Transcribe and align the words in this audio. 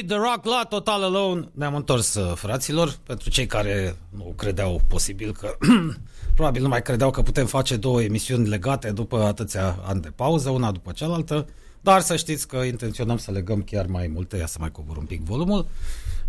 Hit 0.00 0.08
the 0.08 0.18
rock 0.18 0.44
la 0.44 0.66
Total 0.68 1.02
Alone. 1.02 1.48
Ne-am 1.52 1.74
întors, 1.74 2.14
uh, 2.14 2.34
fraților, 2.34 2.98
pentru 3.06 3.30
cei 3.30 3.46
care 3.46 3.96
nu 4.08 4.32
credeau 4.36 4.80
posibil 4.88 5.32
că... 5.32 5.56
probabil 6.34 6.62
nu 6.62 6.68
mai 6.68 6.82
credeau 6.82 7.10
că 7.10 7.22
putem 7.22 7.46
face 7.46 7.76
două 7.76 8.02
emisiuni 8.02 8.48
legate 8.48 8.90
după 8.90 9.22
atâția 9.22 9.78
ani 9.84 10.00
de 10.00 10.08
pauză, 10.08 10.50
una 10.50 10.70
după 10.70 10.92
cealaltă, 10.92 11.46
dar 11.80 12.00
să 12.00 12.16
știți 12.16 12.48
că 12.48 12.56
intenționăm 12.56 13.16
să 13.16 13.30
legăm 13.30 13.62
chiar 13.62 13.86
mai 13.86 14.06
multe, 14.06 14.36
ia 14.36 14.46
să 14.46 14.56
mai 14.60 14.70
cobor 14.70 14.96
un 14.96 15.04
pic 15.04 15.22
volumul. 15.22 15.66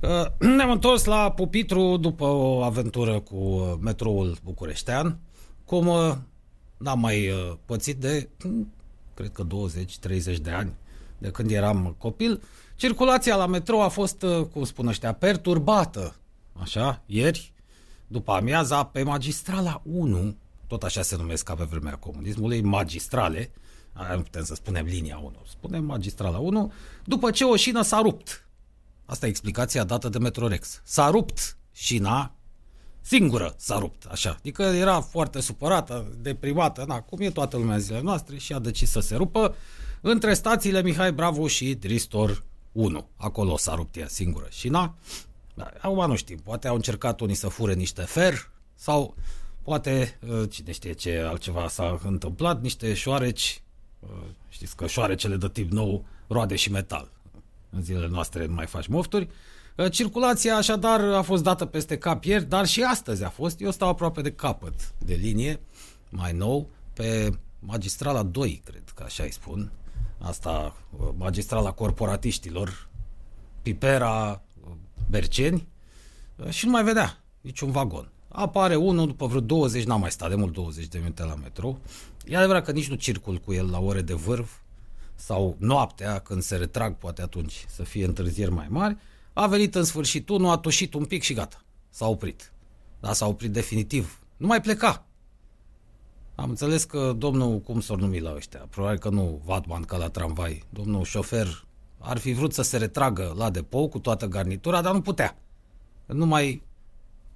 Uh, 0.01 0.48
ne-am 0.55 0.71
întors 0.71 1.03
la 1.05 1.31
Pupitru 1.31 1.98
după 1.98 2.26
o 2.26 2.63
aventură 2.63 3.20
cu 3.20 3.35
uh, 3.35 3.73
metroul 3.79 4.38
bucureștean, 4.43 5.20
cum 5.65 5.85
n-am 6.77 6.99
mai 6.99 7.29
pățit 7.65 7.98
de, 7.98 8.29
cred 9.13 9.31
că 9.31 9.45
20-30 10.34 10.38
de 10.41 10.49
ani, 10.49 10.73
de 11.17 11.29
când 11.29 11.51
eram 11.51 11.95
copil, 11.98 12.41
Circulația 12.81 13.35
la 13.35 13.45
metrou 13.45 13.81
a 13.81 13.88
fost, 13.88 14.21
uh, 14.21 14.45
cum 14.45 14.63
spun 14.63 14.88
ăștia, 14.88 15.13
perturbată. 15.13 16.16
Așa, 16.53 17.02
ieri, 17.05 17.54
după 18.07 18.31
amiaza, 18.31 18.84
pe 18.84 19.04
magistrala 19.04 19.81
1, 19.84 20.35
tot 20.67 20.84
așa 20.84 21.02
se 21.02 21.16
numesc 21.16 21.44
ca 21.44 21.55
pe 21.55 21.63
vremea 21.63 21.95
comunismului, 21.95 22.62
magistrale, 22.62 23.52
nu 24.16 24.21
putem 24.21 24.44
să 24.44 24.55
spunem 24.55 24.85
linia 24.85 25.17
1, 25.17 25.34
spunem 25.49 25.84
magistrala 25.84 26.38
1, 26.38 26.71
după 27.05 27.31
ce 27.31 27.44
o 27.44 27.55
șină 27.55 27.81
s-a 27.81 28.02
rupt. 28.02 28.48
Asta 29.05 29.26
e 29.26 29.29
explicația 29.29 29.84
dată 29.84 30.09
de 30.09 30.18
Metrorex. 30.18 30.82
S-a 30.84 31.09
rupt 31.09 31.57
șina, 31.71 32.35
singură 33.02 33.55
s-a 33.57 33.77
rupt, 33.77 34.05
așa. 34.05 34.35
Adică 34.40 34.63
era 34.63 35.02
foarte 35.02 35.41
supărată, 35.41 36.15
deprimată, 36.21 36.85
na, 36.87 37.02
cum 37.02 37.21
e 37.21 37.29
toată 37.29 37.57
lumea 37.57 37.77
zilele 37.77 38.04
noastre 38.04 38.37
și 38.37 38.54
a 38.54 38.59
decis 38.59 38.90
să 38.90 38.99
se 38.99 39.15
rupă 39.15 39.55
între 40.02 40.34
stațiile 40.34 40.82
Mihai 40.82 41.13
Bravo 41.13 41.48
și 41.48 41.74
Dristor 41.74 42.49
1. 42.72 43.08
Acolo 43.16 43.58
s-a 43.58 43.76
rupt 43.76 43.96
ea 43.96 44.08
singură 44.08 44.48
și 44.50 44.70
na. 44.70 44.96
Acum 45.82 46.08
nu 46.08 46.16
știm, 46.16 46.38
poate 46.38 46.68
au 46.68 46.76
încercat 46.76 47.20
unii 47.20 47.36
să 47.36 47.48
fure 47.48 47.74
niște 47.74 48.02
fer 48.02 48.52
sau 48.76 49.16
poate, 49.62 50.20
uh, 50.27 50.50
cine 50.50 50.72
știe 50.72 50.94
ce 50.94 51.18
altceva 51.18 51.68
s-a 51.68 51.99
întâmplat, 52.04 52.62
niște 52.62 52.94
șoareci, 52.94 53.64
uh, 53.99 54.10
știți 54.49 54.76
că 54.76 54.88
șoarecele 54.88 55.36
de 55.36 55.49
tip 55.49 55.72
nou 55.72 56.05
roade 56.27 56.55
și 56.55 56.72
metal. 56.72 57.12
În 57.70 57.82
zilele 57.82 58.08
noastre 58.08 58.46
nu 58.46 58.54
mai 58.54 58.66
faci 58.66 58.88
mofturi. 58.88 59.27
Uh, 59.76 59.92
circulația 59.92 60.55
așadar 60.55 60.99
a 61.02 61.22
fost 61.22 61.44
dată 61.44 61.66
peste 61.66 61.98
cap 61.98 62.24
ieri, 62.24 62.46
dar 62.46 62.66
și 62.66 62.84
astăzi 62.84 63.24
a 63.24 63.30
fost. 63.30 63.62
Eu 63.62 63.72
stau 63.72 63.90
aproape 63.90 64.22
de 64.22 64.31
capăt 64.31 64.94
de 64.97 65.14
linie, 65.14 65.59
mai 66.09 66.31
nou, 66.31 66.69
pe 66.94 67.30
magistrala 67.59 68.24
2, 68.24 68.62
cred 68.66 68.84
că 68.96 69.03
așa 69.03 69.24
îi 69.24 69.31
spun, 69.31 69.72
asta 70.22 70.75
magistrala 71.18 71.72
corporatiștilor, 71.72 72.90
Pipera, 73.62 74.41
Berceni, 75.09 75.68
și 76.50 76.66
nu 76.66 76.72
mai 76.72 76.84
vedea 76.84 77.18
niciun 77.41 77.72
vagon. 77.72 78.12
Apare 78.28 78.75
unul 78.75 79.08
după 79.08 79.25
vreo 79.28 79.40
20, 79.40 79.84
n-am 79.84 80.00
mai 80.00 80.12
stat 80.12 80.30
de 80.30 80.36
mult 80.36 80.53
20 80.53 80.88
de 80.88 80.97
minute 80.97 81.24
la 81.24 81.36
metro. 81.36 81.78
E 82.25 82.38
adevărat 82.38 82.66
că 82.66 82.72
nici 82.72 82.90
nu 82.90 82.96
circul 82.96 83.38
cu 83.38 83.53
el 83.53 83.69
la 83.69 83.80
ore 83.80 84.02
de 84.02 84.14
vârf 84.14 84.52
sau 85.16 85.56
noaptea, 85.59 86.19
când 86.19 86.42
se 86.42 86.56
retrag, 86.56 86.96
poate 86.96 87.22
atunci 87.22 87.66
să 87.68 87.84
fie 87.84 88.06
întârzieri 88.06 88.52
mai 88.52 88.68
mari. 88.69 88.97
A 89.34 89.47
venit 89.47 89.75
în 89.75 89.84
sfârșit 89.84 90.30
unul, 90.30 90.50
a 90.50 90.58
tușit 90.58 90.94
un 90.94 91.06
pic 91.06 91.24
și 91.24 91.34
gata. 91.34 91.64
S-a 91.90 92.08
oprit. 92.08 92.52
Dar 93.00 93.14
s-a 93.14 93.28
oprit 93.28 93.52
definitiv. 93.52 94.19
Nu 94.38 94.47
mai 94.47 94.62
pleca. 94.62 95.06
Am 96.41 96.50
înțeles 96.50 96.84
că 96.84 97.13
domnul, 97.18 97.59
cum 97.59 97.79
s-or 97.79 98.00
numi 98.00 98.19
la 98.19 98.34
ăștia, 98.35 98.68
probabil 98.69 98.97
că 98.97 99.09
nu 99.09 99.41
Vatman 99.46 99.81
ca 99.81 99.97
la 99.97 100.09
tramvai, 100.09 100.63
domnul 100.69 101.03
șofer 101.03 101.66
ar 102.00 102.18
fi 102.18 102.34
vrut 102.34 102.53
să 102.53 102.62
se 102.62 102.78
retragă 102.78 103.34
la 103.38 103.50
depou 103.50 103.90
cu 103.90 104.00
toată 104.00 104.25
garnitura, 104.25 104.81
dar 104.81 104.94
nu 104.94 105.01
putea. 105.01 105.38
Nu 106.06 106.25
mai 106.25 106.63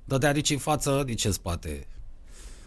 dădea 0.04 0.32
nici 0.32 0.50
în 0.50 0.58
față, 0.58 1.04
nici 1.06 1.26
în 1.26 1.32
spate 1.32 1.88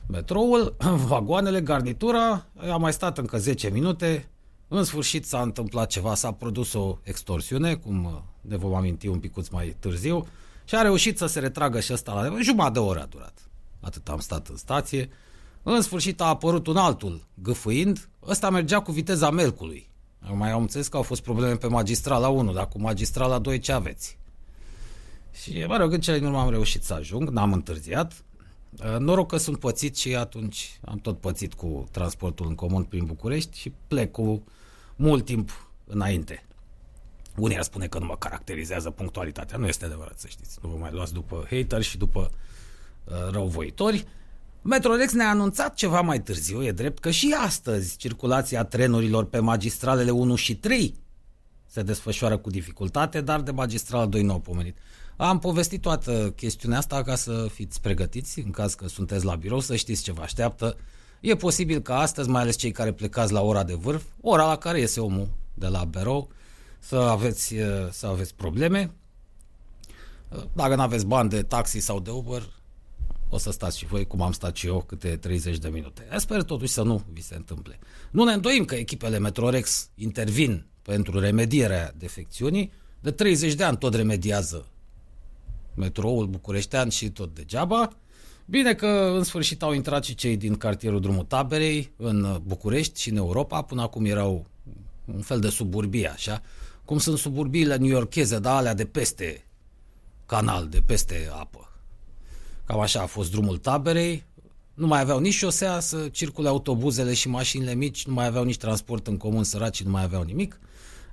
metroul, 0.06 0.76
vagoanele, 1.08 1.60
garnitura, 1.60 2.46
a 2.70 2.76
mai 2.76 2.92
stat 2.92 3.18
încă 3.18 3.38
10 3.38 3.68
minute, 3.68 4.28
în 4.68 4.84
sfârșit 4.84 5.26
s-a 5.26 5.40
întâmplat 5.40 5.88
ceva, 5.88 6.14
s-a 6.14 6.32
produs 6.32 6.72
o 6.72 6.98
extorsiune, 7.02 7.74
cum 7.74 8.24
ne 8.40 8.56
vom 8.56 8.74
aminti 8.74 9.06
un 9.06 9.18
picuț 9.18 9.48
mai 9.48 9.76
târziu, 9.78 10.26
și 10.64 10.74
a 10.74 10.82
reușit 10.82 11.18
să 11.18 11.26
se 11.26 11.40
retragă 11.40 11.80
și 11.80 11.92
ăsta 11.92 12.12
la 12.12 12.40
jumătate 12.42 12.72
de 12.72 12.78
oră 12.78 13.00
a 13.00 13.06
durat. 13.06 13.48
Atât 13.80 14.08
am 14.08 14.18
stat 14.18 14.48
în 14.48 14.56
stație. 14.56 15.08
În 15.62 15.80
sfârșit 15.80 16.20
a 16.20 16.24
apărut 16.24 16.66
un 16.66 16.76
altul, 16.76 17.26
gâfâind, 17.34 18.08
ăsta 18.26 18.50
mergea 18.50 18.80
cu 18.80 18.92
viteza 18.92 19.30
melcului. 19.30 19.90
Mai 20.32 20.50
am 20.50 20.60
înțeles 20.60 20.88
că 20.88 20.96
au 20.96 21.02
fost 21.02 21.22
probleme 21.22 21.56
pe 21.56 21.66
magistrala 21.66 22.28
1, 22.28 22.52
dar 22.52 22.68
cu 22.68 22.80
magistrala 22.80 23.38
2 23.38 23.58
ce 23.58 23.72
aveți? 23.72 24.18
Și, 25.42 25.64
mă 25.68 25.76
rog, 25.76 25.92
în 25.92 26.00
cele 26.00 26.18
din 26.18 26.26
urmă 26.26 26.40
am 26.40 26.50
reușit 26.50 26.82
să 26.82 26.94
ajung, 26.94 27.28
n-am 27.28 27.52
întârziat. 27.52 28.24
Uh, 28.82 28.96
noroc 28.98 29.28
că 29.28 29.36
sunt 29.36 29.58
pățit 29.58 29.96
și 29.96 30.14
atunci 30.14 30.78
am 30.84 30.98
tot 30.98 31.20
pățit 31.20 31.54
cu 31.54 31.88
transportul 31.90 32.46
în 32.46 32.54
comun 32.54 32.82
prin 32.82 33.04
București 33.04 33.58
și 33.58 33.72
plec 33.86 34.10
cu 34.10 34.44
mult 34.96 35.24
timp 35.24 35.70
înainte. 35.86 36.46
Unii 37.36 37.56
ar 37.56 37.62
spune 37.62 37.86
că 37.86 37.98
nu 37.98 38.04
mă 38.04 38.16
caracterizează 38.16 38.90
punctualitatea. 38.90 39.58
Nu 39.58 39.66
este 39.66 39.84
adevărat, 39.84 40.18
să 40.18 40.26
știți. 40.26 40.58
Nu 40.62 40.68
vă 40.68 40.76
mai 40.76 40.90
luați 40.92 41.12
după 41.12 41.46
hater 41.50 41.82
și 41.82 41.98
după 41.98 42.30
uh, 43.04 43.14
răuvoitori. 43.30 44.06
Metrorex 44.68 45.12
ne-a 45.12 45.28
anunțat 45.28 45.74
ceva 45.74 46.00
mai 46.00 46.22
târziu, 46.22 46.64
e 46.64 46.72
drept 46.72 46.98
că 46.98 47.10
și 47.10 47.36
astăzi 47.38 47.96
circulația 47.96 48.64
trenurilor 48.64 49.24
pe 49.24 49.38
magistralele 49.38 50.10
1 50.10 50.34
și 50.34 50.56
3 50.56 50.94
se 51.66 51.82
desfășoară 51.82 52.38
cu 52.38 52.50
dificultate, 52.50 53.20
dar 53.20 53.40
de 53.40 53.50
magistrala 53.50 54.06
2 54.06 54.22
nu 54.22 54.32
au 54.32 54.38
pomenit. 54.38 54.76
Am 55.16 55.38
povestit 55.38 55.80
toată 55.80 56.32
chestiunea 56.36 56.78
asta 56.78 57.02
ca 57.02 57.14
să 57.14 57.48
fiți 57.52 57.80
pregătiți 57.80 58.38
în 58.38 58.50
caz 58.50 58.74
că 58.74 58.88
sunteți 58.88 59.24
la 59.24 59.34
birou, 59.34 59.60
să 59.60 59.76
știți 59.76 60.02
ce 60.02 60.12
vă 60.12 60.22
așteaptă. 60.22 60.76
E 61.20 61.36
posibil 61.36 61.80
că 61.80 61.92
astăzi, 61.92 62.28
mai 62.28 62.42
ales 62.42 62.56
cei 62.56 62.72
care 62.72 62.92
plecați 62.92 63.32
la 63.32 63.42
ora 63.42 63.64
de 63.64 63.74
vârf, 63.74 64.02
ora 64.20 64.46
la 64.46 64.56
care 64.56 64.80
iese 64.80 65.00
omul 65.00 65.28
de 65.54 65.66
la 65.66 65.84
birou, 65.84 66.30
să 66.78 66.96
aveți, 66.96 67.54
să 67.90 68.06
aveți 68.06 68.34
probleme. 68.34 68.90
Dacă 70.52 70.74
nu 70.74 70.82
aveți 70.82 71.06
bani 71.06 71.28
de 71.28 71.42
taxi 71.42 71.78
sau 71.78 72.00
de 72.00 72.10
Uber, 72.10 72.42
o 73.28 73.38
să 73.38 73.50
stați 73.50 73.78
și 73.78 73.86
voi 73.86 74.06
cum 74.06 74.22
am 74.22 74.32
stat 74.32 74.56
și 74.56 74.66
eu 74.66 74.84
câte 74.86 75.16
30 75.16 75.58
de 75.58 75.68
minute. 75.68 76.08
Sper 76.16 76.42
totuși 76.42 76.72
să 76.72 76.82
nu 76.82 77.02
vi 77.12 77.22
se 77.22 77.34
întâmple. 77.34 77.78
Nu 78.10 78.24
ne 78.24 78.32
îndoim 78.32 78.64
că 78.64 78.74
echipele 78.74 79.18
Metrorex 79.18 79.90
intervin 79.94 80.66
pentru 80.82 81.18
remedierea 81.18 81.94
defecțiunii. 81.96 82.72
De 83.00 83.10
30 83.10 83.54
de 83.54 83.64
ani 83.64 83.76
tot 83.76 83.94
remediază 83.94 84.66
metroul 85.74 86.26
bucureștean 86.26 86.88
și 86.88 87.10
tot 87.10 87.34
degeaba. 87.34 87.96
Bine 88.44 88.74
că 88.74 89.12
în 89.16 89.24
sfârșit 89.24 89.62
au 89.62 89.72
intrat 89.72 90.04
și 90.04 90.14
cei 90.14 90.36
din 90.36 90.56
cartierul 90.56 91.00
Drumul 91.00 91.24
Taberei 91.24 91.92
în 91.96 92.40
București 92.44 93.00
și 93.00 93.10
în 93.10 93.16
Europa. 93.16 93.62
Până 93.62 93.82
acum 93.82 94.04
erau 94.04 94.46
un 95.04 95.20
fel 95.20 95.40
de 95.40 95.48
suburbie, 95.48 96.08
așa. 96.08 96.42
Cum 96.84 96.98
sunt 96.98 97.18
suburbiile 97.18 97.76
new-yorkeze, 97.76 98.38
dar 98.38 98.56
alea 98.56 98.74
de 98.74 98.84
peste 98.84 99.44
canal, 100.26 100.68
de 100.68 100.80
peste 100.86 101.28
apă. 101.32 101.67
Cam 102.68 102.80
așa 102.80 103.00
a 103.02 103.06
fost 103.06 103.30
drumul 103.30 103.56
taberei. 103.56 104.24
Nu 104.74 104.86
mai 104.86 105.00
aveau 105.00 105.18
nici 105.18 105.34
șosea 105.34 105.80
să 105.80 106.08
circule 106.12 106.48
autobuzele 106.48 107.14
și 107.14 107.28
mașinile 107.28 107.74
mici, 107.74 108.06
nu 108.06 108.12
mai 108.12 108.26
aveau 108.26 108.44
nici 108.44 108.56
transport 108.56 109.06
în 109.06 109.16
comun, 109.16 109.44
săraci 109.44 109.82
nu 109.82 109.90
mai 109.90 110.02
aveau 110.02 110.22
nimic. 110.22 110.60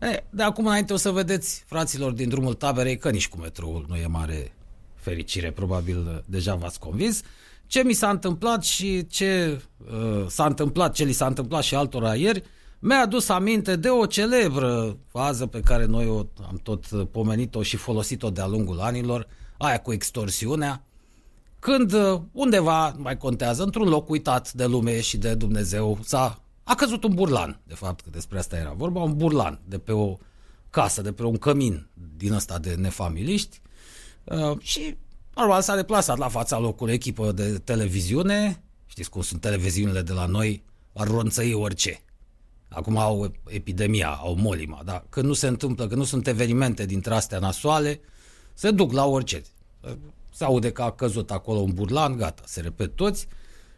E, 0.02 0.24
de 0.30 0.44
acum 0.44 0.66
înainte 0.66 0.94
o 0.94 0.98
să 0.98 1.12
vedeți, 1.12 1.64
fraților, 1.68 2.12
din 2.12 2.29
drumul 2.29 2.53
taberei, 2.53 2.97
că 2.97 3.09
nici 3.09 3.28
cu 3.28 3.38
metroul 3.38 3.85
nu 3.88 3.96
e 3.96 4.08
mare 4.08 4.53
fericire, 4.96 5.52
probabil 5.52 6.24
deja 6.26 6.56
v-ați 6.56 6.79
convins. 6.79 7.22
Ce 7.68 7.84
mi 7.84 7.94
s-a 7.94 8.09
întâmplat 8.09 8.64
și 8.64 9.08
ce 9.08 9.62
uh, 9.91 10.26
s-a 10.28 10.46
întâmplat, 10.46 10.94
ce 10.94 11.03
li 11.03 11.12
s-a 11.12 11.26
întâmplat 11.26 11.64
și 11.64 11.76
altora 11.76 12.16
ieri, 12.16 12.44
mi-a 12.79 13.02
adus 13.02 13.29
aminte 13.29 13.76
de 13.76 13.90
o 13.90 14.06
celebră 14.06 14.97
fază 15.08 15.46
pe 15.46 15.59
care 15.59 15.85
noi 15.85 16.08
o, 16.08 16.26
am 16.47 16.59
tot 16.64 16.85
pomenit-o 17.12 17.62
și 17.62 17.78
folosit-o 17.78 18.29
de-a 18.29 18.47
lungul 18.47 18.79
anilor, 18.79 19.28
aia 19.58 19.79
cu 19.79 19.94
extorsiunea, 19.94 20.84
când 21.66 21.94
uh, 21.94 22.22
undeva, 22.32 22.90
mai 22.97 23.17
contează, 23.17 23.64
într-un 23.64 23.88
loc 23.88 24.09
uitat 24.09 24.53
de 24.53 24.66
lume 24.66 25.02
și 25.02 25.17
de 25.17 25.34
Dumnezeu, 25.34 26.00
s-a, 26.03 26.41
a 26.64 26.76
căzut 26.76 27.03
un 27.03 27.14
burlan, 27.14 27.59
de 27.64 27.73
fapt, 27.73 28.02
că 28.02 28.09
despre 28.09 28.38
asta 28.38 28.58
era 28.58 28.72
vorba, 28.72 29.02
un 29.02 29.17
burlan 29.17 29.59
de 29.67 29.78
pe 29.78 29.91
o 29.91 30.17
casă, 30.70 31.02
de 31.02 31.12
pe 31.12 31.23
un 31.23 31.38
cămin 31.38 31.88
din 32.17 32.34
ăsta 32.34 32.59
de 32.59 32.73
nefamiliști 32.73 33.62
uh, 34.23 34.58
și 34.59 34.97
normal 35.35 35.62
s-a 35.62 35.76
deplasat 35.76 36.17
la 36.17 36.28
fața 36.28 36.59
locului 36.59 36.94
echipă 36.94 37.32
de 37.32 37.58
televiziune, 37.58 38.64
știți 38.85 39.09
cum 39.09 39.22
sunt 39.22 39.41
televiziunile 39.41 40.02
de 40.02 40.14
la 40.14 40.26
noi, 40.26 40.64
ar 40.94 41.08
ronțăi 41.08 41.53
orice. 41.53 42.02
Acum 42.70 42.97
au 42.97 43.32
epidemia, 43.47 44.09
au 44.09 44.35
molima, 44.35 44.82
dar 44.85 45.06
când 45.09 45.26
nu 45.26 45.34
se 45.34 45.47
întâmplă, 45.47 45.88
când 45.88 46.00
nu 46.00 46.06
sunt 46.06 46.28
evenimente 46.28 46.85
dintre 46.85 47.14
astea 47.14 47.40
nasoale, 47.40 48.00
se 48.53 48.72
duc 48.72 48.91
la 48.91 49.06
orice. 49.06 49.41
Se 50.35 50.43
aude 50.43 50.72
că 50.72 50.82
a 50.82 50.91
căzut 50.91 51.32
acolo 51.32 51.59
un 51.59 51.73
burlan, 51.73 52.17
gata, 52.17 52.41
se 52.46 52.61
repet 52.61 52.96
toți. 52.96 53.28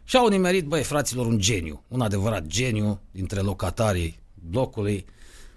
Și 0.04 0.16
au 0.16 0.28
nimerit, 0.28 0.64
băi, 0.64 0.82
fraților, 0.82 1.26
un 1.26 1.38
geniu, 1.38 1.82
un 1.88 2.00
adevărat 2.00 2.46
geniu 2.46 3.00
dintre 3.10 3.40
locatarii 3.40 4.20
blocului. 4.34 5.04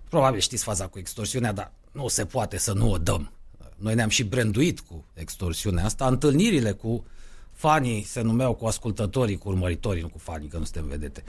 Probabil 0.09 0.39
știți 0.39 0.63
faza 0.63 0.87
cu 0.87 0.99
extorsiunea, 0.99 1.51
dar 1.51 1.73
nu 1.91 2.07
se 2.07 2.25
poate 2.25 2.57
să 2.57 2.73
nu 2.73 2.91
o 2.91 2.97
dăm. 2.97 3.31
Noi 3.75 3.95
ne-am 3.95 4.09
și 4.09 4.23
branduit 4.23 4.79
cu 4.79 5.05
extorsiunea 5.13 5.85
asta. 5.85 6.07
Întâlnirile 6.07 6.71
cu 6.71 7.05
fanii 7.51 8.03
se 8.03 8.21
numeau 8.21 8.53
cu 8.53 8.65
ascultătorii, 8.65 9.37
cu 9.37 9.49
urmăritorii, 9.49 10.01
nu 10.01 10.09
cu 10.09 10.17
fanii, 10.17 10.47
că 10.47 10.57
nu 10.57 10.63
suntem 10.63 10.87
vedete. 10.87 11.23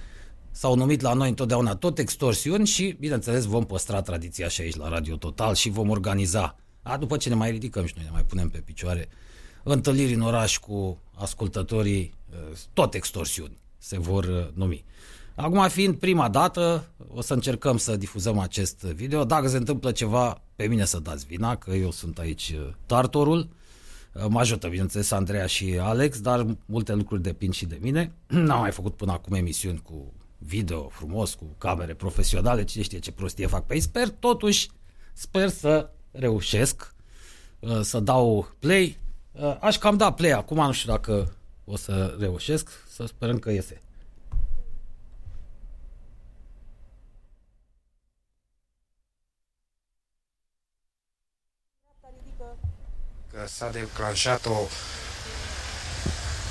S-au 0.50 0.74
numit 0.74 1.00
la 1.00 1.12
noi 1.12 1.28
întotdeauna 1.28 1.76
tot 1.76 1.98
extorsiuni 1.98 2.66
și, 2.66 2.96
bineînțeles, 3.00 3.44
vom 3.44 3.64
păstra 3.64 4.02
tradiția 4.02 4.48
și 4.48 4.60
aici 4.60 4.76
la 4.76 4.88
Radio 4.88 5.16
Total 5.16 5.54
și 5.54 5.68
vom 5.68 5.90
organiza. 5.90 6.56
A, 6.82 6.96
după 6.96 7.16
ce 7.16 7.28
ne 7.28 7.34
mai 7.34 7.50
ridicăm 7.50 7.86
și 7.86 7.94
noi 7.96 8.04
ne 8.04 8.10
mai 8.12 8.24
punem 8.24 8.48
pe 8.48 8.58
picioare, 8.58 9.08
întâlniri 9.62 10.14
în 10.14 10.20
oraș 10.20 10.58
cu 10.58 10.98
ascultătorii, 11.14 12.14
uh, 12.30 12.56
tot 12.72 12.94
extorsiuni 12.94 13.58
se 13.78 13.98
vor 13.98 14.24
uh, 14.24 14.48
numi. 14.54 14.84
Acum 15.34 15.68
fiind 15.68 15.96
prima 15.96 16.28
dată, 16.28 16.84
o 17.14 17.20
să 17.20 17.34
încercăm 17.34 17.76
să 17.76 17.96
difuzăm 17.96 18.38
acest 18.38 18.80
video. 18.80 19.24
Dacă 19.24 19.48
se 19.48 19.56
întâmplă 19.56 19.92
ceva, 19.92 20.42
pe 20.56 20.66
mine 20.66 20.84
să 20.84 20.98
dați 20.98 21.26
vina, 21.26 21.56
că 21.56 21.70
eu 21.70 21.90
sunt 21.90 22.18
aici 22.18 22.54
uh, 22.58 22.72
tartorul. 22.86 23.48
Mă 24.28 24.38
ajută, 24.38 24.68
bineînțeles, 24.68 25.10
Andreea 25.10 25.46
și 25.46 25.78
Alex, 25.80 26.20
dar 26.20 26.46
multe 26.66 26.94
lucruri 26.94 27.22
depind 27.22 27.54
și 27.54 27.66
de 27.66 27.78
mine. 27.80 28.12
N-am 28.26 28.60
mai 28.60 28.70
făcut 28.70 28.94
până 28.94 29.12
acum 29.12 29.34
emisiuni 29.34 29.82
cu 29.82 30.12
video 30.38 30.88
frumos, 30.88 31.34
cu 31.34 31.44
camere 31.58 31.94
profesionale, 31.94 32.64
cine 32.64 32.82
știe 32.82 32.98
ce 32.98 33.12
prostie 33.12 33.46
fac 33.46 33.66
pe 33.66 33.74
ei. 33.74 33.80
Sper 33.80 34.08
totuși, 34.08 34.70
sper 35.12 35.48
să 35.48 35.90
reușesc 36.10 36.94
să 37.80 38.00
dau 38.00 38.54
play 38.58 38.96
Uh, 38.96 39.01
aș 39.60 39.76
cam 39.76 39.96
da 39.96 40.12
play 40.12 40.30
acum, 40.30 40.56
nu 40.56 40.72
știu 40.72 40.92
dacă 40.92 41.32
o 41.64 41.76
să 41.76 42.16
reușesc, 42.18 42.68
să 42.94 43.06
sperăm 43.06 43.38
că 43.38 43.50
iese. 43.50 43.80
Că 53.32 53.46
s-a 53.46 53.70
declanșat 53.70 54.46
o 54.46 54.56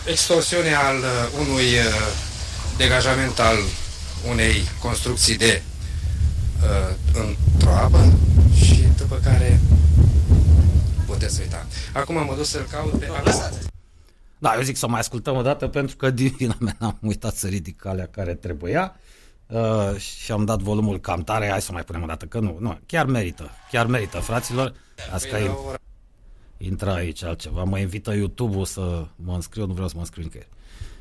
extorsiune 0.05 0.73
al 0.73 0.97
uh, 0.97 1.39
unui 1.39 1.63
uh, 1.63 2.13
degajament 2.77 3.39
al 3.39 3.57
unei 4.29 4.63
construcții 4.79 5.37
de 5.37 5.61
uh, 6.61 6.95
într-o 7.13 7.71
apă 7.71 8.13
și 8.55 8.87
după 8.97 9.19
care 9.23 9.59
puteți 11.21 11.41
uita. 11.41 11.65
Acum 11.93 12.17
am 12.17 12.33
dus 12.35 12.49
să-l 12.49 12.67
caut 12.71 12.99
pe... 12.99 13.07
Da, 14.37 14.55
eu 14.55 14.61
zic 14.61 14.75
să 14.75 14.87
mai 14.87 14.99
ascultăm 14.99 15.35
o 15.35 15.41
dată 15.41 15.67
pentru 15.67 15.95
că 15.95 16.09
din 16.09 16.33
vina 16.37 16.55
mea 16.59 16.75
n-am 16.79 16.97
uitat 17.01 17.35
să 17.35 17.47
ridic 17.47 17.77
calea 17.77 18.07
care 18.07 18.33
trebuia 18.33 18.95
uh, 19.47 19.95
și 19.97 20.31
am 20.31 20.45
dat 20.45 20.59
volumul 20.61 20.99
cam 20.99 21.23
tare. 21.23 21.49
Hai 21.49 21.61
să 21.61 21.71
mai 21.71 21.83
punem 21.83 22.03
o 22.03 22.05
dată, 22.05 22.25
că 22.25 22.39
nu, 22.39 22.57
nu, 22.59 22.79
chiar 22.85 23.05
merită, 23.05 23.49
chiar 23.71 23.85
merită, 23.85 24.19
fraților. 24.19 24.73
Asta 25.13 25.27
păi 25.31 25.45
că 25.45 25.79
intra 26.57 26.93
aici 26.93 27.23
altceva. 27.23 27.63
Mă 27.63 27.79
invită 27.79 28.13
YouTube-ul 28.13 28.65
să 28.65 29.07
mă 29.15 29.33
înscriu, 29.33 29.65
nu 29.65 29.73
vreau 29.73 29.87
să 29.87 29.93
mă 29.95 30.01
înscriu 30.01 30.23
nicăieri. 30.23 30.49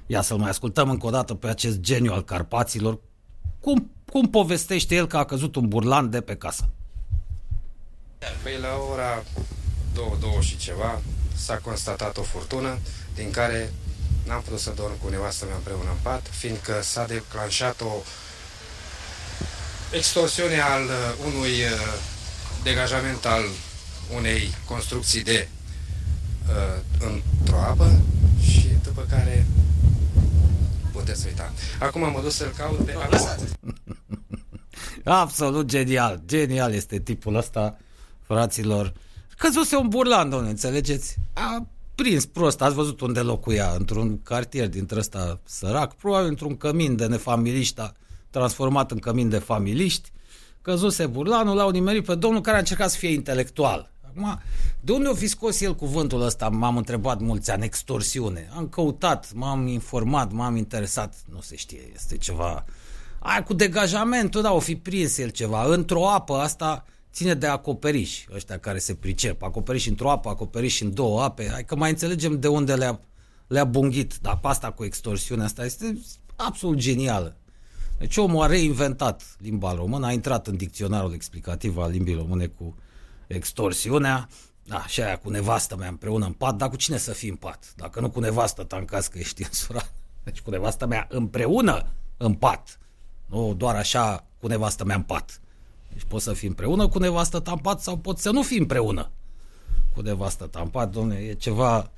Ia 0.06 0.20
să-l 0.20 0.36
mai 0.36 0.50
ascultăm 0.50 0.90
încă 0.90 1.06
o 1.06 1.10
dată 1.10 1.34
pe 1.34 1.48
acest 1.48 1.78
geniu 1.78 2.12
al 2.12 2.24
Carpaților. 2.24 2.98
Cum, 3.60 3.90
cum 4.12 4.30
povestește 4.30 4.94
el 4.94 5.06
că 5.06 5.16
a 5.16 5.24
căzut 5.24 5.56
un 5.56 5.68
burlan 5.68 6.10
de 6.10 6.20
pe 6.20 6.36
casă? 6.36 6.68
Păi 8.42 8.58
la 8.60 8.68
ora 8.92 9.22
două, 10.00 10.16
două 10.20 10.40
și 10.40 10.56
ceva, 10.56 11.00
s-a 11.44 11.56
constatat 11.56 12.16
o 12.16 12.22
furtună 12.22 12.78
din 13.14 13.30
care 13.30 13.72
n-am 14.26 14.42
putut 14.42 14.60
să 14.60 14.72
dorm 14.76 14.98
cu 14.98 15.08
nevastă 15.08 15.44
mea 15.44 15.54
împreună 15.54 15.90
în 15.90 15.96
pat, 16.02 16.26
fiindcă 16.30 16.80
s-a 16.82 17.06
declanșat 17.06 17.80
o 17.80 17.92
extorsiune 19.92 20.60
al 20.60 20.84
uh, 20.84 21.26
unui 21.26 21.50
uh, 21.50 21.98
degajament 22.62 23.24
al 23.24 23.44
unei 24.16 24.54
construcții 24.64 25.22
de 25.22 25.48
uh, 26.48 26.80
într-o 26.98 27.60
apă 27.60 28.00
și 28.50 28.68
după 28.82 29.06
care 29.10 29.46
puteți 30.92 31.26
uita. 31.26 31.52
Acum 31.78 32.04
am 32.04 32.18
dus 32.22 32.34
să-l 32.34 32.52
caut 32.56 32.84
pe... 32.84 32.94
Absolut 35.04 35.66
genial, 35.66 36.22
genial 36.26 36.72
este 36.72 36.98
tipul 36.98 37.34
ăsta, 37.36 37.76
fraților. 38.26 38.92
Căzuse 39.40 39.76
un 39.76 39.88
burlan, 39.88 40.30
domnule, 40.30 40.50
înțelegeți? 40.50 41.16
A 41.32 41.66
prins 41.94 42.26
prost, 42.26 42.62
ați 42.62 42.74
văzut 42.74 43.00
unde 43.00 43.20
locuia, 43.20 43.74
într-un 43.78 44.22
cartier 44.22 44.68
dintre 44.68 44.98
ăsta 44.98 45.40
sărac, 45.44 45.94
probabil 45.94 46.28
într-un 46.28 46.56
cămin 46.56 46.96
de 46.96 47.06
nefamiliști, 47.06 47.92
transformat 48.30 48.90
în 48.90 48.98
cămin 48.98 49.28
de 49.28 49.38
familiști, 49.38 50.10
căzuse 50.62 51.06
burlanul, 51.06 51.56
l-au 51.56 51.70
nimerit 51.70 52.04
pe 52.04 52.14
domnul 52.14 52.40
care 52.40 52.56
a 52.56 52.58
încercat 52.58 52.90
să 52.90 52.96
fie 52.96 53.12
intelectual. 53.12 53.92
Acum, 54.08 54.40
de 54.80 54.92
unde 54.92 55.08
o 55.08 55.14
fi 55.14 55.26
scos 55.26 55.60
el 55.60 55.74
cuvântul 55.74 56.22
ăsta? 56.22 56.48
M-am 56.48 56.76
întrebat 56.76 57.20
mulți 57.20 57.50
ani, 57.50 57.64
extorsiune. 57.64 58.50
Am 58.56 58.68
căutat, 58.68 59.32
m-am 59.34 59.66
informat, 59.66 60.32
m-am 60.32 60.56
interesat, 60.56 61.14
nu 61.32 61.40
se 61.40 61.56
știe, 61.56 61.90
este 61.94 62.16
ceva... 62.16 62.64
Aia 63.18 63.42
cu 63.42 63.54
degajamentul, 63.54 64.42
da, 64.42 64.52
o 64.52 64.58
fi 64.58 64.76
prins 64.76 65.18
el 65.18 65.28
ceva. 65.28 65.64
Într-o 65.64 66.08
apă 66.08 66.34
asta 66.34 66.84
ține 67.12 67.34
de 67.34 67.46
acoperiș, 67.46 68.24
ăștia 68.34 68.58
care 68.58 68.78
se 68.78 68.94
pricep. 68.94 69.42
Acoperiș 69.42 69.86
într-o 69.86 70.10
apă, 70.10 70.28
acoperiș 70.28 70.80
în 70.80 70.94
două 70.94 71.22
ape. 71.22 71.48
Hai 71.48 71.64
că 71.64 71.76
mai 71.76 71.90
înțelegem 71.90 72.40
de 72.40 72.48
unde 72.48 72.74
le-a, 72.74 73.00
le-a 73.46 73.64
bunghit. 73.64 74.18
Dar 74.20 74.38
pasta 74.38 74.70
cu 74.70 74.84
extorsiunea 74.84 75.44
asta 75.44 75.64
este 75.64 76.00
absolut 76.36 76.76
genială. 76.76 77.36
Deci 77.98 78.16
omul 78.16 78.42
a 78.42 78.46
reinventat 78.46 79.36
limba 79.38 79.74
română, 79.74 80.06
a 80.06 80.12
intrat 80.12 80.46
în 80.46 80.56
dicționarul 80.56 81.12
explicativ 81.12 81.78
al 81.78 81.90
limbii 81.90 82.14
române 82.14 82.46
cu 82.46 82.76
extorsiunea, 83.26 84.28
da, 84.64 84.86
și 84.86 85.02
aia 85.02 85.18
cu 85.18 85.30
nevastă 85.30 85.76
mea 85.76 85.88
împreună 85.88 86.26
în 86.26 86.32
pat, 86.32 86.56
dar 86.56 86.68
cu 86.68 86.76
cine 86.76 86.96
să 86.96 87.12
fii 87.12 87.28
în 87.28 87.36
pat? 87.36 87.72
Dacă 87.76 88.00
nu 88.00 88.10
cu 88.10 88.20
nevastă 88.20 88.62
ta 88.62 88.76
în 88.76 88.84
caz 88.84 89.06
că 89.06 89.18
ești 89.18 89.42
însurat. 89.42 89.94
Deci 90.22 90.40
cu 90.40 90.50
nevastă 90.50 90.86
mea 90.86 91.06
împreună 91.10 91.86
în 92.16 92.34
pat. 92.34 92.78
Nu 93.26 93.54
doar 93.54 93.76
așa 93.76 94.26
cu 94.40 94.46
nevastă 94.46 94.84
mea 94.84 94.96
în 94.96 95.02
pat. 95.02 95.40
Deci 95.92 96.04
poți 96.08 96.24
să 96.24 96.32
fii 96.32 96.48
împreună 96.48 96.88
cu 96.88 96.98
nevastă 96.98 97.40
tampat 97.40 97.80
sau 97.80 97.96
poți 97.96 98.22
să 98.22 98.30
nu 98.30 98.42
fii 98.42 98.58
împreună 98.58 99.10
cu 99.94 100.00
nevastă 100.00 100.46
tampat, 100.46 100.90
domne, 100.90 101.16
e 101.16 101.32
ceva, 101.32 101.90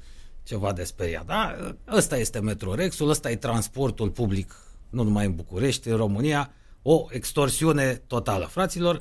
ceva 0.43 0.73
de 0.73 0.85
speriat. 0.85 1.27
Da? 1.27 1.57
Ăsta 1.97 2.17
este 2.17 2.41
Metrorexul, 2.41 3.09
ăsta 3.09 3.31
e 3.31 3.37
transportul 3.37 4.11
public, 4.11 4.57
nu 4.91 5.03
numai 5.03 5.27
în 5.27 5.35
București, 5.35 5.89
în 5.89 5.97
România, 5.97 6.51
o 6.83 7.07
extorsiune 7.11 8.03
totală. 8.07 8.45
Fraților, 8.45 9.01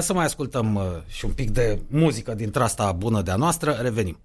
să 0.00 0.12
mai 0.12 0.24
ascultăm 0.24 0.74
uh, 0.74 0.82
și 1.06 1.24
un 1.24 1.32
pic 1.32 1.50
de 1.50 1.78
muzică 1.86 2.34
dintre 2.34 2.62
asta 2.62 2.92
bună 2.92 3.22
de-a 3.22 3.36
noastră, 3.36 3.72
revenim. 3.72 4.18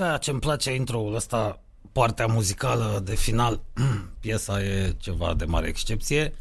Da, 0.00 0.16
ce-mi 0.16 0.38
place 0.38 0.74
intro-ul 0.74 1.14
ăsta, 1.14 1.60
partea 1.92 2.26
muzicală 2.26 3.00
de 3.04 3.14
final, 3.14 3.60
piesa 4.20 4.62
e 4.62 4.94
ceva 4.98 5.34
de 5.34 5.44
mare 5.44 5.68
excepție. 5.68 6.34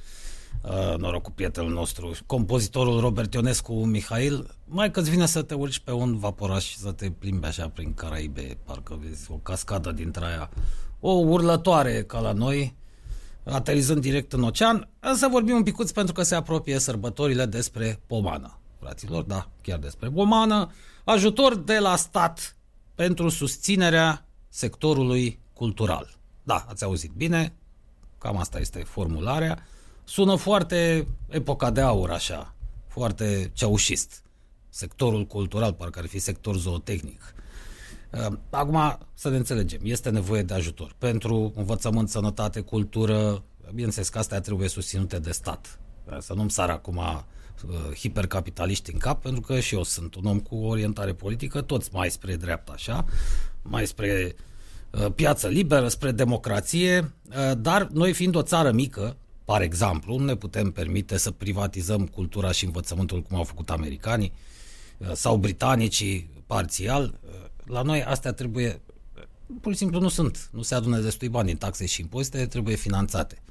Uh, 0.62 0.98
noroc 0.98 1.22
cu 1.22 1.32
prietenul 1.32 1.72
nostru, 1.72 2.12
compozitorul 2.26 3.00
Robert 3.00 3.34
Ionescu 3.34 3.74
Mihail, 3.74 4.56
mai 4.66 4.92
că-ți 4.92 5.10
vine 5.10 5.26
să 5.26 5.42
te 5.42 5.54
urci 5.54 5.80
pe 5.80 5.92
un 5.92 6.18
vaporaș 6.18 6.64
și 6.64 6.78
să 6.78 6.92
te 6.92 7.12
plimbi 7.12 7.46
așa 7.46 7.70
prin 7.70 7.94
Caraibe, 7.94 8.58
parcă 8.66 9.00
vezi 9.02 9.32
o 9.32 9.36
cascadă 9.36 9.92
dintre 9.92 10.26
aia, 10.26 10.50
o 11.00 11.12
urlătoare 11.12 12.04
ca 12.04 12.20
la 12.20 12.32
noi, 12.32 12.76
aterizând 13.44 14.02
direct 14.02 14.34
în 14.34 14.44
ocean, 14.44 14.88
să 15.16 15.28
vorbim 15.32 15.56
un 15.56 15.64
picuț 15.64 15.92
pentru 15.92 16.14
că 16.14 16.24
se 16.24 16.36
apropie 16.36 16.80
sărbătorile 16.80 17.46
despre 17.46 18.00
pomană. 18.08 18.60
Fraților, 18.80 19.24
da, 19.24 19.50
chiar 19.62 19.80
despre 19.80 20.10
pomană, 20.10 20.72
ajutor 21.04 21.56
de 21.56 21.80
la 21.80 21.96
stat 21.96 22.54
pentru 23.00 23.30
susținerea 23.30 24.26
sectorului 24.50 25.40
cultural. 25.54 26.18
Da, 26.44 26.66
ați 26.70 26.84
auzit 26.84 27.12
bine, 27.12 27.54
cam 28.18 28.38
asta 28.38 28.60
este 28.60 28.80
formularea. 28.80 29.68
sună 30.04 30.36
foarte 30.36 31.08
epoca 31.30 31.72
de 31.72 31.82
aur, 31.82 32.10
așa, 32.10 32.56
foarte 32.88 33.52
ceaușist. 33.54 34.24
Sectorul 34.70 35.26
cultural, 35.26 35.74
parcă 35.74 36.00
ar 36.00 36.06
fi 36.06 36.20
sector 36.20 36.58
zootehnic. 36.58 37.34
Uh, 38.12 38.38
acum, 38.50 38.98
să 39.14 39.30
ne 39.30 39.38
înțelegem, 39.38 39.80
este 39.84 40.10
nevoie 40.10 40.44
de 40.44 40.54
ajutor 40.54 40.96
pentru 40.98 41.54
învățământ, 41.56 42.10
sănătate, 42.10 42.62
cultură. 42.62 43.44
Bineînțeles 43.74 44.10
că 44.10 44.18
astea 44.18 44.40
trebuie 44.40 44.68
susținute 44.68 45.20
de 45.20 45.32
stat. 45.32 45.80
Să 46.20 46.34
nu-mi 46.34 46.52
sar 46.52 46.70
acum 46.70 47.00
uh, 47.68 47.96
hipercapitaliști 47.96 48.94
în 48.94 49.00
cap, 49.00 49.22
pentru 49.22 49.42
că 49.42 49.60
și 49.60 49.76
eu 49.76 49.84
sunt 49.84 50.16
un 50.16 50.26
om 50.26 50.40
cu 50.40 50.56
orientare 50.56 51.14
politică, 51.14 51.62
toți 51.62 51.90
mai 51.94 52.10
spre 52.10 52.36
dreapta, 52.36 52.72
așa, 52.72 53.06
mai 53.62 53.88
spre 53.88 54.36
uh, 54.90 55.12
piață 55.16 55.48
liberă, 55.48 55.88
spre 55.88 56.12
democrație, 56.12 57.14
dar 57.58 57.88
noi 57.92 58.14
fiind 58.14 58.36
o 58.36 58.42
țară 58.42 58.72
mică, 58.72 59.18
par 59.46 59.62
exemplu, 59.62 60.18
nu 60.18 60.26
ne 60.26 60.36
putem 60.36 60.72
permite 60.72 61.18
să 61.18 61.32
privatizăm 61.32 62.06
cultura 62.06 62.52
și 62.52 62.66
învățământul 62.66 63.22
cum 63.22 63.38
au 63.38 63.44
făcut 63.44 63.70
americanii 63.70 64.34
sau 65.14 65.38
britanicii 65.38 66.30
parțial. 66.46 67.20
La 67.66 67.82
noi 67.82 68.04
astea 68.04 68.34
trebuie, 68.34 68.82
pur 69.62 69.72
și 69.72 69.78
simplu 69.78 70.00
nu 70.00 70.08
sunt, 70.08 70.50
nu 70.52 70.62
se 70.62 70.76
adună 70.76 71.00
destui 71.00 71.30
bani 71.30 71.52
în 71.52 71.58
taxe 71.58 71.86
și 71.86 72.02
impozite, 72.02 72.46
trebuie 72.46 72.76
finanțate 72.76 73.42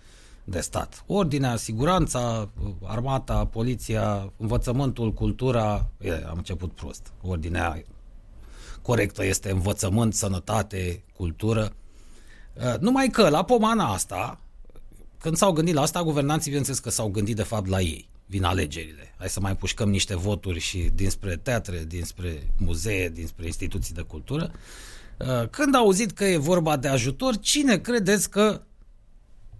de 0.48 0.60
stat. 0.60 1.04
Ordinea, 1.06 1.56
siguranța, 1.56 2.50
armata, 2.82 3.44
poliția, 3.44 4.32
învățământul, 4.36 5.12
cultura, 5.12 5.90
e, 6.00 6.12
am 6.12 6.36
început 6.36 6.72
prost. 6.72 7.12
Ordinea 7.22 7.82
corectă 8.82 9.24
este 9.24 9.50
învățământ, 9.50 10.14
sănătate, 10.14 11.04
cultură. 11.16 11.72
Numai 12.80 13.08
că 13.08 13.28
la 13.28 13.44
pomana 13.44 13.92
asta, 13.92 14.40
când 15.18 15.36
s-au 15.36 15.52
gândit 15.52 15.74
la 15.74 15.80
asta, 15.80 16.02
guvernanții, 16.02 16.46
bineînțeles 16.46 16.78
că 16.80 16.90
s-au 16.90 17.08
gândit 17.08 17.36
de 17.36 17.42
fapt 17.42 17.66
la 17.66 17.80
ei 17.80 18.08
vin 18.26 18.44
alegerile. 18.44 19.14
Hai 19.18 19.28
să 19.28 19.40
mai 19.40 19.56
pușcăm 19.56 19.90
niște 19.90 20.16
voturi 20.16 20.58
și 20.58 20.78
dinspre 20.94 21.36
teatre, 21.36 21.84
dinspre 21.86 22.54
muzee, 22.56 23.08
dinspre 23.08 23.46
instituții 23.46 23.94
de 23.94 24.00
cultură. 24.02 24.50
Uh, 25.18 25.48
când 25.48 25.74
a 25.74 25.78
auzit 25.78 26.12
că 26.12 26.24
e 26.24 26.36
vorba 26.36 26.76
de 26.76 26.88
ajutor, 26.88 27.38
cine 27.38 27.78
credeți 27.78 28.30
că 28.30 28.62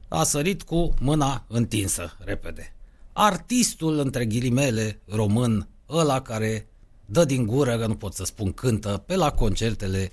a 0.09 0.23
sărit 0.23 0.63
cu 0.63 0.95
mâna 1.01 1.45
întinsă, 1.49 2.17
repede? 2.19 2.75
Artistul, 3.13 3.99
între 3.99 4.27
ghilimele, 4.27 5.01
român, 5.07 5.69
ăla 5.89 6.23
care 6.23 6.69
dă 7.05 7.25
din 7.25 7.47
gură, 7.47 7.79
că 7.79 7.87
nu 7.87 7.95
pot 7.95 8.15
să 8.15 8.25
spun 8.25 8.53
cântă, 8.53 9.03
pe 9.07 9.17
la 9.17 9.31
concertele 9.31 10.13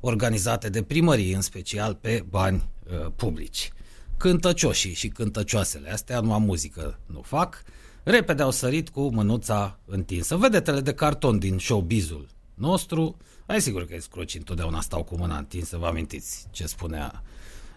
organizate 0.00 0.68
de 0.68 0.82
primărie, 0.82 1.34
în 1.34 1.40
special 1.40 1.94
pe 1.94 2.24
bani 2.28 2.68
uh, 2.86 3.12
publici. 3.16 3.72
Cântăcioșii 4.16 4.94
și 4.94 5.08
cântăcioasele 5.08 5.90
astea, 5.90 6.20
numai 6.20 6.38
muzică 6.38 6.98
nu 7.06 7.20
fac, 7.20 7.64
Repede 8.08 8.42
au 8.42 8.50
sărit 8.50 8.88
cu 8.88 9.08
mânuța 9.08 9.78
întinsă. 9.84 10.36
Vedetele 10.36 10.80
de 10.80 10.94
carton 10.94 11.38
din 11.38 11.58
showbizul 11.58 12.26
nostru, 12.54 13.16
ai 13.46 13.60
sigur 13.60 13.84
că 13.84 13.96
scroci 14.00 14.34
întotdeauna 14.34 14.80
stau 14.80 15.04
cu 15.04 15.16
mâna 15.16 15.36
întinsă, 15.36 15.76
vă 15.76 15.86
amintiți 15.86 16.46
ce 16.50 16.66
spunea 16.66 17.22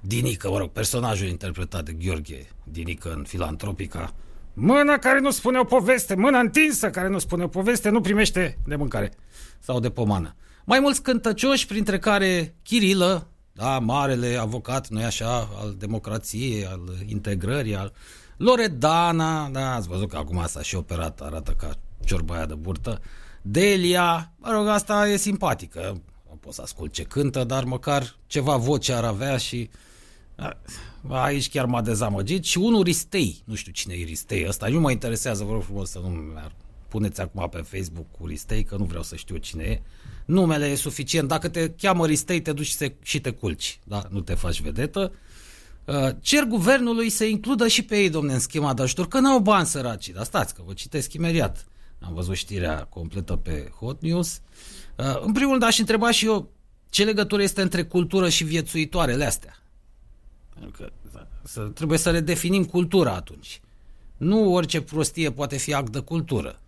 Dinică, 0.01 0.49
mă 0.49 0.57
rog, 0.57 0.69
personajul 0.69 1.27
interpretat 1.27 1.85
de 1.85 1.91
Gheorghe 1.91 2.47
Dinică 2.63 3.13
în 3.13 3.23
Filantropica. 3.23 4.13
Mâna 4.53 4.97
care 4.97 5.19
nu 5.19 5.31
spune 5.31 5.59
o 5.59 5.63
poveste, 5.63 6.15
mâna 6.15 6.39
întinsă 6.39 6.89
care 6.89 7.07
nu 7.07 7.19
spune 7.19 7.43
o 7.43 7.47
poveste, 7.47 7.89
nu 7.89 8.01
primește 8.01 8.57
de 8.65 8.75
mâncare 8.75 9.11
sau 9.59 9.79
de 9.79 9.89
pomană. 9.89 10.35
Mai 10.65 10.79
mulți 10.79 11.01
cântăcioși, 11.01 11.65
printre 11.65 11.99
care 11.99 12.55
Chirilă, 12.63 13.27
da, 13.51 13.79
marele 13.79 14.37
avocat, 14.39 14.87
nu 14.87 15.03
așa, 15.03 15.49
al 15.61 15.75
democrației, 15.77 16.65
al 16.65 16.81
integrării, 17.05 17.75
al 17.75 17.93
Loredana, 18.37 19.49
da, 19.49 19.75
ați 19.75 19.87
văzut 19.87 20.09
că 20.09 20.17
acum 20.17 20.43
s-a 20.47 20.61
și 20.61 20.75
operat, 20.75 21.21
arată 21.21 21.51
ca 21.51 21.69
ciorbaia 22.05 22.45
de 22.45 22.53
burtă. 22.53 23.01
Delia, 23.41 24.31
mă 24.37 24.51
rog, 24.51 24.67
asta 24.67 25.07
e 25.07 25.17
simpatică. 25.17 26.01
Nu 26.29 26.35
pot 26.35 26.53
să 26.53 26.61
ascult 26.61 26.93
ce 26.93 27.03
cântă, 27.03 27.43
dar 27.43 27.63
măcar 27.63 28.15
ceva 28.27 28.55
voce 28.55 28.93
ar 28.93 29.03
avea 29.03 29.37
și... 29.37 29.69
Aici 31.07 31.49
chiar 31.49 31.65
m-a 31.65 31.81
dezamăgit. 31.81 32.43
Și 32.43 32.57
unul 32.57 32.83
Ristei, 32.83 33.41
nu 33.45 33.55
știu 33.55 33.71
cine 33.71 33.93
e 33.93 34.03
Ristei 34.03 34.47
ăsta, 34.47 34.67
nu 34.67 34.79
mă 34.79 34.91
interesează, 34.91 35.43
vă 35.43 35.51
rog 35.51 35.63
frumos 35.63 35.89
să 35.89 35.99
nu 35.99 36.07
mi 36.07 36.33
puneți 36.87 37.21
acum 37.21 37.49
pe 37.49 37.57
Facebook 37.57 38.05
cu 38.19 38.25
Ristei, 38.25 38.63
că 38.63 38.75
nu 38.75 38.83
vreau 38.83 39.03
să 39.03 39.15
știu 39.15 39.37
cine 39.37 39.63
e. 39.63 39.81
Numele 40.25 40.65
e 40.65 40.75
suficient. 40.75 41.27
Dacă 41.27 41.47
te 41.47 41.69
cheamă 41.69 42.05
Ristei, 42.05 42.41
te 42.41 42.51
duci 42.51 42.77
și 43.01 43.19
te 43.19 43.31
culci. 43.31 43.79
Da? 43.83 44.03
Nu 44.09 44.21
te 44.21 44.33
faci 44.33 44.61
vedetă. 44.61 45.11
Uh, 45.85 46.09
cer 46.21 46.43
guvernului 46.43 47.09
să 47.09 47.23
includă 47.23 47.67
și 47.67 47.83
pe 47.83 47.97
ei, 47.97 48.09
domne, 48.09 48.33
în 48.33 48.39
schema 48.39 48.73
de 48.73 48.81
ajutor, 48.81 49.07
că 49.07 49.19
n-au 49.19 49.39
bani 49.39 49.65
săraci. 49.65 50.09
Dar 50.09 50.23
stați, 50.23 50.53
că 50.53 50.61
vă 50.65 50.73
citesc 50.73 51.13
imediat. 51.13 51.65
Am 51.99 52.13
văzut 52.13 52.35
știrea 52.35 52.83
completă 52.83 53.35
pe 53.35 53.71
Hot 53.79 54.01
News. 54.01 54.41
Uh, 54.95 55.21
în 55.21 55.31
primul 55.31 55.51
rând, 55.51 55.63
aș 55.63 55.79
întreba 55.79 56.11
și 56.11 56.25
eu 56.25 56.51
ce 56.89 57.03
legătură 57.03 57.41
este 57.41 57.61
între 57.61 57.83
cultură 57.83 58.29
și 58.29 58.43
viețuitoarele 58.43 59.25
astea. 59.25 59.59
Că, 60.71 60.89
să, 61.43 61.61
trebuie 61.61 61.97
să 61.97 62.11
le 62.11 62.19
definim 62.19 62.65
cultura 62.65 63.13
atunci. 63.13 63.61
Nu 64.17 64.53
orice 64.53 64.81
prostie 64.81 65.31
poate 65.31 65.57
fi 65.57 65.73
act 65.73 65.91
de 65.91 65.99
cultură. 65.99 66.59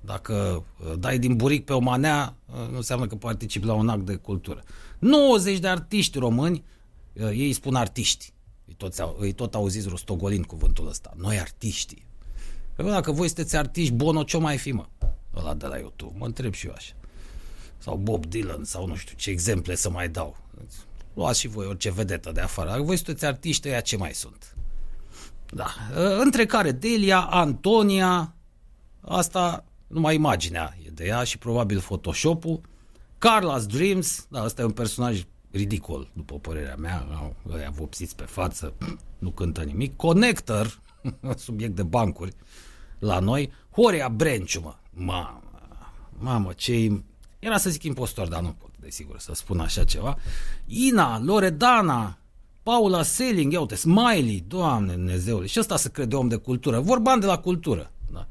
Dacă 0.00 0.64
uh, 0.78 0.92
dai 0.98 1.18
din 1.18 1.36
buric 1.36 1.64
pe 1.64 1.72
o 1.72 1.78
manea, 1.78 2.34
nu 2.70 2.76
înseamnă 2.76 3.06
că 3.06 3.14
participi 3.14 3.66
la 3.66 3.74
un 3.74 3.88
act 3.88 4.04
de 4.04 4.14
cultură. 4.14 4.64
90 4.98 5.58
de 5.58 5.68
artiști 5.68 6.18
români, 6.18 6.64
ei 7.12 7.52
spun 7.52 7.74
artiști, 7.74 8.32
îi 8.66 8.74
tot, 8.74 8.94
îi 9.18 9.32
tot 9.32 9.54
auziți 9.54 9.88
rostogolind 9.88 10.44
cuvântul 10.44 10.88
ăsta. 10.88 11.12
Noi 11.16 11.38
artiștii. 11.38 12.06
Păi 12.74 12.84
dacă 12.84 13.12
voi 13.12 13.26
sunteți 13.26 13.56
artiști, 13.56 13.92
Bono 13.92 14.22
ce 14.22 14.38
mai 14.38 14.58
fi, 14.58 14.72
mă? 14.72 14.86
Ăla 15.36 15.54
de 15.54 15.66
la 15.66 15.76
YouTube. 15.76 16.14
Mă 16.18 16.26
întreb 16.26 16.54
și 16.54 16.66
eu 16.66 16.72
așa. 16.76 16.92
Sau 17.78 17.96
Bob 17.96 18.26
Dylan, 18.26 18.64
sau 18.64 18.86
nu 18.86 18.94
știu 18.94 19.16
ce 19.16 19.30
exemple 19.30 19.74
să 19.74 19.90
mai 19.90 20.08
dau. 20.08 20.36
Luați 21.14 21.40
și 21.40 21.48
voi 21.48 21.66
orice 21.66 21.90
vedetă 21.90 22.32
de 22.32 22.40
afară. 22.40 22.68
Dacă 22.68 22.82
voi 22.82 22.96
sunteți 22.96 23.24
artiști, 23.24 23.68
ăia 23.68 23.80
ce 23.80 23.96
mai 23.96 24.12
sunt? 24.12 24.56
Da. 25.52 25.66
Între 26.18 26.46
care 26.46 26.72
Delia, 26.72 27.20
Antonia, 27.20 28.34
asta 29.00 29.64
numai 29.86 30.14
imaginea 30.14 30.76
e 30.86 30.88
de 30.90 31.04
ea 31.04 31.24
și 31.24 31.38
probabil 31.38 31.80
Photoshop-ul. 31.80 32.60
Carla's 33.18 33.66
Dreams, 33.66 34.26
da, 34.30 34.44
ăsta 34.44 34.62
e 34.62 34.64
un 34.64 34.70
personaj 34.70 35.24
ridicol, 35.50 36.10
după 36.12 36.38
părerea 36.38 36.76
mea, 36.76 37.06
ăia 37.50 37.70
vopsiți 37.70 38.16
pe 38.16 38.24
față, 38.24 38.74
nu 39.18 39.30
cântă 39.30 39.62
nimic. 39.62 39.96
Connector, 39.96 40.80
subiect 41.36 41.74
de 41.74 41.82
bancuri, 41.82 42.32
la 42.98 43.18
noi. 43.18 43.52
Horia 43.70 44.08
Brenciu, 44.08 44.60
mă. 44.60 44.74
Mamă, 44.90 45.42
mamă, 46.18 46.52
ce 46.52 47.02
Era 47.38 47.56
să 47.56 47.70
zic 47.70 47.82
impostor, 47.82 48.28
dar 48.28 48.40
nu 48.40 48.54
pot, 48.58 48.70
desigur, 48.84 49.18
să 49.18 49.34
spun 49.34 49.60
așa 49.60 49.84
ceva. 49.84 50.16
Ina, 50.66 51.20
Loredana, 51.22 52.18
Paula 52.62 53.02
Selling, 53.02 53.52
ia 53.52 53.60
uite, 53.60 53.74
Smiley, 53.74 54.44
doamne 54.48 54.92
Dumnezeule, 54.92 55.46
și 55.46 55.60
ăsta 55.60 55.76
se 55.76 55.90
crede 55.90 56.16
om 56.16 56.28
de 56.28 56.36
cultură. 56.36 56.80
Vorbeam 56.80 57.20
de 57.20 57.26
la 57.26 57.38
cultură. 57.38 57.92
Da. 58.12 58.26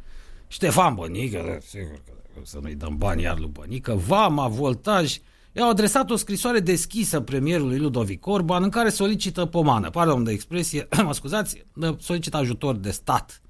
Ștefan 0.48 0.96
Bănică, 0.96 1.62
sigur 1.68 2.02
că 2.06 2.12
să 2.44 2.60
nu-i 2.62 2.76
dăm 2.76 2.98
bani 2.98 3.22
iar 3.22 3.40
lui 3.40 3.50
Bănică, 3.50 3.94
Vama, 3.94 4.48
Voltaj, 4.48 5.18
i-au 5.52 5.70
adresat 5.70 6.10
o 6.10 6.16
scrisoare 6.16 6.60
deschisă 6.60 7.20
premierului 7.20 7.78
Ludovic 7.78 8.28
Orban 8.28 8.64
în 8.64 8.70
care 8.70 8.90
solicită 8.90 9.46
pomană, 9.46 9.90
pardon 9.90 10.24
de 10.24 10.32
expresie, 10.32 10.88
mă 11.04 11.14
scuzați, 11.14 11.66
solicită 12.00 12.38
ajutor 12.38 12.76
de 12.76 12.92
stat 12.92 13.42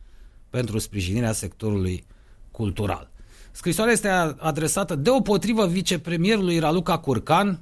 pentru 0.49 0.77
sprijinirea 0.77 1.31
sectorului 1.31 2.05
cultural. 2.51 3.11
Scrisoarea 3.55 3.93
este 3.93 4.07
adresată 4.37 4.95
deopotrivă 4.95 5.67
vicepremierului 5.67 6.59
Raluca 6.59 6.97
Curcan, 6.97 7.61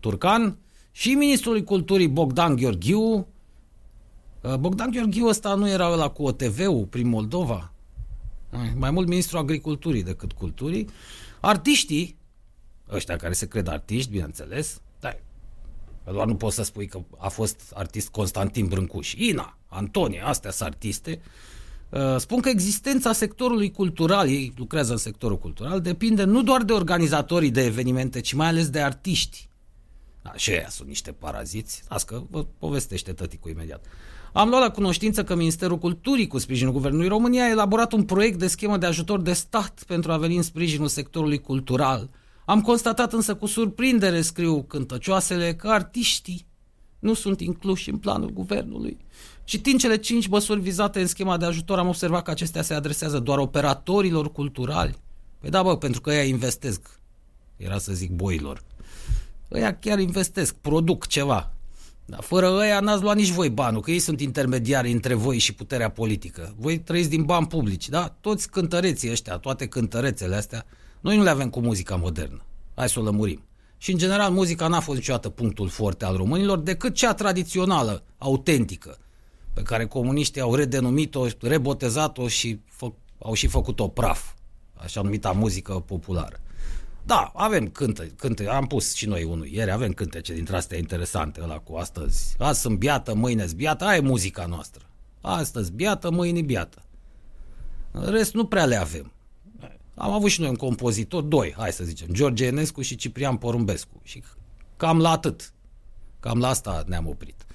Turcan 0.00 0.58
și 0.92 1.14
ministrului 1.14 1.64
culturii 1.64 2.08
Bogdan 2.08 2.56
Gheorghiu. 2.56 3.26
Bogdan 4.58 4.90
Gheorghiu 4.90 5.26
ăsta 5.26 5.54
nu 5.54 5.68
era 5.68 5.90
ăla 5.90 6.08
cu 6.08 6.22
OTV-ul 6.22 6.86
prin 6.90 7.08
Moldova? 7.08 7.72
Mai 8.76 8.90
mult 8.90 9.08
ministrul 9.08 9.38
agriculturii 9.38 10.02
decât 10.02 10.32
culturii. 10.32 10.88
Artiștii 11.40 12.16
ăștia 12.90 13.16
care 13.16 13.32
se 13.32 13.48
cred 13.48 13.68
artiști, 13.68 14.10
bineînțeles, 14.10 14.80
dar 15.00 15.20
doar 16.12 16.26
nu 16.26 16.34
poți 16.34 16.54
să 16.54 16.62
spui 16.62 16.86
că 16.86 17.00
a 17.18 17.28
fost 17.28 17.72
artist 17.74 18.08
Constantin 18.08 18.66
Brâncuș. 18.66 19.12
Ina, 19.12 19.58
Antonie, 19.66 20.22
astea 20.24 20.50
sunt 20.50 20.68
artiste. 20.68 21.20
Uh, 21.22 21.47
spun 22.16 22.40
că 22.40 22.48
existența 22.48 23.12
sectorului 23.12 23.70
cultural, 23.70 24.28
ei 24.28 24.52
lucrează 24.56 24.92
în 24.92 24.98
sectorul 24.98 25.38
cultural, 25.38 25.80
depinde 25.80 26.24
nu 26.24 26.42
doar 26.42 26.62
de 26.62 26.72
organizatorii 26.72 27.50
de 27.50 27.64
evenimente, 27.64 28.20
ci 28.20 28.32
mai 28.32 28.46
ales 28.46 28.70
de 28.70 28.80
artiști. 28.80 29.48
Da, 30.22 30.32
și 30.36 30.50
ăia 30.50 30.68
sunt 30.68 30.88
niște 30.88 31.12
paraziți. 31.12 31.82
Las 31.88 32.02
că 32.02 32.22
vă 32.30 32.46
povestește 32.58 33.12
tăticul 33.12 33.50
imediat. 33.50 33.84
Am 34.32 34.48
luat 34.48 34.62
la 34.62 34.70
cunoștință 34.70 35.24
că 35.24 35.34
Ministerul 35.34 35.78
Culturii, 35.78 36.26
cu 36.26 36.38
sprijinul 36.38 36.72
Guvernului 36.72 37.08
României, 37.08 37.42
a 37.42 37.50
elaborat 37.50 37.92
un 37.92 38.04
proiect 38.04 38.38
de 38.38 38.46
schemă 38.46 38.76
de 38.76 38.86
ajutor 38.86 39.20
de 39.20 39.32
stat 39.32 39.82
pentru 39.86 40.12
a 40.12 40.16
veni 40.16 40.36
în 40.36 40.42
sprijinul 40.42 40.88
sectorului 40.88 41.40
cultural– 41.40 42.08
am 42.48 42.60
constatat 42.60 43.12
însă 43.12 43.34
cu 43.34 43.46
surprindere, 43.46 44.20
scriu 44.20 44.62
cântăcioasele, 44.62 45.54
că 45.54 45.68
artiștii 45.68 46.46
nu 46.98 47.14
sunt 47.14 47.40
incluși 47.40 47.90
în 47.90 47.96
planul 47.96 48.30
guvernului. 48.30 48.96
Citind 49.44 49.80
cele 49.80 49.96
cinci 49.96 50.26
măsuri 50.26 50.60
vizate 50.60 51.00
în 51.00 51.06
schema 51.06 51.36
de 51.36 51.44
ajutor, 51.44 51.78
am 51.78 51.88
observat 51.88 52.22
că 52.22 52.30
acestea 52.30 52.62
se 52.62 52.74
adresează 52.74 53.18
doar 53.18 53.38
operatorilor 53.38 54.32
culturali. 54.32 54.94
Păi 55.38 55.50
da, 55.50 55.62
bă, 55.62 55.76
pentru 55.76 56.00
că 56.00 56.12
ea 56.12 56.24
investesc. 56.24 57.00
Era 57.56 57.78
să 57.78 57.92
zic 57.92 58.10
boilor. 58.10 58.62
Ăia 59.52 59.78
chiar 59.78 59.98
investesc, 59.98 60.54
produc 60.54 61.06
ceva. 61.06 61.52
Dar 62.04 62.20
fără 62.20 62.50
ăia 62.50 62.80
n-ați 62.80 63.02
luat 63.02 63.16
nici 63.16 63.30
voi 63.30 63.50
banul, 63.50 63.80
că 63.80 63.90
ei 63.90 63.98
sunt 63.98 64.20
intermediari 64.20 64.92
între 64.92 65.14
voi 65.14 65.38
și 65.38 65.54
puterea 65.54 65.90
politică. 65.90 66.54
Voi 66.58 66.78
trăiți 66.78 67.08
din 67.08 67.22
bani 67.22 67.46
publici, 67.46 67.88
da? 67.88 68.16
Toți 68.20 68.50
cântăreții 68.50 69.10
ăștia, 69.10 69.36
toate 69.36 69.66
cântărețele 69.66 70.34
astea, 70.34 70.66
noi 71.00 71.16
nu 71.16 71.22
le 71.22 71.30
avem 71.30 71.50
cu 71.50 71.60
muzica 71.60 71.96
modernă. 71.96 72.44
Hai 72.74 72.88
să 72.88 73.00
o 73.00 73.02
lămurim. 73.02 73.47
Și, 73.78 73.92
în 73.92 73.98
general, 73.98 74.30
muzica 74.30 74.68
n-a 74.68 74.80
fost 74.80 74.98
niciodată 74.98 75.28
punctul 75.28 75.68
forte 75.68 76.04
al 76.04 76.16
românilor, 76.16 76.58
decât 76.58 76.94
cea 76.94 77.14
tradițională, 77.14 78.02
autentică, 78.18 78.98
pe 79.52 79.62
care 79.62 79.86
comuniștii 79.86 80.40
au 80.40 80.54
redenumit-o, 80.54 81.26
rebotezat-o 81.40 82.28
și 82.28 82.60
fă, 82.64 82.92
au 83.18 83.34
și 83.34 83.46
făcut-o 83.46 83.88
praf, 83.88 84.32
așa 84.74 85.02
numita 85.02 85.32
muzică 85.32 85.72
populară. 85.72 86.40
Da, 87.04 87.32
avem 87.34 87.68
cântă, 87.68 88.04
cântă, 88.16 88.50
am 88.50 88.66
pus 88.66 88.94
și 88.94 89.06
noi 89.06 89.22
unul 89.24 89.46
ieri, 89.46 89.70
avem 89.70 89.92
cântece 89.92 90.34
dintre 90.34 90.56
astea 90.56 90.78
interesante, 90.78 91.40
ăla 91.42 91.58
cu 91.58 91.76
astăzi. 91.76 92.34
Azi 92.38 92.60
sunt 92.60 92.78
biată, 92.78 93.14
mâine 93.14 93.46
sunt 93.46 93.56
biată, 93.56 93.84
aia 93.84 93.96
e 93.96 94.00
muzica 94.00 94.46
noastră. 94.46 94.82
Astăzi 95.20 95.72
biată, 95.72 96.10
mâine 96.10 96.40
biată. 96.40 96.82
În 97.90 98.10
rest 98.10 98.34
nu 98.34 98.46
prea 98.46 98.64
le 98.64 98.76
avem. 98.76 99.12
Am 99.98 100.12
avut 100.12 100.30
și 100.30 100.40
noi 100.40 100.48
un 100.48 100.56
compozitor, 100.56 101.22
doi, 101.22 101.54
hai 101.56 101.72
să 101.72 101.84
zicem, 101.84 102.08
George 102.12 102.46
Enescu 102.46 102.82
și 102.82 102.96
Ciprian 102.96 103.36
Porumbescu. 103.36 104.00
Și 104.02 104.22
cam 104.76 105.00
la 105.00 105.10
atât. 105.10 105.52
Cam 106.20 106.38
la 106.38 106.48
asta 106.48 106.84
ne-am 106.86 107.06
oprit. 107.06 107.46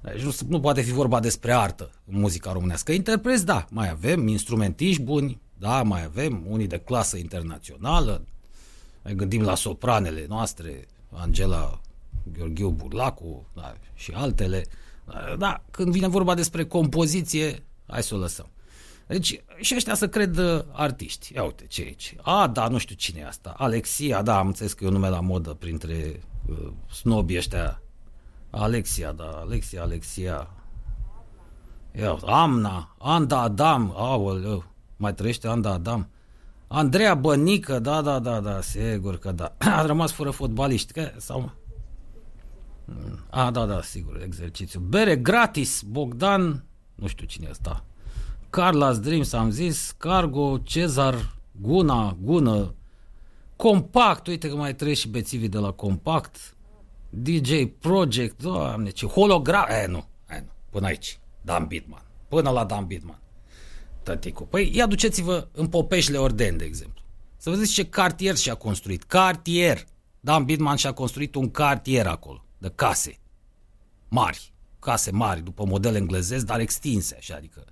Deci 0.00 0.22
nu, 0.22 0.34
nu 0.48 0.60
poate 0.60 0.80
fi 0.80 0.92
vorba 0.92 1.20
despre 1.20 1.52
artă 1.52 1.90
în 2.04 2.20
muzica 2.20 2.52
românească. 2.52 2.92
Interpreți, 2.92 3.44
da, 3.44 3.66
mai 3.70 3.90
avem 3.90 4.26
instrumentiști 4.26 5.02
buni, 5.02 5.40
da, 5.58 5.82
mai 5.82 6.04
avem 6.04 6.44
unii 6.48 6.66
de 6.66 6.78
clasă 6.78 7.16
internațională. 7.16 8.24
Mai 9.04 9.14
gândim 9.14 9.42
la 9.42 9.54
sopranele 9.54 10.26
noastre, 10.28 10.86
Angela 11.10 11.80
Gheorghiu 12.32 12.70
Burlacu 12.70 13.46
da, 13.54 13.74
și 13.94 14.12
altele. 14.14 14.64
Da, 15.38 15.64
când 15.70 15.92
vine 15.92 16.08
vorba 16.08 16.34
despre 16.34 16.64
compoziție, 16.64 17.64
hai 17.86 18.02
să 18.02 18.14
o 18.14 18.18
lăsăm. 18.18 18.48
Deci 19.08 19.42
și 19.60 19.74
ăștia 19.74 19.94
să 19.94 20.08
cred 20.08 20.38
artiști. 20.72 21.34
Ia 21.34 21.44
uite 21.44 21.66
ce 21.66 21.82
e 21.82 21.84
aici. 21.84 22.14
A, 22.22 22.46
da, 22.46 22.68
nu 22.68 22.78
știu 22.78 22.94
cine 22.94 23.20
e 23.20 23.26
asta. 23.26 23.54
Alexia, 23.56 24.22
da, 24.22 24.38
am 24.38 24.46
înțeles 24.46 24.72
că 24.72 24.84
e 24.84 24.86
un 24.86 24.92
nume 24.92 25.08
la 25.08 25.20
modă 25.20 25.54
printre 25.54 26.20
uh, 26.46 26.72
snobii 26.90 27.36
ăștia. 27.36 27.82
Alexia, 28.50 29.12
da, 29.12 29.24
Alexia, 29.24 29.82
Alexia. 29.82 30.50
Ia, 31.92 32.18
Amna, 32.24 32.96
Anda 32.98 33.40
Adam, 33.40 33.92
aoleu, 33.96 34.64
mai 34.96 35.14
trăiește 35.14 35.48
Anda 35.48 35.70
Adam. 35.70 36.10
Andreea 36.66 37.14
Bănică, 37.14 37.78
da, 37.78 38.02
da, 38.02 38.18
da, 38.18 38.40
da, 38.40 38.60
sigur 38.60 39.18
că 39.18 39.32
da. 39.32 39.54
A 39.76 39.86
rămas 39.86 40.12
fără 40.12 40.30
fotbaliști, 40.30 40.92
că, 40.92 41.10
sau... 41.16 41.50
A, 43.30 43.50
da, 43.50 43.66
da, 43.66 43.82
sigur, 43.82 44.22
exercițiu. 44.22 44.80
Bere 44.80 45.16
gratis, 45.16 45.82
Bogdan, 45.82 46.64
nu 46.94 47.06
știu 47.06 47.26
cine 47.26 47.46
e 47.46 47.50
ăsta. 47.50 47.84
Carlos 48.50 48.98
Dreams 48.98 49.32
am 49.32 49.50
zis, 49.50 49.94
Cargo, 49.98 50.58
Cezar, 50.58 51.34
Guna, 51.60 52.16
Gună, 52.20 52.74
Compact, 53.56 54.26
uite 54.26 54.48
că 54.48 54.56
mai 54.56 54.74
trăiesc 54.74 55.00
și 55.00 55.08
bețivii 55.08 55.48
de 55.48 55.58
la 55.58 55.70
Compact, 55.70 56.56
DJ 57.10 57.52
Project, 57.78 58.42
doamne, 58.42 58.90
ce 58.90 59.06
hologram, 59.06 59.66
e, 59.68 59.86
nu, 59.86 60.06
e, 60.30 60.40
nu, 60.40 60.52
până 60.70 60.86
aici, 60.86 61.18
Dan 61.40 61.66
Bitman, 61.66 62.02
până 62.28 62.50
la 62.50 62.64
Dan 62.64 62.86
Bitman, 62.86 63.20
tăticu. 64.02 64.44
Păi 64.44 64.70
ia 64.74 64.86
duceți-vă 64.86 65.48
în 65.52 65.66
Popeșle 65.66 66.16
Orden, 66.18 66.56
de 66.56 66.64
exemplu, 66.64 67.02
să 67.36 67.50
vedeți 67.50 67.72
ce 67.72 67.84
cartier 67.88 68.36
și-a 68.36 68.54
construit, 68.54 69.02
cartier, 69.02 69.84
Dan 70.20 70.44
Bitman 70.44 70.76
și-a 70.76 70.92
construit 70.92 71.34
un 71.34 71.50
cartier 71.50 72.06
acolo, 72.06 72.44
de 72.58 72.72
case 72.74 73.18
mari, 74.08 74.52
case 74.78 75.10
mari, 75.10 75.42
după 75.42 75.64
model 75.64 75.94
englezesc, 75.94 76.44
dar 76.44 76.60
extinse, 76.60 77.16
așa, 77.18 77.34
adică 77.34 77.64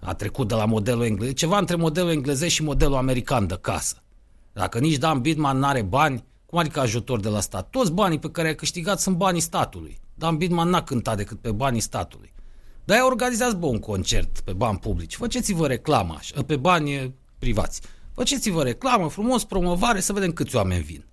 a 0.00 0.14
trecut 0.14 0.48
de 0.48 0.54
la 0.54 0.64
modelul 0.64 1.04
englez, 1.04 1.32
ceva 1.32 1.58
între 1.58 1.76
modelul 1.76 2.10
englezesc 2.10 2.54
și 2.54 2.62
modelul 2.62 2.94
american 2.94 3.46
de 3.46 3.58
casă. 3.60 4.02
Dacă 4.52 4.78
nici 4.78 4.96
Dan 4.96 5.20
Bidman 5.20 5.58
nu 5.58 5.66
are 5.66 5.82
bani, 5.82 6.24
cum 6.46 6.58
adică 6.58 6.80
ajutor 6.80 7.20
de 7.20 7.28
la 7.28 7.40
stat? 7.40 7.70
Toți 7.70 7.92
banii 7.92 8.18
pe 8.18 8.30
care 8.30 8.48
ai 8.48 8.54
câștigat 8.54 9.00
sunt 9.00 9.16
banii 9.16 9.40
statului. 9.40 10.00
Dan 10.14 10.36
Bidman 10.36 10.68
n-a 10.68 10.82
cântat 10.82 11.16
decât 11.16 11.40
pe 11.40 11.50
banii 11.50 11.80
statului. 11.80 12.32
Dar 12.84 12.96
aia 12.96 13.06
organizați, 13.06 13.56
bă, 13.56 13.66
un 13.66 13.78
concert 13.78 14.40
pe 14.40 14.52
bani 14.52 14.78
publici. 14.78 15.16
Faceți-vă 15.16 15.66
reclamă 15.66 16.14
așa, 16.18 16.42
pe 16.42 16.56
bani 16.56 17.14
privați. 17.38 17.80
Faceți-vă 18.14 18.62
reclamă, 18.62 19.08
frumos, 19.08 19.44
promovare, 19.44 20.00
să 20.00 20.12
vedem 20.12 20.32
câți 20.32 20.56
oameni 20.56 20.82
vin. 20.82 21.04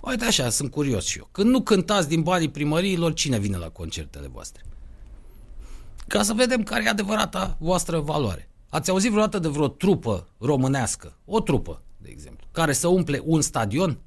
Uite 0.00 0.24
așa, 0.24 0.48
sunt 0.48 0.70
curios 0.70 1.04
și 1.04 1.18
eu. 1.18 1.28
Când 1.32 1.50
nu 1.50 1.60
cântați 1.60 2.08
din 2.08 2.22
banii 2.22 2.50
primăriilor, 2.50 3.12
cine 3.12 3.38
vine 3.38 3.56
la 3.56 3.68
concertele 3.68 4.28
voastre? 4.28 4.62
Ca 6.10 6.22
să 6.22 6.32
vedem 6.32 6.62
care 6.62 6.84
e 6.84 6.88
adevărata 6.88 7.56
voastră 7.58 8.00
valoare. 8.00 8.48
Ați 8.68 8.90
auzit 8.90 9.10
vreodată 9.10 9.38
de 9.38 9.48
vreo 9.48 9.68
trupă 9.68 10.28
românească, 10.38 11.16
o 11.24 11.40
trupă, 11.40 11.82
de 11.98 12.08
exemplu, 12.08 12.46
care 12.52 12.72
să 12.72 12.88
umple 12.88 13.22
un 13.24 13.40
stadion? 13.40 13.98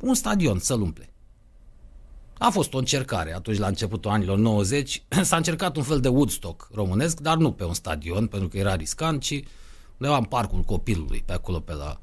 Un 0.00 0.14
stadion 0.14 0.58
să-l 0.58 0.80
umple. 0.80 1.12
A 2.38 2.50
fost 2.50 2.74
o 2.74 2.78
încercare 2.78 3.34
atunci 3.34 3.58
la 3.58 3.66
începutul 3.66 4.10
anilor 4.10 4.38
90. 4.38 5.02
S-a 5.22 5.36
încercat 5.36 5.76
un 5.76 5.82
fel 5.82 6.00
de 6.00 6.08
Woodstock 6.08 6.68
românesc, 6.72 7.20
dar 7.20 7.36
nu 7.36 7.52
pe 7.52 7.64
un 7.64 7.74
stadion, 7.74 8.26
pentru 8.26 8.48
că 8.48 8.58
era 8.58 8.74
riscant, 8.74 9.20
ci 9.22 9.42
undeva 9.98 10.16
în 10.16 10.24
parcul 10.24 10.60
copilului, 10.60 11.22
pe 11.26 11.32
acolo, 11.32 11.60
pe 11.60 11.72
la 11.72 12.00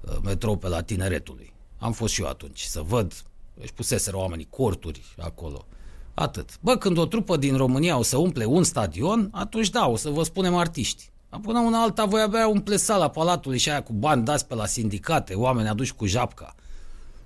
uh, 0.00 0.16
metrou, 0.22 0.56
pe 0.56 0.68
la 0.68 0.82
tineretului. 0.82 1.52
Am 1.78 1.92
fost 1.92 2.12
și 2.12 2.20
eu 2.20 2.28
atunci 2.28 2.60
să 2.60 2.82
văd, 2.82 3.22
își 3.60 3.72
puseseră 3.72 4.16
oamenii 4.16 4.46
corturi 4.50 5.14
acolo. 5.18 5.66
Atât. 6.14 6.58
Bă, 6.60 6.76
când 6.76 6.98
o 6.98 7.06
trupă 7.06 7.36
din 7.36 7.56
România 7.56 7.98
o 7.98 8.02
să 8.02 8.16
umple 8.16 8.44
un 8.44 8.64
stadion, 8.64 9.28
atunci 9.32 9.70
da, 9.70 9.88
o 9.88 9.96
să 9.96 10.08
vă 10.08 10.22
spunem 10.22 10.54
artiști. 10.54 11.10
Până 11.42 11.60
una 11.60 11.82
alta 11.82 12.04
voi 12.04 12.20
avea 12.20 12.48
umple 12.48 12.76
sala 12.76 13.10
palatului 13.10 13.58
și 13.58 13.70
aia 13.70 13.82
cu 13.82 13.92
bani 13.92 14.24
dați 14.24 14.46
pe 14.46 14.54
la 14.54 14.66
sindicate, 14.66 15.34
oameni 15.34 15.68
aduși 15.68 15.94
cu 15.94 16.06
japca, 16.06 16.54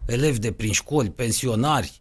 elevi 0.07 0.39
de 0.39 0.53
prin 0.53 0.73
școli, 0.73 1.11
pensionari. 1.11 2.01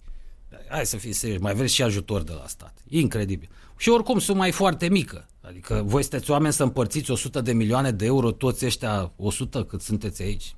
Hai 0.70 0.86
să 0.86 0.98
fii 0.98 1.14
serios, 1.14 1.42
mai 1.42 1.54
vreți 1.54 1.74
și 1.74 1.84
ajutor 1.84 2.24
de 2.24 2.32
la 2.32 2.48
stat. 2.48 2.74
Incredibil. 2.90 3.50
Și 3.78 3.90
oricum 3.90 4.20
suma 4.20 4.48
e 4.48 4.52
foarte 4.52 4.90
mică. 4.90 5.28
Adică 5.42 5.84
voi 5.86 6.02
sunteți 6.02 6.32
oameni 6.32 6.54
să 6.54 6.64
împărțiți 6.64 7.12
100 7.12 7.42
de 7.42 7.54
milioane 7.54 7.92
de 7.92 8.06
euro, 8.06 8.32
toți 8.32 8.66
ăștia 8.66 9.12
100 9.16 9.64
cât 9.64 9.82
sunteți 9.82 10.22
aici. 10.22 10.56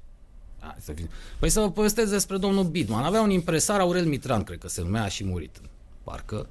Hai 0.60 0.76
să 0.80 0.92
fie. 0.92 1.10
Păi 1.40 1.50
să 1.50 1.60
vă 1.60 1.72
povestesc 1.72 2.12
despre 2.12 2.38
domnul 2.38 2.64
Bidman. 2.64 3.04
Avea 3.04 3.22
un 3.22 3.30
impresar, 3.30 3.80
Aurel 3.80 4.06
Mitran, 4.06 4.44
cred 4.44 4.58
că 4.58 4.68
se 4.68 4.82
numea, 4.82 5.08
și 5.08 5.24
murit 5.24 5.62
parcă, 6.08 6.48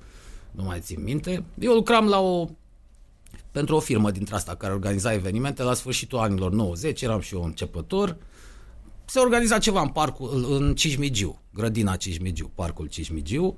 nu 0.51 0.62
mai 0.62 0.81
țin 0.81 1.03
minte. 1.03 1.45
Eu 1.59 1.73
lucram 1.73 2.09
la 2.09 2.21
o, 2.21 2.49
pentru 3.51 3.77
o 3.77 3.81
firmă 3.81 4.11
dintre 4.11 4.35
asta 4.35 4.55
care 4.55 4.73
organiza 4.73 5.12
evenimente 5.12 5.62
la 5.62 5.75
sfârșitul 5.75 6.19
anilor 6.19 6.53
90, 6.53 7.03
eram 7.03 7.21
și 7.21 7.35
eu 7.35 7.45
începător. 7.45 8.16
Se 9.05 9.19
organiza 9.19 9.59
ceva 9.59 9.81
în 9.81 9.88
parcul, 9.88 10.47
în 10.53 10.75
Cismigiu, 10.75 11.40
grădina 11.53 11.97
Cismigiu, 11.97 12.51
parcul 12.55 12.87
Cismigiu, 12.87 13.57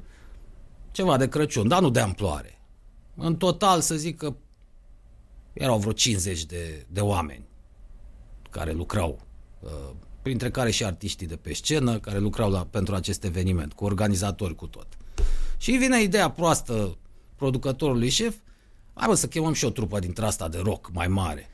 ceva 0.91 1.17
de 1.17 1.29
Crăciun, 1.29 1.69
dar 1.69 1.81
nu 1.81 1.91
de 1.91 2.01
amploare. 2.01 2.61
În 3.17 3.37
total, 3.37 3.81
să 3.81 3.95
zic 3.95 4.17
că 4.17 4.35
erau 5.53 5.79
vreo 5.79 5.93
50 5.93 6.45
de, 6.45 6.87
de 6.89 7.01
oameni 7.01 7.45
care 8.51 8.73
lucrau, 8.73 9.21
uh, 9.61 9.71
printre 10.23 10.51
care 10.51 10.71
și 10.71 10.85
artiștii 10.85 11.27
de 11.27 11.37
pe 11.37 11.53
scenă, 11.53 11.99
care 11.99 12.19
lucrau 12.19 12.51
la, 12.51 12.67
pentru 12.71 12.95
acest 12.95 13.25
eveniment, 13.25 13.73
cu 13.73 13.85
organizatori 13.85 14.55
cu 14.55 14.67
tot. 14.67 14.98
Și 15.59 15.73
vine 15.73 16.03
ideea 16.03 16.31
proastă 16.31 16.97
producătorului 17.37 18.09
șef, 18.09 18.35
hai 18.94 19.09
bă, 19.09 19.14
să 19.14 19.27
chemăm 19.27 19.53
și 19.53 19.64
o 19.64 19.71
trupă 19.71 19.99
dintre 19.99 20.25
asta 20.25 20.49
de 20.49 20.59
rock 20.62 20.90
mai 20.92 21.09
mare. 21.09 21.51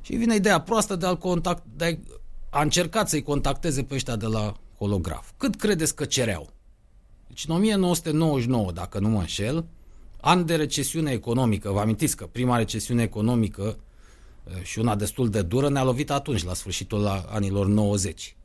Și 0.00 0.16
vine 0.16 0.34
ideea 0.34 0.60
proastă 0.60 0.96
de 0.96 1.06
a, 1.06 1.14
contact, 1.14 1.62
de 1.76 1.84
a, 2.50 2.58
a 2.58 2.62
încercat 2.62 3.08
să-i 3.08 3.22
contacteze 3.22 3.82
pe 3.82 3.94
ăștia 3.94 4.16
de 4.16 4.26
la 4.26 4.56
holograf. 4.78 5.30
Cât 5.36 5.56
credeți 5.56 5.94
că 5.94 6.04
cereau? 6.04 6.50
Deci 7.26 7.44
în 7.48 7.54
1999, 7.54 8.72
dacă 8.72 8.98
nu 8.98 9.08
mă 9.08 9.18
înșel, 9.18 9.64
an 10.20 10.46
de 10.46 10.56
recesiune 10.56 11.10
economică, 11.10 11.70
vă 11.70 11.80
amintiți 11.80 12.16
că 12.16 12.26
prima 12.26 12.56
recesiune 12.56 13.02
economică 13.02 13.76
eh, 14.44 14.62
și 14.62 14.78
una 14.78 14.94
destul 14.94 15.30
de 15.30 15.42
dură 15.42 15.68
ne-a 15.68 15.84
lovit 15.84 16.10
atunci, 16.10 16.44
la 16.44 16.54
sfârșitul 16.54 17.00
la 17.00 17.24
anilor 17.28 17.66
90 17.66 18.36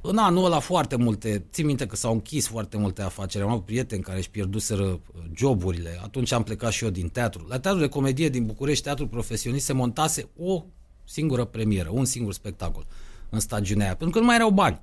în 0.00 0.18
anul 0.18 0.44
ăla 0.44 0.58
foarte 0.58 0.96
multe, 0.96 1.44
țin 1.52 1.66
minte 1.66 1.86
că 1.86 1.96
s-au 1.96 2.12
închis 2.12 2.46
foarte 2.46 2.76
multe 2.76 3.02
afaceri, 3.02 3.44
am 3.44 3.50
avut 3.50 3.64
prieteni 3.64 4.02
care 4.02 4.18
își 4.18 4.30
pierduseră 4.30 4.82
uh, 4.82 4.98
joburile, 5.34 6.00
atunci 6.02 6.32
am 6.32 6.42
plecat 6.42 6.72
și 6.72 6.84
eu 6.84 6.90
din 6.90 7.08
teatru. 7.08 7.46
La 7.48 7.58
teatru 7.58 7.80
de 7.80 7.88
comedie 7.88 8.28
din 8.28 8.46
București, 8.46 8.84
teatru 8.84 9.08
profesionist, 9.08 9.64
se 9.64 9.72
montase 9.72 10.28
o 10.38 10.64
singură 11.04 11.44
premieră, 11.44 11.88
un 11.92 12.04
singur 12.04 12.32
spectacol 12.32 12.86
în 13.30 13.40
stagiunea 13.40 13.84
aia, 13.84 13.94
pentru 13.96 14.14
că 14.14 14.20
nu 14.20 14.26
mai 14.26 14.36
erau 14.36 14.50
bani. 14.50 14.80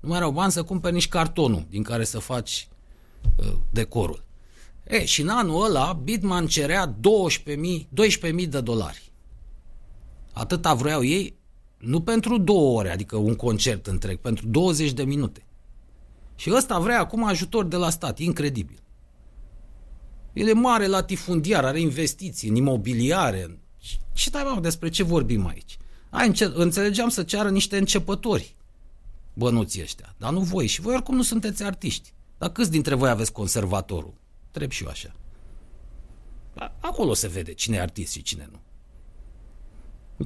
Nu 0.00 0.08
mai 0.08 0.18
erau 0.18 0.30
bani 0.30 0.52
să 0.52 0.62
cumperi 0.62 0.94
nici 0.94 1.08
cartonul 1.08 1.66
din 1.68 1.82
care 1.82 2.04
să 2.04 2.18
faci 2.18 2.68
uh, 3.36 3.52
decorul. 3.70 4.24
E, 4.84 5.04
și 5.04 5.20
în 5.20 5.28
anul 5.28 5.64
ăla 5.64 5.92
Bitman 5.92 6.46
cerea 6.46 6.94
12.000, 6.94 7.54
12.000 8.42 8.48
de 8.48 8.60
dolari. 8.60 9.12
Atâta 10.32 10.74
vreau 10.74 11.04
ei, 11.04 11.36
nu 11.82 12.00
pentru 12.00 12.38
două 12.38 12.78
ore, 12.78 12.90
adică 12.90 13.16
un 13.16 13.34
concert 13.34 13.86
întreg, 13.86 14.18
pentru 14.18 14.46
20 14.46 14.92
de 14.92 15.02
minute. 15.02 15.46
Și 16.36 16.52
ăsta 16.54 16.78
vrea 16.78 17.00
acum 17.00 17.24
ajutor 17.24 17.64
de 17.64 17.76
la 17.76 17.90
stat, 17.90 18.18
incredibil. 18.18 18.82
El 20.32 20.48
e 20.48 20.52
mare 20.52 20.86
latifundiar, 20.86 21.64
are 21.64 21.80
investiții 21.80 22.48
în 22.48 22.54
imobiliare. 22.54 23.60
Ce 24.12 24.30
dai, 24.30 24.58
despre 24.60 24.88
ce 24.88 25.02
vorbim 25.02 25.46
aici? 25.46 25.78
Ai, 26.10 26.32
înțelegeam 26.54 27.08
să 27.08 27.22
ceară 27.22 27.50
niște 27.50 27.78
începători 27.78 28.56
bănuții 29.34 29.82
ăștia, 29.82 30.14
dar 30.18 30.32
nu 30.32 30.40
voi. 30.40 30.66
Și 30.66 30.80
voi 30.80 30.94
oricum 30.94 31.14
nu 31.14 31.22
sunteți 31.22 31.62
artiști. 31.62 32.12
Dar 32.38 32.50
câți 32.50 32.70
dintre 32.70 32.94
voi 32.94 33.10
aveți 33.10 33.32
conservatorul? 33.32 34.14
Treb 34.50 34.70
și 34.70 34.82
eu 34.82 34.90
așa. 34.90 35.14
Acolo 36.80 37.14
se 37.14 37.28
vede 37.28 37.52
cine 37.52 37.76
e 37.76 37.80
artist 37.80 38.12
și 38.12 38.22
cine 38.22 38.48
nu. 38.50 38.60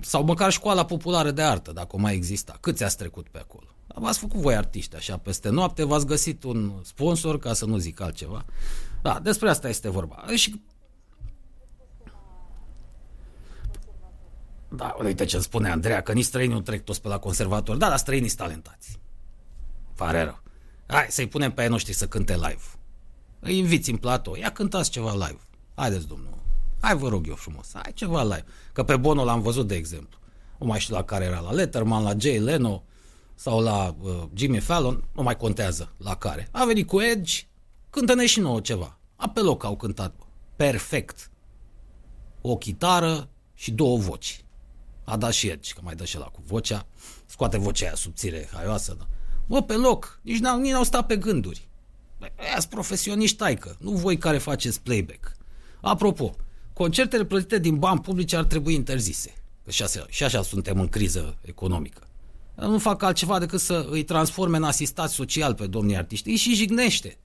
Sau 0.01 0.25
măcar 0.25 0.53
școala 0.53 0.85
populară 0.85 1.31
de 1.31 1.43
artă, 1.43 1.73
dacă 1.73 1.97
o 1.97 1.99
mai 1.99 2.15
exista. 2.15 2.57
Câți 2.61 2.85
ați 2.85 2.97
trecut 2.97 3.29
pe 3.29 3.39
acolo? 3.39 3.67
V-ați 3.87 4.19
făcut 4.19 4.41
voi 4.41 4.55
artiști 4.55 4.97
așa 4.97 5.17
peste 5.17 5.49
noapte, 5.49 5.85
v-ați 5.85 6.07
găsit 6.07 6.45
un 6.45 6.73
sponsor, 6.85 7.39
ca 7.39 7.53
să 7.53 7.65
nu 7.65 7.77
zic 7.77 8.01
altceva. 8.01 8.45
Da, 9.03 9.21
despre 9.23 9.49
asta 9.49 9.69
este 9.69 9.89
vorba. 9.89 10.25
Și 10.35 10.61
Da, 14.69 14.97
uite 15.05 15.25
ce 15.25 15.39
spune 15.39 15.71
Andreea, 15.71 16.01
că 16.01 16.13
nici 16.13 16.25
străinii 16.25 16.55
nu 16.55 16.61
trec 16.61 16.85
toți 16.85 17.01
pe 17.01 17.09
la 17.09 17.19
conservator. 17.19 17.77
Da, 17.77 17.89
dar 17.89 17.99
străinii 17.99 18.29
sunt 18.29 18.41
talentați. 18.41 18.99
Pare 19.95 20.23
rău. 20.23 20.43
Hai 20.87 21.07
să-i 21.09 21.29
punem 21.29 21.53
pe 21.53 21.63
ei 21.63 21.69
noștri 21.69 21.93
să 21.93 22.09
cânte 22.09 22.35
live. 22.35 22.63
Îi 23.41 23.59
inviți 23.59 23.91
în 23.91 23.97
platou. 23.97 24.35
Ia 24.35 24.53
cântați 24.53 24.91
ceva 24.91 25.13
live. 25.13 25.41
Haideți, 25.75 26.07
domnul. 26.07 26.46
Hai, 26.87 26.97
vă 26.97 27.09
rog 27.09 27.29
eu 27.29 27.35
frumos. 27.35 27.71
Hai 27.73 27.93
ceva 27.95 28.23
live. 28.23 28.45
Că 28.73 28.83
pe 28.83 28.97
Bono 28.97 29.25
l-am 29.25 29.41
văzut, 29.41 29.67
de 29.67 29.75
exemplu. 29.75 30.19
Nu 30.59 30.67
mai 30.67 30.81
știu 30.81 30.95
la 30.95 31.05
care 31.05 31.25
era. 31.25 31.41
La 31.41 31.51
Letterman, 31.51 32.03
la 32.03 32.13
Jay 32.19 32.39
Leno 32.39 32.85
sau 33.35 33.61
la 33.61 33.95
uh, 34.01 34.23
Jimmy 34.35 34.59
Fallon. 34.59 35.05
Nu 35.13 35.23
mai 35.23 35.37
contează 35.37 35.93
la 35.97 36.17
care. 36.17 36.49
A 36.51 36.65
venit 36.65 36.87
cu 36.87 37.01
Edge. 37.01 37.43
Cântă-ne 37.91 38.27
și 38.27 38.41
nouă 38.41 38.61
ceva. 38.61 38.99
A 39.17 39.29
pe 39.29 39.41
loc 39.41 39.65
au 39.65 39.77
cântat. 39.77 40.15
Perfect. 40.57 41.31
O 42.41 42.57
chitară 42.57 43.29
și 43.55 43.71
două 43.71 43.99
voci. 43.99 44.45
A 45.05 45.17
dat 45.17 45.33
și 45.33 45.49
Edge, 45.49 45.73
că 45.73 45.81
mai 45.83 45.95
dă 45.95 46.05
și 46.05 46.19
la 46.19 46.25
cu 46.25 46.43
vocea. 46.47 46.87
Scoate 47.27 47.59
vocea 47.59 47.87
aia 47.87 47.95
subțire, 47.95 48.49
haioasă. 48.53 48.95
Da. 48.99 49.07
Bă, 49.47 49.63
pe 49.63 49.75
loc. 49.75 50.21
Nici 50.23 50.39
n-au, 50.39 50.61
nici 50.61 50.73
n-au 50.73 50.85
stat 50.85 51.07
pe 51.07 51.17
gânduri. 51.17 51.69
Aia 52.21 52.59
profesioniști, 52.71 53.37
taică. 53.37 53.77
Nu 53.79 53.91
voi 53.91 54.19
care 54.19 54.39
faceți 54.39 54.81
playback. 54.81 55.33
Apropo, 55.81 56.35
concertele 56.77 57.25
plătite 57.25 57.59
din 57.59 57.79
bani 57.79 58.01
publici 58.01 58.33
ar 58.33 58.45
trebui 58.45 58.75
interzise. 58.75 59.35
Că 59.65 59.71
și 59.71 59.83
așa, 59.83 60.07
și 60.09 60.25
așa 60.25 60.43
suntem 60.43 60.81
în 60.81 60.89
criză 60.89 61.39
economică. 61.41 62.07
Nu 62.55 62.79
fac 62.79 63.03
altceva 63.03 63.39
decât 63.39 63.61
să 63.61 63.87
îi 63.91 64.03
transforme 64.03 64.57
în 64.57 64.63
asistați 64.63 65.15
social 65.15 65.55
pe 65.55 65.67
domnii 65.67 65.97
artiști. 65.97 66.29
Îi 66.29 66.37
și 66.37 66.55
jignește, 66.55 67.19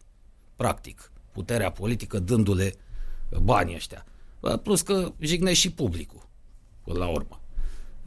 practic, 0.56 1.12
puterea 1.32 1.72
politică 1.72 2.20
dându-le 2.20 2.74
banii 3.44 3.76
ăștia. 3.76 4.06
Plus 4.64 4.82
că 4.82 5.14
jignește 5.20 5.60
și 5.60 5.72
publicul, 5.72 6.30
până 6.84 6.98
la 6.98 7.08
urmă. 7.08 7.42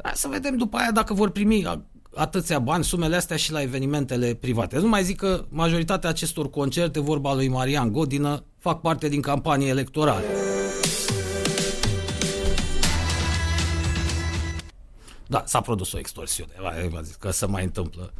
Hai 0.02 0.12
să 0.14 0.28
vedem 0.28 0.57
după 0.57 0.76
aia 0.76 0.90
dacă 0.90 1.14
vor 1.14 1.30
primi 1.30 1.85
atâția 2.14 2.59
bani, 2.59 2.85
sumele 2.85 3.16
astea 3.16 3.37
și 3.37 3.52
la 3.52 3.62
evenimentele 3.62 4.35
private. 4.35 4.78
Nu 4.78 4.88
mai 4.88 5.04
zic 5.04 5.16
că 5.16 5.44
majoritatea 5.48 6.09
acestor 6.09 6.50
concerte, 6.50 7.00
vorba 7.00 7.35
lui 7.35 7.48
Marian 7.48 7.92
Godină, 7.92 8.44
fac 8.59 8.80
parte 8.80 9.09
din 9.09 9.20
campanii 9.20 9.68
electorale. 9.68 10.26
Da, 15.35 15.42
s-a 15.47 15.61
produs 15.61 15.92
o 15.92 15.99
extorsiune. 15.99 16.53
Va 16.90 17.03
zis 17.03 17.14
că 17.14 17.31
se 17.31 17.47
mai 17.47 17.64
întâmplă 17.64 18.12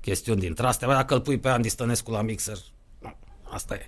chestiuni 0.00 0.40
dintre 0.40 0.66
astea. 0.66 0.88
Dacă 0.88 1.14
îl 1.14 1.20
pui 1.20 1.38
pe 1.38 1.48
Andy 1.48 1.68
Stănescu 1.68 2.10
la 2.10 2.22
mixer, 2.22 2.58
asta 3.42 3.74
e. 3.74 3.86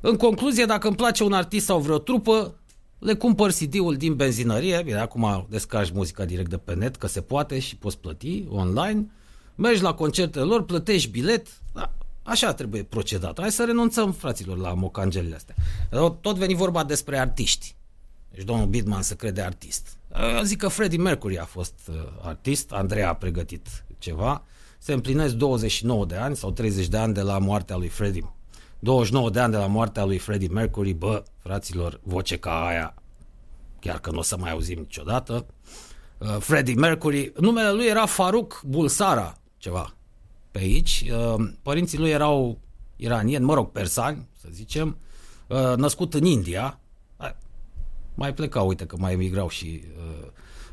În 0.00 0.16
concluzie, 0.16 0.64
dacă 0.64 0.86
îmi 0.86 0.96
place 0.96 1.24
un 1.24 1.32
artist 1.32 1.64
sau 1.64 1.78
vreo 1.78 1.98
trupă, 1.98 2.54
le 2.98 3.14
cumpăr 3.14 3.50
CD-ul 3.50 3.96
din 3.96 4.14
benzinărie, 4.14 4.82
bine, 4.84 4.98
acum 4.98 5.46
descarci 5.50 5.90
muzica 5.90 6.24
direct 6.24 6.50
de 6.50 6.56
pe 6.56 6.74
net, 6.74 6.96
că 6.96 7.06
se 7.06 7.20
poate 7.20 7.58
și 7.58 7.76
poți 7.76 7.98
plăti 7.98 8.44
online, 8.48 9.10
mergi 9.54 9.82
la 9.82 9.94
concertele 9.94 10.44
lor, 10.44 10.64
plătești 10.64 11.10
bilet, 11.10 11.46
da, 11.72 11.92
așa 12.22 12.54
trebuie 12.54 12.82
procedat. 12.82 13.40
Hai 13.40 13.52
să 13.52 13.64
renunțăm, 13.64 14.12
fraților, 14.12 14.58
la 14.58 14.74
mocangelele 14.74 15.34
astea. 15.34 15.54
Tot 16.20 16.36
veni 16.36 16.54
vorba 16.54 16.84
despre 16.84 17.18
artiști. 17.18 17.74
Deci 18.30 18.44
domnul 18.44 18.66
Bidman 18.66 19.02
se 19.02 19.16
crede 19.16 19.42
artist. 19.42 19.98
Eu 20.36 20.42
zic 20.42 20.58
că 20.58 20.68
Freddie 20.68 20.98
Mercury 20.98 21.38
a 21.38 21.44
fost 21.44 21.74
uh, 21.88 21.94
artist, 22.22 22.72
Andreea 22.72 23.08
a 23.08 23.14
pregătit 23.14 23.84
ceva, 23.98 24.44
se 24.78 24.92
împlinesc 24.92 25.34
29 25.34 26.04
de 26.04 26.16
ani 26.16 26.36
sau 26.36 26.50
30 26.50 26.86
de 26.86 26.96
ani 26.96 27.14
de 27.14 27.20
la 27.20 27.38
moartea 27.38 27.76
lui 27.76 27.88
Freddie 27.88 28.32
29 28.80 29.30
de 29.30 29.40
ani 29.40 29.52
de 29.52 29.58
la 29.58 29.66
moartea 29.66 30.04
lui 30.04 30.18
Freddie 30.18 30.48
Mercury, 30.48 30.92
bă, 30.92 31.22
fraților, 31.38 32.00
voce 32.02 32.36
ca 32.36 32.66
aia, 32.66 32.94
chiar 33.80 34.00
că 34.00 34.10
nu 34.10 34.18
o 34.18 34.22
să 34.22 34.36
mai 34.36 34.50
auzim 34.50 34.78
niciodată. 34.78 35.46
Uh, 36.18 36.36
Freddie 36.38 36.74
Mercury, 36.74 37.32
numele 37.40 37.72
lui 37.72 37.86
era 37.86 38.06
Farouk 38.06 38.62
Bulsara, 38.66 39.38
ceva, 39.56 39.94
pe 40.50 40.58
aici. 40.58 41.04
Uh, 41.10 41.48
părinții 41.62 41.98
lui 41.98 42.10
erau 42.10 42.58
iranieni, 42.96 43.44
mă 43.44 43.54
rog, 43.54 43.70
persani, 43.70 44.28
să 44.40 44.48
zicem, 44.50 44.96
uh, 45.46 45.76
născut 45.76 46.14
în 46.14 46.24
India. 46.24 46.79
Mai 48.20 48.34
plecau, 48.34 48.66
uite 48.68 48.84
că 48.86 48.96
mai 48.98 49.12
emigrau 49.12 49.48
și 49.48 49.82
uh, 49.96 50.28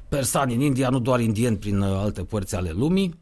persani 0.10 0.54
în 0.54 0.62
India, 0.62 0.90
nu 0.90 1.00
doar 1.00 1.20
indieni 1.20 1.58
prin 1.58 1.80
uh, 1.80 1.98
alte 1.98 2.24
părți 2.24 2.56
ale 2.56 2.72
lumii. 2.72 3.20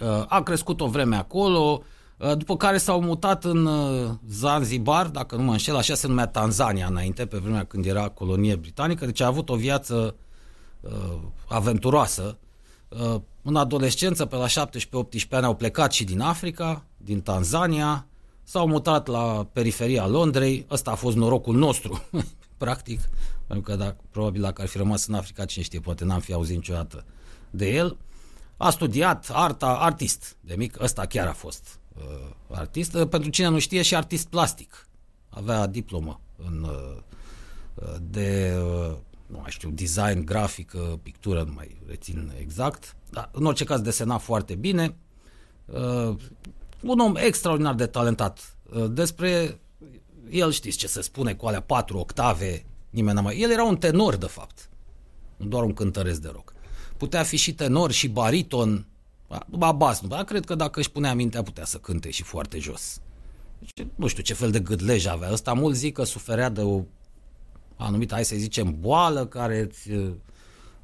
Uh, 0.00 0.24
a 0.28 0.42
crescut 0.42 0.80
o 0.80 0.86
vreme 0.86 1.16
acolo, 1.16 1.82
Uh, 2.18 2.36
după 2.36 2.56
care 2.56 2.78
s-au 2.78 3.00
mutat 3.00 3.44
în 3.44 3.66
uh, 3.66 4.10
Zanzibar, 4.28 5.06
dacă 5.06 5.36
nu 5.36 5.42
mă 5.42 5.52
înșel, 5.52 5.76
așa 5.76 5.94
se 5.94 6.06
numea 6.06 6.26
Tanzania 6.26 6.86
înainte, 6.86 7.26
pe 7.26 7.38
vremea 7.38 7.64
când 7.64 7.86
era 7.86 8.08
colonie 8.08 8.56
britanică, 8.56 9.04
deci 9.04 9.20
a 9.20 9.26
avut 9.26 9.48
o 9.48 9.54
viață 9.54 10.14
uh, 10.80 10.90
aventuroasă. 11.48 12.38
Uh, 12.88 13.20
în 13.42 13.56
adolescență, 13.56 14.26
pe 14.26 14.36
la 14.36 14.46
17-18 14.46 14.50
ani, 15.30 15.44
au 15.44 15.54
plecat 15.54 15.92
și 15.92 16.04
din 16.04 16.20
Africa, 16.20 16.84
din 16.96 17.20
Tanzania, 17.20 18.06
s-au 18.42 18.66
mutat 18.66 19.06
la 19.06 19.46
periferia 19.52 20.06
Londrei, 20.06 20.66
ăsta 20.70 20.90
a 20.90 20.94
fost 20.94 21.16
norocul 21.16 21.56
nostru, 21.56 22.02
practic, 22.56 23.00
pentru 23.46 23.70
că 23.70 23.76
dacă, 23.76 23.96
probabil 24.10 24.40
dacă 24.40 24.62
ar 24.62 24.68
fi 24.68 24.76
rămas 24.76 25.06
în 25.06 25.14
Africa, 25.14 25.44
cine 25.44 25.64
știe, 25.64 25.80
poate 25.80 26.04
n-am 26.04 26.20
fi 26.20 26.32
auzit 26.32 26.56
niciodată 26.56 27.04
de 27.50 27.68
el. 27.68 27.96
A 28.56 28.70
studiat 28.70 29.30
arta, 29.32 29.78
artist 29.78 30.36
de 30.40 30.54
mic, 30.56 30.80
ăsta 30.80 31.06
chiar 31.06 31.26
a 31.26 31.32
fost 31.32 31.80
uh, 31.96 32.30
artist. 32.50 32.94
Uh, 32.94 33.08
pentru 33.08 33.30
cine 33.30 33.48
nu 33.48 33.58
știe, 33.58 33.82
și 33.82 33.96
artist 33.96 34.26
plastic. 34.26 34.88
Avea 35.28 35.66
diplomă 35.66 36.20
în, 36.46 36.62
uh, 36.62 36.96
uh, 37.74 37.94
de, 38.00 38.54
uh, 38.56 38.96
nu 39.26 39.38
mai 39.40 39.50
știu, 39.50 39.70
design, 39.70 40.24
grafică, 40.24 41.00
pictură, 41.02 41.42
nu 41.42 41.52
mai 41.52 41.82
rețin 41.86 42.32
exact. 42.38 42.96
Dar, 43.10 43.28
în 43.32 43.44
orice 43.44 43.64
caz, 43.64 43.80
desena 43.80 44.18
foarte 44.18 44.54
bine. 44.54 44.96
Uh, 45.64 46.16
un 46.82 46.98
om 46.98 47.16
extraordinar 47.16 47.74
de 47.74 47.86
talentat. 47.86 48.56
Uh, 48.72 48.84
despre 48.90 49.58
el 50.30 50.50
știți 50.50 50.76
ce 50.76 50.86
se 50.86 51.00
spune 51.02 51.34
cu 51.34 51.46
alea 51.46 51.60
patru 51.60 51.98
octave, 51.98 52.64
nimeni 52.90 53.16
n-a 53.16 53.22
mai... 53.22 53.40
El 53.40 53.50
era 53.50 53.64
un 53.64 53.76
tenor, 53.76 54.16
de 54.16 54.26
fapt. 54.26 54.68
Nu 55.36 55.46
doar 55.46 55.62
un 55.62 55.72
cântăresc 55.72 56.20
de 56.20 56.28
rock. 56.32 56.52
Putea 56.96 57.22
fi 57.22 57.36
și 57.36 57.54
tenor 57.54 57.90
și 57.90 58.08
bariton, 58.08 58.86
Ba, 59.48 59.72
bas, 59.72 60.00
nu, 60.00 60.08
dar 60.08 60.24
cred 60.24 60.44
că 60.44 60.54
dacă 60.54 60.80
își 60.80 60.90
punea 60.90 61.14
mintea 61.14 61.42
putea 61.42 61.64
să 61.64 61.78
cânte 61.78 62.10
și 62.10 62.22
foarte 62.22 62.58
jos. 62.58 63.00
Deci, 63.58 63.86
nu 63.94 64.06
știu 64.06 64.22
ce 64.22 64.34
fel 64.34 64.50
de 64.50 64.60
gâdlej 64.60 65.06
avea. 65.06 65.32
Ăsta 65.32 65.52
mult 65.52 65.74
zic 65.74 65.94
că 65.94 66.04
suferea 66.04 66.48
de 66.48 66.60
o 66.60 66.82
anumită, 67.76 68.14
hai 68.14 68.24
să 68.24 68.36
zicem, 68.36 68.76
boală 68.80 69.26
care 69.26 69.60
îți, 69.60 69.90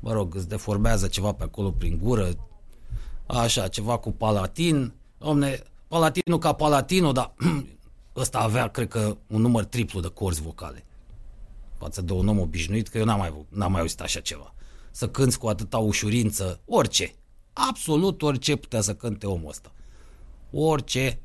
mă 0.01 0.13
rog, 0.13 0.35
îți 0.35 0.49
deformează 0.49 1.07
ceva 1.07 1.33
pe 1.33 1.43
acolo 1.43 1.71
prin 1.71 1.99
gură, 2.03 2.29
așa, 3.27 3.69
ceva 3.69 3.99
cu 3.99 4.13
palatin. 4.13 4.93
Omne, 5.19 5.63
palatinul 5.89 6.39
ca 6.39 6.53
palatinul, 6.53 7.13
dar 7.13 7.35
ăsta 8.17 8.39
avea, 8.39 8.69
cred 8.69 8.89
că, 8.89 9.17
un 9.27 9.41
număr 9.41 9.65
triplu 9.65 10.01
de 10.01 10.09
corzi 10.09 10.43
vocale 10.43 10.85
față 11.81 12.03
de 12.03 12.13
un 12.13 12.29
om 12.29 12.39
obișnuit, 12.39 12.89
că 12.89 12.99
eu 12.99 13.05
n-am 13.05 13.19
mai, 13.19 13.47
n-am 13.49 13.73
mai 13.73 13.81
auzit 13.81 14.01
așa 14.01 14.21
ceva. 14.21 14.55
Să 14.91 15.09
cânți 15.09 15.39
cu 15.39 15.47
atâta 15.47 15.79
ușurință, 15.79 16.61
orice, 16.67 17.15
absolut 17.53 18.23
orice 18.23 18.57
putea 18.57 18.81
să 18.81 18.95
cânte 18.95 19.27
omul 19.27 19.49
ăsta. 19.49 19.73
Orice 20.51 21.21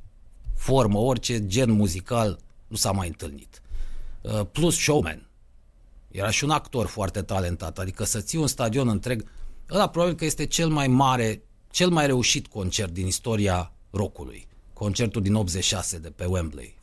formă, 0.54 1.00
orice 1.00 1.48
gen 1.48 1.72
muzical 1.72 2.40
nu 2.68 2.76
s-a 2.76 2.92
mai 2.92 3.08
întâlnit. 3.08 3.62
Uh, 4.22 4.42
plus 4.52 4.76
showman. 4.76 5.30
Era 6.12 6.30
și 6.30 6.44
un 6.44 6.50
actor 6.50 6.86
foarte 6.86 7.22
talentat, 7.22 7.80
adică 7.80 8.04
să 8.04 8.22
ții 8.22 8.40
un 8.40 8.48
stadion 8.48 8.88
întreg, 8.88 9.30
ăla 9.72 9.90
probabil 9.90 10.16
că 10.16 10.26
este 10.26 10.46
cel 10.46 10.70
mai 10.70 10.88
mare, 10.88 11.44
cel 11.72 11.90
mai 11.90 12.06
reușit 12.06 12.48
concert 12.48 12.92
din 12.92 13.08
istoria 13.08 13.72
rockului. 13.92 14.48
Concertul 14.76 15.22
din 15.22 15.34
86 15.34 15.98
de 15.98 16.10
pe 16.10 16.26
Wembley, 16.26 16.78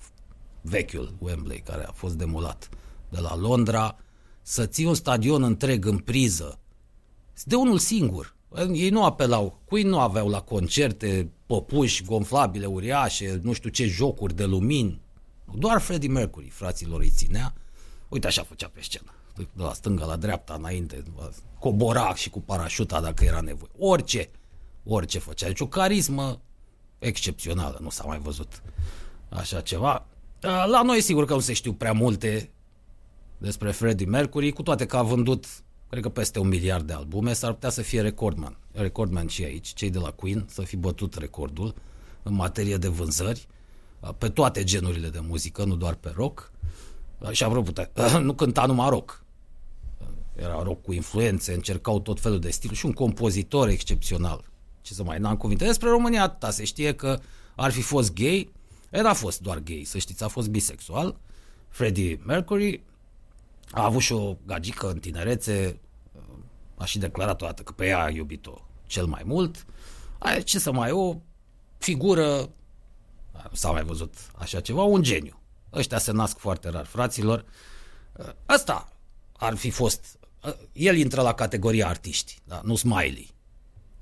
vechiul 0.61 1.15
Wembley, 1.19 1.59
care 1.59 1.85
a 1.85 1.93
fost 1.93 2.15
demolat 2.15 2.69
de 3.09 3.21
la 3.21 3.37
Londra, 3.37 3.99
să 4.43 4.67
ții 4.67 4.85
un 4.85 4.95
stadion 4.95 5.43
întreg 5.43 5.85
în 5.85 5.99
priză, 5.99 6.59
de 7.45 7.55
unul 7.55 7.79
singur. 7.79 8.35
Ei 8.73 8.89
nu 8.89 9.05
apelau, 9.05 9.61
cui 9.65 9.83
nu 9.83 9.99
aveau 9.99 10.29
la 10.29 10.41
concerte 10.41 11.31
păpuși 11.47 12.05
gonflabile 12.05 12.67
uriașe, 12.67 13.41
nu 13.43 13.53
știu 13.53 13.71
ce 13.71 13.87
jocuri 13.87 14.35
de 14.35 14.45
lumini. 14.45 15.01
Doar 15.55 15.81
Freddie 15.81 16.09
Mercury, 16.09 16.49
fraților, 16.49 17.01
îi 17.01 17.11
ținea. 17.11 17.55
Uite 18.09 18.27
așa 18.27 18.43
făcea 18.43 18.69
pe 18.69 18.81
scenă. 18.83 19.15
De 19.35 19.47
la 19.55 19.73
stânga 19.73 20.05
la 20.05 20.17
dreapta, 20.17 20.55
înainte, 20.55 21.03
cobora 21.59 22.15
și 22.15 22.31
cu 22.31 22.41
parașuta 22.41 23.01
dacă 23.01 23.25
era 23.25 23.41
nevoie. 23.41 23.71
Orice, 23.79 24.31
orice 24.85 25.19
făcea. 25.19 25.47
Deci 25.47 25.61
o 25.61 25.67
carismă 25.67 26.41
excepțională, 27.03 27.79
nu 27.81 27.91
s-a 27.91 28.05
mai 28.07 28.19
văzut 28.19 28.63
așa 29.29 29.61
ceva. 29.61 30.07
La 30.41 30.83
noi 30.83 31.01
sigur 31.01 31.25
că 31.25 31.35
nu 31.35 31.41
se 31.41 31.53
știu 31.53 31.73
prea 31.73 31.93
multe 31.93 32.51
despre 33.39 33.71
Freddie 33.71 34.07
Mercury, 34.07 34.53
cu 34.53 34.63
toate 34.63 34.87
că 34.87 34.97
a 34.97 35.03
vândut 35.03 35.47
cred 35.89 36.03
că 36.03 36.09
peste 36.09 36.39
un 36.39 36.49
miliard 36.49 36.87
de 36.87 36.93
albume, 36.93 37.33
s-ar 37.33 37.53
putea 37.53 37.71
să 37.71 37.83
fie 37.83 38.01
recordman. 38.01 38.57
Recordman 38.73 39.27
și 39.27 39.45
aici, 39.45 39.69
cei 39.69 39.91
de 39.91 39.99
la 39.99 40.11
Queen, 40.11 40.45
să 40.49 40.63
fi 40.63 40.77
bătut 40.77 41.15
recordul 41.15 41.75
în 42.23 42.35
materie 42.35 42.77
de 42.77 42.89
vânzări, 42.89 43.49
pe 44.19 44.29
toate 44.29 44.65
genurile 44.65 45.09
de 45.09 45.19
muzică, 45.21 45.65
nu 45.65 45.77
doar 45.77 45.95
pe 45.95 46.13
rock. 46.15 46.51
Și 47.31 47.45
apropo, 47.45 47.73
nu 48.21 48.33
cânta 48.33 48.67
numai 48.67 48.89
rock. 48.89 49.25
Era 50.37 50.63
rock 50.63 50.83
cu 50.83 50.93
influențe, 50.93 51.53
încercau 51.53 52.01
tot 52.01 52.21
felul 52.21 52.39
de 52.41 52.51
stil 52.51 52.73
și 52.73 52.87
un 52.87 52.93
compozitor 52.93 53.69
excepțional. 53.69 54.45
Ce 54.83 54.95
să 54.95 55.03
mai 55.03 55.19
n-am 55.19 55.37
cuvinte. 55.37 55.65
Despre 55.65 55.89
România 55.89 56.23
atâta 56.23 56.51
se 56.51 56.65
știe 56.65 56.95
că 56.95 57.21
ar 57.57 57.71
fi 57.71 57.83
fost 57.83 58.15
gay, 58.15 58.53
el 58.91 59.07
a 59.07 59.13
fost 59.13 59.41
doar 59.41 59.59
gay, 59.59 59.83
să 59.87 59.99
știți, 59.99 60.25
a 60.25 60.29
fost 60.29 60.49
bisexual. 60.49 61.17
Freddie 61.69 62.21
Mercury 62.25 62.83
a 63.71 63.85
avut 63.85 64.01
și 64.01 64.13
o 64.13 64.37
gagică 64.47 64.91
în 64.91 64.99
tinerețe, 64.99 65.81
a 66.77 66.85
și 66.85 66.99
declarat 66.99 67.43
o 67.43 67.47
dată 67.47 67.63
că 67.63 67.73
pe 67.73 67.87
ea 67.87 68.03
a 68.03 68.11
iubit-o 68.11 68.67
cel 68.87 69.07
mai 69.07 69.23
mult. 69.25 69.67
Ai, 70.19 70.43
ce 70.43 70.59
să 70.59 70.73
mai 70.73 70.91
o 70.91 71.17
figură, 71.79 72.51
s-a 73.53 73.71
mai 73.71 73.85
văzut 73.85 74.15
așa 74.39 74.61
ceva, 74.61 74.83
un 74.83 75.03
geniu. 75.03 75.41
Ăștia 75.73 75.99
se 75.99 76.13
nasc 76.13 76.39
foarte 76.39 76.69
rar, 76.69 76.87
fraților. 76.87 77.45
Ăsta 78.49 78.93
ar 79.33 79.57
fi 79.57 79.71
fost, 79.71 80.19
el 80.73 80.97
intră 80.97 81.23
la 81.23 81.35
categoria 81.35 81.89
artiști, 81.89 82.39
da? 82.45 82.61
nu 82.65 82.77
Smiley. 82.77 83.35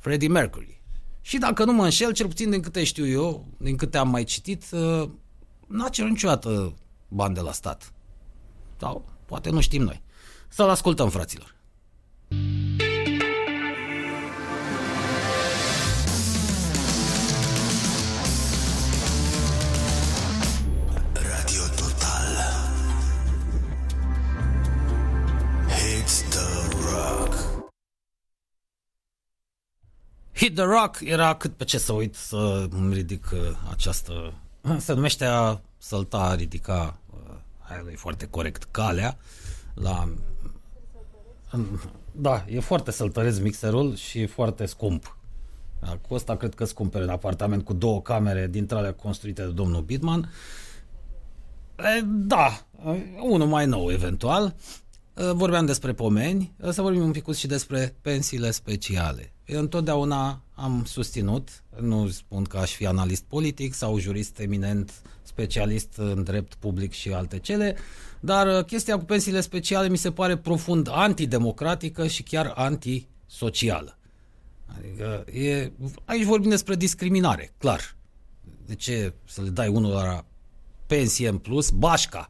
Freddie 0.00 0.28
Mercury. 0.28 0.82
Și 1.20 1.38
dacă 1.38 1.64
nu 1.64 1.72
mă 1.72 1.84
înșel, 1.84 2.12
cel 2.12 2.26
puțin 2.26 2.50
din 2.50 2.60
câte 2.60 2.84
știu 2.84 3.06
eu, 3.06 3.46
din 3.58 3.76
câte 3.76 3.98
am 3.98 4.08
mai 4.08 4.24
citit, 4.24 4.64
n-a 5.66 5.88
cerut 5.90 6.10
niciodată 6.10 6.74
bani 7.08 7.34
de 7.34 7.40
la 7.40 7.52
stat. 7.52 7.92
Sau 8.76 9.08
poate 9.26 9.50
nu 9.50 9.60
știm 9.60 9.82
noi. 9.82 10.02
Să-l 10.48 10.68
ascultăm, 10.68 11.08
fraților. 11.08 11.54
Hit 30.40 30.54
the 30.54 30.64
Rock 30.64 31.00
era 31.00 31.34
cât 31.34 31.52
pe 31.52 31.64
ce 31.64 31.78
să 31.78 31.92
uit 31.92 32.14
să 32.14 32.66
îmi 32.70 32.94
ridic 32.94 33.30
uh, 33.32 33.38
această... 33.70 34.32
Se 34.78 34.92
numește 34.92 35.24
a 35.24 35.60
sălta, 35.78 36.18
a 36.18 36.34
ridica, 36.34 36.98
uh, 37.10 37.34
aia 37.58 37.84
e 37.92 37.96
foarte 37.96 38.26
corect, 38.26 38.64
calea 38.70 39.18
la... 39.74 40.08
Da, 42.12 42.44
e 42.48 42.60
foarte 42.60 42.90
săltăreț 42.90 43.38
mixerul 43.38 43.96
și 43.96 44.18
e 44.20 44.26
foarte 44.26 44.66
scump. 44.66 45.16
Da, 45.80 45.98
cu 46.08 46.14
asta 46.14 46.36
cred 46.36 46.54
că 46.54 46.64
scumpere 46.64 47.04
în 47.04 47.10
apartament 47.10 47.64
cu 47.64 47.72
două 47.72 48.02
camere 48.02 48.46
dintre 48.46 48.76
alea 48.76 48.94
construite 48.94 49.42
de 49.42 49.50
domnul 49.50 49.82
Bitman. 49.82 50.32
E, 51.78 52.00
da, 52.04 52.66
unul 53.22 53.46
mai 53.46 53.66
nou 53.66 53.90
eventual. 53.90 54.54
Vorbeam 55.14 55.66
despre 55.66 55.92
pomeni, 55.92 56.52
să 56.70 56.82
vorbim 56.82 57.02
un 57.02 57.12
pic 57.12 57.34
și 57.34 57.46
despre 57.46 57.94
pensiile 58.02 58.50
speciale. 58.50 59.32
Eu 59.50 59.60
întotdeauna 59.60 60.42
am 60.54 60.84
susținut, 60.84 61.62
nu 61.80 62.08
spun 62.08 62.44
că 62.44 62.56
aș 62.58 62.74
fi 62.74 62.86
analist 62.86 63.22
politic 63.22 63.74
sau 63.74 63.98
jurist 63.98 64.38
eminent, 64.38 65.02
specialist 65.22 65.92
în 65.96 66.22
drept 66.22 66.54
public 66.54 66.92
și 66.92 67.12
alte 67.12 67.38
cele, 67.38 67.76
dar 68.20 68.62
chestia 68.64 68.98
cu 68.98 69.04
pensiile 69.04 69.40
speciale 69.40 69.88
mi 69.88 69.96
se 69.96 70.12
pare 70.12 70.36
profund 70.36 70.88
antidemocratică 70.90 72.06
și 72.06 72.22
chiar 72.22 72.52
antisocială. 72.54 73.98
Adică 74.66 75.24
e, 75.32 75.72
aici 76.04 76.24
vorbim 76.24 76.50
despre 76.50 76.74
discriminare, 76.74 77.52
clar. 77.58 77.96
De 78.66 78.74
ce 78.74 79.12
să 79.24 79.42
le 79.42 79.48
dai 79.48 79.68
unul 79.68 79.90
la 79.90 80.24
pensie 80.86 81.28
în 81.28 81.38
plus? 81.38 81.70
Bașca. 81.70 82.26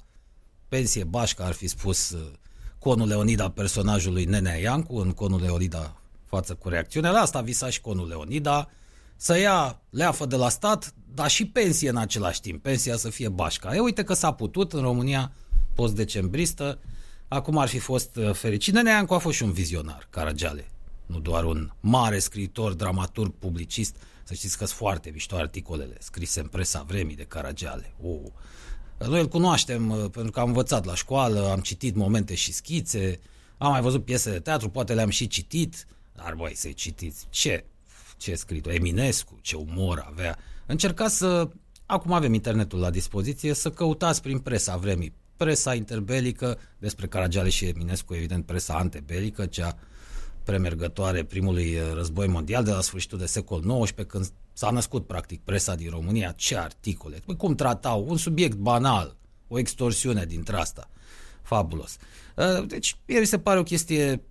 Pensie 0.69 1.05
bașca 1.05 1.45
ar 1.45 1.53
fi 1.53 1.67
spus 1.67 2.11
uh, 2.11 2.31
Conul 2.79 3.09
Leonida 3.09 3.51
personajului 3.51 4.25
Nenea 4.25 4.57
Iancu 4.57 4.97
în 4.97 5.13
Conul 5.13 5.41
Leonida 5.41 6.00
față 6.31 6.55
cu 6.55 6.69
reacțiunea 6.69 7.11
la 7.11 7.21
asta 7.21 7.41
visa 7.41 7.71
și 7.71 7.81
Conul 7.81 8.09
Leonida 8.09 8.69
să 9.17 9.39
ia 9.39 9.81
leafă 9.91 10.27
de 10.27 10.37
la 10.37 10.49
stat, 10.49 10.95
dar 11.15 11.31
și 11.31 11.47
pensie 11.47 11.89
în 11.89 11.97
același 11.97 12.41
timp, 12.41 12.63
pensia 12.63 12.97
să 12.97 13.11
fie 13.11 13.29
bașca. 13.29 13.75
E 13.75 13.81
uite 13.81 14.03
că 14.05 14.15
s-a 14.15 14.33
putut 14.33 14.73
în 14.73 14.81
România 14.81 15.33
post-decembristă, 15.75 16.79
acum 17.29 17.59
ar 17.59 17.69
fi 17.69 17.79
fost 17.79 18.17
uh, 18.17 18.33
fericit. 18.33 18.75
Nenea 18.75 18.93
Iancu 18.93 19.15
a 19.15 19.19
fost 19.19 19.37
și 19.37 19.43
un 19.43 19.53
vizionar, 19.53 20.07
Caragiale, 20.11 20.71
nu 21.07 21.19
doar 21.19 21.45
un 21.45 21.71
mare 21.81 22.19
scriitor, 22.19 22.73
dramaturg, 22.73 23.33
publicist, 23.39 23.97
să 24.25 24.35
știți 24.35 24.59
că 24.59 24.65
sunt 24.65 24.79
foarte 24.79 25.11
mișto 25.11 25.37
articolele 25.37 25.97
scrise 25.99 26.41
în 26.41 26.47
presa 26.47 26.85
vremii 26.87 27.17
de 27.17 27.25
Caragiale. 27.25 27.95
Oh. 28.03 28.21
Noi 29.09 29.21
îl 29.21 29.29
cunoaștem 29.29 29.91
uh, 29.91 30.11
pentru 30.11 30.31
că 30.31 30.41
am 30.41 30.47
învățat 30.47 30.85
la 30.85 30.95
școală, 30.95 31.51
am 31.51 31.61
citit 31.61 31.95
momente 31.95 32.35
și 32.35 32.53
schițe, 32.53 33.21
am 33.59 33.71
mai 33.71 33.81
văzut 33.81 34.05
piese 34.05 34.31
de 34.31 34.39
teatru, 34.39 34.69
poate 34.69 34.95
le-am 34.95 35.09
și 35.09 35.27
citit, 35.27 35.87
dar 36.13 36.35
voi 36.35 36.55
să-i 36.55 36.75
citiți 36.75 37.27
ce, 37.31 37.65
ce 38.17 38.35
scris 38.35 38.61
Eminescu, 38.67 39.39
ce 39.43 39.57
umor 39.57 40.05
avea. 40.09 40.39
Încercați 40.67 41.17
să, 41.17 41.49
acum 41.87 42.13
avem 42.13 42.35
internetul 42.35 42.79
la 42.79 42.91
dispoziție, 42.91 43.55
să 43.55 43.71
căutați 43.71 44.23
prin 44.23 44.39
presa 44.39 44.77
vremii, 44.77 45.15
presa 45.37 45.75
interbelică, 45.75 46.59
despre 46.79 47.07
Caragiale 47.07 47.49
și 47.49 47.65
Eminescu, 47.67 48.15
evident 48.15 48.47
presa 48.47 48.75
antebelică, 48.75 49.47
cea 49.47 49.79
premergătoare 50.45 51.25
primului 51.25 51.75
uh, 51.75 51.93
război 51.95 52.27
mondial 52.27 52.65
de 52.65 52.71
la 52.71 52.81
sfârșitul 52.81 53.19
de 53.19 53.27
secol 53.27 53.61
XIX, 53.61 54.05
când 54.07 54.33
s-a 54.53 54.71
născut 54.71 55.07
practic 55.07 55.41
presa 55.41 55.75
din 55.75 55.91
România, 55.91 56.33
ce 56.37 56.57
articole, 56.57 57.23
păi 57.27 57.37
cum 57.37 57.55
tratau 57.55 58.07
un 58.09 58.17
subiect 58.17 58.57
banal, 58.57 59.17
o 59.49 59.59
extorsiune 59.59 60.25
dintre 60.25 60.57
asta. 60.57 60.91
Fabulos. 61.43 61.97
Uh, 62.37 62.67
deci, 62.67 62.97
mi 63.07 63.25
se 63.25 63.39
pare 63.39 63.59
o 63.59 63.63
chestie, 63.63 64.23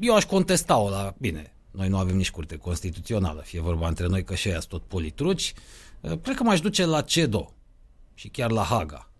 eu 0.00 0.14
aș 0.14 0.24
contesta-o 0.24 0.88
la, 0.88 1.14
bine, 1.18 1.54
noi 1.70 1.88
nu 1.88 1.98
avem 1.98 2.16
nici 2.16 2.30
curte 2.30 2.56
constituțională, 2.56 3.40
fie 3.40 3.60
vorba 3.60 3.88
între 3.88 4.06
noi 4.06 4.24
că 4.24 4.34
și 4.34 4.48
aia 4.48 4.58
tot 4.58 4.82
politruci, 4.82 5.52
uh, 6.00 6.18
cred 6.22 6.36
că 6.36 6.42
m-aș 6.42 6.60
duce 6.60 6.84
la 6.84 7.02
CEDO 7.02 7.52
și 8.14 8.28
chiar 8.28 8.50
la 8.50 8.62
Haga, 8.62 9.10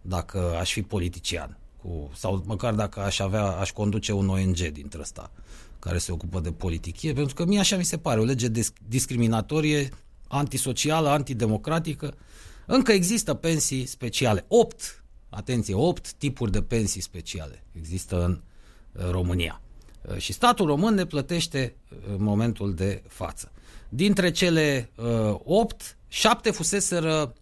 dacă 0.00 0.56
aș 0.58 0.72
fi 0.72 0.82
politician. 0.82 1.58
Cu, 1.82 2.10
sau 2.14 2.42
măcar 2.46 2.74
dacă 2.74 3.00
aș 3.00 3.18
avea, 3.18 3.44
aș 3.44 3.72
conduce 3.72 4.12
un 4.12 4.28
ONG 4.28 4.56
dintre 4.56 5.00
ăsta 5.00 5.30
care 5.78 5.98
se 5.98 6.12
ocupă 6.12 6.40
de 6.40 6.52
politichie, 6.52 7.12
pentru 7.12 7.34
că 7.34 7.44
mie 7.44 7.58
așa 7.58 7.76
mi 7.76 7.84
se 7.84 7.98
pare, 7.98 8.20
o 8.20 8.24
lege 8.24 8.48
discriminatorie, 8.88 9.88
antisocială, 10.28 11.08
antidemocratică. 11.08 12.14
Încă 12.66 12.92
există 12.92 13.34
pensii 13.34 13.86
speciale. 13.86 14.44
Opt, 14.48 15.04
atenție, 15.28 15.74
opt 15.74 16.12
tipuri 16.12 16.50
de 16.50 16.62
pensii 16.62 17.00
speciale 17.00 17.64
există 17.72 18.24
în 18.24 18.40
România. 19.10 19.60
Uh, 20.08 20.16
și 20.16 20.32
statul 20.32 20.66
român 20.66 20.94
ne 20.94 21.06
plătește 21.06 21.76
uh, 21.90 21.98
în 22.16 22.22
momentul 22.22 22.74
de 22.74 23.02
față. 23.08 23.52
Dintre 23.88 24.30
cele 24.30 24.90
uh, 24.96 25.34
opt, 25.44 25.96
șapte 26.08 26.50
fuseseră, 26.50 27.34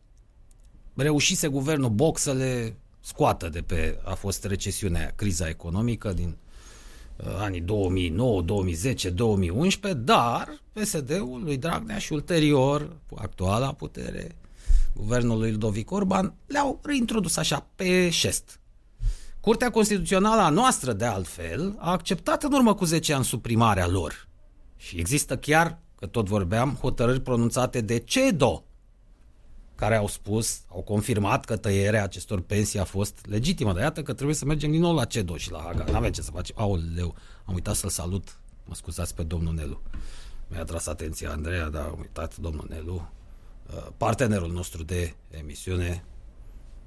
reușise 0.94 1.48
guvernul 1.48 1.90
Boc 1.90 2.18
să 2.18 2.32
le 2.32 2.76
scoată 3.00 3.48
de 3.48 3.60
pe, 3.60 3.98
a 4.04 4.14
fost 4.14 4.44
recesiunea, 4.44 5.12
criza 5.16 5.48
economică 5.48 6.12
din 6.12 6.36
Uh, 7.16 7.26
anii 7.38 7.60
2009, 7.60 8.42
2010, 8.42 9.10
2011, 9.10 10.00
dar 10.00 10.62
PSD-ul 10.72 11.40
lui 11.44 11.56
Dragnea 11.56 11.98
și 11.98 12.12
ulterior 12.12 12.96
actuala 13.14 13.72
putere, 13.72 14.36
guvernul 14.92 15.38
lui 15.38 15.50
Ludovic 15.50 15.90
Orban, 15.90 16.34
le-au 16.46 16.80
reintrodus 16.82 17.36
așa 17.36 17.66
pe 17.76 18.10
șest. 18.10 18.60
Curtea 19.44 19.70
Constituțională 19.70 20.40
a 20.40 20.48
noastră, 20.48 20.92
de 20.92 21.04
altfel, 21.04 21.76
a 21.78 21.90
acceptat 21.90 22.42
în 22.42 22.52
urmă 22.52 22.74
cu 22.74 22.84
10 22.84 23.12
ani 23.12 23.24
suprimarea 23.24 23.86
lor. 23.86 24.28
Și 24.76 24.98
există 24.98 25.36
chiar, 25.36 25.78
că 25.96 26.06
tot 26.06 26.26
vorbeam, 26.26 26.78
hotărâri 26.80 27.20
pronunțate 27.20 27.80
de 27.80 27.98
CEDO, 27.98 28.64
care 29.74 29.96
au 29.96 30.06
spus, 30.06 30.62
au 30.68 30.82
confirmat 30.82 31.44
că 31.44 31.56
tăierea 31.56 32.02
acestor 32.02 32.40
pensii 32.40 32.78
a 32.78 32.84
fost 32.84 33.26
legitimă. 33.26 33.72
Dar 33.72 33.82
iată 33.82 34.02
că 34.02 34.12
trebuie 34.12 34.36
să 34.36 34.44
mergem 34.44 34.70
din 34.70 34.80
nou 34.80 34.94
la 34.94 35.04
CEDO 35.04 35.36
și 35.36 35.50
la 35.50 35.58
Haga. 35.58 35.84
N-avem 35.92 36.10
ce 36.10 36.22
să 36.22 36.30
facem. 36.30 36.56
Aoleu, 36.58 37.14
am 37.44 37.54
uitat 37.54 37.74
să-l 37.74 37.90
salut. 37.90 38.38
Mă 38.64 38.74
scuzați 38.74 39.14
pe 39.14 39.22
domnul 39.22 39.54
Nelu. 39.54 39.82
Mi-a 40.48 40.64
tras 40.64 40.86
atenția 40.86 41.30
Andreea, 41.30 41.68
dar 41.68 41.84
am 41.84 41.98
uitat 42.00 42.36
domnul 42.36 42.66
Nelu. 42.68 43.10
Uh, 43.66 43.86
partenerul 43.96 44.52
nostru 44.52 44.82
de 44.82 45.14
emisiune. 45.30 46.04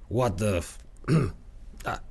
What 0.07 0.35
the... 0.35 0.59
da. 1.83 2.03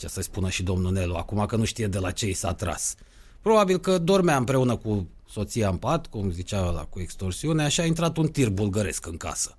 Ce 0.00 0.08
să-i 0.08 0.22
spună 0.22 0.48
și 0.48 0.62
domnul 0.62 0.92
Nelu, 0.92 1.14
acum 1.14 1.46
că 1.46 1.56
nu 1.56 1.64
știe 1.64 1.86
de 1.86 1.98
la 1.98 2.10
ce 2.10 2.28
i 2.28 2.32
s-a 2.32 2.54
tras. 2.54 2.94
Probabil 3.40 3.78
că 3.78 3.98
dormea 3.98 4.36
împreună 4.36 4.76
cu 4.76 5.08
soția 5.28 5.68
în 5.68 5.76
pat, 5.76 6.06
cum 6.06 6.30
zicea 6.30 6.70
la 6.70 6.84
cu 6.84 7.00
extorsiune, 7.00 7.64
așa 7.64 7.82
a 7.82 7.86
intrat 7.86 8.16
un 8.16 8.28
tir 8.28 8.50
bulgăresc 8.50 9.06
în 9.06 9.16
casă 9.16 9.54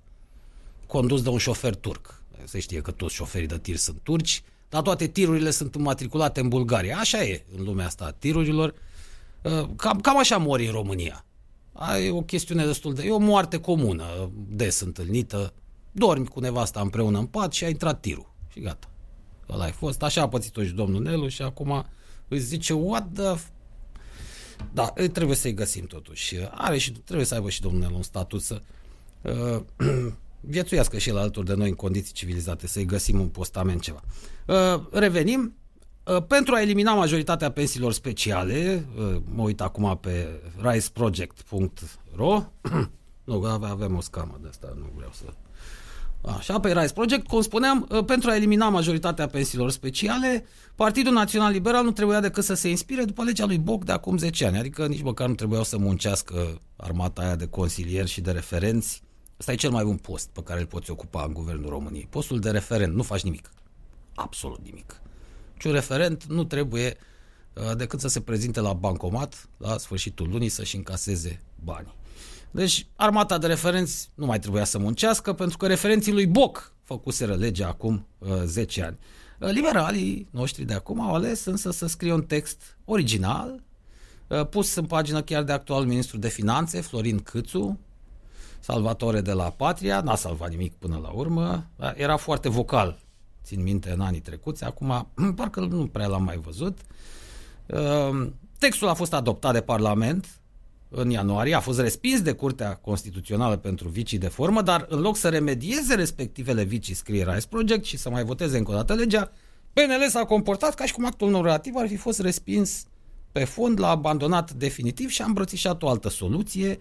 condus 0.92 1.22
de 1.22 1.28
un 1.28 1.38
șofer 1.38 1.74
turc. 1.74 2.22
Se 2.44 2.58
știe 2.60 2.80
că 2.80 2.90
toți 2.90 3.14
șoferii 3.14 3.46
de 3.46 3.58
tir 3.58 3.76
sunt 3.76 4.00
turci, 4.02 4.42
dar 4.68 4.82
toate 4.82 5.06
tirurile 5.06 5.50
sunt 5.50 5.76
matriculate 5.76 6.40
în 6.40 6.48
Bulgaria. 6.48 6.96
Așa 6.98 7.24
e 7.24 7.44
în 7.56 7.64
lumea 7.64 7.86
asta 7.86 8.04
a 8.04 8.10
tirurilor. 8.10 8.74
Uh, 9.42 9.68
cam, 9.76 10.00
cam 10.00 10.18
așa 10.18 10.36
mori 10.36 10.66
în 10.66 10.72
România. 10.72 11.24
E 12.04 12.10
o 12.10 12.22
chestiune 12.22 12.66
destul 12.66 12.94
de... 12.94 13.02
E 13.02 13.10
o 13.10 13.18
moarte 13.18 13.60
comună, 13.60 14.30
des 14.48 14.80
întâlnită. 14.80 15.52
Dormi 15.92 16.26
cu 16.26 16.40
nevasta 16.40 16.80
împreună 16.80 17.18
în 17.18 17.26
pat 17.26 17.52
și 17.52 17.64
a 17.64 17.68
intrat 17.68 18.00
tirul. 18.00 18.32
Și 18.52 18.60
gata. 18.60 18.91
Ăla 19.52 19.64
ai 19.64 19.72
fost. 19.72 20.02
Așa 20.02 20.22
a 20.22 20.28
pățit-o 20.28 20.62
și 20.62 20.72
domnul 20.72 21.02
Nelu 21.02 21.28
și 21.28 21.42
acum 21.42 21.86
îți 22.28 22.44
zice, 22.44 22.72
what 22.72 23.08
the... 23.12 23.34
Da, 24.72 24.92
trebuie 25.12 25.36
să-i 25.36 25.54
găsim 25.54 25.86
totuși. 25.86 26.36
Are 26.50 26.78
și, 26.78 26.92
trebuie 26.92 27.26
să 27.26 27.34
aibă 27.34 27.50
și 27.50 27.60
domnul 27.60 27.80
Nelu 27.80 27.96
un 27.96 28.02
statut 28.02 28.42
să... 28.42 28.60
Uh, 29.22 29.60
viețuiască 30.40 30.98
și 30.98 31.08
el 31.08 31.16
alături 31.16 31.46
de 31.46 31.54
noi 31.54 31.68
în 31.68 31.74
condiții 31.74 32.12
civilizate, 32.12 32.66
să-i 32.66 32.84
găsim 32.84 33.20
un 33.20 33.28
postament 33.28 33.80
ceva. 33.80 34.02
Uh, 34.46 34.82
revenim. 34.92 35.56
Uh, 36.04 36.22
pentru 36.26 36.54
a 36.54 36.60
elimina 36.60 36.94
majoritatea 36.94 37.50
pensiilor 37.50 37.92
speciale, 37.92 38.86
uh, 38.96 39.16
mă 39.24 39.42
uit 39.42 39.60
acum 39.60 39.98
pe 40.00 40.40
riseproject.ro 40.56 42.42
nu, 43.24 43.44
avem 43.44 43.96
o 43.96 44.00
scamă 44.00 44.38
de 44.42 44.48
asta, 44.48 44.74
nu 44.78 44.92
vreau 44.94 45.10
să... 45.12 45.24
Așa, 46.24 46.60
pe 46.60 46.72
Rise 46.72 46.92
Project, 46.92 47.26
cum 47.26 47.40
spuneam, 47.40 47.88
pentru 48.06 48.30
a 48.30 48.34
elimina 48.34 48.68
majoritatea 48.68 49.26
pensiilor 49.26 49.70
speciale, 49.70 50.44
Partidul 50.74 51.12
Național 51.12 51.52
Liberal 51.52 51.84
nu 51.84 51.92
trebuia 51.92 52.20
decât 52.20 52.44
să 52.44 52.54
se 52.54 52.68
inspire 52.68 53.04
după 53.04 53.22
legea 53.22 53.46
lui 53.46 53.58
Boc 53.58 53.84
de 53.84 53.92
acum 53.92 54.18
10 54.18 54.46
ani, 54.46 54.58
adică 54.58 54.86
nici 54.86 55.02
măcar 55.02 55.28
nu 55.28 55.34
trebuiau 55.34 55.62
să 55.62 55.78
muncească 55.78 56.60
armata 56.76 57.22
aia 57.22 57.36
de 57.36 57.46
consilieri 57.46 58.08
și 58.08 58.20
de 58.20 58.30
referenți 58.30 59.02
Ăsta 59.42 59.54
e 59.54 59.56
cel 59.56 59.70
mai 59.70 59.84
bun 59.84 59.96
post 59.96 60.28
pe 60.28 60.42
care 60.42 60.60
îl 60.60 60.66
poți 60.66 60.90
ocupa 60.90 61.22
în 61.22 61.32
Guvernul 61.32 61.68
României. 61.68 62.06
Postul 62.10 62.40
de 62.40 62.50
referent, 62.50 62.94
nu 62.94 63.02
faci 63.02 63.22
nimic. 63.22 63.50
Absolut 64.14 64.64
nimic. 64.64 65.00
Și 65.58 65.66
un 65.66 65.72
referent 65.72 66.24
nu 66.24 66.44
trebuie 66.44 66.96
uh, 67.52 67.76
decât 67.76 68.00
să 68.00 68.08
se 68.08 68.20
prezinte 68.20 68.60
la 68.60 68.72
bancomat 68.72 69.48
la 69.56 69.78
sfârșitul 69.78 70.28
lunii 70.28 70.48
să-și 70.48 70.76
încaseze 70.76 71.40
banii. 71.64 71.94
Deci 72.52 72.86
armata 72.96 73.38
de 73.38 73.46
referenți 73.46 74.10
nu 74.14 74.26
mai 74.26 74.38
trebuia 74.38 74.64
să 74.64 74.78
muncească 74.78 75.32
pentru 75.32 75.56
că 75.56 75.66
referenții 75.66 76.12
lui 76.12 76.26
Boc 76.26 76.72
făcuseră 76.82 77.34
legea 77.34 77.68
acum 77.68 78.06
uh, 78.18 78.28
10 78.44 78.82
ani. 78.82 78.98
Uh, 79.38 79.48
liberalii 79.50 80.28
noștri 80.30 80.64
de 80.64 80.74
acum 80.74 81.00
au 81.00 81.14
ales 81.14 81.44
însă 81.44 81.70
să 81.70 81.86
scrie 81.86 82.12
un 82.12 82.22
text 82.22 82.76
original, 82.84 83.62
uh, 84.26 84.46
pus 84.46 84.74
în 84.74 84.84
pagină 84.84 85.22
chiar 85.22 85.42
de 85.42 85.52
actual 85.52 85.84
ministru 85.84 86.18
de 86.18 86.28
finanțe, 86.28 86.80
Florin 86.80 87.18
Câțu, 87.18 87.78
Salvatore 88.60 89.20
de 89.20 89.32
la 89.32 89.50
Patria, 89.50 90.00
n-a 90.00 90.14
salvat 90.14 90.50
nimic 90.50 90.74
până 90.74 90.98
la 91.02 91.08
urmă, 91.08 91.66
era 91.94 92.16
foarte 92.16 92.48
vocal, 92.48 92.98
țin 93.44 93.62
minte, 93.62 93.90
în 93.90 94.00
anii 94.00 94.20
trecuți, 94.20 94.64
acum 94.64 95.08
parcă 95.36 95.60
nu 95.60 95.86
prea 95.86 96.06
l-am 96.06 96.24
mai 96.24 96.36
văzut. 96.36 96.78
Ehm, 97.66 98.34
textul 98.58 98.88
a 98.88 98.94
fost 98.94 99.12
adoptat 99.12 99.52
de 99.52 99.60
Parlament 99.60 100.41
în 100.94 101.10
ianuarie, 101.10 101.54
a 101.54 101.60
fost 101.60 101.80
respins 101.80 102.20
de 102.20 102.32
Curtea 102.32 102.74
Constituțională 102.74 103.56
pentru 103.56 103.88
vicii 103.88 104.18
de 104.18 104.28
formă, 104.28 104.62
dar 104.62 104.86
în 104.88 105.00
loc 105.00 105.16
să 105.16 105.28
remedieze 105.28 105.94
respectivele 105.94 106.62
vicii 106.62 106.94
scrie 106.94 107.24
Rice 107.24 107.46
Project 107.48 107.84
și 107.84 107.96
să 107.96 108.10
mai 108.10 108.24
voteze 108.24 108.58
încă 108.58 108.70
o 108.70 108.74
dată 108.74 108.94
legea, 108.94 109.32
PNL 109.72 110.08
s-a 110.08 110.24
comportat 110.24 110.74
ca 110.74 110.84
și 110.84 110.92
cum 110.92 111.06
actul 111.06 111.30
normativ 111.30 111.74
ar 111.76 111.88
fi 111.88 111.96
fost 111.96 112.20
respins 112.20 112.86
pe 113.32 113.44
fond, 113.44 113.80
l-a 113.80 113.88
abandonat 113.88 114.52
definitiv 114.52 115.08
și 115.08 115.22
a 115.22 115.24
îmbrățișat 115.24 115.82
o 115.82 115.88
altă 115.88 116.08
soluție, 116.08 116.78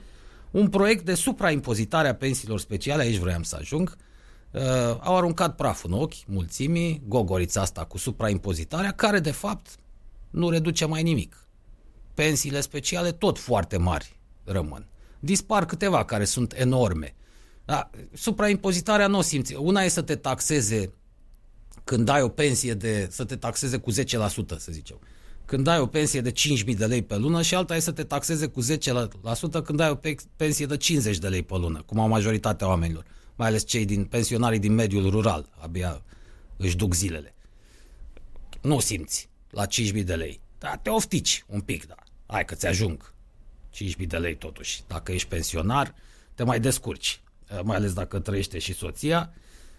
un 0.52 0.70
proiect 0.70 1.06
de 1.06 1.14
supraimpozitare 1.14 2.08
a 2.08 2.16
pensiilor 2.16 2.60
speciale, 2.60 3.02
aici 3.02 3.18
vreau 3.18 3.44
să 3.44 3.58
ajung, 3.60 3.98
uh, 4.52 4.62
au 5.00 5.18
aruncat 5.18 5.56
praf 5.56 5.84
în 5.84 5.92
ochi 5.92 6.26
mulțimii, 6.26 7.02
gogorița 7.08 7.62
asta 7.62 7.86
cu 7.86 7.98
supraimpozitarea, 7.98 8.92
care 8.92 9.20
de 9.20 9.32
fapt 9.32 9.76
nu 10.30 10.50
reduce 10.50 10.86
mai 10.86 11.04
nimic. 11.04 11.48
Pensiile 12.22 12.62
speciale 12.62 13.12
tot 13.12 13.40
foarte 13.40 13.78
mari 13.78 14.20
rămân. 14.44 14.88
Dispar 15.20 15.66
câteva 15.66 16.06
care 16.06 16.26
sunt 16.26 16.54
enorme. 16.58 17.16
Da, 17.66 17.90
supraimpozitarea 18.14 19.08
nu 19.08 19.18
o 19.18 19.22
simți. 19.22 19.56
Una 19.56 19.82
e 19.82 19.88
să 19.88 20.02
te 20.02 20.16
taxeze 20.16 20.94
când 21.84 22.10
ai 22.10 22.22
o 22.22 22.28
pensie 22.28 22.74
de, 22.74 23.08
să 23.12 23.26
te 23.26 23.36
taxeze 23.36 23.78
cu 23.78 23.92
10%, 23.92 23.96
să 24.58 24.72
zicem 24.72 25.00
când 25.46 25.68
ai 25.68 25.80
o 25.80 25.86
pensie 25.86 26.22
de 26.22 26.32
5.000 26.32 26.76
de 26.78 26.86
lei 26.86 27.02
pe 27.02 27.18
lună 27.18 27.42
și 27.42 27.56
alta 27.56 27.76
e 27.76 27.80
să 27.80 27.92
te 27.92 28.04
taxeze 28.04 28.48
cu 28.48 28.62
10% 28.64 28.68
când 29.64 29.80
ai 29.80 29.90
o 29.90 30.00
pensie 30.36 30.66
de 30.66 30.78
50 30.78 31.18
de 31.18 31.28
lei 31.28 31.44
pe 31.44 31.58
lună, 31.58 31.82
cum 31.86 32.00
au 32.00 32.08
majoritatea 32.08 32.68
oamenilor, 32.68 33.06
mai 33.36 33.48
ales 33.48 33.66
cei 33.66 33.86
din 33.86 34.06
pensionarii 34.06 34.60
din 34.60 34.74
mediul 34.74 35.10
rural, 35.10 35.50
abia 35.58 36.04
își 36.58 36.76
duc 36.76 36.94
zilele. 36.94 37.34
Nu 38.62 38.80
simți 38.80 39.30
la 39.50 39.66
5.000 39.66 40.04
de 40.04 40.16
lei. 40.16 40.42
Da, 40.58 40.76
te 40.82 40.90
oftici 40.90 41.46
un 41.48 41.62
pic, 41.62 41.88
da. 41.88 41.96
Hai 42.32 42.46
că 42.46 42.56
ți-ajung 42.56 43.14
5.000 43.76 44.08
de 44.08 44.18
lei 44.18 44.36
totuși. 44.36 44.84
Dacă 44.88 45.12
ești 45.12 45.28
pensionar, 45.28 45.96
te 46.36 46.44
mai 46.44 46.60
descurci. 46.60 47.22
Mai 47.64 47.76
ales 47.76 47.94
dacă 47.94 48.20
trăiește 48.20 48.60
și 48.60 48.74
soția. 48.74 49.34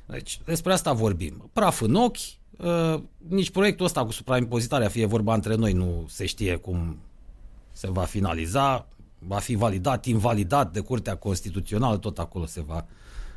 Deci 0.06 0.40
despre 0.44 0.72
asta 0.72 0.92
vorbim. 0.92 1.50
Praf 1.52 1.80
în 1.80 1.94
ochi, 1.94 2.18
Uh, 2.58 3.02
nici 3.28 3.50
proiectul 3.50 3.86
ăsta 3.86 4.04
cu 4.04 4.10
supraimpozitarea, 4.10 4.88
fie 4.88 5.06
vorba 5.06 5.34
între 5.34 5.54
noi, 5.54 5.72
nu 5.72 6.06
se 6.08 6.26
știe 6.26 6.56
cum 6.56 6.98
se 7.72 7.90
va 7.90 8.02
finaliza, 8.02 8.88
va 9.18 9.38
fi 9.38 9.54
validat, 9.54 10.06
invalidat 10.06 10.72
de 10.72 10.80
Curtea 10.80 11.16
Constituțională, 11.16 11.96
tot 11.96 12.18
acolo 12.18 12.46
se 12.46 12.62
va 12.66 12.86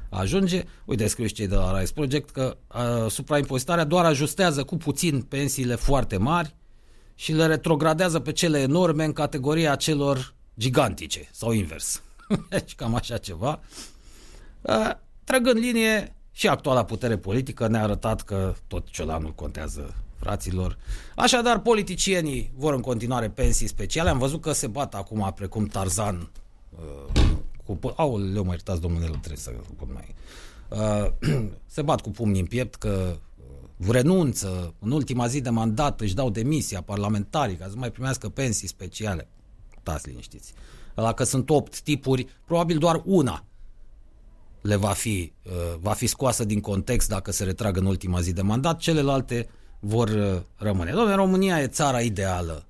ajunge. 0.10 0.64
Uite, 0.86 1.08
scriu 1.08 1.26
și 1.26 1.34
cei 1.34 1.48
de 1.48 1.56
la 1.56 1.80
Rise 1.80 1.94
Project 1.94 2.30
că 2.30 2.58
uh, 2.76 3.12
supraimpozitarea 3.12 3.84
doar 3.84 4.06
ajustează 4.06 4.64
cu 4.64 4.78
puțin 4.78 5.22
pensiile 5.22 5.76
foarte 5.76 6.18
mari 6.18 6.56
și 7.16 7.34
le 7.34 7.46
retrogradează 7.46 8.20
pe 8.20 8.32
cele 8.32 8.60
enorme 8.60 9.04
în 9.04 9.14
categoria 9.14 9.76
celor 9.76 10.34
gigantice 10.60 11.30
sau 11.32 11.52
invers. 11.52 12.02
deci 12.50 12.76
cam 12.76 12.96
așa 12.96 13.18
ceva. 13.18 13.60
Uh, 14.62 14.92
trăgând 15.24 15.60
linie, 15.60 16.16
și 16.38 16.48
actuala 16.48 16.86
putere 16.86 17.18
politică 17.18 17.68
ne-a 17.68 17.84
arătat 17.84 18.22
că 18.22 18.54
tot 18.68 18.88
ciolanul 18.88 19.34
contează 19.34 19.94
fraților. 20.20 20.78
Așadar, 21.16 21.60
politicienii 21.60 22.52
vor 22.56 22.74
în 22.74 22.82
continuare 22.82 23.30
pensii 23.30 23.68
speciale. 23.68 24.10
Am 24.10 24.18
văzut 24.18 24.42
că 24.42 24.52
se 24.52 24.68
bat 24.68 24.96
acum 24.96 25.32
precum 25.36 25.66
Tarzan 25.66 26.30
uh, 27.16 27.22
cu... 27.66 27.80
Aoleu, 27.96 28.44
mă 28.44 28.52
iertați, 28.52 28.82
domnule, 28.82 29.06
trebuie 29.06 29.38
să 29.38 29.52
pun 29.78 29.88
mai... 29.94 30.16
Uh, 30.70 31.12
se 31.76 31.82
bat 31.82 32.02
cu 32.02 32.10
pumnii 32.10 32.40
în 32.40 32.46
piept 32.46 32.76
că 32.76 33.12
uh, 33.12 33.35
renunță 33.78 34.74
în 34.80 34.92
ultima 34.92 35.28
zi 35.28 35.42
de 35.42 35.50
mandat, 35.50 36.02
își 36.02 36.16
dau 36.16 36.30
demisia 36.30 36.82
parlamentarii 36.82 37.56
ca 37.56 37.68
să 37.70 37.74
mai 37.76 37.92
primească 37.92 38.30
pensii 38.30 38.68
speciale. 38.68 39.28
Stați 39.82 40.08
liniștiți. 40.08 40.54
La 40.96 41.14
că 41.14 41.24
sunt 41.24 41.50
opt 41.50 41.82
tipuri, 41.82 42.28
probabil 42.46 42.78
doar 42.78 43.02
una 43.06 43.46
le 44.66 44.76
va 44.76 44.92
fi, 44.92 45.34
uh, 45.44 45.52
va 45.80 45.94
fi 45.94 46.08
scoasă 46.08 46.44
din 46.44 46.60
context 46.60 47.10
dacă 47.10 47.32
se 47.32 47.44
retrag 47.44 47.78
în 47.78 47.86
ultima 47.86 48.22
zi 48.22 48.34
de 48.34 48.42
mandat, 48.42 48.80
celelalte 48.80 49.48
vor 49.80 50.10
uh, 50.10 50.42
rămâne. 50.58 50.92
Dom'le, 50.92 51.16
România 51.16 51.62
e 51.62 51.68
țara 51.68 52.02
ideală. 52.02 52.66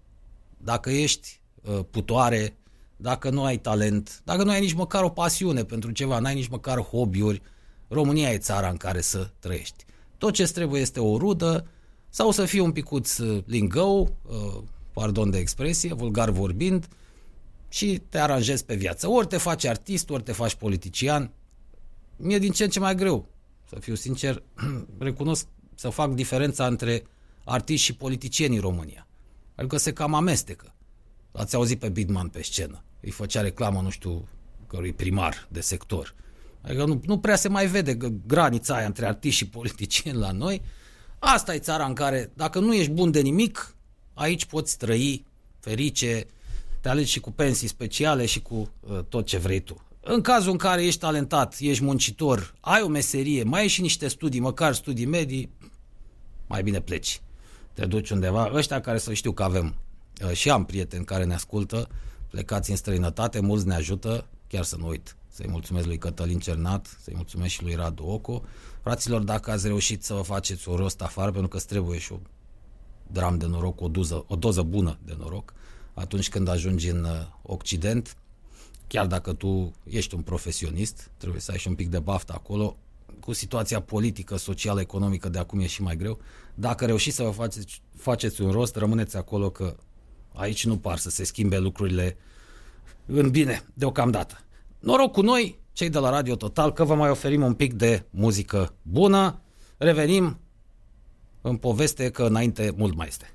Dacă 0.58 0.90
ești 0.90 1.40
uh, 1.62 1.80
putoare, 1.92 2.58
dacă 2.98 3.30
nu 3.30 3.44
ai 3.44 3.58
talent, 3.58 4.22
dacă 4.24 4.44
nu 4.44 4.50
ai 4.50 4.60
nici 4.60 4.74
măcar 4.74 5.04
o 5.04 5.10
pasiune 5.10 5.64
pentru 5.64 5.92
ceva, 5.92 6.20
nu 6.20 6.26
ai 6.26 6.34
nici 6.34 6.48
măcar 6.48 6.80
hobby-uri, 6.80 7.42
România 7.88 8.32
e 8.32 8.38
țara 8.38 8.70
în 8.70 8.78
care 8.78 9.02
să 9.02 9.30
trăiești. 9.40 9.86
Tot 10.18 10.34
ce 10.34 10.44
trebuie 10.44 10.82
este 10.82 11.00
o 11.00 11.18
rudă 11.18 11.68
sau 12.10 12.32
să 12.32 12.46
fii 12.46 12.60
un 12.60 12.72
picuț 12.72 13.18
lingău, 13.46 14.16
pardon 14.94 15.30
de 15.30 15.38
expresie, 15.38 15.94
vulgar 15.94 16.30
vorbind, 16.30 16.88
și 17.70 18.02
te 18.10 18.20
aranjezi 18.20 18.66
pe 18.66 18.76
viață. 18.76 19.10
Ori 19.10 19.28
te 19.28 19.38
faci 19.38 19.66
artist, 19.66 20.10
ori 20.10 20.24
te 20.24 20.32
faci 20.32 20.56
politician, 20.56 21.32
mie 22.18 22.40
din 22.40 22.52
ce 22.52 22.64
în 22.64 22.70
ce 22.70 22.80
mai 22.80 22.96
greu, 22.96 23.28
să 23.70 23.80
fiu 23.80 23.96
sincer, 23.96 24.44
recunosc 24.98 25.48
să 25.76 25.90
fac 25.90 26.14
diferența 26.14 26.68
între 26.68 27.04
artiști 27.46 27.86
și 27.86 27.96
politicieni 27.96 28.56
în 28.56 28.62
România. 28.62 29.08
Adică 29.56 29.78
se 29.78 29.94
cam 29.94 30.14
amestecă. 30.14 30.76
L-ați 31.32 31.56
auzit 31.56 31.80
pe 31.80 31.90
Bidman 31.90 32.28
pe 32.28 32.42
scenă. 32.42 32.84
îi 33.02 33.12
făcea 33.12 33.42
reclamă, 33.42 33.82
nu 33.82 33.90
știu, 33.90 34.28
cărui 34.68 34.94
primar 34.94 35.48
de 35.52 35.62
sector. 35.62 36.16
Adică 36.66 36.86
nu, 36.86 37.02
nu 37.06 37.20
prea 37.20 37.36
se 37.36 37.48
mai 37.48 37.68
vede 37.68 37.98
granița 38.28 38.76
aia 38.76 38.86
între 38.86 39.06
artiști 39.06 39.38
și 39.38 39.50
politicieni 39.50 40.18
la 40.18 40.32
noi. 40.32 40.62
Asta 41.20 41.54
e 41.54 41.60
țara 41.60 41.86
în 41.86 41.94
care, 41.94 42.32
dacă 42.34 42.60
nu 42.60 42.74
ești 42.74 42.92
bun 42.92 43.12
de 43.12 43.20
nimic, 43.20 43.76
aici 44.14 44.46
poți 44.46 44.78
trăi 44.78 45.26
ferice, 45.60 46.26
te 46.82 46.90
alegi 46.90 47.12
și 47.12 47.20
cu 47.20 47.32
pensii 47.32 47.68
speciale 47.68 48.26
și 48.26 48.42
cu 48.42 48.72
uh, 48.80 49.00
tot 49.10 49.26
ce 49.26 49.38
vrei 49.38 49.60
tu. 49.60 49.84
În 50.02 50.22
cazul 50.22 50.52
în 50.52 50.58
care 50.58 50.86
ești 50.86 51.00
talentat, 51.00 51.56
ești 51.60 51.84
muncitor, 51.84 52.56
ai 52.60 52.82
o 52.82 52.88
meserie, 52.88 53.44
mai 53.44 53.62
ai 53.62 53.68
și 53.68 53.82
niște 53.82 54.08
studii, 54.08 54.40
măcar 54.40 54.74
studii 54.74 55.06
medii, 55.06 55.50
mai 56.48 56.64
bine 56.64 56.82
pleci. 56.82 57.22
Te 57.74 57.86
duci 57.86 58.10
undeva. 58.10 58.52
Ăștia 58.54 58.82
care 58.82 58.98
să 58.98 59.14
știu 59.14 59.32
că 59.32 59.44
avem 59.44 59.76
uh, 60.24 60.32
și 60.32 60.50
am 60.50 60.66
prieteni 60.66 61.06
care 61.06 61.24
ne 61.24 61.34
ascultă, 61.34 61.88
plecați 62.30 62.70
în 62.70 62.76
străinătate, 62.76 63.40
mulți 63.40 63.68
ne 63.68 63.76
ajută, 63.76 64.28
chiar 64.48 64.64
să 64.64 64.76
nu 64.80 64.88
uit. 64.88 65.16
Să-i 65.36 65.48
mulțumesc 65.50 65.86
lui 65.86 65.98
Cătălin 65.98 66.40
Cernat, 66.40 66.98
să-i 67.02 67.14
mulțumesc 67.16 67.54
și 67.54 67.64
lui 67.64 67.74
Radu 67.74 68.04
Oco. 68.04 68.44
Fraților, 68.82 69.22
dacă 69.22 69.52
ați 69.52 69.68
reușit 69.68 70.04
să 70.04 70.14
vă 70.14 70.22
faceți 70.22 70.70
o 70.70 70.76
rost 70.76 71.02
afară, 71.02 71.32
pentru 71.32 71.48
că 71.48 71.58
îți 71.58 71.68
trebuie 71.68 72.00
și 72.00 72.12
o 72.12 72.20
dram 73.12 73.38
de 73.38 73.46
noroc, 73.46 73.82
o 73.82 73.88
doză, 73.88 74.26
o 74.28 74.36
doză 74.36 74.62
bună 74.62 74.98
de 75.06 75.16
noroc, 75.20 75.54
atunci 75.94 76.30
când 76.30 76.48
ajungi 76.48 76.90
în 76.90 77.04
uh, 77.04 77.12
Occident, 77.42 78.18
chiar 78.88 79.08
dacă 79.08 79.34
tu 79.34 79.74
ești 79.84 80.16
un 80.16 80.22
profesionist, 80.22 81.12
trebuie 81.18 81.42
să 81.42 81.52
ai 81.52 81.58
și 81.58 81.68
un 81.68 81.76
pic 81.76 81.90
de 81.90 82.00
baftă 82.00 82.34
acolo, 82.34 82.78
cu 83.20 83.34
situația 83.34 83.82
politică, 83.82 84.36
socială, 84.36 84.82
economică 84.82 85.30
de 85.30 85.40
acum 85.40 85.60
e 85.60 85.68
și 85.68 85.82
mai 85.82 85.98
greu. 85.98 86.20
Dacă 86.54 86.86
reușiți 86.86 87.16
să 87.16 87.24
vă 87.24 87.30
faceți, 87.30 87.82
faceți 87.98 88.42
un 88.42 88.52
rost, 88.52 88.76
rămâneți 88.76 89.18
acolo 89.18 89.50
că 89.50 89.76
aici 90.34 90.66
nu 90.66 90.78
par 90.78 90.98
să 90.98 91.10
se 91.10 91.24
schimbe 91.24 91.58
lucrurile 91.58 92.18
în 93.06 93.30
bine, 93.30 93.66
deocamdată. 93.74 94.45
Noroc 94.80 95.12
cu 95.12 95.22
noi, 95.22 95.60
cei 95.72 95.90
de 95.90 96.00
la 96.00 96.10
Radio 96.10 96.36
Total, 96.36 96.74
că 96.74 96.84
vă 96.84 96.96
mai 96.96 97.10
oferim 97.10 97.44
un 97.44 97.54
pic 97.54 97.74
de 97.74 98.06
muzică 98.10 98.74
bună. 98.82 99.42
Revenim 99.78 100.40
în 101.42 101.58
poveste 101.58 102.10
că 102.10 102.24
înainte 102.24 102.74
mult 102.76 102.96
mai 102.96 103.08
este. 103.08 103.30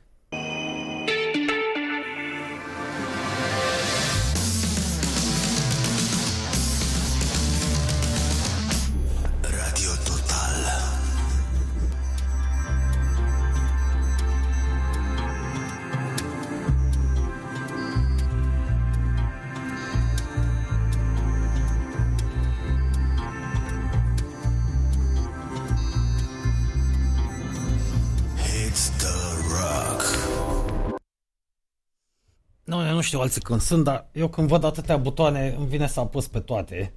Știu 33.11 33.23
alții 33.23 33.41
când 33.41 33.61
sunt, 33.61 33.85
dar 33.85 34.09
eu 34.13 34.29
când 34.29 34.49
văd 34.49 34.65
atâtea 34.65 34.97
butoane, 34.97 35.55
îmi 35.59 35.67
vine 35.67 35.89
să 35.89 36.01
apăs 36.01 36.27
pe 36.27 36.39
toate. 36.39 36.93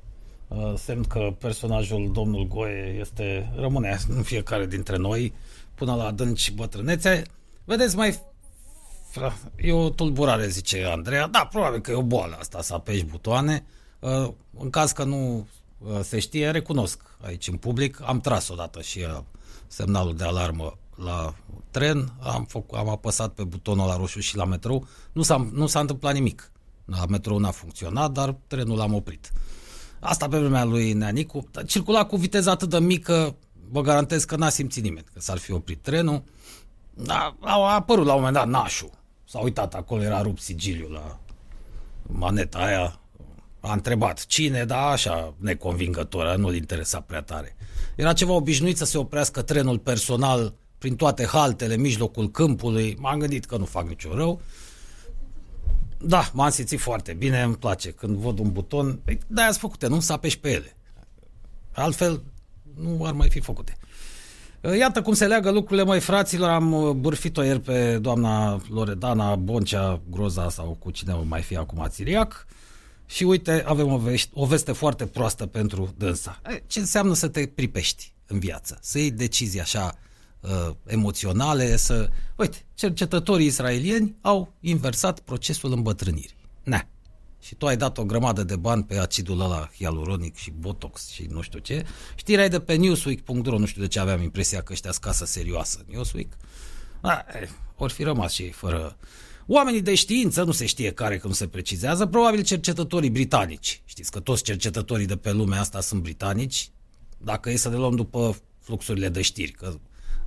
Uh, 0.47 0.73
semn 0.75 1.03
că 1.03 1.33
personajul 1.39 2.11
domnul 2.11 2.47
Goe 2.47 2.95
este, 2.99 3.53
rămâne 3.55 3.97
în 4.07 4.23
fiecare 4.23 4.65
dintre 4.65 4.97
noi 4.97 5.33
până 5.75 5.95
la 5.95 6.05
adânci 6.05 6.51
bătrânețe. 6.51 7.23
Vedeți, 7.63 7.95
mai 7.95 8.19
e 9.55 9.73
o 9.73 9.89
tulburare, 9.89 10.47
zice 10.47 10.83
Andreea. 10.83 11.27
Da, 11.27 11.45
probabil 11.51 11.79
că 11.79 11.91
e 11.91 11.95
o 11.95 12.03
boală 12.03 12.35
asta, 12.39 12.61
să 12.61 12.73
apeși 12.73 13.05
butoane. 13.05 13.65
Uh, 13.99 14.29
în 14.59 14.69
caz 14.69 14.91
că 14.91 15.03
nu 15.03 15.47
uh, 15.77 15.99
se 16.01 16.19
știe, 16.19 16.51
recunosc 16.51 17.01
aici 17.21 17.47
în 17.47 17.57
public. 17.57 18.01
Am 18.05 18.19
tras 18.19 18.49
odată 18.49 18.81
și 18.81 19.05
semnalul 19.67 20.15
de 20.15 20.23
alarmă 20.23 20.77
la 20.95 21.33
tren, 21.71 22.13
am, 22.19 22.45
făcut, 22.45 22.77
am 22.77 22.89
apăsat 22.89 23.33
pe 23.33 23.43
butonul 23.43 23.87
la 23.87 23.95
roșu 23.95 24.19
și 24.19 24.35
la 24.35 24.45
metrou. 24.45 24.87
Nu 25.11 25.21
s-a, 25.21 25.47
nu 25.51 25.67
s-a 25.67 25.79
întâmplat 25.79 26.13
nimic. 26.13 26.51
La 26.85 27.05
metrou 27.05 27.37
n-a 27.37 27.51
funcționat, 27.51 28.11
dar 28.11 28.35
trenul 28.47 28.77
l-am 28.77 28.93
oprit. 28.93 29.31
Asta 29.99 30.27
pe 30.27 30.37
vremea 30.37 30.63
lui 30.63 30.93
Neanicu. 30.93 31.49
Circula 31.65 32.05
cu 32.05 32.15
viteză 32.15 32.49
atât 32.49 32.69
de 32.69 32.79
mică, 32.79 33.35
vă 33.69 33.81
garantez 33.81 34.23
că 34.23 34.35
n-a 34.35 34.49
simțit 34.49 34.83
nimeni 34.83 35.05
că 35.13 35.19
s-ar 35.19 35.37
fi 35.37 35.51
oprit 35.51 35.81
trenul. 35.81 36.23
A, 37.07 37.35
a 37.39 37.73
apărut 37.73 38.05
la 38.05 38.13
un 38.13 38.17
moment 38.17 38.35
dat 38.35 38.47
nașul. 38.47 38.89
S-a 39.27 39.39
uitat 39.39 39.73
acolo, 39.73 40.01
era 40.01 40.21
rupt 40.21 40.41
sigiliul 40.41 40.91
la 40.91 41.19
maneta 42.01 42.57
aia. 42.57 42.97
A 43.59 43.73
întrebat 43.73 44.25
cine, 44.25 44.65
da, 44.65 44.85
așa 44.85 45.33
neconvingător, 45.37 46.35
nu-l 46.35 46.55
interesa 46.55 46.99
prea 46.99 47.21
tare. 47.21 47.55
Era 47.95 48.13
ceva 48.13 48.33
obișnuit 48.33 48.77
să 48.77 48.85
se 48.85 48.97
oprească 48.97 49.41
trenul 49.41 49.79
personal 49.79 50.53
prin 50.83 50.95
toate 50.95 51.25
haltele, 51.25 51.77
mijlocul 51.77 52.31
câmpului. 52.31 52.95
M-am 52.99 53.19
gândit 53.19 53.45
că 53.45 53.57
nu 53.57 53.65
fac 53.65 53.87
niciun 53.87 54.11
rău. 54.15 54.41
Da, 55.97 56.29
m-am 56.33 56.49
simțit 56.49 56.79
foarte 56.79 57.13
bine, 57.13 57.41
îmi 57.41 57.55
place. 57.55 57.91
Când 57.91 58.15
văd 58.15 58.39
un 58.39 58.51
buton, 58.51 58.99
păi, 59.03 59.19
da, 59.27 59.43
ați 59.43 59.59
făcute, 59.59 59.87
nu 59.87 59.99
să 59.99 60.13
apeși 60.13 60.39
pe 60.39 60.49
ele. 60.49 60.75
Altfel, 61.71 62.23
nu 62.75 63.05
ar 63.05 63.13
mai 63.13 63.29
fi 63.29 63.39
făcute. 63.39 63.77
Iată 64.77 65.01
cum 65.01 65.13
se 65.13 65.27
leagă 65.27 65.51
lucrurile, 65.51 65.83
mai 65.83 65.99
fraților. 65.99 66.49
Am 66.49 66.97
bârfit-o 67.01 67.43
ieri 67.43 67.61
pe 67.61 67.97
doamna 67.97 68.61
Loredana 68.69 69.35
Boncea 69.35 70.01
Groza 70.09 70.49
sau 70.49 70.77
cu 70.79 70.91
cine 70.91 71.13
mai 71.13 71.41
fi 71.41 71.55
acum 71.55 71.85
Țiriac. 71.87 72.47
Și 73.05 73.23
uite, 73.23 73.63
avem 73.67 73.91
o, 73.91 73.97
vești, 73.97 74.29
o 74.33 74.45
veste 74.45 74.71
foarte 74.71 75.05
proastă 75.05 75.45
pentru 75.45 75.93
dânsa. 75.97 76.41
Ce 76.67 76.79
înseamnă 76.79 77.13
să 77.13 77.27
te 77.27 77.47
pripești 77.47 78.13
în 78.27 78.39
viață? 78.39 78.77
Să 78.81 78.97
iei 78.99 79.11
decizii 79.11 79.61
așa 79.61 79.97
uh, 80.43 80.75
emoționale, 80.85 81.75
să... 81.75 82.09
Uite, 82.35 82.65
cercetătorii 82.73 83.45
israelieni 83.45 84.15
au 84.21 84.53
inversat 84.59 85.19
procesul 85.19 85.71
îmbătrânirii. 85.71 86.49
Ne. 86.63 86.87
Și 87.39 87.55
tu 87.55 87.65
ai 87.65 87.77
dat 87.77 87.97
o 87.97 88.03
grămadă 88.03 88.43
de 88.43 88.55
bani 88.55 88.83
pe 88.83 88.97
acidul 88.97 89.41
ăla 89.41 89.69
hialuronic 89.77 90.35
și 90.35 90.51
botox 90.51 91.09
și 91.09 91.25
nu 91.29 91.41
știu 91.41 91.59
ce. 91.59 91.85
Știrea 92.15 92.47
de 92.47 92.59
pe 92.59 92.75
newsweek.ro, 92.75 93.57
nu 93.57 93.65
știu 93.65 93.81
de 93.81 93.87
ce 93.87 93.99
aveam 93.99 94.21
impresia 94.21 94.61
că 94.61 94.73
ăștia 94.73 94.91
casă 95.01 95.25
serioasă. 95.25 95.85
Newsweek? 95.87 96.37
Da, 97.01 97.25
ori 97.75 97.93
fi 97.93 98.03
rămas 98.03 98.31
și 98.31 98.41
ei 98.41 98.51
fără... 98.51 98.97
Oamenii 99.47 99.81
de 99.81 99.95
știință, 99.95 100.43
nu 100.43 100.51
se 100.51 100.65
știe 100.65 100.91
care 100.91 101.17
că 101.17 101.27
nu 101.27 101.33
se 101.33 101.47
precizează, 101.47 102.05
probabil 102.05 102.43
cercetătorii 102.43 103.09
britanici. 103.09 103.81
Știți 103.85 104.11
că 104.11 104.19
toți 104.19 104.43
cercetătorii 104.43 105.05
de 105.05 105.15
pe 105.17 105.31
lumea 105.31 105.59
asta 105.59 105.81
sunt 105.81 106.01
britanici, 106.01 106.71
dacă 107.17 107.49
e 107.49 107.55
să 107.55 107.69
le 107.69 107.75
luăm 107.75 107.95
după 107.95 108.37
fluxurile 108.59 109.09
de 109.09 109.21
știri, 109.21 109.51
că 109.51 109.79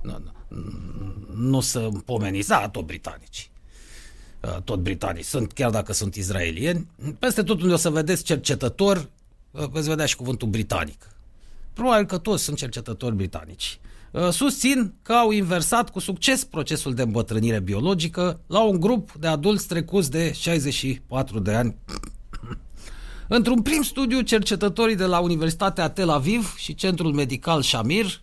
nu, 0.07 0.31
nu, 0.49 1.35
nu 1.35 1.59
sunt 1.59 2.03
pomeniți, 2.03 2.47
da, 2.47 2.69
tot 2.69 2.85
britanici. 2.85 3.49
Uh, 4.41 4.61
tot 4.61 4.79
britanici 4.79 5.25
sunt, 5.25 5.51
chiar 5.51 5.69
dacă 5.69 5.93
sunt 5.93 6.15
izraelieni. 6.15 6.87
Peste 7.19 7.43
tot 7.43 7.61
unde 7.61 7.73
o 7.73 7.77
să 7.77 7.89
vedeți 7.89 8.23
cercetători, 8.23 9.07
uh, 9.51 9.67
veți 9.69 9.89
vedea 9.89 10.05
și 10.05 10.15
cuvântul 10.15 10.47
britanic. 10.47 11.07
Probabil 11.73 12.05
că 12.05 12.17
toți 12.17 12.43
sunt 12.43 12.57
cercetători 12.57 13.15
britanici. 13.15 13.79
Uh, 14.11 14.29
susțin 14.29 14.93
că 15.01 15.13
au 15.13 15.31
inversat 15.31 15.89
cu 15.89 15.99
succes 15.99 16.43
procesul 16.43 16.93
de 16.93 17.01
îmbătrânire 17.01 17.59
biologică 17.59 18.39
la 18.47 18.63
un 18.63 18.79
grup 18.79 19.11
de 19.19 19.27
adulți 19.27 19.67
trecuți 19.67 20.11
de 20.11 20.31
64 20.31 21.39
de 21.39 21.53
ani. 21.53 21.75
Într-un 23.27 23.61
prim 23.61 23.81
studiu, 23.81 24.21
cercetătorii 24.21 24.95
de 24.95 25.05
la 25.05 25.19
Universitatea 25.19 25.89
Tel 25.89 26.09
Aviv 26.09 26.55
și 26.57 26.75
Centrul 26.75 27.13
Medical 27.13 27.61
Shamir 27.61 28.21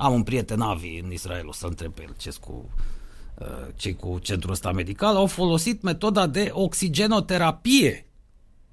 am 0.00 0.12
un 0.12 0.22
prieten 0.22 0.60
Avi 0.60 0.98
în 0.98 1.12
Israel, 1.12 1.48
o 1.48 1.52
să 1.52 1.66
întreb 1.66 1.92
pe 1.92 2.02
el 2.02 2.14
ce 2.16 2.30
cu 2.40 2.70
uh, 3.38 3.46
cei 3.76 3.94
cu 3.94 4.18
centrul 4.18 4.52
ăsta 4.52 4.72
medical, 4.72 5.16
au 5.16 5.26
folosit 5.26 5.82
metoda 5.82 6.26
de 6.26 6.50
oxigenoterapie 6.52 8.06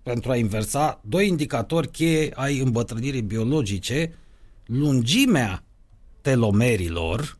pentru 0.03 0.32
a 0.32 0.36
inversa 0.36 1.01
doi 1.03 1.28
indicatori 1.28 1.91
cheie 1.91 2.32
ai 2.36 2.59
îmbătrânirii 2.59 3.21
biologice, 3.21 4.15
lungimea 4.65 5.63
telomerilor, 6.21 7.38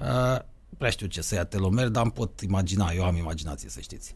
uh, 0.00 0.38
prea 0.78 0.90
știu 0.90 1.06
ce 1.06 1.20
să 1.20 1.34
ia 1.34 1.44
telomer, 1.44 1.88
dar 1.88 2.02
îmi 2.02 2.12
pot 2.12 2.40
imagina, 2.40 2.90
eu 2.90 3.04
am 3.04 3.16
imaginație 3.16 3.68
să 3.68 3.80
știți, 3.80 4.14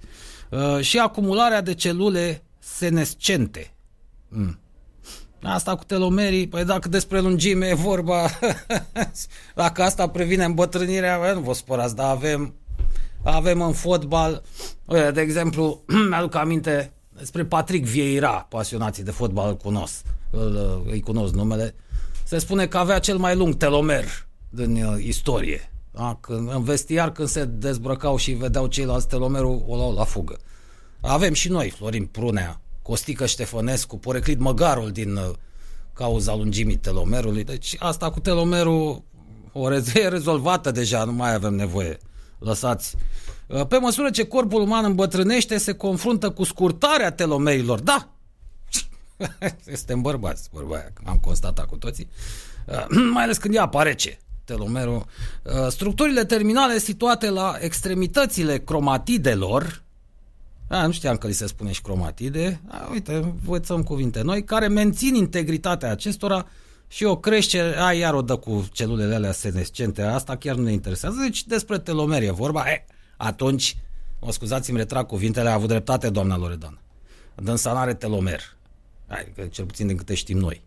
uh, 0.50 0.80
și 0.80 0.98
acumularea 0.98 1.60
de 1.60 1.74
celule 1.74 2.42
senescente. 2.58 3.74
Mm. 4.28 4.58
Asta 5.42 5.76
cu 5.76 5.84
telomerii, 5.84 6.48
păi 6.48 6.64
dacă 6.64 6.88
despre 6.88 7.20
lungime 7.20 7.66
e 7.66 7.74
vorba, 7.74 8.28
dacă 9.54 9.82
asta 9.82 10.08
previne 10.08 10.44
îmbătrânirea, 10.44 11.32
nu 11.32 11.40
vă 11.40 11.52
spărați, 11.52 11.96
dar 11.96 12.10
avem, 12.10 12.54
avem 13.22 13.60
în 13.60 13.72
fotbal, 13.72 14.42
de 15.12 15.20
exemplu, 15.20 15.82
mi-aduc 16.08 16.34
aminte 16.34 16.92
despre 17.18 17.44
Patrick 17.44 17.86
Vieira, 17.86 18.46
pasionații 18.48 19.04
de 19.04 19.10
fotbal 19.10 19.48
îl 19.48 19.56
cunosc, 19.56 20.04
îl, 20.30 20.82
îi 20.90 21.00
cunosc 21.00 21.34
numele, 21.34 21.74
se 22.24 22.38
spune 22.38 22.66
că 22.66 22.78
avea 22.78 22.98
cel 22.98 23.16
mai 23.16 23.36
lung 23.36 23.54
telomer 23.56 24.04
din 24.48 24.84
uh, 24.84 25.04
istorie. 25.04 25.70
Da? 25.90 26.18
Când, 26.20 26.52
în 26.52 26.62
vestiar, 26.62 27.12
când 27.12 27.28
se 27.28 27.44
dezbrăcau 27.44 28.16
și 28.16 28.32
vedeau 28.32 28.66
ceilalți 28.66 29.08
telomerul, 29.08 29.64
o 29.66 29.76
luau 29.76 29.94
la 29.94 30.04
fugă. 30.04 30.38
Avem 31.00 31.32
și 31.32 31.48
noi, 31.48 31.70
Florin 31.70 32.06
Prunea, 32.06 32.60
Costică 32.86 33.26
Ștefănescu, 33.26 33.98
Poreclit 33.98 34.38
Măgarul 34.38 34.90
din 34.90 35.16
uh, 35.16 35.30
cauza 35.92 36.34
lungimii 36.34 36.76
telomerului. 36.76 37.44
Deci 37.44 37.76
asta 37.78 38.10
cu 38.10 38.20
telomerul 38.20 39.02
o 39.52 39.72
e 39.94 40.08
rezolvată 40.08 40.70
deja, 40.70 41.04
nu 41.04 41.12
mai 41.12 41.34
avem 41.34 41.54
nevoie. 41.54 41.98
Lăsați. 42.38 42.96
Uh, 43.46 43.66
pe 43.66 43.78
măsură 43.78 44.10
ce 44.10 44.26
corpul 44.26 44.60
uman 44.60 44.84
îmbătrânește, 44.84 45.58
se 45.58 45.72
confruntă 45.72 46.30
cu 46.30 46.44
scurtarea 46.44 47.12
telomerilor. 47.12 47.80
Da! 47.80 48.08
Suntem 49.76 50.00
bărbați, 50.00 50.48
bărbaia, 50.52 50.92
am 51.04 51.18
constatat 51.18 51.66
cu 51.66 51.76
toții. 51.76 52.08
Uh, 52.66 52.86
mai 53.14 53.22
ales 53.22 53.36
când 53.36 53.54
ea 53.54 53.62
apare 53.62 53.94
ce? 53.94 54.18
Telomerul. 54.44 55.06
Structurile 55.68 56.24
terminale 56.24 56.78
situate 56.78 57.30
la 57.30 57.56
extremitățile 57.60 58.58
cromatidelor, 58.58 59.84
a, 60.68 60.86
nu 60.86 60.92
știam 60.92 61.16
că 61.16 61.26
li 61.26 61.32
se 61.32 61.46
spune 61.46 61.72
și 61.72 61.82
cromatide. 61.82 62.60
A, 62.68 62.88
uite, 62.90 63.14
învățăm 63.14 63.82
cuvinte 63.82 64.22
noi, 64.22 64.44
care 64.44 64.68
mențin 64.68 65.14
integritatea 65.14 65.90
acestora 65.90 66.46
și 66.88 67.04
o 67.04 67.16
creștere, 67.18 67.80
a, 67.80 67.92
iar 67.92 68.14
o 68.14 68.22
dă 68.22 68.36
cu 68.36 68.68
celulele 68.72 69.14
alea 69.14 69.32
senescente, 69.32 70.02
asta 70.02 70.36
chiar 70.36 70.54
nu 70.54 70.62
ne 70.62 70.72
interesează. 70.72 71.16
Deci 71.20 71.46
despre 71.46 71.78
telomeri 71.78 72.26
e 72.26 72.30
vorba. 72.30 72.70
E, 72.70 72.84
atunci, 73.16 73.76
o 74.18 74.30
scuzați-mi, 74.30 74.78
retrag 74.78 75.06
cuvintele, 75.06 75.48
a 75.48 75.52
avut 75.52 75.68
dreptate 75.68 76.10
doamna 76.10 76.36
Loredan. 76.36 76.80
Dânsa 77.34 77.72
n-are 77.72 77.94
telomer. 77.94 78.56
Hai, 79.08 79.32
că 79.34 79.42
cel 79.42 79.64
puțin 79.64 79.86
din 79.86 79.96
câte 79.96 80.14
știm 80.14 80.38
noi. 80.38 80.62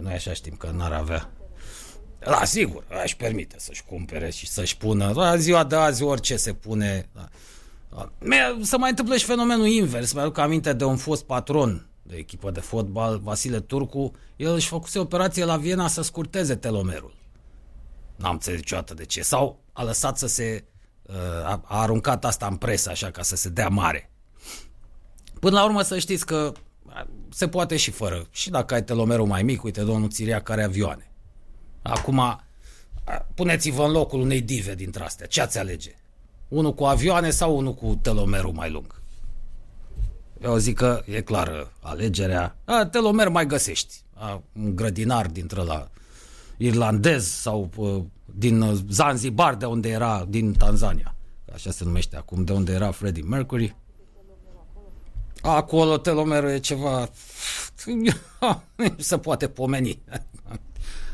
Noi 0.00 0.12
așa 0.12 0.32
știm 0.32 0.54
că 0.54 0.70
n-ar 0.76 0.92
avea. 0.92 1.30
Da, 2.18 2.44
sigur, 2.44 2.84
aș 3.02 3.14
permite 3.14 3.56
să-și 3.58 3.84
cumpere 3.84 4.30
și 4.30 4.48
să-și 4.48 4.76
pună. 4.76 5.12
La 5.14 5.36
ziua 5.36 5.64
de 5.64 5.76
azi 5.76 6.02
orice 6.02 6.36
se 6.36 6.52
pune. 6.52 7.08
Da. 7.14 7.28
Să 8.60 8.78
mai 8.78 8.90
întâmplă 8.90 9.16
și 9.16 9.24
fenomenul 9.24 9.66
invers. 9.66 10.12
Mi-aduc 10.12 10.38
aminte 10.38 10.72
de 10.72 10.84
un 10.84 10.96
fost 10.96 11.24
patron 11.24 11.86
de 12.02 12.16
echipă 12.16 12.50
de 12.50 12.60
fotbal, 12.60 13.18
Vasile 13.18 13.60
Turcu. 13.60 14.12
El 14.36 14.54
își 14.54 14.68
făcuse 14.68 14.98
operație 14.98 15.44
la 15.44 15.56
Viena 15.56 15.88
să 15.88 16.02
scurteze 16.02 16.56
telomerul. 16.56 17.14
N-am 18.16 18.32
înțeles 18.32 18.58
niciodată 18.58 18.94
de 18.94 19.04
ce. 19.04 19.22
Sau 19.22 19.60
a 19.72 19.82
lăsat 19.82 20.18
să 20.18 20.26
se... 20.26 20.64
Uh, 21.02 21.14
a, 21.44 21.62
a 21.64 21.80
aruncat 21.80 22.24
asta 22.24 22.46
în 22.46 22.56
presă 22.56 22.90
așa 22.90 23.10
ca 23.10 23.22
să 23.22 23.36
se 23.36 23.48
dea 23.48 23.68
mare. 23.68 24.10
Până 25.40 25.58
la 25.58 25.64
urmă 25.64 25.82
să 25.82 25.98
știți 25.98 26.26
că 26.26 26.52
se 27.30 27.48
poate 27.48 27.76
și 27.76 27.90
fără. 27.90 28.26
Și 28.30 28.50
dacă 28.50 28.74
ai 28.74 28.84
telomerul 28.84 29.26
mai 29.26 29.42
mic, 29.42 29.62
uite 29.62 29.82
domnul 29.82 30.10
Țiria 30.10 30.42
care 30.42 30.62
avioane. 30.62 31.10
Acum, 31.82 32.40
puneți-vă 33.34 33.84
în 33.84 33.90
locul 33.90 34.20
unei 34.20 34.40
dive 34.40 34.74
dintre 34.74 35.04
astea. 35.04 35.26
Ce 35.26 35.40
ați 35.40 35.58
alege? 35.58 35.94
Unul 36.52 36.74
cu 36.74 36.84
avioane 36.84 37.30
sau 37.30 37.56
unul 37.56 37.74
cu 37.74 37.98
telomerul 38.02 38.52
mai 38.52 38.70
lung? 38.70 39.00
Eu 40.40 40.56
zic 40.56 40.76
că 40.76 41.02
e 41.04 41.20
clară 41.20 41.72
alegerea. 41.80 42.56
A, 42.64 42.86
telomer 42.86 43.28
mai 43.28 43.46
găsești. 43.46 43.94
A, 44.14 44.42
un 44.52 44.76
grădinar 44.76 45.26
dintre 45.26 45.62
la 45.62 45.90
irlandez 46.56 47.26
sau 47.26 47.70
uh, 47.76 48.02
din 48.24 48.84
Zanzibar, 48.90 49.54
de 49.54 49.64
unde 49.64 49.88
era, 49.88 50.26
din 50.28 50.52
Tanzania. 50.52 51.14
Așa 51.52 51.70
se 51.70 51.84
numește 51.84 52.16
acum, 52.16 52.44
de 52.44 52.52
unde 52.52 52.72
era 52.72 52.90
Freddie 52.90 53.22
Mercury. 53.22 53.76
Acolo 55.42 55.96
telomerul 55.96 56.50
e 56.50 56.58
ceva... 56.58 57.08
nu 57.86 58.12
se 58.98 59.18
poate 59.18 59.48
pomeni. 59.48 60.02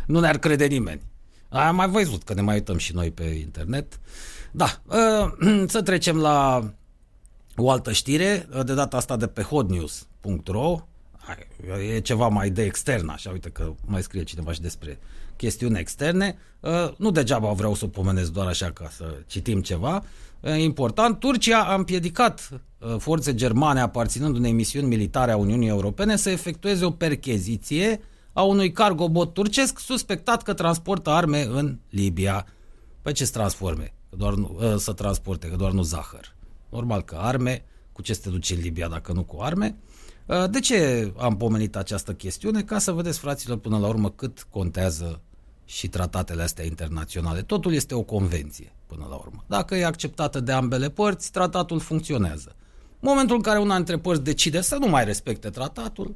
nu 0.06 0.20
ne-ar 0.20 0.38
crede 0.38 0.66
nimeni. 0.66 1.00
Am 1.48 1.76
mai 1.76 1.88
văzut 1.88 2.22
că 2.22 2.34
ne 2.34 2.40
mai 2.40 2.54
uităm 2.54 2.76
și 2.76 2.94
noi 2.94 3.10
pe 3.10 3.24
internet. 3.24 3.92
Uh, 3.92 4.37
da, 4.50 4.80
ă, 4.90 5.34
să 5.74 5.82
trecem 5.82 6.16
la 6.16 6.68
o 7.56 7.70
altă 7.70 7.92
știre, 7.92 8.48
de 8.64 8.74
data 8.74 8.96
asta 8.96 9.16
de 9.16 9.26
pe 9.26 9.42
hotnews.ro. 9.42 10.80
E 11.94 12.00
ceva 12.00 12.28
mai 12.28 12.50
de 12.50 12.62
extern, 12.62 13.08
așa, 13.08 13.30
uite 13.30 13.48
că 13.48 13.72
mai 13.86 14.02
scrie 14.02 14.22
cineva 14.22 14.52
și 14.52 14.60
despre 14.60 14.98
chestiuni 15.36 15.78
externe. 15.78 16.38
Ă, 16.62 16.94
nu 16.98 17.10
degeaba 17.10 17.52
vreau 17.52 17.74
să 17.74 17.84
o 17.84 17.88
pomenesc 17.88 18.32
doar 18.32 18.46
așa 18.46 18.70
ca 18.70 18.88
să 18.90 19.14
citim 19.26 19.60
ceva. 19.60 20.04
Important, 20.56 21.18
Turcia 21.18 21.64
a 21.64 21.74
împiedicat 21.74 22.48
ă, 22.82 22.96
forțe 22.96 23.34
germane 23.34 23.80
aparținând 23.80 24.36
unei 24.36 24.52
misiuni 24.52 24.86
militare 24.86 25.32
a 25.32 25.36
Uniunii 25.36 25.68
Europene 25.68 26.16
să 26.16 26.30
efectueze 26.30 26.84
o 26.84 26.90
percheziție 26.90 28.00
a 28.32 28.42
unui 28.42 28.72
cargobot 28.72 29.32
turcesc 29.32 29.78
suspectat 29.78 30.42
că 30.42 30.52
transportă 30.52 31.10
arme 31.10 31.42
în 31.42 31.78
Libia. 31.90 32.46
Pe 33.02 33.12
ce 33.12 33.24
se 33.24 33.32
transforme? 33.32 33.92
Că 34.10 34.16
doar 34.16 34.34
nu, 34.34 34.58
ă, 34.60 34.76
să 34.76 34.92
transporte, 34.92 35.48
că 35.48 35.56
doar 35.56 35.72
nu 35.72 35.82
zahăr. 35.82 36.34
Normal 36.68 37.02
că 37.02 37.14
arme, 37.14 37.64
cu 37.92 38.02
ce 38.02 38.12
se 38.12 38.20
te 38.20 38.28
duce 38.28 38.54
în 38.54 38.60
Libia 38.60 38.88
dacă 38.88 39.12
nu 39.12 39.24
cu 39.24 39.40
arme. 39.40 39.76
Ă, 40.28 40.46
de 40.46 40.60
ce 40.60 41.12
am 41.16 41.36
pomenit 41.36 41.76
această 41.76 42.12
chestiune? 42.12 42.62
Ca 42.62 42.78
să 42.78 42.92
vedeți, 42.92 43.18
fraților, 43.18 43.58
până 43.58 43.78
la 43.78 43.86
urmă 43.86 44.10
cât 44.10 44.46
contează 44.50 45.20
și 45.64 45.88
tratatele 45.88 46.42
astea 46.42 46.64
internaționale. 46.64 47.42
Totul 47.42 47.72
este 47.72 47.94
o 47.94 48.02
convenție, 48.02 48.72
până 48.86 49.06
la 49.10 49.14
urmă. 49.14 49.44
Dacă 49.46 49.74
e 49.74 49.84
acceptată 49.84 50.40
de 50.40 50.52
ambele 50.52 50.88
părți, 50.90 51.32
tratatul 51.32 51.78
funcționează. 51.78 52.56
Momentul 53.00 53.36
în 53.36 53.42
care 53.42 53.58
una 53.58 53.76
dintre 53.76 53.98
părți 53.98 54.22
decide 54.22 54.60
să 54.60 54.76
nu 54.76 54.86
mai 54.86 55.04
respecte 55.04 55.50
tratatul, 55.50 56.14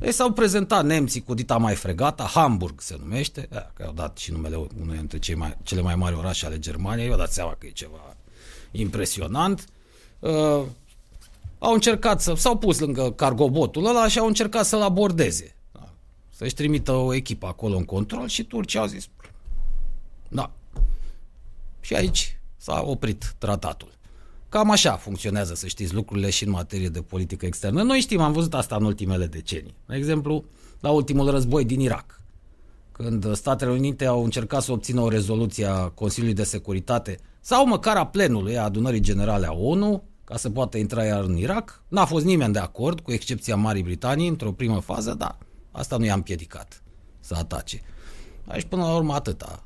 ei 0.00 0.12
s-au 0.12 0.32
prezentat 0.32 0.84
nemții 0.84 1.22
cu 1.22 1.34
dita 1.34 1.56
mai 1.56 1.74
fregata, 1.74 2.24
Hamburg 2.24 2.80
se 2.80 2.96
numește, 2.98 3.48
că 3.74 3.82
au 3.86 3.92
dat 3.92 4.18
și 4.18 4.32
numele 4.32 4.56
unui 4.56 4.96
dintre 4.96 5.18
cei 5.18 5.34
mai, 5.34 5.56
cele 5.62 5.80
mai 5.80 5.94
mari 5.94 6.14
orașe 6.14 6.46
ale 6.46 6.58
Germaniei, 6.58 7.10
au 7.10 7.16
dat 7.16 7.32
seama 7.32 7.56
că 7.58 7.66
e 7.66 7.70
ceva 7.70 8.16
impresionant. 8.70 9.64
Uh, 10.18 10.62
au 11.58 11.72
încercat 11.72 12.20
să, 12.20 12.34
s-au 12.34 12.56
pus 12.56 12.78
lângă 12.78 13.12
cargobotul 13.12 13.86
ăla 13.86 14.08
și 14.08 14.18
au 14.18 14.26
încercat 14.26 14.64
să-l 14.64 14.82
abordeze. 14.82 15.54
Da? 15.72 15.88
Să-și 16.36 16.54
trimită 16.54 16.92
o 16.92 17.14
echipă 17.14 17.46
acolo 17.46 17.76
în 17.76 17.84
control 17.84 18.28
și 18.28 18.44
turcii 18.44 18.78
au 18.78 18.86
zis 18.86 19.08
da. 20.28 20.50
Și 21.80 21.94
aici 21.94 22.38
s-a 22.56 22.82
oprit 22.86 23.34
tratatul. 23.38 23.97
Cam 24.48 24.70
așa 24.70 24.92
funcționează, 24.96 25.54
să 25.54 25.66
știți, 25.66 25.94
lucrurile 25.94 26.30
și 26.30 26.44
în 26.44 26.50
materie 26.50 26.88
de 26.88 27.02
politică 27.02 27.46
externă. 27.46 27.82
Noi 27.82 28.00
știm, 28.00 28.20
am 28.20 28.32
văzut 28.32 28.54
asta 28.54 28.76
în 28.76 28.84
ultimele 28.84 29.26
decenii. 29.26 29.74
De 29.86 29.96
exemplu, 29.96 30.44
la 30.80 30.90
ultimul 30.90 31.30
război 31.30 31.64
din 31.64 31.80
Irak, 31.80 32.20
când 32.92 33.34
Statele 33.34 33.70
Unite 33.70 34.06
au 34.06 34.24
încercat 34.24 34.62
să 34.62 34.72
obțină 34.72 35.00
o 35.00 35.08
rezoluție 35.08 35.66
a 35.66 35.88
Consiliului 35.88 36.36
de 36.36 36.44
Securitate 36.44 37.18
sau 37.40 37.66
măcar 37.66 37.96
a 37.96 38.06
plenului 38.06 38.58
a 38.58 38.64
adunării 38.64 39.00
generale 39.00 39.46
a 39.46 39.52
ONU, 39.52 40.02
ca 40.24 40.36
să 40.36 40.50
poată 40.50 40.78
intra 40.78 41.04
iar 41.04 41.22
în 41.22 41.36
Irak, 41.36 41.82
n-a 41.88 42.04
fost 42.04 42.24
nimeni 42.24 42.52
de 42.52 42.58
acord, 42.58 43.00
cu 43.00 43.12
excepția 43.12 43.56
Marii 43.56 43.82
Britanii, 43.82 44.28
într-o 44.28 44.52
primă 44.52 44.80
fază, 44.80 45.14
dar 45.14 45.38
asta 45.70 45.96
nu 45.96 46.04
i-a 46.04 46.14
împiedicat 46.14 46.82
să 47.20 47.34
atace. 47.38 47.82
Aici, 48.46 48.66
până 48.68 48.82
la 48.82 48.94
urmă, 48.94 49.14
atâta 49.14 49.62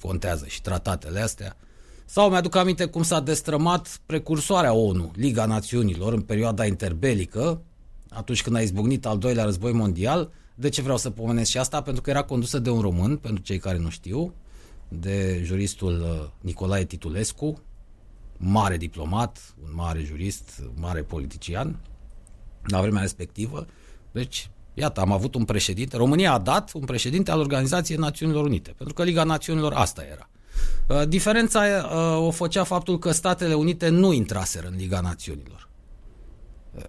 contează 0.00 0.46
și 0.46 0.62
tratatele 0.62 1.20
astea 1.20 1.56
sau 2.08 2.28
mi-aduc 2.30 2.54
aminte 2.54 2.84
cum 2.84 3.02
s-a 3.02 3.20
destrămat 3.20 4.00
precursoarea 4.06 4.72
ONU, 4.72 5.10
Liga 5.14 5.46
Națiunilor, 5.46 6.12
în 6.12 6.20
perioada 6.20 6.66
interbelică, 6.66 7.62
atunci 8.08 8.42
când 8.42 8.56
a 8.56 8.60
izbucnit 8.60 9.06
al 9.06 9.18
doilea 9.18 9.44
război 9.44 9.72
mondial. 9.72 10.30
De 10.54 10.68
ce 10.68 10.82
vreau 10.82 10.96
să 10.96 11.10
pomenesc 11.10 11.50
și 11.50 11.58
asta? 11.58 11.82
Pentru 11.82 12.02
că 12.02 12.10
era 12.10 12.22
condusă 12.22 12.58
de 12.58 12.70
un 12.70 12.80
român, 12.80 13.16
pentru 13.16 13.42
cei 13.42 13.58
care 13.58 13.78
nu 13.78 13.90
știu, 13.90 14.34
de 14.88 15.40
juristul 15.44 16.00
uh, 16.00 16.28
Nicolae 16.40 16.84
Titulescu, 16.84 17.62
mare 18.36 18.76
diplomat, 18.76 19.54
un 19.62 19.70
mare 19.74 20.02
jurist, 20.02 20.62
mare 20.74 21.02
politician, 21.02 21.80
la 22.62 22.80
vremea 22.80 23.00
respectivă. 23.02 23.66
Deci, 24.12 24.50
iată, 24.74 25.00
am 25.00 25.12
avut 25.12 25.34
un 25.34 25.44
președinte, 25.44 25.96
România 25.96 26.32
a 26.32 26.38
dat 26.38 26.72
un 26.72 26.84
președinte 26.84 27.30
al 27.30 27.40
Organizației 27.40 27.98
Națiunilor 27.98 28.44
Unite, 28.44 28.70
pentru 28.76 28.94
că 28.94 29.02
Liga 29.02 29.24
Națiunilor 29.24 29.72
asta 29.72 30.02
era. 30.02 30.28
Uh, 30.88 31.08
diferența 31.08 31.60
uh, 31.60 32.26
o 32.26 32.30
făcea 32.30 32.64
faptul 32.64 32.98
că 32.98 33.10
Statele 33.12 33.54
Unite 33.54 33.88
nu 33.88 34.12
intraseră 34.12 34.66
în 34.66 34.76
Liga 34.76 35.00
Națiunilor. 35.00 35.68
Uh, 36.74 36.82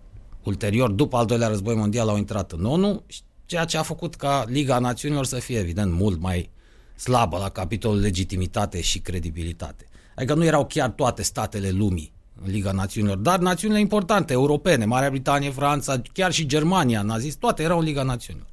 ulterior, 0.43 0.91
după 0.91 1.17
al 1.17 1.25
doilea 1.25 1.47
război 1.47 1.75
mondial, 1.75 2.09
au 2.09 2.17
intrat 2.17 2.51
în 2.51 2.65
ONU, 2.65 3.03
ceea 3.45 3.65
ce 3.65 3.77
a 3.77 3.81
făcut 3.81 4.15
ca 4.15 4.45
Liga 4.47 4.79
Națiunilor 4.79 5.25
să 5.25 5.35
fie, 5.35 5.59
evident, 5.59 5.91
mult 5.91 6.21
mai 6.21 6.49
slabă 6.95 7.37
la 7.37 7.49
capitolul 7.49 7.99
legitimitate 7.99 8.81
și 8.81 8.99
credibilitate. 8.99 9.87
Adică 10.15 10.33
nu 10.33 10.45
erau 10.45 10.65
chiar 10.65 10.89
toate 10.89 11.21
statele 11.23 11.69
lumii 11.69 12.13
în 12.43 12.51
Liga 12.51 12.71
Națiunilor, 12.71 13.17
dar 13.17 13.39
națiunile 13.39 13.79
importante, 13.79 14.33
europene, 14.33 14.85
Marea 14.85 15.09
Britanie, 15.09 15.51
Franța, 15.51 16.01
chiar 16.13 16.31
și 16.31 16.45
Germania, 16.45 17.01
nazist, 17.01 17.37
toate 17.37 17.63
erau 17.63 17.79
în 17.79 17.85
Liga 17.85 18.03
Națiunilor. 18.03 18.47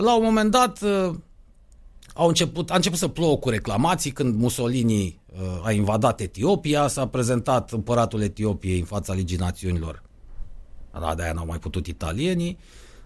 La 0.00 0.16
un 0.16 0.24
moment 0.24 0.50
dat, 0.50 0.78
au 2.14 2.28
început, 2.28 2.70
a 2.70 2.74
început 2.74 2.98
să 2.98 3.08
plouă 3.08 3.36
cu 3.36 3.48
reclamații 3.48 4.10
când 4.10 4.36
Mussolini 4.36 5.20
uh, 5.32 5.66
a 5.66 5.72
invadat 5.72 6.20
Etiopia, 6.20 6.88
s-a 6.88 7.06
prezentat 7.06 7.70
împăratul 7.70 8.22
Etiopiei 8.22 8.78
în 8.78 8.84
fața 8.84 9.14
Ligii 9.14 9.36
Națiunilor. 9.36 10.02
Da, 11.00 11.14
de-aia 11.14 11.32
n-au 11.32 11.46
mai 11.46 11.58
putut 11.58 11.86
italienii. 11.86 12.58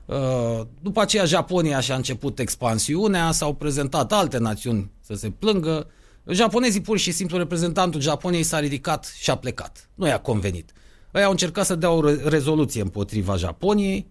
Uh, 0.06 0.60
după 0.82 1.00
aceea 1.00 1.24
Japonia 1.24 1.80
și-a 1.80 1.94
început 1.94 2.38
expansiunea, 2.38 3.32
s-au 3.32 3.54
prezentat 3.54 4.12
alte 4.12 4.38
națiuni 4.38 4.90
să 5.00 5.14
se 5.14 5.30
plângă. 5.30 5.86
Japonezii 6.26 6.80
pur 6.80 6.98
și 6.98 7.12
simplu, 7.12 7.36
reprezentantul 7.36 8.00
Japoniei 8.00 8.42
s-a 8.42 8.58
ridicat 8.58 9.12
și 9.18 9.30
a 9.30 9.36
plecat. 9.36 9.88
Nu 9.94 10.06
i-a 10.06 10.20
convenit. 10.20 10.72
Ei 11.14 11.22
au 11.22 11.30
încercat 11.30 11.66
să 11.66 11.74
dea 11.74 11.90
o 11.90 12.28
rezoluție 12.28 12.82
împotriva 12.82 13.36
Japoniei. 13.36 14.06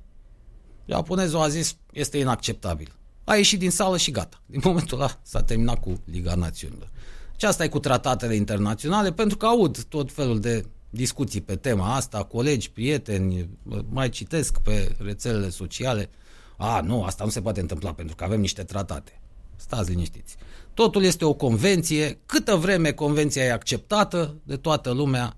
Japonezul 0.85 1.39
a 1.39 1.47
zis, 1.47 1.77
este 1.91 2.17
inacceptabil. 2.17 2.95
A 3.25 3.35
ieșit 3.35 3.59
din 3.59 3.71
sală 3.71 3.97
și 3.97 4.11
gata. 4.11 4.41
Din 4.45 4.61
momentul 4.63 4.97
ăla 4.97 5.19
s-a 5.21 5.43
terminat 5.43 5.79
cu 5.79 6.01
Liga 6.05 6.35
Națiunilor. 6.35 6.91
Și 7.37 7.45
asta 7.45 7.63
e 7.63 7.67
cu 7.67 7.79
tratatele 7.79 8.35
internaționale, 8.35 9.11
pentru 9.11 9.37
că 9.37 9.45
aud 9.45 9.83
tot 9.83 10.11
felul 10.11 10.39
de 10.39 10.65
discuții 10.89 11.41
pe 11.41 11.55
tema 11.55 11.95
asta, 11.95 12.23
colegi, 12.23 12.71
prieteni, 12.71 13.49
mai 13.89 14.09
citesc 14.09 14.59
pe 14.59 14.95
rețelele 14.97 15.49
sociale. 15.49 16.09
A, 16.57 16.81
nu, 16.81 17.03
asta 17.03 17.23
nu 17.23 17.29
se 17.29 17.41
poate 17.41 17.59
întâmpla 17.59 17.93
pentru 17.93 18.15
că 18.15 18.23
avem 18.23 18.39
niște 18.39 18.63
tratate. 18.63 19.19
Stați 19.55 19.89
liniștiți. 19.89 20.35
Totul 20.73 21.03
este 21.03 21.25
o 21.25 21.33
convenție. 21.33 22.19
Câtă 22.25 22.55
vreme 22.55 22.91
convenția 22.91 23.43
e 23.43 23.51
acceptată 23.51 24.35
de 24.43 24.55
toată 24.55 24.91
lumea, 24.91 25.37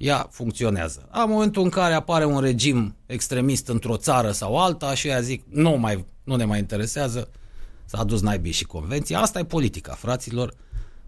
ea 0.00 0.28
funcționează. 0.30 1.08
A 1.10 1.24
momentul 1.24 1.62
în 1.62 1.68
care 1.68 1.94
apare 1.94 2.24
un 2.24 2.40
regim 2.40 2.96
extremist 3.06 3.68
într-o 3.68 3.96
țară 3.96 4.30
sau 4.30 4.58
alta 4.58 4.94
și 4.94 5.08
ea 5.08 5.20
zic, 5.20 5.44
nu, 5.48 5.70
mai, 5.70 6.04
nu 6.24 6.36
ne 6.36 6.44
mai 6.44 6.58
interesează, 6.58 7.30
s-a 7.84 7.98
adus 7.98 8.20
naibii 8.20 8.52
și 8.52 8.64
convenția. 8.64 9.20
Asta 9.20 9.38
e 9.38 9.44
politica, 9.44 9.92
fraților. 9.92 10.54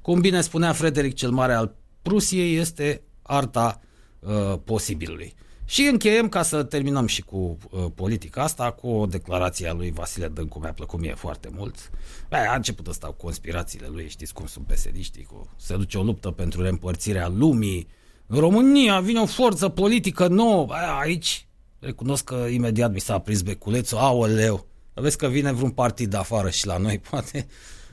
Cum 0.01 0.21
bine 0.21 0.41
spunea 0.41 0.73
Frederic 0.73 1.15
cel 1.15 1.31
Mare 1.31 1.53
al 1.53 1.75
Prusiei, 2.03 2.57
este 2.57 3.03
arta 3.23 3.81
uh, 4.19 4.59
posibilului. 4.65 5.35
Și 5.65 5.83
încheiem, 5.83 6.29
ca 6.29 6.43
să 6.43 6.63
terminăm 6.63 7.07
și 7.07 7.23
cu 7.23 7.37
uh, 7.71 7.85
politica 7.95 8.43
asta, 8.43 8.71
cu 8.71 8.89
o 8.89 9.07
declarație 9.07 9.69
a 9.69 9.73
lui 9.73 9.91
Vasile 9.91 10.29
Dâncu, 10.29 10.59
mi-a 10.59 10.73
plăcut 10.73 11.01
mie 11.01 11.15
foarte 11.15 11.51
mult. 11.55 11.91
Bă, 12.29 12.37
a 12.37 12.55
început 12.55 12.87
ăsta 12.87 13.07
cu 13.07 13.15
conspirațiile 13.17 13.87
lui, 13.87 14.09
știți 14.09 14.33
cum 14.33 14.47
sunt 14.47 14.67
pesediștii, 14.67 15.25
cu 15.25 15.51
se 15.57 15.77
duce 15.77 15.99
o 15.99 16.03
luptă 16.03 16.31
pentru 16.31 16.63
reîmpărțirea 16.63 17.29
lumii. 17.29 17.89
În 18.35 18.39
România 18.39 19.01
vine 19.01 19.21
o 19.21 19.27
forță 19.27 19.69
politică 19.69 20.27
nouă, 20.27 20.65
Bă, 20.65 20.75
aici 21.01 21.47
recunosc 21.79 22.25
că 22.25 22.35
imediat 22.51 22.93
mi 22.93 23.01
s-a 23.01 23.15
aprins 23.15 23.43
beculețul, 23.43 23.99
aoleu, 23.99 24.67
vezi 24.95 25.17
că 25.17 25.29
vine 25.29 25.53
vreun 25.53 25.71
partid 25.71 26.11
de 26.11 26.17
afară 26.17 26.51
și 26.51 26.67
la 26.67 26.77
noi, 26.77 26.99
poate 27.11 27.47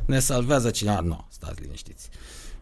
ne 0.06 0.20
salvează 0.20 0.70
cineva. 0.70 1.00
Nu, 1.00 1.26
stați 1.30 1.62
liniștiți. 1.62 2.10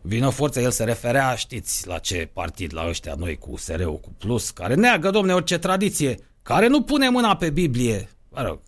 Vine 0.02 0.26
o 0.28 0.32
forță, 0.32 0.60
el 0.60 0.72
se 0.72 0.84
referea, 0.84 1.36
știți 1.36 1.88
la 1.88 1.98
ce 1.98 2.30
partid, 2.34 2.74
la 2.74 2.88
ăștia 2.88 3.14
noi 3.14 3.38
cu 3.38 3.58
SRU, 3.58 3.94
cu 3.94 4.10
Plus, 4.18 4.50
care 4.50 4.76
neagă, 4.76 5.10
domne, 5.10 5.34
orice 5.34 5.58
tradiție, 5.58 6.20
care 6.44 6.68
nu 6.68 6.82
pune 6.82 7.10
mâna 7.10 7.36
pe 7.36 7.50
Biblie. 7.50 8.10
Mă 8.30 8.42
rog, 8.42 8.60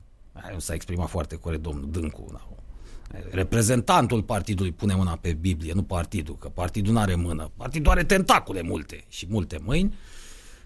nu 0.54 0.60
s-a 0.60 0.74
exprimat 0.74 1.10
foarte 1.10 1.36
corect 1.36 1.62
domnul 1.62 1.90
Dâncu. 1.92 2.26
Da. 2.32 2.59
Reprezentantul 3.32 4.24
partidului 4.24 4.72
pune 4.72 4.96
mâna 4.96 5.18
pe 5.22 5.34
Biblie, 5.34 5.74
nu 5.74 5.84
partidul, 5.84 6.36
că 6.38 6.48
partidul 6.48 6.94
nu 6.94 7.00
are 7.00 7.16
mână. 7.16 7.52
Partidul 7.58 7.92
are 7.92 8.04
tentacule 8.04 8.62
multe 8.62 9.04
și 9.08 9.26
multe 9.30 9.60
mâini. 9.64 9.94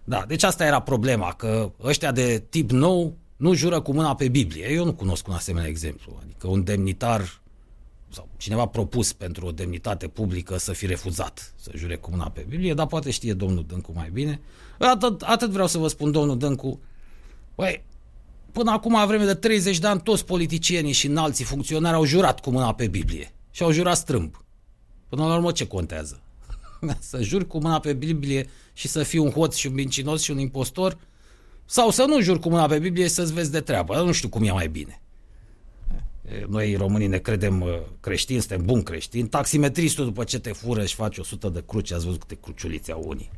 Da, 0.03 0.23
deci 0.27 0.43
asta 0.43 0.65
era 0.65 0.79
problema, 0.79 1.33
că 1.33 1.71
ăștia 1.83 2.11
de 2.11 2.43
tip 2.49 2.71
nou 2.71 3.17
nu 3.37 3.53
jură 3.53 3.81
cu 3.81 3.93
mâna 3.93 4.15
pe 4.15 4.27
Biblie. 4.27 4.71
Eu 4.71 4.85
nu 4.85 4.93
cunosc 4.93 5.27
un 5.27 5.33
asemenea 5.33 5.69
exemplu. 5.69 6.17
Adică 6.21 6.47
un 6.47 6.63
demnitar 6.63 7.41
sau 8.09 8.27
cineva 8.37 8.65
propus 8.65 9.13
pentru 9.13 9.45
o 9.45 9.51
demnitate 9.51 10.07
publică 10.07 10.57
să 10.57 10.71
fi 10.71 10.85
refuzat 10.85 11.53
să 11.55 11.71
jure 11.75 11.95
cu 11.95 12.09
mâna 12.09 12.29
pe 12.29 12.45
Biblie, 12.49 12.73
dar 12.73 12.87
poate 12.87 13.11
știe 13.11 13.33
domnul 13.33 13.65
Dâncu 13.67 13.91
mai 13.95 14.09
bine. 14.13 14.39
Atât, 14.79 15.21
atât 15.21 15.49
vreau 15.49 15.67
să 15.67 15.77
vă 15.77 15.87
spun, 15.87 16.11
domnul 16.11 16.37
Dâncu, 16.37 16.79
băi, 17.55 17.83
până 18.53 18.71
acum, 18.71 19.05
vreme 19.07 19.25
de 19.25 19.33
30 19.33 19.79
de 19.79 19.87
ani, 19.87 20.01
toți 20.01 20.25
politicienii 20.25 20.91
și 20.91 21.07
înalții 21.07 21.45
funcționari 21.45 21.95
au 21.95 22.05
jurat 22.05 22.39
cu 22.39 22.49
mâna 22.49 22.73
pe 22.73 22.87
Biblie 22.87 23.33
și 23.51 23.63
au 23.63 23.71
jurat 23.71 23.97
strâmb. 23.97 24.45
Până 25.09 25.25
la 25.25 25.35
urmă, 25.35 25.51
ce 25.51 25.67
contează? 25.67 26.21
să 27.09 27.21
juri 27.21 27.47
cu 27.47 27.59
mâna 27.59 27.79
pe 27.79 27.93
Biblie 27.93 28.49
și 28.73 28.87
să 28.87 29.03
fii 29.03 29.19
un 29.19 29.31
hoț 29.31 29.55
și 29.55 29.67
un 29.67 29.73
mincinos 29.73 30.21
și 30.21 30.31
un 30.31 30.39
impostor? 30.39 30.97
Sau 31.65 31.89
să 31.89 32.05
nu 32.07 32.21
juri 32.21 32.39
cu 32.39 32.49
mâna 32.49 32.67
pe 32.67 32.79
Biblie 32.79 33.03
și 33.03 33.13
să-ți 33.13 33.33
vezi 33.33 33.51
de 33.51 33.59
treabă? 33.59 34.01
Nu 34.01 34.11
știu 34.11 34.29
cum 34.29 34.43
e 34.43 34.51
mai 34.51 34.67
bine. 34.67 35.01
Noi 36.47 36.75
românii 36.75 37.07
ne 37.07 37.17
credem 37.17 37.61
uh, 37.61 37.69
creștini, 37.99 38.39
suntem 38.39 38.65
buni 38.65 38.83
creștini. 38.83 39.27
Taximetristul 39.27 40.05
după 40.05 40.23
ce 40.23 40.39
te 40.39 40.51
fură 40.51 40.85
și 40.85 40.95
face 40.95 41.19
100 41.19 41.49
de 41.49 41.63
cruci, 41.67 41.91
ați 41.91 42.05
văzut 42.05 42.19
câte 42.19 42.37
cruciulițe 42.41 42.91
au 42.91 43.03
unii. 43.05 43.31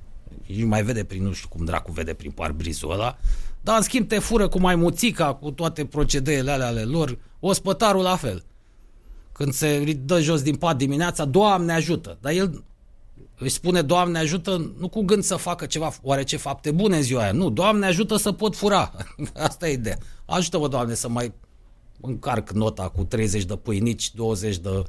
Nu 0.46 0.66
mai 0.66 0.84
vede 0.84 1.04
prin, 1.04 1.24
nu 1.24 1.34
știu 1.34 1.48
cum 1.50 1.66
dracu 1.66 1.92
vede 1.92 2.14
prin 2.14 2.32
parbrizul 2.32 2.92
ăla, 2.92 3.18
dar 3.66 3.76
în 3.76 3.82
schimb 3.82 4.08
te 4.08 4.20
fură 4.20 4.48
cu 4.48 4.60
mai 4.60 4.76
muțica, 4.76 5.34
cu 5.34 5.52
toate 5.52 5.86
procedeele 5.86 6.52
alea 6.52 6.68
ale 6.68 6.84
lor, 6.84 7.18
ospătarul 7.40 8.02
la 8.04 8.16
fel. 8.16 8.44
Când 9.32 9.54
se 9.54 9.94
dă 10.06 10.22
jos 10.22 10.42
din 10.42 10.56
pat 10.56 10.78
dimineața, 10.78 11.26
Doamne 11.26 11.74
ajută, 11.74 12.18
dar 12.22 12.32
el 12.32 12.64
își 13.38 13.54
spune 13.54 13.82
Doamne 13.82 14.20
ajută 14.20 14.74
nu 14.78 14.88
cu 14.88 15.02
gând 15.02 15.24
să 15.24 15.36
facă 15.36 15.66
ceva, 15.66 15.94
oarece 16.02 16.38
fapte 16.38 16.72
bune 16.72 16.96
în 16.96 17.02
ziua 17.02 17.22
aia, 17.22 17.32
nu, 17.32 17.50
Doamne 17.50 17.86
ajută 17.86 18.16
să 18.16 18.32
pot 18.32 18.56
fura, 18.56 18.92
asta 19.50 19.68
e 19.68 19.74
ideea. 19.74 19.98
Ajută-mă, 20.26 20.68
Doamne, 20.68 20.94
să 20.94 21.10
mai 21.10 21.34
încarc 22.02 22.52
nota 22.52 22.90
cu 22.90 23.04
30 23.04 23.44
de 23.44 23.56
pâinici, 23.56 24.14
20 24.14 24.58
de 24.58 24.84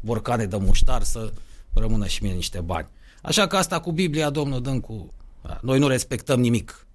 borcane 0.00 0.44
de 0.44 0.56
muștar 0.56 1.02
să 1.02 1.32
rămână 1.72 2.06
și 2.06 2.22
mie 2.22 2.32
niște 2.32 2.60
bani. 2.60 2.88
Așa 3.22 3.46
că 3.46 3.56
asta 3.56 3.80
cu 3.80 3.92
Biblia, 3.92 4.30
domnul 4.30 4.62
Dâncu, 4.62 5.12
noi 5.60 5.78
nu 5.78 5.86
respectăm 5.86 6.40
nimic. 6.40 6.86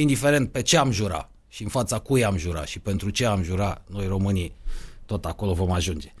Indiferent 0.00 0.52
pe 0.52 0.62
ce 0.62 0.76
am 0.76 0.90
jura 0.90 1.30
și 1.48 1.62
în 1.62 1.68
fața 1.68 1.98
cui 1.98 2.24
am 2.24 2.36
jura 2.36 2.64
și 2.64 2.78
pentru 2.78 3.10
ce 3.10 3.24
am 3.24 3.42
jura, 3.42 3.82
noi 3.86 4.06
românii 4.06 4.54
tot 5.06 5.24
acolo 5.24 5.52
vom 5.52 5.70
ajunge. 5.70 6.12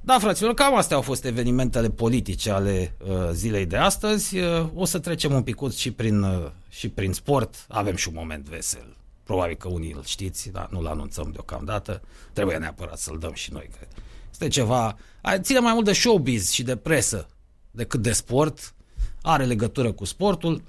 Da, 0.00 0.18
fraților, 0.18 0.54
cam 0.54 0.76
astea 0.76 0.96
au 0.96 1.02
fost 1.02 1.24
evenimentele 1.24 1.90
politice 1.90 2.50
ale 2.50 2.96
uh, 3.06 3.28
zilei 3.32 3.66
de 3.66 3.76
astăzi. 3.76 4.38
Uh, 4.38 4.68
o 4.74 4.84
să 4.84 4.98
trecem 4.98 5.32
un 5.32 5.42
picut 5.42 5.74
și 5.74 5.90
prin, 5.90 6.22
uh, 6.22 6.50
și 6.68 6.88
prin 6.88 7.12
sport. 7.12 7.66
Avem 7.68 7.96
și 7.96 8.08
un 8.08 8.14
moment 8.16 8.44
vesel 8.44 8.96
Probabil 9.22 9.56
că 9.56 9.68
unii 9.68 9.92
îl 9.92 10.04
știți, 10.04 10.50
dar 10.50 10.68
nu-l 10.70 10.86
anunțăm 10.86 11.30
deocamdată. 11.32 12.02
Trebuie 12.32 12.56
neapărat 12.56 12.98
să-l 12.98 13.18
dăm 13.18 13.32
și 13.32 13.52
noi. 13.52 13.68
Că 13.78 13.86
este 14.30 14.48
ceva... 14.48 14.96
Ține 15.36 15.58
mai 15.58 15.72
mult 15.72 15.84
de 15.84 15.92
showbiz 15.92 16.50
și 16.50 16.62
de 16.62 16.76
presă 16.76 17.28
decât 17.70 18.02
de 18.02 18.12
sport. 18.12 18.74
Are 19.22 19.44
legătură 19.44 19.92
cu 19.92 20.04
sportul. 20.04 20.62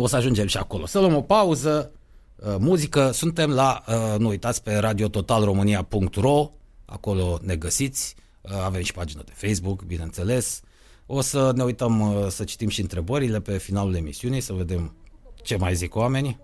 O 0.00 0.06
să 0.06 0.16
ajungem 0.16 0.46
și 0.46 0.56
acolo. 0.56 0.86
Să 0.86 0.98
luăm 0.98 1.14
o 1.14 1.22
pauză. 1.22 1.90
Uh, 2.36 2.56
muzică. 2.58 3.10
Suntem 3.10 3.50
la, 3.50 3.82
uh, 3.88 4.18
nu 4.18 4.28
uitați, 4.28 4.62
pe 4.62 4.74
radiototalromania.ro. 4.74 6.50
Acolo 6.84 7.38
ne 7.42 7.56
găsiți. 7.56 8.14
Uh, 8.40 8.50
avem 8.64 8.82
și 8.82 8.92
pagină 8.92 9.22
de 9.24 9.32
Facebook, 9.34 9.82
bineînțeles. 9.82 10.60
O 11.06 11.20
să 11.20 11.52
ne 11.54 11.62
uităm 11.62 12.26
să 12.28 12.44
citim 12.44 12.68
și 12.68 12.80
întrebările 12.80 13.40
pe 13.40 13.58
finalul 13.58 13.94
emisiunii, 13.94 14.40
să 14.40 14.52
vedem 14.52 14.96
ce 15.42 15.56
mai 15.56 15.74
zic 15.74 15.94
oamenii. 15.94 16.38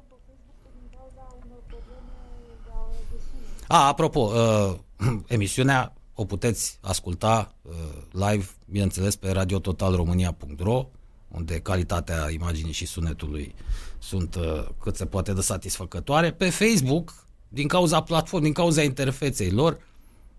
A, 3.66 3.86
apropo, 3.86 4.20
uh, 4.20 4.74
emisiunea 5.26 5.92
o 6.14 6.24
puteți 6.24 6.78
asculta 6.80 7.54
uh, 7.62 7.72
live, 8.10 8.46
bineînțeles, 8.64 9.16
pe 9.16 9.30
radiototalromania.ro 9.30 10.86
unde 11.34 11.60
calitatea 11.60 12.30
imaginii 12.30 12.72
și 12.72 12.86
sunetului 12.86 13.54
sunt 13.98 14.34
uh, 14.34 14.66
cât 14.80 14.96
se 14.96 15.06
poate 15.06 15.32
de 15.32 15.40
satisfăcătoare. 15.40 16.32
Pe 16.32 16.50
Facebook, 16.50 17.26
din 17.48 17.68
cauza 17.68 18.02
platformei, 18.02 18.52
din 18.52 18.62
cauza 18.62 18.82
interfeței 18.82 19.50
lor, 19.50 19.78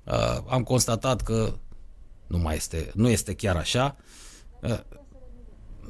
uh, 0.03 0.37
am 0.47 0.63
constatat 0.63 1.21
că 1.21 1.53
nu 2.27 2.37
mai 2.37 2.55
este, 2.55 2.91
nu 2.93 3.09
este 3.09 3.33
chiar 3.33 3.55
așa. 3.55 3.95
Uh, 4.61 4.79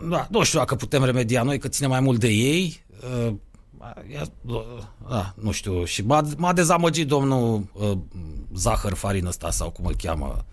da, 0.10 0.28
nu 0.32 0.44
știu 0.44 0.60
dacă 0.60 0.76
putem 0.76 1.04
remedia 1.04 1.44
noi, 1.44 1.60
că 1.60 1.68
ține 1.68 1.88
mai 1.88 2.00
mult 2.00 2.20
de 2.20 2.30
ei. 2.30 2.84
Uh, 3.28 3.34
da, 5.10 5.34
nu 5.36 5.52
știu, 5.52 5.84
și 5.84 6.02
m-a, 6.02 6.28
m-a 6.38 6.54
dezamăgit 6.54 7.08
domnul 7.08 7.68
uh, 7.74 7.98
Zahăr 8.54 8.94
Farin 8.94 9.26
ăsta 9.26 9.52
sau 9.52 9.70
cum 9.72 9.86
îl 9.86 9.96
cheamă, 9.96 10.46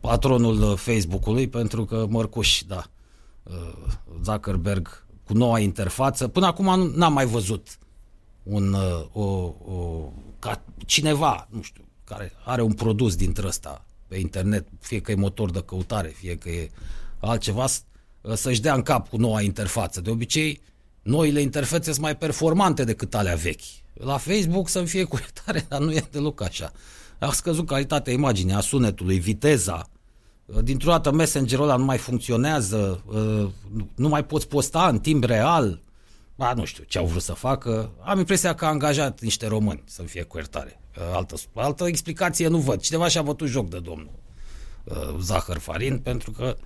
patronul 0.00 0.76
Facebook-ului, 0.76 1.48
pentru 1.48 1.84
că 1.84 2.06
Mărcuș, 2.08 2.62
da, 2.66 2.76
uh, 2.76 2.95
Zuckerberg 4.22 5.06
cu 5.26 5.32
noua 5.32 5.58
interfață, 5.58 6.28
până 6.28 6.46
acum 6.46 6.90
n-am 6.94 7.12
mai 7.12 7.26
văzut 7.26 7.78
un, 8.42 8.72
uh, 8.72 9.04
o, 9.12 9.22
o, 9.72 10.12
ca 10.38 10.62
cineva, 10.86 11.48
nu 11.50 11.62
știu, 11.62 11.84
care 12.04 12.32
are 12.44 12.62
un 12.62 12.72
produs 12.72 13.16
dintre 13.16 13.46
ăsta 13.46 13.84
pe 14.08 14.18
internet, 14.18 14.66
fie 14.80 15.00
că 15.00 15.10
e 15.10 15.14
motor 15.14 15.50
de 15.50 15.62
căutare, 15.62 16.08
fie 16.08 16.36
că 16.36 16.48
e 16.48 16.70
altceva, 17.18 17.64
uh, 18.20 18.34
să-și 18.34 18.60
dea 18.60 18.74
în 18.74 18.82
cap 18.82 19.08
cu 19.08 19.16
noua 19.16 19.40
interfață. 19.40 20.00
De 20.00 20.10
obicei, 20.10 20.60
noile 21.02 21.40
interfețe 21.40 21.90
sunt 21.90 22.04
mai 22.04 22.16
performante 22.16 22.84
decât 22.84 23.14
alea 23.14 23.34
vechi. 23.34 23.60
La 23.92 24.16
Facebook 24.16 24.68
să 24.68 24.84
fie 24.84 25.04
cu 25.04 25.16
iertare, 25.20 25.66
dar 25.68 25.80
nu 25.80 25.92
e 25.92 26.08
deloc 26.10 26.42
așa. 26.42 26.72
A 27.18 27.32
scăzut 27.32 27.66
calitatea 27.66 28.12
imaginii, 28.12 28.54
a 28.54 28.60
sunetului, 28.60 29.18
viteza. 29.18 29.90
Dintr-o 30.62 30.90
dată 30.90 31.12
Messenger-ul 31.12 31.64
ăla 31.64 31.76
nu 31.76 31.84
mai 31.84 31.98
funcționează, 31.98 33.04
nu 33.94 34.08
mai 34.08 34.24
poți 34.24 34.48
posta 34.48 34.88
în 34.88 34.98
timp 34.98 35.24
real. 35.24 35.80
Ba, 36.34 36.52
nu 36.52 36.64
știu 36.64 36.84
ce 36.84 36.98
au 36.98 37.06
vrut 37.06 37.22
să 37.22 37.32
facă. 37.32 37.90
Am 38.00 38.18
impresia 38.18 38.54
că 38.54 38.64
a 38.64 38.68
angajat 38.68 39.20
niște 39.20 39.46
români 39.46 39.82
să 39.84 40.02
fie 40.02 40.22
cu 40.22 40.36
iertare. 40.36 40.80
Altă, 41.12 41.34
altă 41.54 41.86
explicație 41.86 42.48
nu 42.48 42.58
văd. 42.58 42.80
Cineva 42.80 43.08
și-a 43.08 43.22
bătut 43.22 43.48
joc 43.48 43.68
de 43.68 43.78
domnul 43.78 44.10
Zahăr 45.20 45.58
Farin, 45.58 45.98
pentru 45.98 46.30
că... 46.30 46.56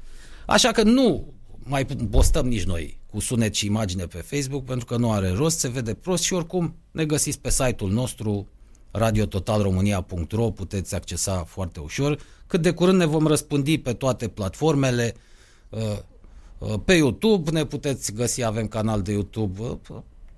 Așa 0.47 0.71
că 0.71 0.83
nu 0.83 1.33
mai 1.59 1.87
postăm 2.11 2.47
nici 2.47 2.65
noi 2.65 3.01
cu 3.11 3.21
sunet 3.21 3.55
și 3.55 3.67
imagine 3.67 4.07
pe 4.07 4.19
Facebook, 4.19 4.65
pentru 4.65 4.87
că 4.87 4.97
nu 4.97 5.13
are 5.13 5.31
rost, 5.31 5.59
se 5.59 5.69
vede 5.69 5.95
prost 5.95 6.23
și 6.23 6.33
oricum 6.33 6.77
ne 6.91 7.05
găsiți 7.05 7.41
pe 7.41 7.51
site-ul 7.51 7.91
nostru 7.91 8.49
radiototalromânia.ro, 8.91 10.51
puteți 10.51 10.95
accesa 10.95 11.45
foarte 11.45 11.81
ușor. 11.81 12.19
Cât 12.47 12.63
de 12.63 12.71
curând 12.73 12.99
ne 12.99 13.05
vom 13.05 13.27
răspândi 13.27 13.79
pe 13.79 13.93
toate 13.93 14.29
platformele, 14.29 15.15
uh, 15.69 15.99
uh, 16.59 16.75
pe 16.85 16.95
YouTube 16.95 17.51
ne 17.51 17.65
puteți 17.65 18.13
găsi, 18.13 18.45
avem 18.45 18.67
canal 18.67 19.03
de 19.03 19.13
YouTube, 19.13 19.61
uh, 19.61 19.79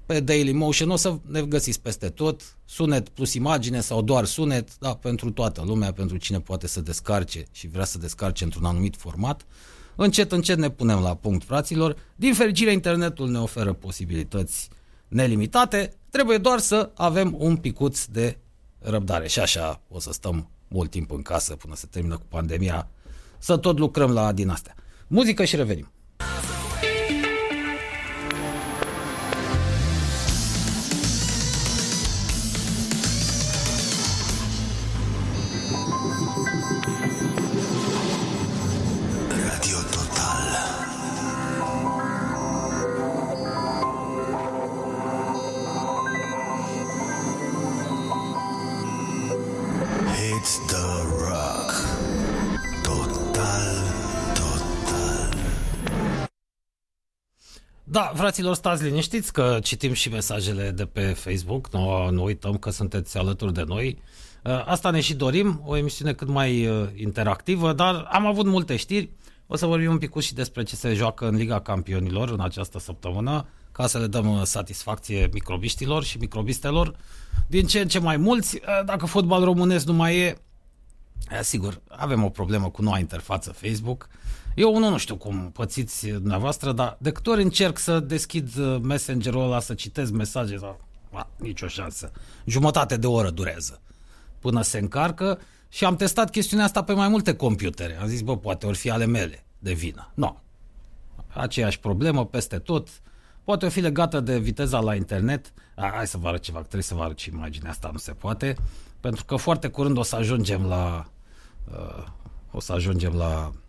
pe 0.07 0.21
Daily 0.21 0.53
Motion, 0.53 0.91
o 0.91 0.97
să 0.97 1.19
ne 1.27 1.43
găsiți 1.43 1.81
peste 1.81 2.09
tot, 2.09 2.57
sunet 2.65 3.09
plus 3.09 3.35
imagine 3.35 3.81
sau 3.81 4.03
doar 4.03 4.25
sunet, 4.25 4.79
da, 4.79 4.95
pentru 4.95 5.31
toată 5.31 5.63
lumea, 5.67 5.93
pentru 5.93 6.17
cine 6.17 6.41
poate 6.41 6.67
să 6.67 6.81
descarce 6.81 7.45
și 7.53 7.69
vrea 7.69 7.85
să 7.85 7.99
descarce 7.99 8.45
într-un 8.45 8.65
anumit 8.65 8.97
format. 8.97 9.47
Încet, 9.97 10.33
încet 10.33 10.59
ne 10.59 10.71
punem 10.71 10.99
la 11.01 11.15
punct, 11.15 11.45
fraților. 11.45 11.97
Din 12.17 12.35
fericire, 12.35 12.73
internetul 12.73 13.31
ne 13.31 13.39
oferă 13.39 13.73
posibilități 13.73 14.69
nelimitate, 15.09 15.93
trebuie 16.11 16.39
doar 16.39 16.59
să 16.59 16.91
avem 16.95 17.35
un 17.39 17.57
picuț 17.57 18.05
de 18.05 18.39
răbdare. 18.83 19.29
Și 19.29 19.41
așa 19.41 19.81
o 19.89 20.01
să 20.01 20.13
stăm 20.13 20.49
mult 20.69 20.91
timp 20.91 21.11
în 21.11 21.23
casă 21.23 21.57
până 21.57 21.75
se 21.75 21.87
termină 21.91 22.17
cu 22.17 22.27
pandemia, 22.29 22.89
să 23.39 23.57
tot 23.57 23.79
lucrăm 23.79 24.13
la 24.13 24.33
din 24.33 24.49
astea. 24.49 24.75
Muzică 25.07 25.45
și 25.45 25.57
revenim. 25.57 25.91
Fraților, 58.23 58.55
stați 58.55 58.83
liniștiți 58.83 59.33
că 59.33 59.59
citim 59.63 59.93
și 59.93 60.09
mesajele 60.09 60.71
de 60.71 60.87
pe 60.87 61.01
Facebook, 61.01 61.69
nu, 61.73 62.11
nu 62.11 62.23
uităm 62.23 62.57
că 62.57 62.71
sunteți 62.71 63.19
alături 63.19 63.53
de 63.53 63.63
noi. 63.67 63.99
Uh, 64.45 64.65
asta 64.67 64.91
ne 64.91 65.01
și 65.01 65.15
dorim, 65.15 65.63
o 65.65 65.77
emisiune 65.77 66.13
cât 66.13 66.29
mai 66.29 66.67
uh, 66.67 66.89
interactivă, 66.95 67.73
dar 67.73 68.09
am 68.11 68.27
avut 68.27 68.47
multe 68.47 68.77
știri. 68.77 69.11
O 69.47 69.57
să 69.57 69.67
vorbim 69.67 69.91
un 69.91 69.99
pic 69.99 70.21
și 70.21 70.35
despre 70.35 70.63
ce 70.63 70.77
se 70.77 70.95
joacă 70.95 71.29
în 71.29 71.35
Liga 71.35 71.61
Campionilor 71.61 72.31
în 72.31 72.41
această 72.41 72.79
săptămână, 72.79 73.47
ca 73.73 73.87
să 73.87 73.99
le 73.99 74.07
dăm 74.07 74.31
uh, 74.37 74.43
satisfacție 74.43 75.29
microbiștilor 75.33 76.05
și 76.05 76.19
microbistelor. 76.19 76.97
Din 77.47 77.67
ce 77.67 77.81
în 77.81 77.89
ce 77.89 77.99
mai 77.99 78.17
mulți, 78.17 78.61
dacă 78.85 79.07
fotbal 79.07 79.45
românesc 79.45 79.87
nu 79.87 79.93
mai 79.93 80.17
e, 80.19 80.37
sigur, 81.41 81.81
avem 81.89 82.25
o 82.25 82.29
problemă 82.29 82.71
cu 82.71 82.83
noua 82.83 82.99
interfață 82.99 83.53
Facebook, 83.53 84.09
eu 84.55 84.79
nu, 84.79 84.89
nu 84.89 84.97
știu 84.97 85.17
cum 85.17 85.51
pățiți 85.51 86.07
dumneavoastră, 86.09 86.73
dar 86.73 86.97
de 87.01 87.13
câte 87.13 87.31
ori 87.31 87.43
încerc 87.43 87.79
să 87.79 88.01
deschid 88.01 88.57
uh, 88.59 88.79
messengerul 88.83 89.43
ăla, 89.43 89.61
să 89.61 89.75
citesc 89.75 90.13
mesaje, 90.13 90.57
dar 90.57 90.77
a, 91.13 91.29
nicio 91.37 91.67
șansă. 91.67 92.11
Jumătate 92.45 92.97
de 92.97 93.07
oră 93.07 93.31
durează 93.31 93.81
până 94.39 94.63
se 94.63 94.79
încarcă 94.79 95.39
și 95.69 95.85
am 95.85 95.97
testat 95.97 96.31
chestiunea 96.31 96.65
asta 96.65 96.85
pe 96.85 96.93
mai 96.93 97.09
multe 97.09 97.35
computere. 97.35 97.99
Am 98.01 98.07
zis, 98.07 98.21
bă, 98.21 98.37
poate 98.37 98.67
ori 98.67 98.77
fi 98.77 98.91
ale 98.91 99.07
mele 99.07 99.45
de 99.59 99.73
vină. 99.73 100.11
Nu. 100.15 100.25
No. 100.27 100.37
Aceeași 101.41 101.81
problemă 101.81 102.27
peste 102.27 102.59
tot. 102.59 102.89
Poate 103.45 103.69
fi 103.69 103.81
legată 103.81 104.21
de 104.21 104.39
viteza 104.39 104.81
la 104.81 104.95
internet. 104.95 105.53
A, 105.75 105.91
hai 105.95 106.07
să 106.07 106.17
vă 106.17 106.29
arăt 106.29 106.43
ceva, 106.43 106.59
trebuie 106.59 106.83
să 106.83 106.95
vă 106.95 107.03
arăt 107.03 107.19
și 107.19 107.29
imaginea 107.29 107.71
asta, 107.71 107.91
nu 107.93 107.99
se 107.99 108.13
poate. 108.13 108.57
Pentru 109.01 109.25
că 109.25 109.37
foarte 109.37 109.69
curând 109.69 109.97
o 109.97 110.03
să 110.03 110.17
ajungem 110.17 110.67
la... 110.67 111.07
Uh, 111.71 112.05
o 112.51 112.61
să 112.61 112.73
ajungem 112.73 113.13
la 113.15 113.53
Uh, 113.53 113.62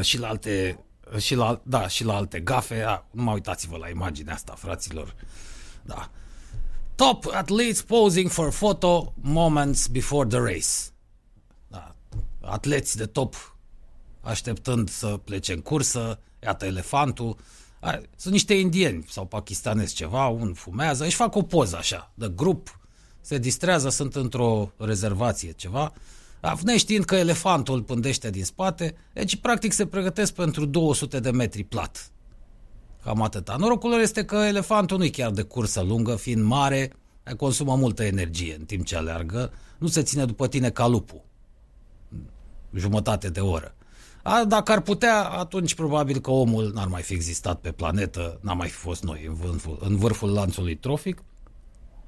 și 0.00 0.18
la 0.18 0.28
alte 0.28 0.84
uh, 1.12 1.18
și 1.18 1.34
la, 1.34 1.60
da, 1.62 1.88
și 1.88 2.04
la 2.04 2.14
alte 2.14 2.40
gafe. 2.40 2.82
A, 2.82 3.04
nu 3.10 3.22
mai 3.22 3.34
uitați-vă 3.34 3.76
la 3.76 3.88
imaginea 3.88 4.34
asta, 4.34 4.54
fraților. 4.56 5.14
Da. 5.82 6.10
Top 6.94 7.26
athletes 7.32 7.82
posing 7.82 8.30
for 8.30 8.50
photo 8.50 9.12
moments 9.20 9.86
before 9.86 10.28
the 10.28 10.38
race. 10.38 10.92
Da. 11.68 11.94
Atleți 12.40 12.96
de 12.96 13.06
top 13.06 13.56
așteptând 14.20 14.88
să 14.88 15.06
plece 15.24 15.52
în 15.52 15.60
cursă, 15.60 16.20
iată 16.42 16.64
elefantul. 16.64 17.36
Sunt 18.16 18.32
niște 18.32 18.54
indieni 18.54 19.04
sau 19.08 19.24
pakistanezi 19.26 19.94
ceva, 19.94 20.26
un 20.26 20.54
fumează, 20.54 21.04
își 21.04 21.16
fac 21.16 21.34
o 21.34 21.42
poză 21.42 21.76
așa, 21.76 22.12
de 22.14 22.32
grup, 22.36 22.80
se 23.20 23.38
distrează, 23.38 23.88
sunt 23.88 24.14
într-o 24.14 24.72
rezervație 24.76 25.52
ceva 25.52 25.92
neștiind 26.62 27.04
că 27.04 27.14
elefantul 27.14 27.82
pândește 27.82 28.30
din 28.30 28.44
spate, 28.44 28.94
deci 29.12 29.36
practic 29.36 29.72
se 29.72 29.86
pregătesc 29.86 30.34
pentru 30.34 30.64
200 30.64 31.20
de 31.20 31.30
metri 31.30 31.64
plat. 31.64 32.10
Cam 33.02 33.22
atâta. 33.22 33.56
Norocul 33.56 33.90
lor 33.90 34.00
este 34.00 34.24
că 34.24 34.36
elefantul 34.36 34.98
nu 34.98 35.04
e 35.04 35.08
chiar 35.08 35.30
de 35.30 35.42
cursă 35.42 35.80
lungă, 35.80 36.16
fiind 36.16 36.42
mare, 36.42 36.92
consumă 37.36 37.76
multă 37.76 38.04
energie 38.04 38.56
în 38.58 38.64
timp 38.64 38.84
ce 38.84 38.96
aleargă, 38.96 39.52
nu 39.78 39.86
se 39.86 40.02
ține 40.02 40.24
după 40.24 40.48
tine 40.48 40.70
ca 40.70 40.86
lupul. 40.86 41.24
Jumătate 42.74 43.28
de 43.28 43.40
oră. 43.40 43.74
A, 44.22 44.44
dacă 44.44 44.72
ar 44.72 44.80
putea, 44.80 45.24
atunci 45.24 45.74
probabil 45.74 46.18
că 46.18 46.30
omul 46.30 46.72
n-ar 46.74 46.86
mai 46.86 47.02
fi 47.02 47.12
existat 47.12 47.60
pe 47.60 47.72
planetă, 47.72 48.38
n-ar 48.42 48.56
mai 48.56 48.68
fi 48.68 48.76
fost 48.76 49.02
noi 49.02 49.24
în 49.26 49.34
vârful, 49.34 49.78
în 49.80 49.96
vârful 49.96 50.32
lanțului 50.32 50.76
trofic. 50.76 51.22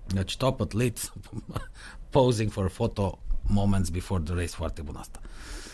Deci 0.07 0.37
top 0.37 0.61
athletes 0.61 1.13
posing 2.11 2.51
for 2.51 2.71
photo 2.71 3.19
Moments 3.47 3.89
Before 3.89 4.23
the 4.23 4.35
Race, 4.35 4.47
foarte 4.47 4.83
bun 4.83 4.97
asta. 4.97 5.21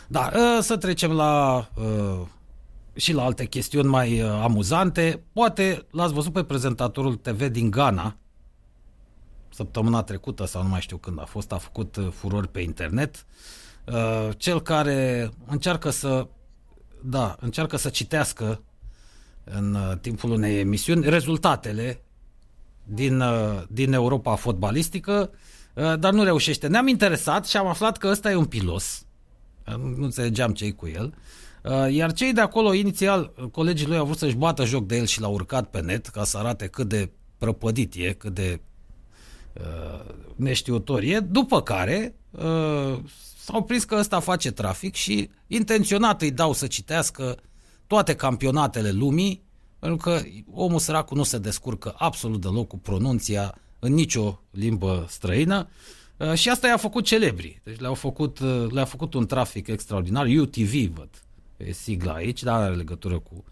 Da, 0.09 0.31
ă, 0.59 0.61
să 0.61 0.77
trecem 0.77 1.13
la 1.13 1.69
ă, 1.77 2.27
și 2.95 3.13
la 3.13 3.25
alte 3.25 3.45
chestiuni 3.45 3.89
mai 3.89 4.21
ă, 4.21 4.31
amuzante. 4.31 5.23
Poate 5.33 5.87
l-ați 5.91 6.13
văzut 6.13 6.33
pe 6.33 6.45
prezentatorul 6.45 7.15
TV 7.15 7.47
din 7.47 7.71
Ghana, 7.71 8.17
săptămâna 9.49 10.03
trecută 10.03 10.45
sau 10.45 10.63
nu 10.63 10.69
mai 10.69 10.81
știu 10.81 10.97
când 10.97 11.21
a 11.21 11.25
fost, 11.25 11.53
a 11.53 11.59
făcut 11.59 11.97
furori 12.13 12.49
pe 12.49 12.61
internet. 12.61 13.27
Cel 14.37 14.61
care 14.61 15.31
încearcă 15.47 15.91
să 15.91 16.27
da, 17.03 17.37
încearcă 17.41 17.77
să 17.77 17.89
citească 17.89 18.63
în 19.45 19.99
timpul 20.01 20.31
unei 20.31 20.59
emisiuni 20.59 21.09
rezultatele 21.09 22.03
din, 22.85 23.23
din 23.69 23.93
Europa 23.93 24.35
fotbalistică 24.35 25.31
Uh, 25.31 25.39
dar 25.75 26.13
nu 26.13 26.23
reușește. 26.23 26.67
Ne-am 26.67 26.89
interesat 26.89 27.47
și 27.47 27.57
am 27.57 27.67
aflat 27.67 27.97
că 27.97 28.09
ăsta 28.09 28.31
e 28.31 28.35
un 28.35 28.45
pilos. 28.45 29.05
Uh, 29.67 29.75
nu 29.97 30.05
înțelegeam 30.05 30.53
ce 30.53 30.73
cu 30.73 30.89
el. 30.89 31.15
Uh, 31.65 31.93
iar 31.93 32.13
cei 32.13 32.33
de 32.33 32.41
acolo, 32.41 32.73
inițial, 32.73 33.33
colegii 33.53 33.87
lui 33.87 33.97
au 33.97 34.05
vrut 34.05 34.19
să-și 34.19 34.37
bată 34.37 34.65
joc 34.65 34.87
de 34.87 34.97
el 34.97 35.07
și 35.07 35.21
l-au 35.21 35.33
urcat 35.33 35.71
pe 35.71 35.81
net 35.81 36.07
ca 36.07 36.25
să 36.25 36.39
arate 36.39 36.67
cât 36.67 36.89
de 36.89 37.11
prăpădit 37.39 37.95
e, 37.97 38.13
cât 38.13 38.35
de 38.35 38.61
uh, 39.53 40.15
neștiutor 40.37 41.03
e, 41.03 41.21
după 41.21 41.63
care 41.63 42.15
uh, 42.31 42.99
s-au 43.45 43.63
prins 43.63 43.85
că 43.85 43.97
ăsta 43.99 44.21
face 44.21 44.51
trafic 44.51 44.95
și 44.95 45.31
intenționat 45.47 46.23
îi 46.23 46.31
dau 46.31 46.53
să 46.53 46.67
citească 46.67 47.37
toate 47.87 48.15
campionatele 48.15 48.91
lumii, 48.91 49.43
pentru 49.79 49.99
că 49.99 50.21
omul 50.53 50.79
săracul 50.79 51.17
nu 51.17 51.23
se 51.23 51.39
descurcă 51.39 51.95
absolut 51.97 52.41
deloc 52.41 52.67
cu 52.67 52.79
pronunția 52.79 53.55
în 53.81 53.95
nicio 53.95 54.41
limbă 54.51 55.07
străină 55.09 55.69
uh, 56.17 56.33
și 56.35 56.49
asta 56.49 56.67
i-a 56.67 56.77
făcut 56.77 57.05
celebri. 57.05 57.61
Deci 57.65 57.81
le-au 57.81 57.95
făcut, 57.95 58.39
uh, 58.39 58.67
le-a 58.71 58.85
făcut 58.85 59.15
un 59.15 59.27
trafic 59.27 59.67
extraordinar. 59.67 60.27
UTV, 60.27 60.73
văd, 60.95 61.09
e 61.57 61.73
sigla 61.73 62.13
aici, 62.13 62.43
dar 62.43 62.61
are 62.61 62.75
legătură 62.75 63.19
cu 63.19 63.45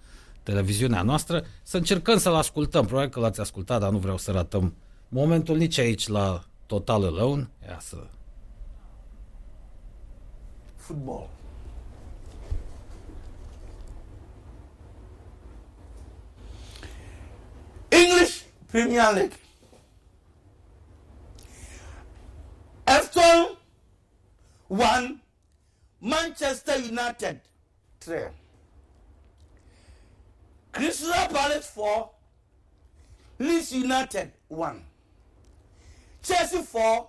televiziunea 0.43 1.03
noastră. 1.03 1.45
Să 1.63 1.77
încercăm 1.77 2.19
să-l 2.19 2.35
ascultăm. 2.35 2.87
Probabil 2.87 3.11
că 3.11 3.21
l-ați 3.21 3.41
ascultat, 3.41 3.81
dar 3.81 3.91
nu 3.91 3.99
vreau 3.99 4.19
să 4.19 4.31
ratăm 4.31 4.75
momentul 5.09 5.57
nici 5.57 5.79
aici 5.79 6.09
la 6.09 6.45
Total 6.67 7.05
Alone. 7.05 7.51
Ia 7.67 7.79
să... 7.81 7.97
Football. 10.77 11.29
English 17.89 18.41
Premier 18.67 19.13
League. 19.15 19.37
Everton 22.89 23.57
1, 24.69 25.21
Manchester 26.01 26.79
United 26.79 27.41
3. 28.01 28.19
Crystal 30.73 31.13
Palace 31.13 31.71
4, 31.75 32.11
Leeds 33.41 33.73
United 33.75 34.33
1. 34.49 34.83
Chelsea 36.23 36.63
4, 36.63 37.09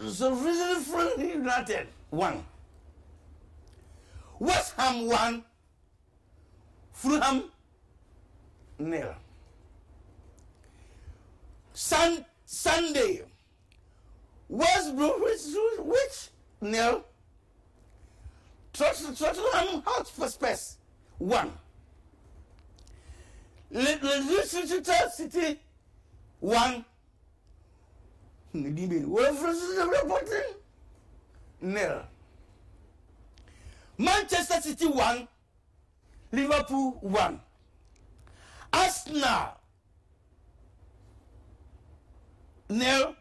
the 0.00 0.12
Sheffield 0.12 1.20
United 1.20 1.86
1. 2.10 2.44
West 4.40 4.74
Ham 4.76 5.06
1, 5.06 5.44
Fulham 6.92 7.44
nil. 8.80 9.14
Sun, 11.72 12.24
Sunday, 12.54 13.22
West 14.46 14.94
Bromwich 14.94 15.40
which 15.78 16.28
nil. 16.60 17.02
Tot- 18.74 19.16
Tottenham 19.16 19.82
Hotspur 19.86 20.28
Spurs 20.28 20.76
one. 21.16 21.50
Le- 23.70 23.80
Le- 24.02 24.36
Leicester 24.36 25.08
City 25.16 25.60
one. 26.40 26.84
Ndimbe, 28.54 29.06
Wolverhampton 29.06 30.42
nil. 31.62 32.02
Manchester 33.96 34.60
City 34.60 34.86
one. 34.88 35.26
Liverpool 36.32 36.98
one. 37.00 37.40
Arsenal 38.74 39.56
nil. 42.78 43.14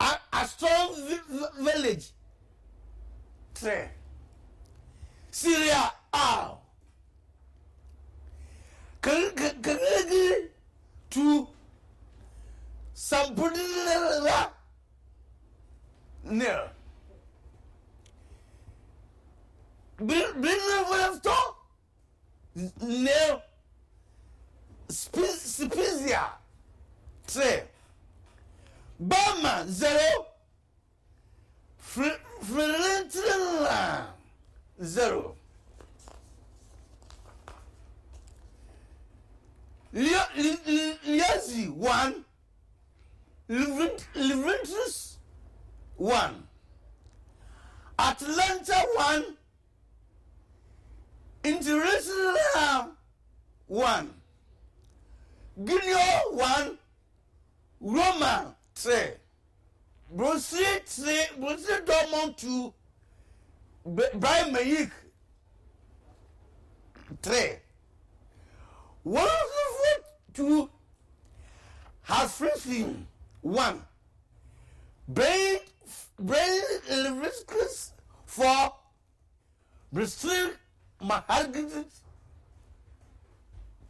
A, 0.00 0.18
a 0.32 0.46
strong 0.46 0.94
vi- 1.08 1.26
vi- 1.28 1.54
village 1.64 2.06
three. 3.54 3.88
Syria 5.30 5.92
A. 6.12 6.56
Kaligi 9.00 10.48
two. 11.10 11.46
Sampudilla 12.94 14.50
nil. 16.24 16.68
Benevento 19.98 21.38
nil. 22.80 23.42
Spi- 24.88 25.38
Spezia 25.38 26.24
three. 27.26 27.62
Bama 29.08 29.66
zero. 29.68 30.26
Fr- 31.78 32.20
Fiorentina 32.44 34.06
zero. 34.82 35.34
Lia- 39.92 40.28
Li- 40.36 40.58
Li- 40.66 40.98
Liazzi 41.04 41.68
one. 41.68 42.24
Juventus 44.14 45.18
one. 45.96 46.46
Atlanta 47.98 48.74
one. 48.96 49.36
International 51.44 52.88
one. 53.66 54.14
Guinea 55.64 56.20
one. 56.30 56.78
Roma 57.80 58.54
sɛ 58.82 59.16
brusi 60.16 60.64
ti 60.84 61.14
brusi 61.40 61.74
dɔmɔn 61.86 62.36
tu 62.36 62.74
brian 64.20 64.52
mayik 64.52 64.90
three 67.22 67.58
one 69.02 69.28
fifty 69.82 70.32
two 70.34 70.70
hafrisi 72.08 72.96
one. 73.42 73.82
Brain 75.08 75.58
brain 76.18 76.62
leviskis 76.88 77.90
four. 78.26 78.72
Brusi 79.94 80.54
mahargidi 81.02 81.84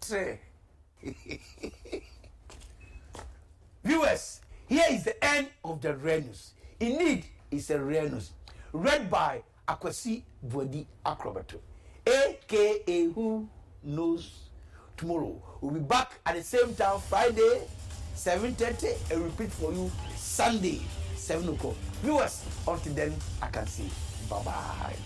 three 0.01 0.39
viewers. 3.85 4.41
Here 4.73 4.91
is 4.91 5.05
the 5.05 5.23
end 5.23 5.47
of 5.65 5.81
the 5.83 5.95
Red 5.95 6.25
News. 6.27 6.53
Indeed, 6.81 7.25
it's 7.51 7.69
a 7.71 7.79
Red 7.79 8.13
News. 8.13 8.31
Read 8.73 9.11
by 9.11 9.43
Akwasi 9.69 10.23
Bodi 10.43 10.87
Acrobato, 11.05 11.59
aka 12.07 13.05
Who 13.15 13.49
Knows 13.85 14.31
Tomorrow. 14.97 15.35
We'll 15.61 15.75
be 15.75 15.81
back 15.81 16.21
at 16.25 16.37
the 16.37 16.43
same 16.43 16.75
time 16.75 17.01
Friday, 17.01 17.69
7.30, 18.17 19.13
and 19.13 19.25
repeat 19.25 19.53
for 19.53 19.73
you 19.73 19.91
Sunday, 20.17 20.81
7 21.17 21.49
o'clock. 21.49 21.77
Viewers, 22.03 22.43
until 22.67 22.95
then, 22.95 23.13
I 23.43 23.49
can 23.49 23.67
say 23.67 23.85
bye-bye. 24.31 24.97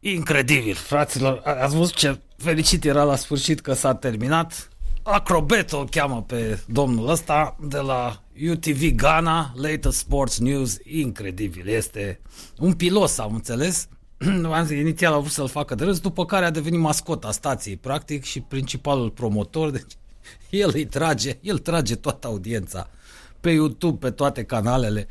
Incredibil, 0.00 0.74
fraților. 0.74 1.42
Ați 1.44 1.76
văzut 1.76 1.94
ce 1.94 2.20
fericit 2.36 2.84
era 2.84 3.02
la 3.04 3.16
sfârșit 3.16 3.60
că 3.60 3.72
s-a 3.72 3.94
terminat? 3.94 4.71
Acrobeto 5.02 5.78
îl 5.78 5.88
cheamă 5.88 6.22
pe 6.22 6.60
domnul 6.66 7.08
ăsta 7.08 7.56
de 7.68 7.78
la 7.78 8.22
UTV 8.50 8.94
Ghana, 8.96 9.52
Latest 9.54 9.98
Sports 9.98 10.38
News, 10.38 10.78
incredibil. 10.84 11.68
Este 11.68 12.20
un 12.58 12.72
pilos, 12.72 13.18
am 13.18 13.34
înțeles. 13.34 13.88
Am 14.52 14.64
zis, 14.64 14.78
inițial 14.78 15.12
au 15.12 15.20
vrut 15.20 15.32
să-l 15.32 15.48
facă 15.48 15.74
de 15.74 15.84
râs, 15.84 15.98
după 15.98 16.24
care 16.24 16.44
a 16.44 16.50
devenit 16.50 16.80
mascota 16.80 17.30
stației, 17.30 17.76
practic, 17.76 18.24
și 18.24 18.40
principalul 18.40 19.10
promotor. 19.10 19.70
Deci, 19.76 19.92
el 20.50 20.70
îi 20.74 20.84
trage, 20.86 21.38
el 21.40 21.58
trage 21.58 21.94
toată 21.94 22.26
audiența 22.26 22.90
pe 23.40 23.50
YouTube, 23.50 24.06
pe 24.06 24.10
toate 24.10 24.44
canalele. 24.44 25.06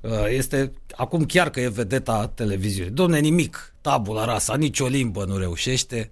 Uh, 0.00 0.10
Este 0.28 0.72
acum 0.96 1.24
chiar 1.24 1.50
că 1.50 1.60
e 1.60 1.68
vedeta 1.68 2.26
televiziunii. 2.34 2.92
Domne, 2.92 3.18
nimic, 3.18 3.74
tabula 3.80 4.24
rasa, 4.24 4.56
nicio 4.56 4.86
limbă 4.86 5.24
nu 5.24 5.36
reușește. 5.36 6.10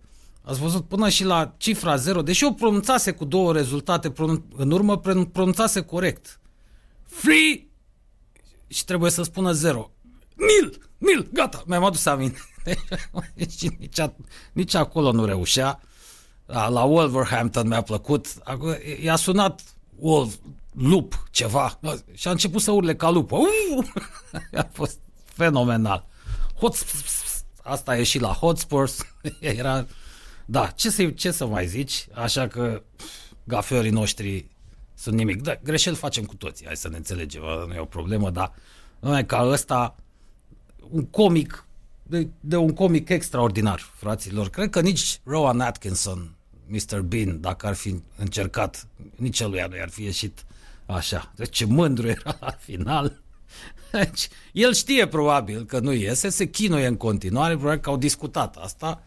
Ați 0.50 0.60
văzut 0.60 0.88
până 0.88 1.08
și 1.08 1.24
la 1.24 1.54
cifra 1.56 1.96
0, 1.96 2.22
deși 2.22 2.44
o 2.44 2.52
pronunțase 2.52 3.12
cu 3.12 3.24
două 3.24 3.52
rezultate 3.52 4.10
pronun- 4.10 4.56
în 4.56 4.70
urmă, 4.70 5.00
pron- 5.00 5.32
pronunțase 5.32 5.80
corect. 5.80 6.40
Free 7.06 7.66
și 8.66 8.84
trebuie 8.84 9.10
să 9.10 9.22
spună 9.22 9.52
0. 9.52 9.90
Nil, 10.34 10.90
nil, 10.98 11.28
gata, 11.32 11.62
mi-am 11.66 11.84
adus 11.84 12.06
aminte. 12.06 12.38
și 13.58 13.70
nici, 13.78 13.98
a, 13.98 14.14
nici 14.52 14.74
acolo 14.74 15.12
nu 15.12 15.24
reușea. 15.24 15.80
La, 16.46 16.68
la 16.68 16.82
Wolverhampton 16.82 17.68
mi-a 17.68 17.82
plăcut. 17.82 18.26
Acum, 18.44 18.76
i-a 19.02 19.16
sunat 19.16 19.62
Wolf, 19.96 20.34
lup, 20.72 21.26
ceva. 21.30 21.78
Și 22.12 22.28
a 22.28 22.30
început 22.30 22.62
să 22.62 22.70
urle 22.70 22.96
ca 22.96 23.10
lupă. 23.10 23.36
Uu! 23.36 23.84
a 24.62 24.68
fost 24.72 24.98
fenomenal. 25.24 26.06
Hot, 26.58 26.76
asta 27.62 27.90
a 27.90 27.96
ieșit 27.96 28.20
la 28.20 28.32
Hotspurs. 28.32 28.98
Era... 29.40 29.86
Da, 30.50 30.66
ce 30.66 30.90
să, 30.90 31.04
ce 31.04 31.30
să 31.30 31.46
mai 31.46 31.66
zici? 31.66 32.06
Așa 32.12 32.48
că 32.48 32.82
gafiorii 33.44 33.90
noștri 33.90 34.46
sunt 34.94 35.16
nimic. 35.16 35.42
Da, 35.42 35.58
greșeli 35.62 35.96
facem 35.96 36.24
cu 36.24 36.34
toții, 36.34 36.66
hai 36.66 36.76
să 36.76 36.88
ne 36.88 36.96
înțelegem, 36.96 37.42
nu 37.66 37.74
e 37.74 37.78
o 37.78 37.84
problemă, 37.84 38.30
dar 38.30 38.52
nu 39.00 39.18
e 39.18 39.22
ca 39.22 39.46
ăsta 39.46 39.96
un 40.90 41.04
comic 41.04 41.64
de, 42.02 42.28
de 42.40 42.56
un 42.56 42.72
comic 42.72 43.08
extraordinar, 43.08 43.80
fraților. 43.94 44.48
Cred 44.48 44.70
că 44.70 44.80
nici 44.80 45.20
Rowan 45.24 45.60
Atkinson, 45.60 46.34
Mr. 46.66 47.00
Bean, 47.00 47.40
dacă 47.40 47.66
ar 47.66 47.74
fi 47.74 48.02
încercat, 48.16 48.86
nici 49.16 49.42
lui 49.42 49.64
nu 49.68 49.76
i-ar 49.76 49.88
fi 49.88 50.02
ieșit 50.02 50.44
așa. 50.86 51.32
Deci 51.36 51.56
ce 51.56 51.64
mândru 51.64 52.06
era 52.08 52.36
la 52.40 52.50
final. 52.50 53.20
Deci, 53.92 54.28
el 54.52 54.74
știe 54.74 55.08
probabil 55.08 55.64
că 55.64 55.78
nu 55.78 55.92
iese, 55.92 56.28
se 56.28 56.48
chinuie 56.48 56.86
în 56.86 56.96
continuare, 56.96 57.54
probabil 57.54 57.80
că 57.80 57.90
au 57.90 57.96
discutat 57.96 58.56
asta 58.56 59.02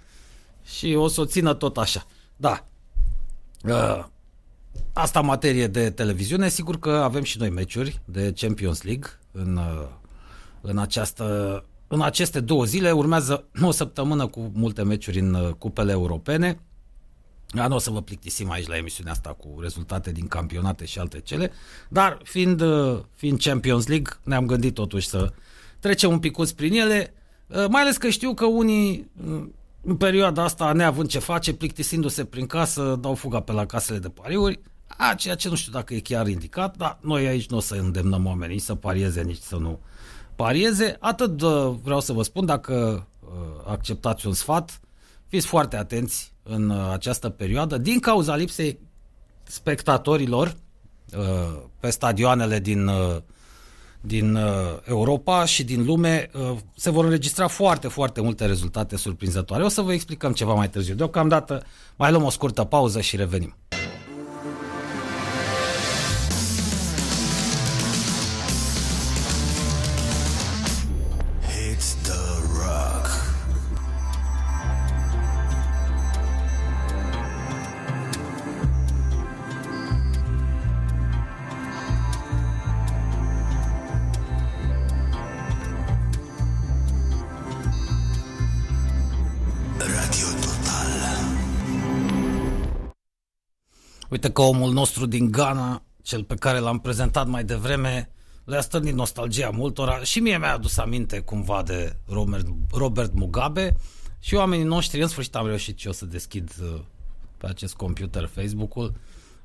și 0.66 0.94
o 0.98 1.08
să 1.08 1.22
o 1.22 1.26
țină 1.26 1.54
tot 1.54 1.78
așa. 1.78 2.06
Da. 2.36 2.66
Uh, 3.64 4.06
asta 4.94 5.20
în 5.20 5.26
materie 5.26 5.68
de 5.68 5.90
televiziune, 5.90 6.50
sigur 6.50 6.80
că 6.80 6.90
avem 6.90 7.24
și 7.24 7.38
noi 7.38 7.50
meciuri 7.50 8.02
de 8.06 8.34
Champions 8.36 8.82
League 8.82 9.08
în, 9.32 9.58
uh, 9.58 9.88
în 10.62 10.78
această 10.78 11.64
în 11.88 12.02
aceste 12.02 12.40
două 12.40 12.66
zile 12.66 12.92
urmează 12.92 13.46
o 13.62 13.72
săptămână 13.72 14.28
cu 14.28 14.52
multe 14.54 14.84
meciuri 14.84 15.20
în 15.20 15.34
uh, 15.34 15.50
cupele 15.58 15.92
europene. 15.92 16.60
Da, 17.54 17.68
nu 17.68 17.76
o 17.76 17.80
să 17.80 17.90
vă 17.90 18.02
plictisim 18.02 18.52
aici 18.52 18.68
la 18.68 18.78
emisiunea 18.78 19.12
asta 19.12 19.30
cu 19.30 19.62
rezultate 19.62 20.12
din 20.12 20.28
campionate 20.28 20.86
și 20.86 21.00
alte 21.00 21.20
cele, 21.20 21.52
dar 21.90 22.20
fiind, 22.24 22.62
uh, 22.62 23.00
fiind 23.16 23.42
Champions 23.42 23.88
League, 23.88 24.14
ne-am 24.24 24.46
gândit 24.46 24.74
totuși 24.74 25.08
să 25.08 25.34
trecem 25.80 26.12
un 26.12 26.20
picuț 26.20 26.52
prin 26.52 26.74
ele, 26.74 27.14
uh, 27.48 27.66
mai 27.70 27.82
ales 27.82 27.98
că 27.98 28.10
știu 28.10 28.34
că 28.34 28.46
unii 28.46 29.10
uh, 29.28 29.44
în 29.86 29.96
perioada 29.96 30.44
asta, 30.44 30.72
neavând 30.72 31.10
ce 31.10 31.20
face, 31.20 31.54
plictisindu-se 31.54 32.26
prin 32.26 32.46
casă, 32.46 32.98
dau 33.02 33.14
fuga 33.14 33.40
pe 33.40 33.52
la 33.52 33.66
casele 33.66 34.00
de 34.00 34.10
pariuri, 34.10 34.60
a, 34.98 35.14
ceea 35.14 35.36
ce 35.36 35.50
nu 35.50 35.56
știu 35.56 35.72
dacă 35.72 35.94
e 35.94 36.00
chiar 36.00 36.28
indicat, 36.28 36.78
dar 36.78 36.98
noi 37.02 37.28
aici 37.28 37.50
nu 37.50 37.58
o 37.58 37.60
să 37.60 37.76
îndemnăm 37.76 38.26
oamenii 38.26 38.60
să 38.60 38.76
parieze, 38.76 39.22
nici 39.22 39.42
să 39.42 39.56
nu 39.56 39.80
parieze. 40.36 40.98
Atât 41.00 41.42
uh, 41.42 41.74
vreau 41.84 42.00
să 42.00 42.14
vă 42.14 42.24
spun, 42.24 42.46
dacă 42.46 43.08
uh, 43.20 43.30
acceptați 43.66 44.28
un 44.28 44.34
sfat, 44.34 44.80
fiți 45.28 45.48
foarte 45.48 45.76
atenți 45.76 46.34
în 46.44 46.70
uh, 46.70 46.90
această 46.92 47.30
perioadă, 47.30 47.78
din 47.78 48.00
cauza 48.00 48.36
lipsei 48.36 48.80
spectatorilor 49.44 50.56
uh, 51.18 51.60
pe 51.80 51.90
stadioanele 51.90 52.60
din, 52.60 52.88
uh, 52.88 53.18
din 54.06 54.36
uh, 54.36 54.44
Europa 54.84 55.46
și 55.46 55.64
din 55.64 55.86
lume, 55.86 56.30
uh, 56.34 56.58
se 56.76 56.90
vor 56.90 57.04
înregistra 57.04 57.48
foarte, 57.48 57.88
foarte 57.88 58.22
multe 58.22 58.46
rezultate 58.46 58.98
surprinzătoare. 58.98 59.64
O 59.64 59.68
să 59.68 59.82
vă 59.82 59.94
explicăm 59.94 60.34
ceva 60.34 60.54
mai 60.54 60.70
târziu. 60.70 60.96
Deocamdată 60.96 61.64
mai 61.96 62.12
luăm 62.12 62.24
o 62.24 62.30
scurtă 62.30 62.64
pauză 62.64 63.02
și 63.02 63.16
revenim. 63.16 63.56
Uite 94.14 94.32
că 94.32 94.42
omul 94.42 94.74
nostru 94.74 95.06
din 95.06 95.32
Ghana, 95.32 95.84
cel 96.02 96.24
pe 96.24 96.36
care 96.36 96.60
l-am 96.60 96.80
prezentat 96.80 97.28
mai 97.28 97.44
devreme, 97.44 98.10
le-a 98.44 98.62
stârnit 98.62 98.94
nostalgia 98.94 99.50
multora 99.50 100.04
și 100.04 100.20
mie 100.20 100.38
mi-a 100.38 100.54
adus 100.54 100.78
aminte 100.78 101.20
cumva 101.20 101.64
de 101.64 101.96
Robert, 102.08 102.48
Robert 102.72 103.14
Mugabe 103.14 103.76
și 104.20 104.36
oamenii 104.36 104.66
noștri, 104.66 105.02
în 105.02 105.08
sfârșit 105.08 105.36
am 105.36 105.48
reușit 105.48 105.80
și 105.80 105.86
eu 105.86 105.92
să 105.92 106.06
deschid 106.06 106.52
uh, 106.62 106.80
pe 107.38 107.48
acest 107.48 107.74
computer 107.74 108.26
Facebook-ul. 108.26 108.94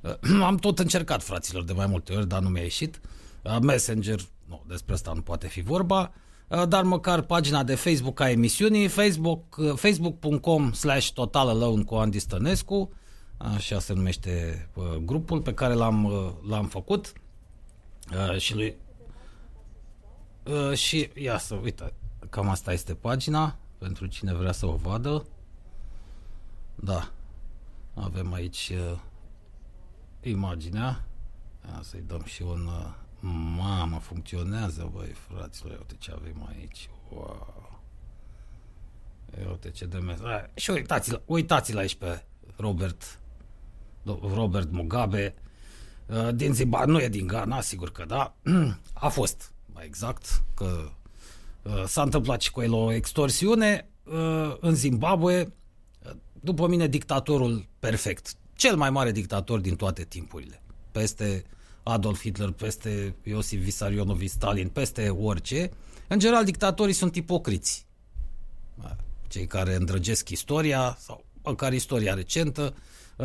Uh, 0.01 0.43
am 0.51 0.57
tot 0.57 0.79
încercat, 0.79 1.23
fraților, 1.23 1.64
de 1.64 1.73
mai 1.73 1.87
multe 1.87 2.12
ori, 2.12 2.29
dar 2.29 2.41
nu 2.41 2.49
mi-a 2.49 2.62
ieșit. 2.62 3.01
Uh, 3.43 3.59
Messenger, 3.61 4.21
nu, 4.45 4.62
despre 4.66 4.95
asta 4.95 5.12
nu 5.14 5.21
poate 5.21 5.47
fi 5.47 5.61
vorba, 5.61 6.12
dar 6.69 6.83
măcar 6.83 7.21
pagina 7.21 7.62
de 7.62 7.75
Facebook 7.75 8.21
a 8.21 8.31
emisiunii, 8.31 8.89
facebook, 8.89 9.75
facebook.com 9.75 10.73
slash 10.73 11.11
totalalone 11.11 11.83
cu 11.83 11.95
Andy 11.95 12.19
Stănescu, 12.19 12.93
așa 13.39 13.78
se 13.78 13.93
numește 13.93 14.68
uh, 14.74 14.95
grupul 14.95 15.43
pe 15.43 15.55
care 15.55 15.74
l-am, 15.74 16.05
uh, 16.05 16.32
l-am 16.49 16.66
făcut. 16.66 17.12
Uh, 18.12 18.39
și 18.39 18.55
lui 18.55 18.76
uh, 20.45 20.76
și 20.76 21.11
ia 21.14 21.39
să 21.39 21.55
uite, 21.55 21.93
cam 22.30 22.49
asta 22.49 22.72
este 22.72 22.95
pagina 22.95 23.57
pentru 23.78 24.07
cine 24.07 24.34
vrea 24.34 24.53
să 24.53 24.66
o 24.66 24.74
vadă. 24.74 25.26
Da 26.74 27.11
avem 27.95 28.32
aici 28.32 28.72
uh, 28.74 28.99
imaginea. 30.20 31.05
Ia 31.66 31.80
să-i 31.82 32.05
dăm 32.07 32.22
și 32.24 32.43
un 32.43 32.66
uh, 32.66 32.95
mamă, 33.57 33.99
funcționează 33.99 34.91
băi 34.93 35.12
fraților, 35.28 35.78
uite 35.78 35.97
ce 35.99 36.12
avem 36.12 36.47
aici. 36.49 36.91
Wow. 37.11 37.80
uite 39.51 39.70
ce 39.70 39.86
de 39.86 39.99
mesaj 39.99 40.43
și 40.55 40.70
uitați-l, 40.70 41.22
uitați-l 41.26 41.78
aici 41.78 41.95
pe 41.95 42.24
Robert 42.57 43.18
Robert 44.34 44.70
Mugabe 44.70 45.34
uh, 46.07 46.28
din 46.34 46.55
Zimbabwe, 46.55 46.92
nu 46.92 47.01
e 47.01 47.09
din 47.09 47.26
Ghana, 47.26 47.61
sigur 47.61 47.92
că 47.92 48.05
da, 48.05 48.34
a 48.92 49.09
fost, 49.09 49.53
mai 49.72 49.84
exact, 49.86 50.42
că 50.55 50.90
uh, 51.62 51.84
s-a 51.86 52.03
întâmplat 52.03 52.40
și 52.40 52.51
cu 52.51 52.62
el 52.62 52.72
o 52.72 52.92
extorsiune 52.92 53.88
uh, 54.05 54.57
în 54.61 54.74
Zimbabwe, 54.74 55.53
după 56.40 56.66
mine 56.66 56.86
dictatorul 56.86 57.66
perfect, 57.78 58.34
cel 58.55 58.76
mai 58.76 58.90
mare 58.90 59.12
dictator 59.12 59.61
din 59.61 59.76
toate 59.76 60.05
timpurile, 60.05 60.62
peste 60.90 61.44
Adolf 61.82 62.20
Hitler, 62.20 62.51
peste 62.51 63.14
Iosif 63.22 63.61
Vissarionovic 63.61 64.30
Stalin, 64.30 64.68
peste 64.68 65.09
orice. 65.09 65.70
În 66.09 66.18
general, 66.18 66.44
dictatorii 66.44 66.94
sunt 66.94 67.16
ipocriți. 67.16 67.86
Cei 69.28 69.46
care 69.46 69.74
îndrăgesc 69.74 70.28
istoria 70.28 70.96
sau 71.01 71.24
măcar 71.42 71.72
istoria 71.72 72.14
recentă, 72.14 72.74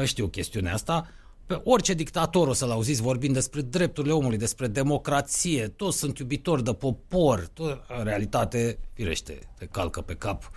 știu 0.04 0.28
chestiunea 0.28 0.74
asta, 0.74 1.08
pe 1.46 1.62
orice 1.64 1.94
dictator 1.94 2.48
o 2.48 2.54
să-l 2.54 2.72
auziți 2.72 3.02
vorbind 3.02 3.34
despre 3.34 3.62
drepturile 3.62 4.14
omului, 4.14 4.38
despre 4.38 4.68
democrație, 4.68 5.68
toți 5.68 5.98
sunt 5.98 6.18
iubitori 6.18 6.64
de 6.64 6.74
popor, 6.74 7.48
tot, 7.54 7.84
în 7.98 8.04
realitate, 8.04 8.80
firește, 8.94 9.39
te 9.58 9.66
calcă 9.66 10.02
pe 10.02 10.16
cap 10.16 10.52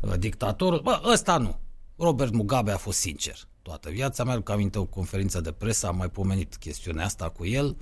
uh, 0.00 0.12
dictatorul. 0.18 0.80
Bă, 0.80 1.00
ăsta 1.12 1.36
nu. 1.36 1.58
Robert 1.96 2.32
Mugabe 2.32 2.70
a 2.70 2.76
fost 2.76 2.98
sincer 2.98 3.36
toată 3.62 3.90
viața. 3.90 4.24
Mi-aduc 4.24 4.50
aminte 4.50 4.78
o 4.78 4.84
conferință 4.84 5.40
de 5.40 5.52
presă, 5.52 5.86
am 5.86 5.96
mai 5.96 6.08
pomenit 6.08 6.56
chestiunea 6.56 7.04
asta 7.04 7.28
cu 7.28 7.46
el, 7.46 7.76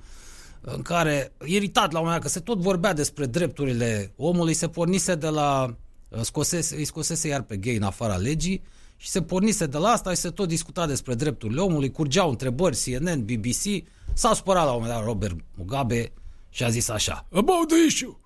în 0.61 0.81
care, 0.81 1.31
iritat 1.45 1.91
la 1.91 1.99
un 1.99 2.05
moment 2.05 2.21
dat, 2.21 2.31
că 2.31 2.37
se 2.37 2.43
tot 2.43 2.57
vorbea 2.57 2.93
despre 2.93 3.25
drepturile 3.25 4.13
omului, 4.15 4.53
se 4.53 4.67
pornise 4.67 5.15
de 5.15 5.27
la, 5.27 5.75
uh, 6.09 6.21
scosese, 6.21 6.75
îi 6.75 6.85
scosese 6.85 7.27
iar 7.27 7.41
pe 7.41 7.57
gay 7.57 7.75
în 7.75 7.83
afara 7.83 8.15
legii, 8.15 8.63
și 8.97 9.09
se 9.09 9.21
pornise 9.21 9.65
de 9.65 9.77
la 9.77 9.89
asta 9.89 10.09
și 10.09 10.15
se 10.15 10.29
tot 10.29 10.47
discuta 10.47 10.85
despre 10.85 11.13
drepturile 11.13 11.61
omului, 11.61 11.91
curgeau 11.91 12.29
întrebări 12.29 12.77
CNN, 12.83 13.25
BBC, 13.25 13.87
s-a 14.13 14.33
supărat 14.33 14.65
la 14.65 14.71
un 14.71 14.81
moment 14.81 14.97
dat 14.97 15.05
Robert 15.05 15.35
Mugabe 15.55 16.11
și 16.49 16.63
a 16.63 16.69
zis 16.69 16.89
așa 16.89 17.25
About 17.31 17.67
the 17.67 17.85
issue 17.87 18.17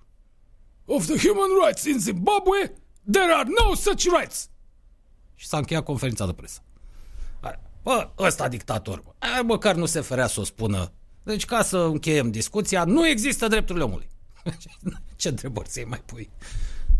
of 0.84 1.06
the 1.06 1.28
human 1.28 1.48
rights 1.66 1.84
in 1.84 1.98
Zimbabwe, 1.98 2.72
there 3.10 3.32
are 3.32 3.48
no 3.64 3.74
such 3.74 4.04
rights. 4.18 4.48
Și 5.34 5.46
s-a 5.46 5.56
încheiat 5.56 5.84
conferința 5.84 6.26
de 6.26 6.32
presă. 6.32 6.60
Bă, 7.82 8.10
ăsta 8.18 8.48
dictator, 8.48 9.00
bă. 9.00 9.10
Aia 9.18 9.42
măcar 9.42 9.74
nu 9.74 9.86
se 9.86 10.00
ferea 10.00 10.26
să 10.26 10.40
o 10.40 10.44
spună. 10.44 10.92
Deci 11.22 11.44
ca 11.44 11.62
să 11.62 11.78
încheiem 11.78 12.30
discuția, 12.30 12.84
nu 12.84 13.06
există 13.06 13.46
drepturile 13.46 13.84
omului. 13.84 14.08
Ce 15.16 15.28
întrebări 15.28 15.68
să-i 15.68 15.84
mai 15.84 16.02
pui? 16.06 16.30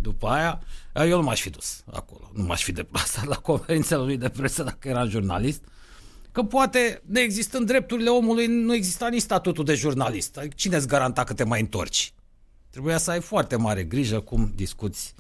După 0.03 0.29
aia, 0.29 0.61
eu 0.95 1.17
nu 1.17 1.23
m-aș 1.23 1.41
fi 1.41 1.51
dus 1.51 1.83
acolo, 1.93 2.31
nu 2.35 2.45
m-aș 2.45 2.63
fi 2.63 2.73
deplasat 2.73 3.25
la 3.25 3.37
conferințele 3.37 4.03
lui 4.03 4.17
de 4.17 4.29
presă 4.29 4.63
dacă 4.63 4.89
era 4.89 5.05
jurnalist, 5.05 5.65
că 6.33 6.43
poate, 6.43 7.03
neexistând 7.07 7.67
drepturile 7.67 8.11
omului, 8.11 8.47
nu 8.47 8.75
exista 8.75 9.09
nici 9.09 9.21
statutul 9.21 9.65
de 9.65 9.75
jurnalist. 9.75 10.41
Cine 10.55 10.77
îți 10.77 10.89
garanta 10.89 11.25
că 11.25 11.35
te 11.35 11.45
mai 11.45 11.61
întorci? 11.61 12.13
Trebuia 12.71 12.99
să 12.99 13.11
ai 13.11 13.21
foarte 13.21 13.57
mare 13.57 13.85
grijă 13.85 14.21
cum 14.21 14.53
discuți 14.55 15.15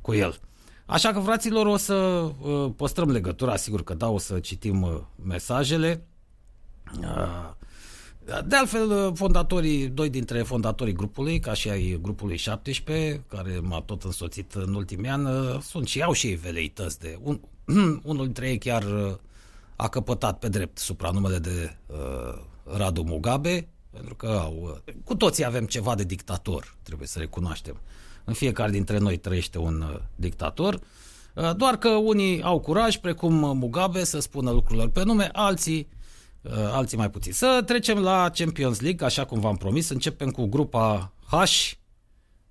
cu 0.00 0.14
el. 0.14 0.40
Așa 0.86 1.12
că, 1.12 1.20
fraților, 1.20 1.66
o 1.66 1.76
să 1.76 1.94
uh, 1.94 2.72
păstrăm 2.76 3.10
legătura, 3.10 3.56
sigur 3.56 3.84
că 3.84 3.94
da, 3.94 4.08
o 4.08 4.18
să 4.18 4.38
citim 4.38 4.82
uh, 4.82 5.00
mesajele. 5.24 6.06
Uh, 8.28 8.38
de 8.46 8.56
altfel, 8.56 9.14
fondatorii, 9.14 9.88
doi 9.88 10.10
dintre 10.10 10.42
fondatorii 10.42 10.92
grupului, 10.92 11.40
ca 11.40 11.52
și 11.52 11.68
ai 11.68 11.98
grupului 12.02 12.36
17, 12.36 13.24
care 13.28 13.58
m-a 13.62 13.80
tot 13.80 14.02
însoțit 14.02 14.52
în 14.52 14.74
ultimii 14.74 15.10
ani, 15.10 15.28
sunt 15.62 15.86
și 15.86 16.02
au 16.02 16.12
și 16.12 16.26
ei 16.26 16.34
veleități 16.34 17.00
de... 17.00 17.18
Un, 17.22 17.40
unul 18.10 18.24
dintre 18.24 18.48
ei 18.48 18.58
chiar 18.58 18.82
uh, 18.82 19.14
a 19.76 19.88
căpătat 19.88 20.38
pe 20.38 20.48
drept 20.48 20.78
supranumele 20.78 21.38
de 21.38 21.76
uh, 21.86 22.38
Radu 22.76 23.02
Mugabe, 23.02 23.68
pentru 23.90 24.14
că 24.14 24.26
au, 24.26 24.82
uh, 24.86 24.94
cu 25.04 25.14
toții 25.14 25.44
avem 25.44 25.66
ceva 25.66 25.94
de 25.94 26.04
dictator, 26.04 26.74
trebuie 26.82 27.08
să 27.08 27.18
recunoaștem. 27.18 27.80
În 28.24 28.34
fiecare 28.34 28.70
dintre 28.70 28.98
noi 28.98 29.16
trăiește 29.16 29.58
un 29.58 29.80
uh, 29.80 30.00
dictator, 30.14 30.80
uh, 31.34 31.56
doar 31.56 31.76
că 31.76 31.88
unii 31.88 32.42
au 32.42 32.60
curaj, 32.60 32.96
precum 32.96 33.34
Mugabe, 33.34 34.04
să 34.04 34.20
spună 34.20 34.50
lucrurilor 34.50 34.88
pe 34.88 35.02
nume, 35.02 35.28
alții 35.32 35.88
Uh, 35.88 35.95
alții 36.54 36.96
mai 36.96 37.10
puțin. 37.10 37.32
Să 37.32 37.62
trecem 37.66 37.98
la 37.98 38.30
Champions 38.34 38.80
League, 38.80 39.06
așa 39.06 39.24
cum 39.24 39.40
v-am 39.40 39.56
promis. 39.56 39.88
Începem 39.88 40.30
cu 40.30 40.46
grupa 40.46 41.12
H, 41.26 41.32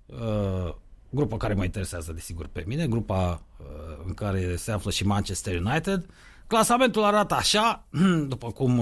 uh, 0.06 0.74
grupa 1.10 1.36
care 1.36 1.54
mă 1.54 1.64
interesează, 1.64 2.12
desigur, 2.12 2.46
pe 2.46 2.64
mine, 2.66 2.86
grupa 2.86 3.42
uh, 3.58 3.66
în 4.06 4.14
care 4.14 4.56
se 4.56 4.72
află 4.72 4.90
și 4.90 5.06
Manchester 5.06 5.60
United. 5.60 6.06
Clasamentul 6.46 7.04
arată 7.04 7.34
așa, 7.34 7.86
după 8.28 8.50
cum 8.50 8.78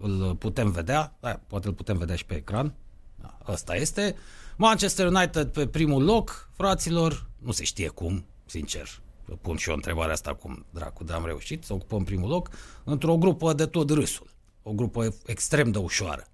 îl 0.00 0.36
putem 0.38 0.70
vedea, 0.70 1.16
da, 1.20 1.40
poate 1.46 1.66
îl 1.66 1.72
putem 1.72 1.98
vedea 1.98 2.16
și 2.16 2.24
pe 2.24 2.34
ecran. 2.34 2.74
Da, 3.20 3.38
ăsta 3.48 3.76
este. 3.76 4.16
Manchester 4.56 5.06
United 5.06 5.48
pe 5.48 5.66
primul 5.66 6.04
loc, 6.04 6.50
fraților, 6.56 7.26
nu 7.38 7.52
se 7.52 7.64
știe 7.64 7.88
cum, 7.88 8.24
sincer. 8.46 9.00
Pun 9.40 9.56
și 9.56 9.68
eu 9.68 9.74
întrebarea 9.74 10.12
asta 10.12 10.34
cum 10.34 10.66
dracu 10.70 11.04
de 11.04 11.12
am 11.12 11.24
reușit 11.24 11.64
să 11.64 11.72
ocupăm 11.72 12.04
primul 12.04 12.28
loc 12.28 12.48
într-o 12.84 13.16
grupă 13.16 13.52
de 13.52 13.66
tot 13.66 13.90
râsul 13.90 14.35
o 14.68 14.72
grupă 14.72 15.14
extrem 15.26 15.70
de 15.70 15.78
ușoară 15.78 16.28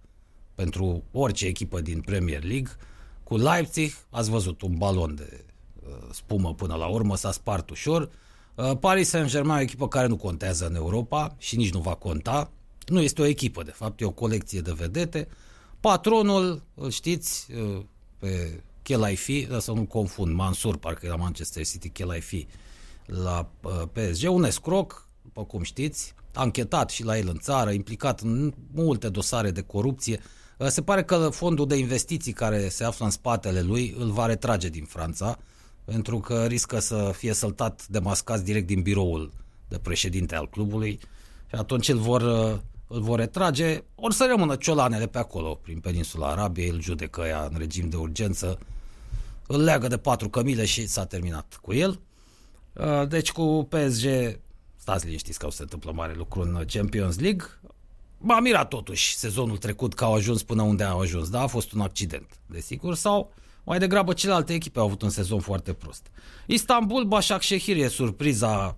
pentru 0.55 1.03
orice 1.13 1.47
echipă 1.47 1.81
din 1.81 2.01
Premier 2.01 2.43
League. 2.43 2.71
Cu 3.25 3.37
Leipzig 3.37 3.93
ați 4.11 4.31
văzut 4.31 4.63
un 4.63 4.77
balon 4.77 5.15
de 5.15 5.45
uh, 5.87 5.93
spumă 6.13 6.55
până 6.55 6.75
la 6.75 6.87
urmă, 6.87 7.17
s-a 7.17 7.33
spart 7.33 7.71
ușor. 7.71 8.11
Uh, 8.55 8.79
Paris 8.81 9.09
Saint-Germain 9.09 9.57
e 9.57 9.61
o 9.61 9.63
echipă 9.63 9.89
care 9.89 10.07
nu 10.07 10.17
contează 10.17 10.67
în 10.67 10.75
Europa 10.75 11.35
și 11.39 11.57
nici 11.57 11.73
nu 11.73 11.81
va 11.81 11.95
conta. 11.95 12.51
Nu 12.87 13.01
este 13.01 13.23
o 13.23 13.25
echipă, 13.25 13.63
de 13.63 13.71
fapt, 13.71 14.01
e 14.01 14.05
o 14.05 14.11
colecție 14.11 14.61
de 14.61 14.73
vedete. 14.73 15.29
Patronul, 15.81 16.63
îl 16.75 16.91
știți, 16.91 17.47
uh, 17.53 17.83
pe 18.19 18.63
Kelaifi, 18.83 19.49
să 19.61 19.73
nu 19.73 19.85
confund, 19.85 20.35
Mansur, 20.35 20.77
parcă 20.77 21.07
e 21.07 21.09
la 21.09 21.17
Manchester 21.17 21.65
City, 21.65 21.89
Kelaifi 21.89 22.47
la 23.07 23.51
uh, 23.63 23.83
PSG, 23.93 24.31
un 24.31 24.45
escroc, 24.45 25.09
după 25.23 25.45
cum 25.45 25.63
știți, 25.63 26.15
anchetat 26.35 26.91
și 26.91 27.05
la 27.05 27.19
el 27.19 27.29
în 27.29 27.39
țară, 27.39 27.71
implicat 27.71 28.21
în 28.21 28.53
multe 28.75 29.09
dosare 29.09 29.51
de 29.51 29.61
corupție. 29.63 30.21
Uh, 30.59 30.67
se 30.67 30.83
pare 30.83 31.03
că 31.03 31.29
fondul 31.29 31.67
de 31.67 31.77
investiții 31.77 32.33
care 32.33 32.69
se 32.69 32.85
află 32.85 33.05
în 33.05 33.11
spatele 33.11 33.61
lui 33.61 33.95
îl 33.99 34.11
va 34.11 34.27
retrage 34.27 34.69
din 34.69 34.85
Franța, 34.85 35.39
pentru 35.85 36.19
că 36.19 36.45
riscă 36.47 36.79
să 36.79 37.13
fie 37.17 37.33
săltat 37.33 37.87
demascați 37.87 38.45
direct 38.45 38.67
din 38.67 38.83
biroul 38.83 39.33
de 39.69 39.79
președinte 39.79 40.35
al 40.35 40.49
clubului 40.49 40.99
și 41.49 41.55
atunci 41.55 41.89
îl 41.89 41.99
vor, 41.99 42.23
uh, 42.23 42.59
îl 42.87 43.01
vor 43.01 43.19
retrage, 43.19 43.83
ori 43.95 44.15
să 44.15 44.27
rămână 44.31 44.57
ciolanele 44.57 45.07
pe 45.07 45.19
acolo, 45.19 45.55
prin 45.63 45.79
peninsula 45.79 46.29
Arabiei, 46.29 46.69
îl 46.69 46.81
judecă 46.81 47.21
ea 47.21 47.49
în 47.51 47.59
regim 47.59 47.89
de 47.89 47.97
urgență, 47.97 48.59
îl 49.47 49.63
leagă 49.63 49.87
de 49.87 49.97
patru 49.97 50.29
cămile 50.29 50.65
și 50.65 50.87
s-a 50.87 51.05
terminat 51.05 51.59
cu 51.63 51.73
el. 51.73 52.01
Uh, 52.73 53.09
deci 53.09 53.33
cu 53.33 53.69
PSG, 53.71 54.05
stați 54.83 55.05
liniștiți 55.05 55.39
că 55.39 55.47
o 55.47 55.51
să 55.51 55.57
se 55.57 55.63
întâmplă 55.63 55.93
mare 55.93 56.15
lucru 56.15 56.41
în 56.41 56.65
Champions 56.67 57.19
League. 57.19 57.45
M-a 58.19 58.41
mirat 58.41 58.69
totuși 58.69 59.15
sezonul 59.15 59.59
trecut 59.59 59.95
că 59.95 60.05
au 60.05 60.15
ajuns 60.15 60.43
până 60.43 60.63
unde 60.63 60.85
au 60.85 61.01
ajuns, 61.01 61.31
da, 61.31 61.41
a 61.41 61.47
fost 61.47 61.73
un 61.73 61.81
accident, 61.81 62.39
desigur, 62.47 62.95
sau 62.95 63.33
mai 63.65 63.79
degrabă 63.79 64.13
celelalte 64.13 64.55
echipe 64.55 64.79
au 64.79 64.85
avut 64.85 65.03
un 65.03 65.11
sezon 65.11 65.41
foarte 65.41 65.73
prost. 65.73 66.07
Istanbul, 66.47 67.05
Başakşehir 67.05 67.77
e 67.77 67.89
surpriza, 67.89 68.77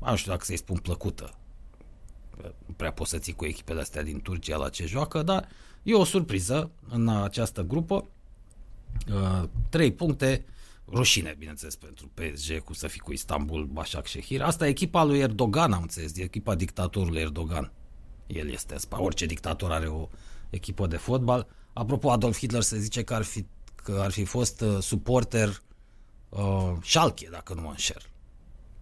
nu 0.00 0.16
știu 0.16 0.30
dacă 0.30 0.44
să-i 0.44 0.56
spun 0.56 0.76
plăcută, 0.76 1.34
nu 2.42 2.74
prea 2.76 2.92
poți 2.92 3.10
să 3.10 3.18
ții 3.18 3.32
cu 3.32 3.44
echipele 3.44 3.80
astea 3.80 4.02
din 4.02 4.20
Turcia 4.20 4.56
la 4.56 4.68
ce 4.68 4.86
joacă, 4.86 5.22
dar 5.22 5.48
e 5.82 5.94
o 5.94 6.04
surpriză 6.04 6.70
în 6.88 7.08
această 7.08 7.62
grupă. 7.62 8.08
Uh, 9.12 9.48
trei 9.68 9.92
puncte, 9.92 10.44
rușine, 10.88 11.34
bineînțeles, 11.38 11.76
pentru 11.76 12.10
PSG, 12.14 12.58
cu 12.58 12.74
să 12.74 12.86
fii 12.86 13.00
cu 13.00 13.12
Istanbul, 13.12 13.70
Başakşehir. 13.72 14.42
Asta 14.42 14.66
e 14.66 14.68
echipa 14.68 15.04
lui 15.04 15.18
Erdogan, 15.18 15.72
am 15.72 15.82
înțeles, 15.82 16.16
e 16.16 16.22
echipa 16.22 16.54
dictatorului 16.54 17.20
Erdogan. 17.20 17.72
El 18.26 18.50
este, 18.50 18.74
orice 18.90 19.26
dictator 19.26 19.72
are 19.72 19.86
o 19.86 20.08
echipă 20.50 20.86
de 20.86 20.96
fotbal. 20.96 21.46
Apropo, 21.72 22.10
Adolf 22.10 22.38
Hitler 22.38 22.62
se 22.62 22.78
zice 22.78 23.02
că 23.02 23.14
ar 23.14 23.22
fi, 23.22 23.46
că 23.74 23.98
ar 24.00 24.10
fi 24.10 24.24
fost 24.24 24.60
uh, 24.60 24.78
suporter 24.80 25.62
uh, 26.28 26.72
Schalke, 26.82 27.28
dacă 27.30 27.54
nu 27.54 27.60
mă 27.60 27.68
înșer. 27.68 28.10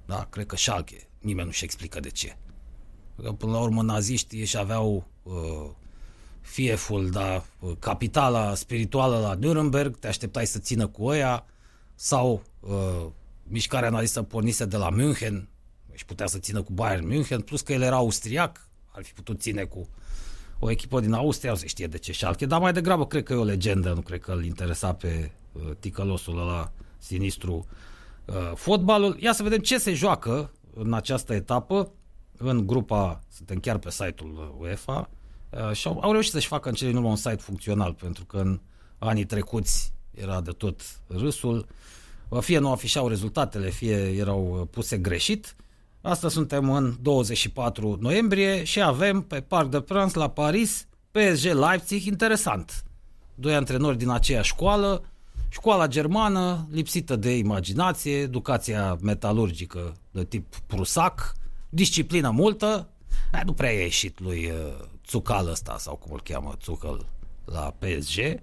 Da, 0.07 0.27
cred 0.31 0.47
că 0.47 0.57
Schalke. 0.57 1.09
Nimeni 1.19 1.47
nu-și 1.47 1.65
explică 1.65 2.01
de 2.01 2.11
ce. 2.11 2.37
Că 3.23 3.33
până 3.33 3.53
la 3.53 3.61
urmă 3.61 3.83
naziștii 3.83 4.41
își 4.41 4.59
aveau 4.59 5.07
uh, 5.23 5.71
fieful, 6.41 7.11
da, 7.11 7.45
capitala 7.79 8.55
spirituală 8.55 9.19
la 9.19 9.35
Nuremberg, 9.35 9.99
te 9.99 10.07
așteptai 10.09 10.47
să 10.47 10.59
țină 10.59 10.87
cu 10.87 11.05
ăia, 11.05 11.47
sau 12.03 12.43
uh, 12.61 13.07
mișcarea 13.43 13.91
nazistă 13.91 14.23
pornise 14.23 14.65
de 14.65 14.77
la 14.77 14.91
München, 14.91 15.49
și 15.95 16.05
putea 16.05 16.27
să 16.27 16.39
țină 16.39 16.63
cu 16.63 16.73
Bayern 16.73 17.07
München, 17.07 17.41
plus 17.41 17.61
că 17.61 17.73
el 17.73 17.83
era 17.83 17.97
austriac, 17.97 18.69
ar 18.91 19.03
fi 19.03 19.13
putut 19.13 19.41
ține 19.41 19.65
cu 19.65 19.89
o 20.59 20.71
echipă 20.71 21.01
din 21.01 21.13
Austria, 21.13 21.55
se 21.55 21.67
știe 21.67 21.87
de 21.87 21.99
ce 21.99 22.13
Schalke, 22.13 22.47
dar 22.47 22.61
mai 22.61 22.73
degrabă 22.73 23.07
cred 23.07 23.23
că 23.23 23.33
e 23.33 23.37
o 23.37 23.45
legendă, 23.45 23.93
nu 23.93 24.01
cred 24.01 24.21
că 24.21 24.33
îl 24.33 24.45
interesa 24.45 24.95
pe 24.95 25.31
uh, 25.53 25.63
ticălosul 25.79 26.41
ăla 26.41 26.73
sinistru 26.99 27.67
uh, 28.25 28.53
fotbalul. 28.55 29.17
Ia 29.19 29.33
să 29.33 29.43
vedem 29.43 29.59
ce 29.59 29.79
se 29.79 29.95
joacă 29.95 30.51
în 30.75 30.93
această 30.93 31.35
etapă, 31.35 31.93
în 32.37 32.67
grupa, 32.67 33.21
suntem 33.33 33.59
chiar 33.59 33.79
pe 33.79 33.91
site-ul 33.91 34.57
UEFA, 34.59 35.11
uh, 35.51 35.73
și 35.73 35.87
au, 35.87 35.99
au 36.01 36.13
reușit 36.13 36.33
să-și 36.33 36.47
facă 36.47 36.69
în 36.69 36.75
cele 36.75 36.89
din 36.89 36.99
urmă 36.99 37.11
un 37.11 37.17
site 37.17 37.37
funcțional, 37.37 37.95
pentru 37.95 38.25
că 38.25 38.37
în 38.37 38.61
anii 38.99 39.25
trecuți 39.25 39.93
era 40.11 40.41
de 40.41 40.51
tot 40.51 40.81
râsul, 41.07 41.67
fie 42.41 42.59
nu 42.59 42.71
afișau 42.71 43.09
rezultatele, 43.09 43.71
fie 43.71 43.97
erau 43.97 44.59
uh, 44.61 44.67
puse 44.71 44.99
greșit, 44.99 45.57
uh, 45.59 45.65
Astăzi 46.03 46.35
suntem 46.35 46.71
în 46.71 46.97
24 47.03 47.97
noiembrie 48.01 48.65
și 48.65 48.83
avem 48.83 49.23
pe 49.23 49.41
Parc 49.41 49.71
de 49.71 49.81
Prance 49.81 50.19
la 50.19 50.31
Paris 50.31 50.87
PSG 51.11 51.45
Leipzig, 51.45 52.05
interesant. 52.05 52.85
Doi 53.35 53.55
antrenori 53.55 53.99
din 53.99 54.09
aceeași 54.09 54.49
școală, 54.49 55.05
școala 55.49 55.87
germană 55.87 56.69
lipsită 56.71 57.17
de 57.17 57.37
imaginație, 57.37 58.17
educația 58.17 58.99
metalurgică 59.03 59.97
de 60.11 60.25
tip 60.25 60.57
prusac, 60.67 61.33
disciplină 61.69 62.31
multă, 62.31 62.89
Aia 63.33 63.43
nu 63.47 63.53
prea 63.53 63.71
a 63.71 63.73
ieșit 63.73 64.21
lui 64.21 64.51
uh, 64.51 64.85
Țucal 65.07 65.49
ăsta, 65.49 65.77
sau 65.79 65.97
cum 65.97 66.13
îl 66.13 66.21
cheamă, 66.23 66.55
Țucal, 66.61 67.07
la 67.45 67.75
PSG, 67.79 68.41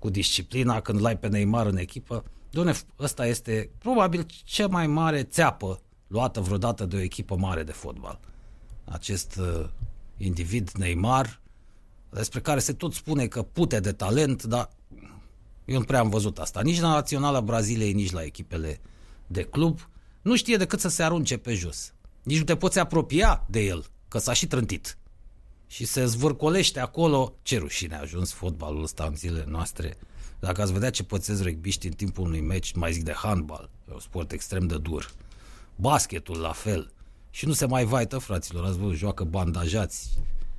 cu 0.00 0.10
disciplina, 0.10 0.80
când 0.80 1.00
l-ai 1.00 1.18
pe 1.18 1.28
Neymar 1.28 1.66
în 1.66 1.76
echipă. 1.76 2.24
Doamne, 2.50 2.74
ăsta 2.98 3.26
este 3.26 3.70
probabil 3.78 4.26
cea 4.44 4.66
mai 4.66 4.86
mare 4.86 5.22
țeapă 5.22 5.80
luată 6.06 6.40
vreodată 6.40 6.84
de 6.84 6.96
o 6.96 7.00
echipă 7.00 7.36
mare 7.36 7.62
de 7.62 7.72
fotbal. 7.72 8.20
Acest 8.84 9.36
uh, 9.36 9.68
individ, 10.16 10.70
Neymar, 10.70 11.40
despre 12.10 12.40
care 12.40 12.60
se 12.60 12.72
tot 12.72 12.94
spune 12.94 13.26
că 13.26 13.42
pute 13.42 13.80
de 13.80 13.92
talent, 13.92 14.42
dar 14.42 14.68
eu 15.64 15.78
nu 15.78 15.84
prea 15.84 16.00
am 16.00 16.08
văzut 16.08 16.38
asta. 16.38 16.60
Nici 16.62 16.80
la 16.80 16.88
Naționala 16.88 17.40
Braziliei, 17.40 17.92
nici 17.92 18.12
la 18.12 18.22
echipele 18.22 18.80
de 19.26 19.42
club. 19.42 19.88
Nu 20.22 20.36
știe 20.36 20.56
decât 20.56 20.80
să 20.80 20.88
se 20.88 21.02
arunce 21.02 21.36
pe 21.36 21.54
jos. 21.54 21.92
Nici 22.22 22.38
nu 22.38 22.44
te 22.44 22.56
poți 22.56 22.78
apropia 22.78 23.46
de 23.50 23.60
el, 23.60 23.84
că 24.08 24.18
s-a 24.18 24.32
și 24.32 24.46
trântit. 24.46 24.98
Și 25.70 25.84
se 25.84 26.04
zvârcolește 26.04 26.80
acolo. 26.80 27.34
Ce 27.42 27.58
rușine 27.58 27.94
a 27.94 28.00
ajuns 28.00 28.32
fotbalul 28.32 28.82
ăsta 28.82 29.04
în 29.04 29.16
zilele 29.16 29.44
noastre. 29.48 29.96
Dacă 30.38 30.62
ați 30.62 30.72
vedea 30.72 30.90
ce 30.90 31.02
pățesc 31.02 31.42
rugbiști 31.42 31.86
în 31.86 31.92
timpul 31.92 32.24
unui 32.24 32.40
meci, 32.40 32.72
mai 32.72 32.92
zic 32.92 33.04
de 33.04 33.12
handbal, 33.12 33.70
e 33.88 33.92
un 33.92 34.00
sport 34.00 34.32
extrem 34.32 34.66
de 34.66 34.78
dur 34.78 35.12
basketul 35.76 36.38
la 36.38 36.52
fel. 36.52 36.92
Și 37.30 37.46
nu 37.46 37.52
se 37.52 37.66
mai 37.66 37.84
vaită, 37.84 38.18
fraților, 38.18 38.64
ați 38.64 38.78
văzut, 38.78 38.96
joacă 38.96 39.24
bandajați 39.24 40.18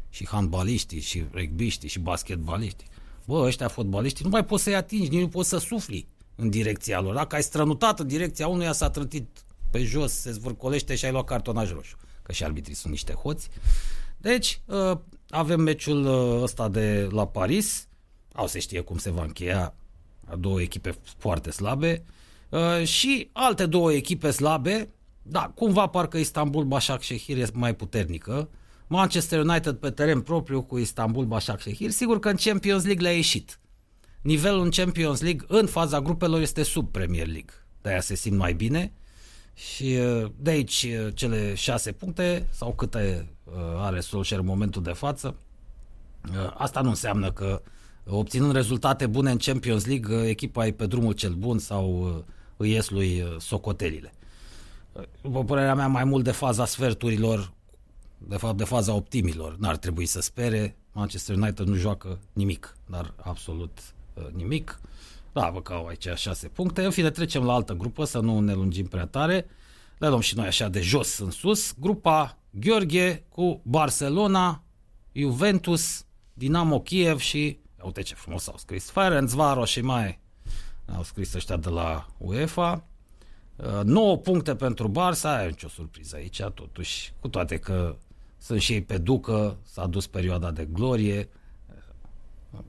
și 0.10 0.28
handbaliștii, 0.28 1.00
și 1.00 1.24
rugbiștii, 1.34 1.90
și 1.90 2.00
basketbaliștii. 2.00 2.88
Bă, 3.26 3.46
ăștia 3.46 3.68
fotbaliștii 3.68 4.24
nu 4.24 4.30
mai 4.30 4.46
poți 4.46 4.64
să-i 4.64 4.76
atingi, 4.76 5.10
nici 5.10 5.22
nu 5.22 5.28
poți 5.28 5.50
să 5.50 5.58
sufli 5.58 6.08
în 6.36 6.50
direcția 6.50 7.00
lor. 7.00 7.14
Dacă 7.14 7.36
ai 7.36 7.44
strănutat 7.44 8.00
în 8.00 8.08
direcția 8.08 8.48
unuia, 8.48 8.72
s-a 8.72 8.90
trântit 8.90 9.28
pe 9.70 9.84
jos, 9.84 10.14
se 10.14 10.32
zvârcolește 10.32 10.96
și 10.96 11.06
ai 11.06 11.12
luat 11.12 11.26
cartonaj 11.26 11.72
roșu. 11.72 11.98
Că 12.22 12.32
și 12.32 12.44
arbitrii 12.44 12.76
sunt 12.76 12.92
niște 12.92 13.14
hoți. 13.14 13.50
Deci, 14.22 14.62
uh, 14.66 14.98
avem 15.30 15.62
meciul 15.62 16.06
uh, 16.06 16.42
ăsta 16.42 16.70
de 16.70 17.08
la 17.12 17.28
Paris. 17.28 17.88
Au 18.34 18.48
se 18.48 18.60
știe 18.60 18.82
cum 18.82 18.98
se 18.98 19.12
va 19.12 19.24
încheia 19.24 19.76
două 20.40 20.62
echipe 20.62 20.96
foarte 21.18 21.52
slabe. 21.52 22.04
Uh, 22.50 22.86
și 22.86 23.30
alte 23.32 23.66
două 23.66 23.94
echipe 23.94 24.32
slabe, 24.32 24.90
da, 25.22 25.52
cumva 25.56 25.88
parcă 25.88 26.18
Istanbul 26.18 26.66
Başakşehir 26.66 27.38
e 27.38 27.48
mai 27.54 27.76
puternică. 27.76 28.50
Manchester 28.88 29.40
United 29.40 29.76
pe 29.76 29.90
teren 29.90 30.22
propriu 30.22 30.62
cu 30.62 30.78
Istanbul 30.78 31.26
Başakşehir. 31.26 31.90
Sigur 31.90 32.20
că 32.20 32.30
în 32.30 32.36
Champions 32.36 32.84
League 32.84 33.04
le-a 33.04 33.16
ieșit. 33.16 33.60
Nivelul 34.22 34.64
în 34.64 34.70
Champions 34.70 35.22
League 35.22 35.46
în 35.48 35.66
faza 35.66 36.02
grupelor 36.02 36.42
este 36.42 36.64
sub 36.64 36.92
Premier 36.92 37.28
League. 37.28 37.54
De-aia 37.82 38.02
se 38.02 38.16
simt 38.16 38.38
mai 38.38 38.54
bine. 38.54 38.94
Și 39.54 39.84
uh, 39.84 40.32
de 40.38 40.50
aici 40.50 40.84
uh, 40.84 41.14
cele 41.14 41.54
șase 41.56 41.92
puncte 41.92 42.48
sau 42.52 42.74
câte 42.74 43.28
uh, 43.28 43.41
are 43.78 44.00
Solskjaer 44.00 44.42
în 44.42 44.48
momentul 44.48 44.82
de 44.82 44.92
față. 44.92 45.36
Asta 46.54 46.82
nu 46.82 46.90
înseamnă 46.90 47.32
că 47.32 47.62
obținând 48.06 48.52
rezultate 48.52 49.08
bune 49.08 49.32
în 49.32 49.38
Champions 49.38 49.86
League, 49.86 50.30
echipa 50.30 50.66
e 50.66 50.72
pe 50.72 50.86
drumul 50.86 51.14
cel 51.14 51.34
bun 51.34 51.60
sau 51.60 52.14
îi 52.58 52.72
ies 52.72 52.90
lui 52.90 53.24
socotelile 53.40 54.14
după 55.22 55.44
părerea 55.44 55.76
mea, 55.76 55.88
mai 55.88 56.04
mult 56.04 56.24
de 56.24 56.32
faza 56.32 56.66
sferturilor, 56.66 57.52
de 58.18 58.38
fapt 58.38 58.58
de 58.58 58.64
faza 58.64 58.94
optimilor. 58.94 59.56
N-ar 59.60 59.78
trebui 59.78 60.06
să 60.06 60.22
spere. 60.22 60.76
Manchester 60.92 61.36
United 61.36 61.66
nu 61.66 61.76
joacă 61.76 62.20
nimic, 62.34 62.78
dar 62.86 63.14
absolut 63.22 63.80
uh, 64.14 64.24
nimic. 64.34 64.80
Da, 65.34 65.50
vă 65.50 65.62
că 65.62 65.74
au 65.74 65.88
aici 65.88 66.08
șase 66.16 66.48
puncte. 66.48 66.84
În 66.84 66.92
fine, 66.92 67.10
trecem 67.10 67.44
la 67.44 67.54
altă 67.54 67.74
grupă, 67.74 68.06
să 68.06 68.20
nu 68.20 68.40
ne 68.40 68.54
lungim 68.54 68.86
prea 68.86 69.06
tare. 69.06 69.46
Le 70.02 70.08
luăm 70.08 70.20
și 70.20 70.36
noi 70.36 70.46
așa 70.46 70.70
de 70.70 70.82
jos 70.82 71.18
în 71.18 71.32
sus. 71.32 71.74
Grupa 71.80 72.38
Gheorghe 72.50 73.24
cu 73.30 73.62
Barcelona, 73.64 74.64
Juventus, 75.12 76.06
Dinamo 76.34 76.80
Kiev 76.80 77.20
și 77.20 77.60
uite 77.84 78.02
ce 78.02 78.16
frumos 78.16 78.48
au 78.48 78.58
scris 78.58 78.90
Ferencvaros 78.90 79.70
și 79.70 79.82
mai 79.82 80.20
au 80.96 81.04
scris 81.04 81.34
ăștia 81.34 81.58
de 81.58 81.70
la 81.70 82.08
UEFA. 82.18 82.84
9 83.84 84.12
uh, 84.12 84.20
puncte 84.24 84.56
pentru 84.56 84.92
Barça, 84.92 85.44
e 85.44 85.48
nicio 85.48 85.68
surpriză 85.68 86.16
aici, 86.16 86.42
totuși, 86.42 87.14
cu 87.20 87.28
toate 87.28 87.58
că 87.58 87.96
sunt 88.38 88.62
și 88.62 88.74
ei 88.74 88.82
pe 88.82 88.98
ducă, 88.98 89.58
s-a 89.64 89.88
dus 89.88 90.08
perioada 90.08 90.52
de 90.52 90.68
glorie. 90.72 91.30
Uh, 92.52 92.60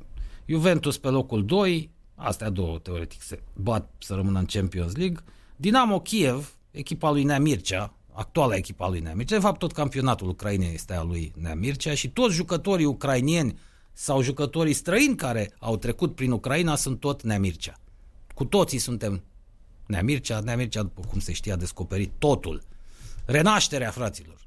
Juventus 0.46 0.98
pe 0.98 1.08
locul 1.08 1.44
2, 1.44 1.90
astea 2.14 2.50
două 2.50 2.78
teoretic 2.78 3.22
se 3.22 3.42
bat 3.54 3.90
să 3.98 4.14
rămână 4.14 4.38
în 4.38 4.46
Champions 4.46 4.96
League. 4.96 5.18
Dinamo 5.56 6.00
Kiev, 6.00 6.56
echipa 6.72 7.10
lui 7.10 7.24
Nea 7.24 7.40
Mircea, 7.40 7.94
actuala 8.12 8.56
echipa 8.56 8.88
lui 8.88 9.00
Nea 9.00 9.14
Mircea, 9.14 9.36
de 9.36 9.42
fapt 9.42 9.58
tot 9.58 9.72
campionatul 9.72 10.28
Ucrainei 10.28 10.74
este 10.74 10.94
a 10.94 11.02
lui 11.02 11.32
Nea 11.36 11.54
Mircea 11.54 11.94
și 11.94 12.08
toți 12.08 12.34
jucătorii 12.34 12.84
ucrainieni 12.84 13.58
sau 13.92 14.22
jucătorii 14.22 14.72
străini 14.72 15.16
care 15.16 15.52
au 15.58 15.76
trecut 15.76 16.14
prin 16.14 16.30
Ucraina 16.30 16.76
sunt 16.76 17.00
tot 17.00 17.22
Nea 17.22 17.38
Mircea. 17.38 17.78
Cu 18.34 18.44
toții 18.44 18.78
suntem 18.78 19.22
Nea 19.86 20.02
Mircea, 20.02 20.40
Nea 20.40 20.56
Mircea, 20.56 20.82
după 20.82 21.00
cum 21.08 21.20
se 21.20 21.32
știe, 21.32 21.52
a 21.52 21.56
descoperit 21.56 22.12
totul. 22.18 22.62
Renașterea, 23.24 23.90
fraților. 23.90 24.40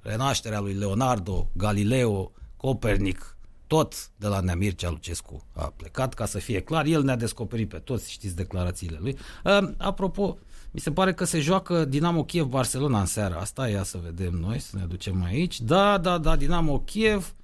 Renașterea 0.00 0.60
lui 0.60 0.74
Leonardo, 0.74 1.48
Galileo, 1.52 2.32
Copernic, 2.56 3.36
tot 3.66 4.10
de 4.16 4.26
la 4.26 4.40
Neamircea 4.40 4.90
Lucescu 4.90 5.44
a 5.52 5.72
plecat, 5.76 6.14
ca 6.14 6.26
să 6.26 6.38
fie 6.38 6.60
clar. 6.60 6.84
El 6.84 7.02
ne-a 7.02 7.16
descoperit 7.16 7.68
pe 7.68 7.78
toți, 7.78 8.10
știți 8.10 8.36
declarațiile 8.36 8.98
lui. 9.00 9.16
Uh, 9.44 9.70
apropo, 9.76 10.38
mi 10.74 10.80
se 10.80 10.92
pare 10.92 11.14
că 11.14 11.24
se 11.24 11.40
joacă 11.40 11.84
Dinamo 11.84 12.24
Kiev 12.24 12.46
Barcelona 12.46 13.00
în 13.00 13.06
seara 13.06 13.36
asta, 13.36 13.68
ia 13.68 13.82
să 13.82 13.98
vedem 14.04 14.32
noi, 14.32 14.58
să 14.58 14.76
ne 14.76 14.84
ducem 14.84 15.22
aici. 15.22 15.60
Da, 15.60 15.98
da, 15.98 16.18
da, 16.18 16.36
Dinamo 16.36 16.78
Kiev, 16.78 17.34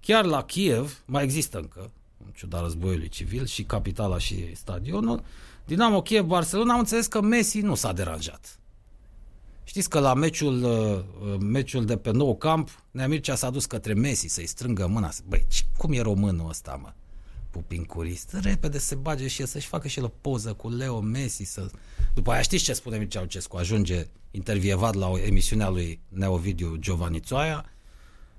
chiar 0.00 0.24
la 0.24 0.42
Kiev, 0.42 1.02
mai 1.06 1.22
există 1.22 1.58
încă, 1.58 1.90
în 2.24 2.30
ciuda 2.34 2.60
războiului 2.60 3.08
civil, 3.08 3.46
și 3.46 3.62
capitala 3.62 4.18
și 4.18 4.54
stadionul. 4.54 5.22
Dinamo 5.64 6.02
Kiev 6.02 6.24
Barcelona, 6.24 6.72
am 6.72 6.78
înțeles 6.78 7.06
că 7.06 7.20
Messi 7.20 7.60
nu 7.60 7.74
s-a 7.74 7.92
deranjat. 7.92 8.58
Știți 9.64 9.88
că 9.88 9.98
la 9.98 10.14
meciul, 10.14 10.62
uh, 10.62 11.36
meciul 11.40 11.84
de 11.84 11.96
pe 11.96 12.10
nou 12.10 12.36
camp, 12.36 12.82
Neamircea 12.90 13.34
s-a 13.34 13.50
dus 13.50 13.66
către 13.66 13.94
Messi 13.94 14.26
să-i 14.26 14.46
strângă 14.46 14.86
mâna. 14.86 15.10
Băi, 15.28 15.46
cum 15.76 15.92
e 15.92 16.00
românul 16.00 16.48
ăsta, 16.48 16.78
mă? 16.82 16.92
Pupincurist, 17.54 18.36
repede 18.42 18.78
se 18.78 18.94
bage 18.94 19.26
și 19.28 19.40
el 19.40 19.46
să-și 19.46 19.66
facă 19.66 19.88
și 19.88 19.98
el 19.98 20.04
o 20.04 20.08
poză 20.20 20.52
cu 20.52 20.68
Leo 20.68 21.00
Messi. 21.00 21.42
Să... 21.44 21.70
După 22.14 22.30
aia 22.30 22.42
știți 22.42 22.64
ce 22.64 22.72
spune 22.72 22.98
Mircea 22.98 23.20
Lucescu? 23.20 23.56
Ajunge 23.56 24.06
intervievat 24.30 24.94
la 24.94 25.08
o 25.08 25.18
emisiune 25.18 25.62
a 25.62 25.68
lui 25.68 26.00
Neovidiu 26.08 26.76
Giovanni 26.76 27.20
Țoaia. 27.20 27.64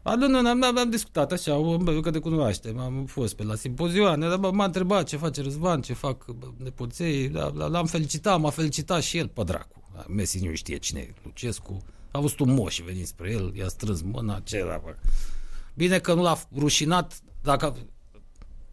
A, 0.02 0.16
nu, 0.16 0.28
nu, 0.28 0.50
am, 0.50 0.78
am 0.78 0.90
discutat 0.90 1.32
așa, 1.32 1.80
că 2.02 2.10
de 2.10 2.20
cunoaște, 2.20 2.76
am 2.78 3.06
fost 3.06 3.36
pe 3.36 3.44
la 3.44 3.56
simpozioane, 3.56 4.28
dar 4.28 4.38
m-a 4.38 4.66
întrebat 4.66 5.08
ce 5.08 5.18
face 5.18 5.42
Răzvan, 5.42 5.82
ce 5.82 5.94
fac 5.94 6.26
nepoței, 6.58 7.30
l-am 7.54 7.86
felicitat, 7.86 8.40
m-a 8.40 8.50
felicitat 8.50 9.02
și 9.02 9.18
el, 9.18 9.28
pe 9.28 9.44
dracu. 9.44 9.90
Messi 10.08 10.46
nu 10.46 10.56
știe 10.56 10.78
cine 10.78 11.00
e 11.00 11.14
Lucescu, 11.24 11.84
a 12.12 12.20
văzut 12.20 12.40
un 12.40 12.54
moș 12.54 12.82
venit 12.86 13.08
spre 13.08 13.32
el, 13.32 13.56
i-a 13.56 13.68
strâns 13.68 14.02
mâna, 14.02 14.40
ce 14.44 14.58
era, 14.58 14.82
bă. 14.84 14.96
Bine 15.74 16.00
că 16.00 16.14
nu 16.14 16.22
l-a 16.22 16.40
rușinat, 16.58 17.20
dacă 17.42 17.76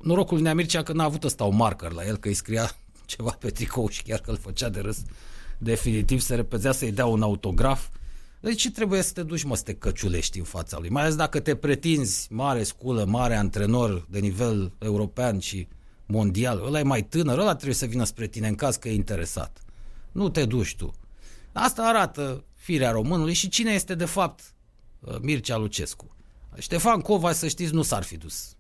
norocul 0.03 0.35
lui 0.35 0.45
Neamircea 0.45 0.83
că 0.83 0.93
n-a 0.93 1.05
avut 1.05 1.25
ăsta 1.25 1.45
o 1.45 1.51
marker 1.51 1.93
la 1.93 2.07
el, 2.07 2.17
că 2.17 2.29
îi 2.29 2.35
scria 2.35 2.77
ceva 3.05 3.37
pe 3.39 3.51
tricou 3.51 3.89
și 3.89 4.03
chiar 4.03 4.21
că 4.21 4.31
îl 4.31 4.37
făcea 4.37 4.69
de 4.69 4.81
râs 4.81 5.03
definitiv, 5.59 6.21
se 6.21 6.35
repezea 6.35 6.73
să-i 6.73 6.93
dea 6.93 7.07
un 7.07 7.23
autograf. 7.23 7.89
Deci 8.41 8.61
ce 8.61 8.71
trebuie 8.71 9.03
să 9.03 9.13
te 9.13 9.23
duci, 9.23 9.43
mă, 9.43 9.57
să 9.57 9.63
te 9.63 9.75
căciulești 9.75 10.39
în 10.39 10.45
fața 10.45 10.79
lui? 10.79 10.89
Mai 10.89 11.03
ales 11.03 11.15
dacă 11.15 11.41
te 11.41 11.55
pretinzi 11.55 12.27
mare 12.31 12.63
sculă, 12.63 13.05
mare 13.05 13.37
antrenor 13.37 14.07
de 14.11 14.19
nivel 14.19 14.73
european 14.79 15.39
și 15.39 15.69
mondial. 16.07 16.63
Ăla 16.67 16.79
e 16.79 16.83
mai 16.83 17.03
tânăr, 17.03 17.39
ăla 17.39 17.55
trebuie 17.55 17.75
să 17.75 17.87
vină 17.87 18.05
spre 18.05 18.27
tine 18.27 18.49
în 18.49 18.55
caz 18.55 18.77
că 18.77 18.89
e 18.89 18.95
interesat. 18.95 19.63
Nu 20.13 20.29
te 20.29 20.45
duci 20.45 20.77
tu. 20.77 20.93
Asta 21.53 21.83
arată 21.83 22.45
firea 22.55 22.91
românului 22.91 23.33
și 23.33 23.49
cine 23.49 23.73
este 23.73 23.95
de 23.95 24.05
fapt 24.05 24.55
uh, 25.01 25.17
Mircea 25.21 25.57
Lucescu. 25.57 26.17
Ștefan 26.59 27.01
Cova, 27.01 27.33
să 27.33 27.49
știți, 27.49 27.73
nu 27.73 27.83
s-ar 27.83 28.03
fi 28.03 28.17
dus 28.17 28.57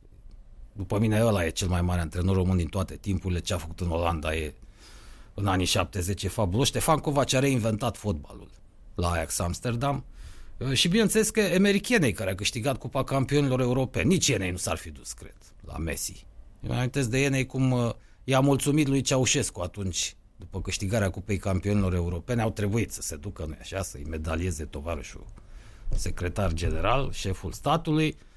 după 0.72 0.98
mine 0.98 1.24
ăla 1.24 1.44
e 1.44 1.50
cel 1.50 1.68
mai 1.68 1.82
mare 1.82 2.00
antrenor 2.00 2.36
român 2.36 2.56
din 2.56 2.68
toate 2.68 2.96
timpurile. 2.96 3.40
Ce 3.40 3.54
a 3.54 3.58
făcut 3.58 3.80
în 3.80 3.90
Olanda 3.90 4.34
e 4.34 4.54
în 5.34 5.46
anii 5.46 5.66
70 5.66 6.22
e 6.22 6.28
fabulos. 6.28 6.66
Ștefan 6.66 6.98
Covaci 6.98 7.32
a 7.32 7.38
reinventat 7.38 7.96
fotbalul 7.96 8.50
la 8.94 9.10
Ajax 9.10 9.38
Amsterdam. 9.38 10.04
Uh, 10.56 10.72
și 10.72 10.88
bineînțeles 10.88 11.30
că 11.30 11.50
americanei 11.54 12.12
care 12.12 12.30
a 12.30 12.34
câștigat 12.34 12.78
Cupa 12.78 13.04
Campionilor 13.04 13.60
Europeni, 13.60 14.08
nici 14.08 14.28
ei 14.28 14.50
nu 14.50 14.56
s-ar 14.56 14.76
fi 14.76 14.90
dus, 14.90 15.12
cred, 15.12 15.36
la 15.60 15.76
Messi. 15.76 16.26
Eu 16.60 16.74
mai 16.74 16.88
de 16.88 17.20
ei 17.20 17.46
cum 17.46 17.70
uh, 17.70 17.90
i-a 18.24 18.40
mulțumit 18.40 18.88
lui 18.88 19.00
Ceaușescu 19.00 19.60
atunci, 19.60 20.16
după 20.36 20.60
câștigarea 20.60 21.10
Cupei 21.10 21.36
Campionilor 21.36 21.94
Europene, 21.94 22.42
au 22.42 22.50
trebuit 22.50 22.92
să 22.92 23.02
se 23.02 23.16
ducă, 23.16 23.44
nu 23.48 23.56
așa, 23.60 23.82
să-i 23.82 24.04
medalieze 24.08 24.64
tovarășul 24.64 25.24
secretar 25.94 26.52
general, 26.52 27.12
șeful 27.12 27.52
statului, 27.52 28.06
Uh, 28.08 28.31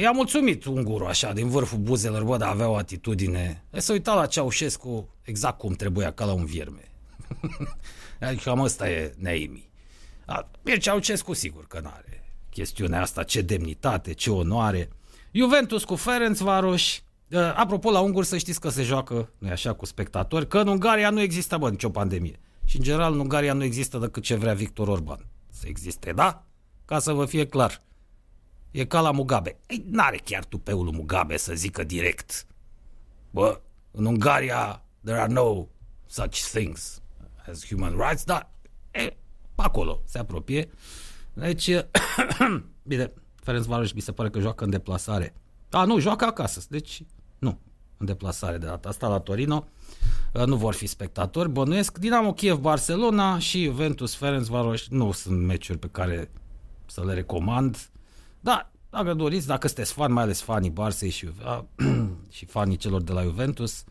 i-a 0.00 0.10
mulțumit 0.10 0.64
ungurul 0.64 1.06
așa, 1.06 1.32
din 1.32 1.48
vârful 1.48 1.78
buzelor, 1.78 2.24
bă, 2.24 2.36
dar 2.36 2.48
avea 2.48 2.68
o 2.68 2.76
atitudine. 2.76 3.64
E 3.70 3.80
să 3.80 3.92
uita 3.92 4.14
la 4.14 4.26
Ceaușescu 4.26 5.08
exact 5.22 5.58
cum 5.58 5.72
trebuia, 5.72 6.12
ca 6.12 6.24
la 6.24 6.32
un 6.32 6.44
vierme. 6.44 6.92
adică 8.20 8.42
cam 8.44 8.60
ăsta 8.60 8.90
e 8.90 9.14
Neimi. 9.18 9.68
Bine, 10.62 10.78
Ceaușescu 10.78 11.32
sigur 11.32 11.66
că 11.66 11.80
n-are 11.80 12.10
chestiunea 12.50 13.00
asta, 13.00 13.22
ce 13.22 13.40
demnitate, 13.40 14.12
ce 14.12 14.30
onoare. 14.30 14.88
Juventus 15.30 15.84
cu 15.84 15.94
Ferenc 15.94 16.36
Varoș, 16.36 16.98
uh, 17.30 17.38
apropo, 17.56 17.90
la 17.90 18.00
unguri 18.00 18.26
să 18.26 18.36
știți 18.36 18.60
că 18.60 18.68
se 18.68 18.82
joacă, 18.82 19.32
nu 19.38 19.50
așa, 19.50 19.72
cu 19.72 19.84
spectatori, 19.84 20.48
că 20.48 20.58
în 20.58 20.66
Ungaria 20.66 21.10
nu 21.10 21.20
există, 21.20 21.56
bă, 21.56 21.70
nicio 21.70 21.90
pandemie. 21.90 22.40
Și 22.64 22.76
în 22.76 22.82
general 22.82 23.12
în 23.12 23.18
Ungaria 23.18 23.52
nu 23.52 23.64
există 23.64 23.98
decât 23.98 24.22
ce 24.22 24.34
vrea 24.34 24.54
Victor 24.54 24.88
Orban 24.88 25.26
să 25.50 25.66
existe, 25.68 26.12
da? 26.12 26.44
Ca 26.84 26.98
să 26.98 27.12
vă 27.12 27.24
fie 27.24 27.46
clar. 27.46 27.82
E 28.70 28.84
ca 28.84 29.00
la 29.00 29.10
Mugabe. 29.10 29.58
Ei, 29.66 29.84
n-are 29.90 30.16
chiar 30.16 30.44
tupeul 30.44 30.84
lui 30.84 30.94
Mugabe 30.94 31.36
să 31.36 31.54
zică 31.54 31.84
direct. 31.84 32.46
Bă, 33.30 33.60
în 33.90 34.04
Ungaria 34.04 34.84
there 35.04 35.18
are 35.20 35.32
no 35.32 35.66
such 36.06 36.40
things 36.52 37.02
as 37.50 37.66
human 37.66 37.96
rights, 37.96 38.24
dar 38.24 38.50
e, 38.90 39.16
acolo 39.54 40.02
se 40.04 40.18
apropie. 40.18 40.70
Deci, 41.32 41.70
bine, 42.82 43.12
Ferenc 43.34 43.64
Varoș 43.64 43.92
mi 43.92 44.00
se 44.00 44.12
pare 44.12 44.30
că 44.30 44.40
joacă 44.40 44.64
în 44.64 44.70
deplasare. 44.70 45.34
A, 45.70 45.84
nu, 45.84 45.98
joacă 45.98 46.24
acasă. 46.24 46.60
Deci, 46.68 47.02
nu, 47.38 47.58
în 47.96 48.06
deplasare 48.06 48.58
de 48.58 48.66
data 48.66 48.88
asta 48.88 49.08
la 49.08 49.18
Torino. 49.18 49.68
Nu 50.46 50.56
vor 50.56 50.74
fi 50.74 50.86
spectatori. 50.86 51.48
Bănuiesc 51.48 51.98
Dinamo 51.98 52.32
Kiev, 52.32 52.56
Barcelona 52.56 53.38
și 53.38 53.64
Juventus 53.64 54.14
Ferenc 54.14 54.44
Varoș 54.44 54.88
nu 54.88 55.12
sunt 55.12 55.40
meciuri 55.40 55.78
pe 55.78 55.88
care 55.90 56.30
să 56.86 57.04
le 57.04 57.14
recomand. 57.14 57.90
Da, 58.40 58.70
dacă 58.90 59.14
doriți, 59.14 59.46
dacă 59.46 59.66
sunteți 59.66 59.92
fan, 59.92 60.12
mai 60.12 60.22
ales 60.22 60.40
fanii 60.40 60.70
Barsei 60.70 61.10
și, 61.10 61.28
uh, 61.44 61.60
și 62.36 62.44
fanii 62.44 62.76
celor 62.76 63.02
de 63.02 63.12
la 63.12 63.22
Juventus, 63.22 63.84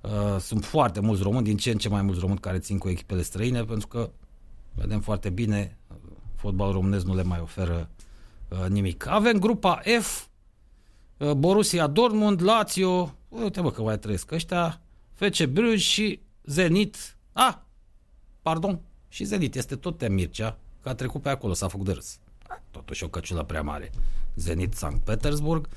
uh, 0.00 0.36
sunt 0.40 0.64
foarte 0.64 1.00
mulți 1.00 1.22
români, 1.22 1.44
din 1.44 1.56
ce 1.56 1.70
în 1.70 1.78
ce 1.78 1.88
mai 1.88 2.02
mulți 2.02 2.20
români 2.20 2.38
care 2.38 2.58
țin 2.58 2.78
cu 2.78 2.88
echipele 2.88 3.22
străine, 3.22 3.64
pentru 3.64 3.86
că 3.86 4.10
vedem 4.74 5.00
foarte 5.00 5.30
bine, 5.30 5.78
fotbalul 6.36 6.72
românesc 6.72 7.04
nu 7.04 7.14
le 7.14 7.22
mai 7.22 7.40
oferă 7.40 7.90
uh, 8.48 8.68
nimic. 8.68 9.06
Avem 9.06 9.38
grupa 9.38 9.80
F, 10.00 10.26
uh, 11.16 11.32
Borussia 11.32 11.86
Dortmund, 11.86 12.42
Lazio, 12.42 13.14
uite 13.28 13.60
bă 13.60 13.70
că 13.70 13.82
mai 13.82 13.98
trăiesc 13.98 14.30
ăștia, 14.30 14.80
FC 15.12 15.44
Bruges 15.44 15.80
și 15.80 16.20
Zenit. 16.44 17.16
Ah, 17.32 17.54
pardon, 18.42 18.80
și 19.08 19.24
Zenit 19.24 19.54
este 19.54 19.76
tot 19.76 20.08
Mircea, 20.08 20.58
că 20.82 20.88
a 20.88 20.94
trecut 20.94 21.22
pe 21.22 21.28
acolo, 21.28 21.52
s-a 21.52 21.68
făcut 21.68 21.86
de 21.86 21.92
râs. 21.92 22.18
Totuși 22.70 23.04
o 23.04 23.08
căciulă 23.08 23.44
prea 23.44 23.62
mare. 23.62 23.90
Zenit 24.34 24.74
Sankt 24.74 25.04
Petersburg. 25.04 25.68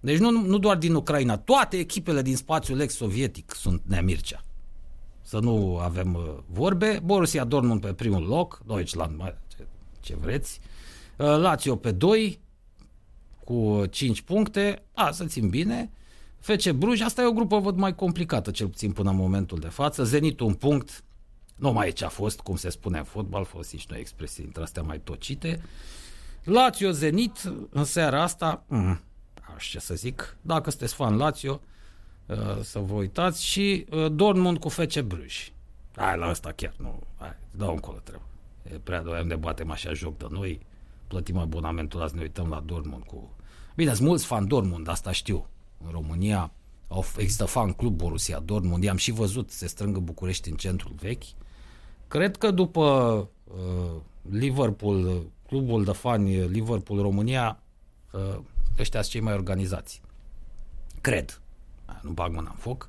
Deci 0.00 0.18
nu, 0.18 0.30
nu 0.30 0.58
doar 0.58 0.76
din 0.76 0.94
Ucraina, 0.94 1.36
toate 1.36 1.78
echipele 1.78 2.22
din 2.22 2.36
spațiul 2.36 2.80
ex-sovietic 2.80 3.54
sunt 3.54 3.82
Neamircea. 3.86 4.42
Să 5.22 5.38
nu 5.38 5.78
avem 5.78 6.14
uh, 6.14 6.34
vorbe. 6.46 7.00
Borussia 7.04 7.44
Dortmund 7.44 7.80
pe 7.80 7.92
primul 7.92 8.22
loc, 8.22 8.60
Deutschland, 8.66 9.34
ce, 9.48 9.66
ce 10.00 10.16
vreți. 10.16 10.60
Uh, 11.16 11.26
Lazio 11.26 11.76
pe 11.76 11.92
2 11.92 12.40
cu 13.44 13.86
5 13.90 14.20
puncte. 14.20 14.82
A, 14.94 15.10
să 15.10 15.24
țin 15.24 15.48
bine. 15.48 15.90
FC 16.38 16.70
Bruj, 16.70 17.00
asta 17.00 17.22
e 17.22 17.26
o 17.26 17.32
grupă 17.32 17.58
văd 17.58 17.76
mai 17.76 17.94
complicată, 17.94 18.50
cel 18.50 18.68
puțin 18.68 18.92
până 18.92 19.10
în 19.10 19.16
momentul 19.16 19.58
de 19.58 19.68
față. 19.68 20.04
Zenit 20.04 20.40
un 20.40 20.54
punct, 20.54 21.04
nu 21.56 21.72
mai 21.72 21.88
e 21.88 21.90
ce 21.90 22.04
a 22.04 22.08
fost, 22.08 22.40
cum 22.40 22.56
se 22.56 22.70
spune 22.70 22.98
în 22.98 23.04
fotbal, 23.04 23.44
folosiți 23.44 23.86
noi 23.88 24.00
expresii 24.00 24.42
dintre 24.42 24.62
astea 24.62 24.82
mai 24.82 25.00
tocite. 25.00 25.62
Lazio 26.44 26.90
Zenit 26.90 27.52
în 27.70 27.84
seara 27.84 28.22
asta, 28.22 28.64
mm, 28.66 29.00
aș 29.54 29.70
ce 29.70 29.78
să 29.78 29.94
zic, 29.94 30.36
dacă 30.40 30.70
sunteți 30.70 30.94
fan 30.94 31.16
Lazio, 31.16 31.60
uh, 32.26 32.36
să 32.62 32.78
vă 32.78 32.94
uitați 32.94 33.44
și 33.44 33.86
uh, 33.90 34.12
Dortmund 34.12 34.58
cu 34.58 34.68
FC 34.68 35.00
Bruj. 35.00 35.52
Hai 35.96 36.18
la 36.18 36.26
asta 36.26 36.52
chiar, 36.52 36.74
nu, 36.76 37.02
hai, 37.18 37.36
dau 37.50 37.70
încolo 37.70 37.98
trebuie. 37.98 38.26
E 38.62 38.78
prea 38.78 39.02
doi 39.02 39.24
de 39.24 39.36
batem 39.36 39.70
așa 39.70 39.92
joc 39.92 40.18
de 40.18 40.26
noi, 40.30 40.60
plătim 41.06 41.36
abonamentul 41.36 42.02
azi, 42.02 42.14
ne 42.14 42.20
uităm 42.20 42.48
la 42.48 42.60
Dortmund 42.60 43.02
cu... 43.04 43.30
Bine, 43.76 43.94
sunt 43.94 44.08
mulți 44.08 44.26
fan 44.26 44.46
Dortmund, 44.46 44.88
asta 44.88 45.12
știu. 45.12 45.46
În 45.84 45.90
România 45.90 46.52
există 47.16 47.44
fan 47.44 47.72
club 47.72 47.96
Borussia 47.96 48.38
Dortmund, 48.38 48.82
i-am 48.82 48.96
și 48.96 49.10
văzut, 49.10 49.50
se 49.50 49.66
strângă 49.66 50.00
București 50.00 50.50
în 50.50 50.56
centrul 50.56 50.92
vechi. 51.00 51.22
Cred 52.08 52.36
că 52.36 52.50
după 52.50 52.82
uh, 53.44 54.00
Liverpool 54.30 55.26
clubul 55.48 55.84
de 55.84 55.92
fani 55.92 56.48
Liverpool 56.48 57.00
România, 57.00 57.62
uh, 58.12 58.38
ăștia 58.78 59.00
sunt 59.00 59.12
cei 59.12 59.20
mai 59.20 59.34
organizați. 59.34 60.00
Cred. 61.00 61.40
Nu 62.02 62.10
bag 62.10 62.34
mâna 62.34 62.50
în 62.50 62.56
foc. 62.56 62.88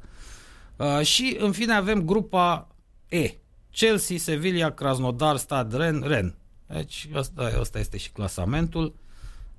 Uh, 0.75 1.01
și 1.01 1.37
în 1.39 1.51
fine 1.51 1.73
avem 1.73 2.01
grupa 2.01 2.67
E. 3.09 3.31
Chelsea, 3.71 4.17
Sevilla, 4.17 4.71
Krasnodar, 4.71 5.37
Stad, 5.37 5.73
Ren, 5.73 6.01
Ren. 6.01 6.35
Deci 6.67 7.09
ăsta, 7.13 7.51
ăsta 7.59 7.79
este 7.79 7.97
și 7.97 8.11
clasamentul. 8.11 8.95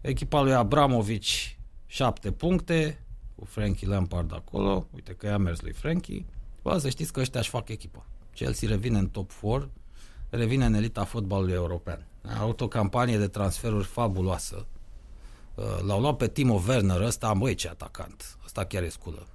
Echipa 0.01 0.43
lui 0.43 0.55
Abramovici 0.55 1.59
7 1.86 2.31
puncte 2.31 3.05
cu 3.35 3.44
Frankie 3.44 3.89
Lampard 3.89 4.32
acolo. 4.35 4.86
Uite 4.94 5.12
că 5.12 5.27
i-a 5.27 5.39
mers 5.39 5.60
lui 5.60 5.72
Frankie. 5.72 6.24
Bă, 6.62 6.78
să 6.78 6.89
știți 6.89 7.12
că 7.12 7.20
ăștia 7.20 7.40
își 7.40 7.48
fac 7.48 7.68
echipa. 7.68 8.06
Chelsea 8.35 8.68
revine 8.68 8.98
în 8.98 9.09
top 9.09 9.32
4, 9.32 9.70
revine 10.31 10.65
în 10.65 10.74
elita 10.74 11.05
fotbalului 11.05 11.52
european. 11.52 12.07
A 12.27 12.43
avut 12.43 12.61
o 12.61 12.69
campanie 12.69 13.19
de 13.19 13.28
transferuri 13.28 13.85
fabuloasă. 13.85 14.66
Uh, 15.55 15.65
l-au 15.86 16.01
luat 16.01 16.16
pe 16.16 16.28
Timo 16.28 16.62
Werner 16.69 17.01
ăsta, 17.01 17.32
măi 17.32 17.55
ce 17.55 17.69
atacant. 17.69 18.39
Ăsta 18.44 18.65
chiar 18.65 18.82
e 18.82 18.89
sculă. 18.89 19.27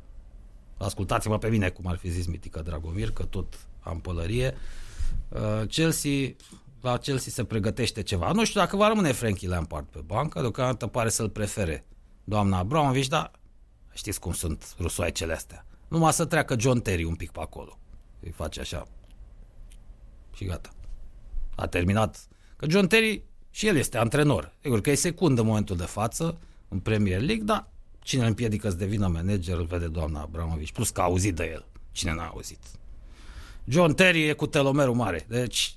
Ascultați-mă 0.77 1.37
pe 1.37 1.49
mine, 1.49 1.69
cum 1.69 1.87
ar 1.87 1.97
fi 1.97 2.09
zis 2.09 2.25
Mitică 2.25 2.61
Dragomir, 2.61 3.11
că 3.11 3.23
tot 3.23 3.59
am 3.79 3.99
pălărie. 3.99 4.57
Uh, 5.29 5.67
Chelsea, 5.67 6.35
la 6.81 6.97
Chelsea 6.97 7.31
se 7.31 7.43
pregătește 7.43 8.01
ceva. 8.01 8.31
Nu 8.31 8.45
știu 8.45 8.59
dacă 8.59 8.75
va 8.75 8.87
rămâne 8.87 9.11
Frankie 9.11 9.47
Lampard 9.47 9.85
pe 9.85 9.99
bancă, 10.05 10.39
deocamdată 10.39 10.87
pare 10.87 11.09
să-l 11.09 11.29
prefere 11.29 11.85
doamna 12.23 12.57
Abramovici, 12.57 13.07
dar 13.07 13.31
știți 13.93 14.19
cum 14.19 14.33
sunt 14.33 14.75
rusoaicele 14.79 15.33
astea. 15.33 15.65
Numai 15.87 16.13
să 16.13 16.25
treacă 16.25 16.55
John 16.59 16.79
Terry 16.79 17.03
un 17.03 17.15
pic 17.15 17.31
pe 17.31 17.39
acolo. 17.39 17.79
Îi 18.19 18.31
face 18.31 18.59
așa. 18.59 18.87
Și 20.33 20.45
gata. 20.45 20.74
A 21.55 21.67
terminat. 21.67 22.27
Că 22.55 22.65
John 22.69 22.87
Terry 22.87 23.23
și 23.51 23.67
el 23.67 23.75
este 23.75 23.97
antrenor. 23.97 24.53
Sigur 24.61 24.81
că 24.81 24.89
e 24.89 24.95
secund 24.95 25.39
în 25.39 25.45
momentul 25.45 25.75
de 25.75 25.83
față 25.83 26.37
în 26.67 26.79
Premier 26.79 27.21
League, 27.21 27.43
dar 27.43 27.67
cine 27.99 28.21
îl 28.21 28.27
împiedică 28.27 28.69
să 28.69 28.75
devină 28.75 29.07
manager 29.07 29.57
îl 29.57 29.65
vede 29.65 29.87
doamna 29.87 30.21
Abramovici. 30.21 30.71
Plus 30.71 30.89
că 30.89 31.01
a 31.01 31.03
auzit 31.03 31.35
de 31.35 31.49
el. 31.53 31.65
Cine 31.91 32.13
n-a 32.13 32.27
auzit? 32.27 32.59
John 33.63 33.93
Terry 33.93 34.27
e 34.27 34.33
cu 34.33 34.45
telomerul 34.47 34.95
mare. 34.95 35.25
Deci, 35.27 35.75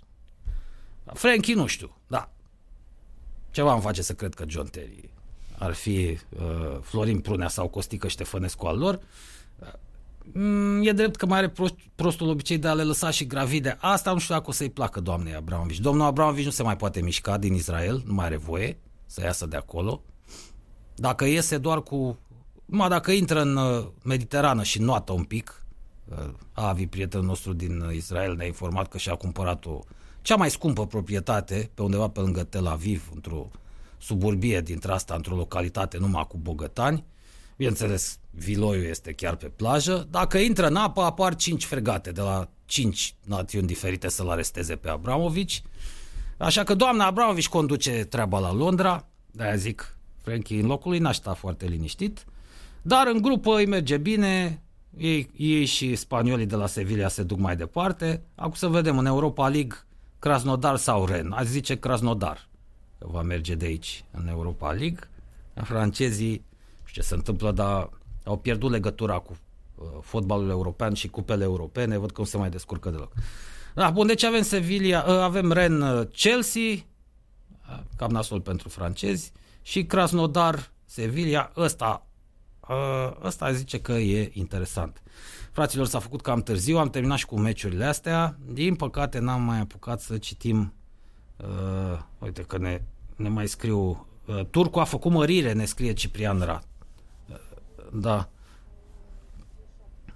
Frankie 1.04 1.54
nu 1.54 1.66
știu, 1.66 1.96
da. 2.06 2.30
Ceva 3.50 3.72
îmi 3.72 3.82
face 3.82 4.02
să 4.02 4.14
cred 4.14 4.34
că 4.34 4.44
John 4.48 4.66
Terry 4.66 5.10
ar 5.58 5.72
fi 5.72 6.18
uh, 6.28 6.78
Florin 6.82 7.20
Prunea 7.20 7.48
sau 7.48 7.68
Costică 7.68 8.08
Ștefănescu 8.08 8.66
al 8.66 8.78
lor. 8.78 9.00
Mm, 10.32 10.82
e 10.86 10.92
drept 10.92 11.16
că 11.16 11.26
mai 11.26 11.38
are 11.38 11.48
prost, 11.48 11.74
prostul 11.94 12.28
obicei 12.28 12.58
de 12.58 12.68
a 12.68 12.74
le 12.74 12.82
lăsa 12.82 13.10
și 13.10 13.26
gravide. 13.26 13.76
Asta 13.80 14.12
nu 14.12 14.18
știu 14.18 14.34
dacă 14.34 14.46
o 14.48 14.52
să-i 14.52 14.70
placă 14.70 15.00
doamnei 15.00 15.34
Abramovici. 15.34 15.78
Domnul 15.78 16.06
Abramovici 16.06 16.44
nu 16.44 16.50
se 16.50 16.62
mai 16.62 16.76
poate 16.76 17.00
mișca 17.00 17.38
din 17.38 17.54
Israel, 17.54 18.02
nu 18.06 18.14
mai 18.14 18.24
are 18.24 18.36
voie 18.36 18.78
să 19.06 19.22
iasă 19.22 19.46
de 19.46 19.56
acolo. 19.56 20.02
Dacă 20.94 21.24
iese 21.24 21.58
doar 21.58 21.82
cu... 21.82 22.18
Numai 22.64 22.88
dacă 22.88 23.10
intră 23.10 23.40
în 23.40 23.56
uh, 23.56 23.86
Mediterană 24.04 24.62
și 24.62 24.80
noată 24.80 25.12
un 25.12 25.24
pic, 25.24 25.66
uh, 26.08 26.30
Avi, 26.52 26.86
prietenul 26.86 27.26
nostru 27.26 27.52
din 27.52 27.90
Israel, 27.94 28.34
ne-a 28.34 28.46
informat 28.46 28.88
că 28.88 28.98
și-a 28.98 29.14
cumpărat 29.14 29.66
o 29.66 29.80
cea 30.22 30.36
mai 30.36 30.50
scumpă 30.50 30.86
proprietate 30.86 31.70
pe 31.74 31.82
undeva 31.82 32.08
pe 32.08 32.20
lângă 32.20 32.44
Tel 32.44 32.66
Aviv, 32.66 33.10
într-o 33.14 33.50
suburbie 33.98 34.60
dintre 34.60 34.92
asta, 34.92 35.14
într-o 35.14 35.36
localitate 35.36 35.98
numai 35.98 36.26
cu 36.28 36.36
bogătani. 36.36 37.04
Bineînțeles, 37.58 38.18
Viloiul 38.30 38.84
este 38.84 39.12
chiar 39.12 39.36
pe 39.36 39.46
plajă. 39.46 40.06
Dacă 40.10 40.38
intră 40.38 40.66
în 40.66 40.76
apă, 40.76 41.02
apar 41.02 41.34
cinci 41.34 41.64
fregate 41.64 42.12
de 42.12 42.20
la 42.20 42.48
cinci 42.64 43.14
națiuni 43.24 43.66
diferite 43.66 44.08
să-l 44.08 44.30
aresteze 44.30 44.76
pe 44.76 44.88
Abramovici. 44.88 45.62
Așa 46.36 46.62
că 46.62 46.74
doamna 46.74 47.06
Abramovici 47.06 47.48
conduce 47.48 47.90
treaba 47.90 48.38
la 48.38 48.52
Londra, 48.52 49.08
de-aia 49.30 49.56
zic, 49.56 49.96
Frankie 50.22 50.60
în 50.60 50.66
locul 50.66 50.90
lui 50.90 51.00
n-aș 51.00 51.18
foarte 51.18 51.66
liniștit, 51.66 52.24
dar 52.82 53.06
în 53.06 53.22
grupă 53.22 53.56
îi 53.56 53.66
merge 53.66 53.96
bine, 53.96 54.62
ei, 54.96 55.30
ei 55.36 55.64
și 55.64 55.96
spaniolii 55.96 56.46
de 56.46 56.56
la 56.56 56.66
Sevilla 56.66 57.08
se 57.08 57.22
duc 57.22 57.38
mai 57.38 57.56
departe. 57.56 58.22
Acum 58.34 58.54
să 58.54 58.66
vedem 58.66 58.98
în 58.98 59.06
Europa 59.06 59.48
League 59.48 59.76
Krasnodar 60.18 60.76
sau 60.76 61.06
Ren. 61.06 61.32
Aș 61.32 61.46
zice 61.46 61.76
Krasnodar 61.76 62.48
va 62.98 63.22
merge 63.22 63.54
de 63.54 63.64
aici 63.64 64.04
în 64.10 64.28
Europa 64.28 64.72
League. 64.72 64.98
Francezii, 65.54 66.44
știu 66.88 67.02
ce 67.02 67.08
se 67.08 67.14
întâmplă, 67.14 67.52
dar 67.52 67.90
au 68.24 68.38
pierdut 68.38 68.70
legătura 68.70 69.18
cu 69.18 69.38
uh, 69.74 69.86
fotbalul 70.00 70.50
european 70.50 70.94
și 70.94 71.08
cupele 71.08 71.44
europene, 71.44 71.96
văd 71.96 72.10
că 72.10 72.20
nu 72.20 72.26
se 72.26 72.36
mai 72.36 72.50
descurcă 72.50 72.90
deloc. 72.90 73.12
Da, 73.74 73.90
bun, 73.90 74.06
deci 74.06 74.22
avem 74.22 74.42
Sevilla, 74.42 75.04
uh, 75.08 75.14
avem 75.14 75.52
Ren 75.52 75.80
uh, 75.80 76.06
Chelsea, 76.12 76.62
uh, 76.72 77.78
cam 77.96 78.10
nasol 78.10 78.40
pentru 78.40 78.68
francezi, 78.68 79.32
și 79.62 79.84
Krasnodar 79.84 80.70
Sevilla, 80.84 81.52
ăsta, 81.56 82.06
uh, 82.68 83.10
ăsta 83.24 83.52
zice 83.52 83.80
că 83.80 83.92
e 83.92 84.30
interesant. 84.32 85.02
Fraților, 85.52 85.86
s-a 85.86 85.98
făcut 85.98 86.20
cam 86.20 86.42
târziu, 86.42 86.78
am 86.78 86.90
terminat 86.90 87.18
și 87.18 87.26
cu 87.26 87.38
meciurile 87.38 87.84
astea. 87.84 88.38
Din 88.46 88.74
păcate 88.74 89.18
n-am 89.18 89.42
mai 89.42 89.60
apucat 89.60 90.00
să 90.00 90.18
citim 90.18 90.72
Uh, 91.44 91.98
uite 92.18 92.42
că 92.42 92.58
ne, 92.58 92.82
ne 93.16 93.28
mai 93.28 93.48
scriu 93.48 94.06
uh, 94.26 94.40
Turcu 94.50 94.78
a 94.78 94.84
făcut 94.84 95.12
mărire, 95.12 95.52
ne 95.52 95.64
scrie 95.64 95.92
Ciprian 95.92 96.40
Ra. 96.40 96.60
Uh, 97.92 98.00
da. 98.00 98.28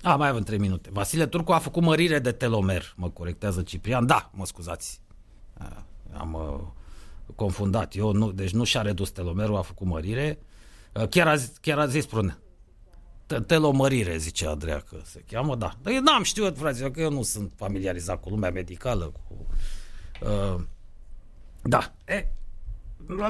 A, 0.02 0.16
mai 0.16 0.28
avem 0.28 0.42
3 0.42 0.58
minute. 0.58 0.88
Vasile 0.92 1.26
Turcu 1.26 1.52
a 1.52 1.58
făcut 1.58 1.82
mărire 1.82 2.18
de 2.18 2.32
telomer, 2.32 2.92
mă 2.96 3.10
corectează 3.10 3.62
Ciprian. 3.62 4.06
Da, 4.06 4.30
mă 4.34 4.46
scuzați. 4.46 5.00
Uh, 5.60 5.66
am 6.12 6.32
uh, 6.32 6.60
confundat. 7.34 7.94
Eu 7.96 8.12
nu, 8.12 8.32
deci 8.32 8.50
nu 8.50 8.64
și-a 8.64 8.82
redus 8.82 9.10
telomerul, 9.10 9.56
a 9.56 9.62
făcut 9.62 9.86
mărire. 9.86 10.38
Uh, 10.94 11.08
chiar, 11.08 11.28
a, 11.28 11.34
chiar 11.60 11.78
a 11.78 11.86
zis, 11.86 12.02
spune. 12.02 12.36
Telomărire, 13.46 14.16
zice 14.16 14.46
Andreea 14.46 14.78
că 14.78 14.96
se 15.04 15.24
cheamă, 15.30 15.56
da. 15.56 15.74
Dar 15.82 15.92
eu 15.92 16.00
n-am 16.00 16.22
știut, 16.22 16.58
frate, 16.58 16.90
că 16.90 17.00
eu 17.00 17.10
nu 17.10 17.22
sunt 17.22 17.52
familiarizat 17.56 18.20
cu 18.20 18.28
lumea 18.28 18.50
medicală, 18.50 19.04
cu... 19.04 19.46
Uh, 20.20 20.62
da. 21.62 21.94
E, 22.06 22.32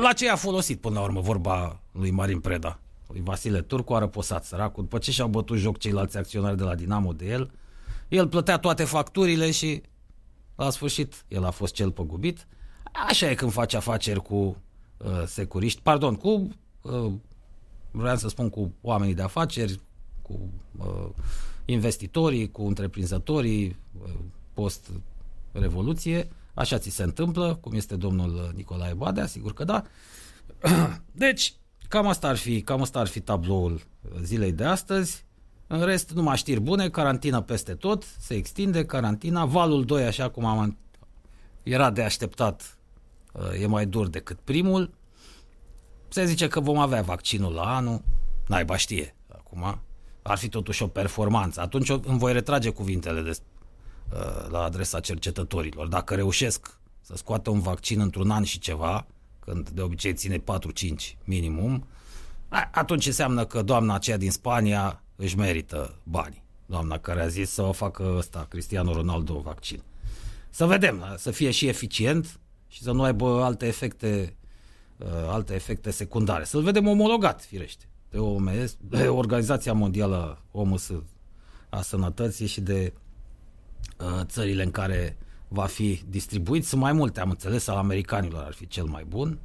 la 0.01 0.12
ce 0.12 0.31
a 0.31 0.36
folosit 0.36 0.81
până 0.81 0.94
la 0.94 1.05
urmă 1.05 1.20
vorba 1.20 1.81
lui 1.93 2.10
Marin 2.10 2.40
Preda? 2.40 2.78
Lui 3.12 3.20
Vasile 3.20 3.60
Turcu 3.60 3.94
a 3.94 3.98
răposat 3.98 4.44
săracul. 4.44 4.82
După 4.82 4.98
ce 4.98 5.10
și-au 5.10 5.28
bătut 5.28 5.59
joc 5.59 5.78
ceilalți 5.78 6.16
acționari 6.16 6.56
de 6.56 6.62
la 6.62 6.74
Dinamo 6.74 7.12
de 7.12 7.26
el, 7.26 7.51
el 8.09 8.28
plătea 8.28 8.59
toate 8.59 8.84
facturile 8.84 9.51
și 9.51 9.82
la 10.56 10.70
sfârșit 10.70 11.24
el 11.28 11.44
a 11.44 11.51
fost 11.51 11.74
cel 11.74 11.90
păgubit. 11.90 12.47
Așa 13.09 13.30
e 13.30 13.34
când 13.34 13.52
faci 13.52 13.74
afaceri 13.74 14.22
cu 14.22 14.34
uh, 14.34 15.22
securiști, 15.26 15.80
pardon, 15.80 16.14
cu, 16.14 16.48
uh, 16.82 17.12
vreau 17.90 18.16
să 18.16 18.28
spun 18.28 18.51
cu 18.51 18.72
oamenii 18.80 19.14
de 19.14 19.22
afaceri, 19.22 19.80
cu 20.22 20.40
uh, 20.78 21.09
investitorii, 21.64 22.51
cu 22.51 22.62
întreprinzătorii 22.66 23.76
uh, 24.02 24.10
post-revoluție, 24.55 26.28
Așa 26.55 26.78
ți 26.78 26.90
se 26.90 27.02
întâmplă, 27.02 27.59
cum 27.60 27.72
este 27.72 27.97
domnul 27.97 28.52
Nicolae 28.55 28.94
Badea, 28.94 29.26
sigur 29.26 29.52
că 29.52 29.64
da. 29.64 29.84
Deci, 31.12 31.55
cam 31.93 32.06
asta 32.06 32.28
ar 32.28 32.36
fi, 32.36 32.62
cam 32.62 32.82
asta 32.82 32.98
ar 32.98 33.06
fi 33.06 33.20
tabloul 33.20 33.81
zilei 34.23 34.52
de 34.52 34.64
astăzi. 34.64 35.24
În 35.66 35.85
rest, 35.85 36.10
numai 36.10 36.36
știri 36.36 36.60
bune, 36.60 36.89
carantina 36.89 37.43
peste 37.43 37.74
tot, 37.74 38.05
se 38.19 38.35
extinde 38.35 38.85
carantina, 38.85 39.44
valul 39.44 39.85
2, 39.85 40.05
așa 40.05 40.31
cum 40.31 40.44
am 40.44 40.77
era 41.62 41.90
de 41.90 42.02
așteptat, 42.02 42.78
e 43.60 43.66
mai 43.66 43.86
dur 43.86 44.09
decât 44.09 44.39
primul. 44.44 44.90
Se 46.09 46.24
zice 46.24 46.48
că 46.48 46.60
vom 46.60 46.78
avea 46.78 47.02
vaccinul 47.02 47.52
la 47.52 47.77
anul, 47.77 48.02
naiba 48.47 48.77
știe 48.77 49.14
acum, 49.28 49.81
ar 50.23 50.39
fi 50.39 50.48
totuși 50.48 50.82
o 50.82 50.86
performanță. 50.86 51.60
Atunci 51.60 51.89
îmi 51.89 52.19
voi 52.19 52.32
retrage 52.32 52.70
cuvintele 52.70 53.20
de 53.20 53.39
Uh, 54.12 54.51
la 54.51 54.62
adresa 54.62 55.01
cercetătorilor. 55.01 55.86
Dacă 55.86 56.14
reușesc 56.14 56.78
să 57.01 57.16
scoată 57.16 57.51
un 57.51 57.60
vaccin 57.60 58.01
într-un 58.01 58.31
an 58.31 58.43
și 58.43 58.59
ceva, 58.59 59.06
când 59.44 59.69
de 59.69 59.81
obicei 59.81 60.14
ține 60.14 60.39
4-5 60.39 60.43
minimum, 61.24 61.86
atunci 62.73 63.06
înseamnă 63.06 63.44
că 63.44 63.62
doamna 63.62 63.94
aceea 63.94 64.16
din 64.16 64.31
Spania 64.31 65.02
își 65.16 65.36
merită 65.36 65.94
banii. 66.05 66.43
Doamna 66.66 66.98
care 66.98 67.23
a 67.23 67.27
zis 67.27 67.51
să 67.51 67.62
o 67.62 67.73
facă 67.73 68.14
ăsta, 68.16 68.47
Cristiano 68.48 68.93
Ronaldo, 68.93 69.40
vaccin. 69.40 69.82
Să 70.51 70.66
vedem, 70.66 71.14
să 71.16 71.31
fie 71.31 71.51
și 71.51 71.66
eficient 71.66 72.40
și 72.69 72.82
să 72.82 72.93
nu 72.93 73.02
aibă 73.02 73.43
alte 73.43 73.66
efecte, 73.66 74.36
uh, 74.97 75.06
alte 75.27 75.55
efecte 75.55 75.90
secundare. 75.90 76.44
Să-l 76.44 76.62
vedem 76.62 76.89
omologat, 76.89 77.44
firește, 77.44 77.85
de, 78.10 78.19
OMS, 78.19 78.77
de 78.81 79.09
Organizația 79.09 79.73
Mondială 79.73 80.43
OMS 80.51 80.90
a 81.69 81.82
Sănătății 81.82 82.47
și 82.47 82.60
de 82.60 82.93
Uh, 83.98 84.20
țările 84.24 84.62
în 84.62 84.70
care 84.70 85.16
va 85.52 85.66
fi 85.66 86.02
distribuit. 86.08 86.64
Sunt 86.64 86.80
mai 86.80 86.92
multe, 86.92 87.20
am 87.20 87.30
înțeles, 87.30 87.66
al 87.66 87.76
americanilor 87.76 88.42
ar 88.44 88.52
fi 88.52 88.66
cel 88.66 88.84
mai 88.84 89.04
bun. 89.04 89.38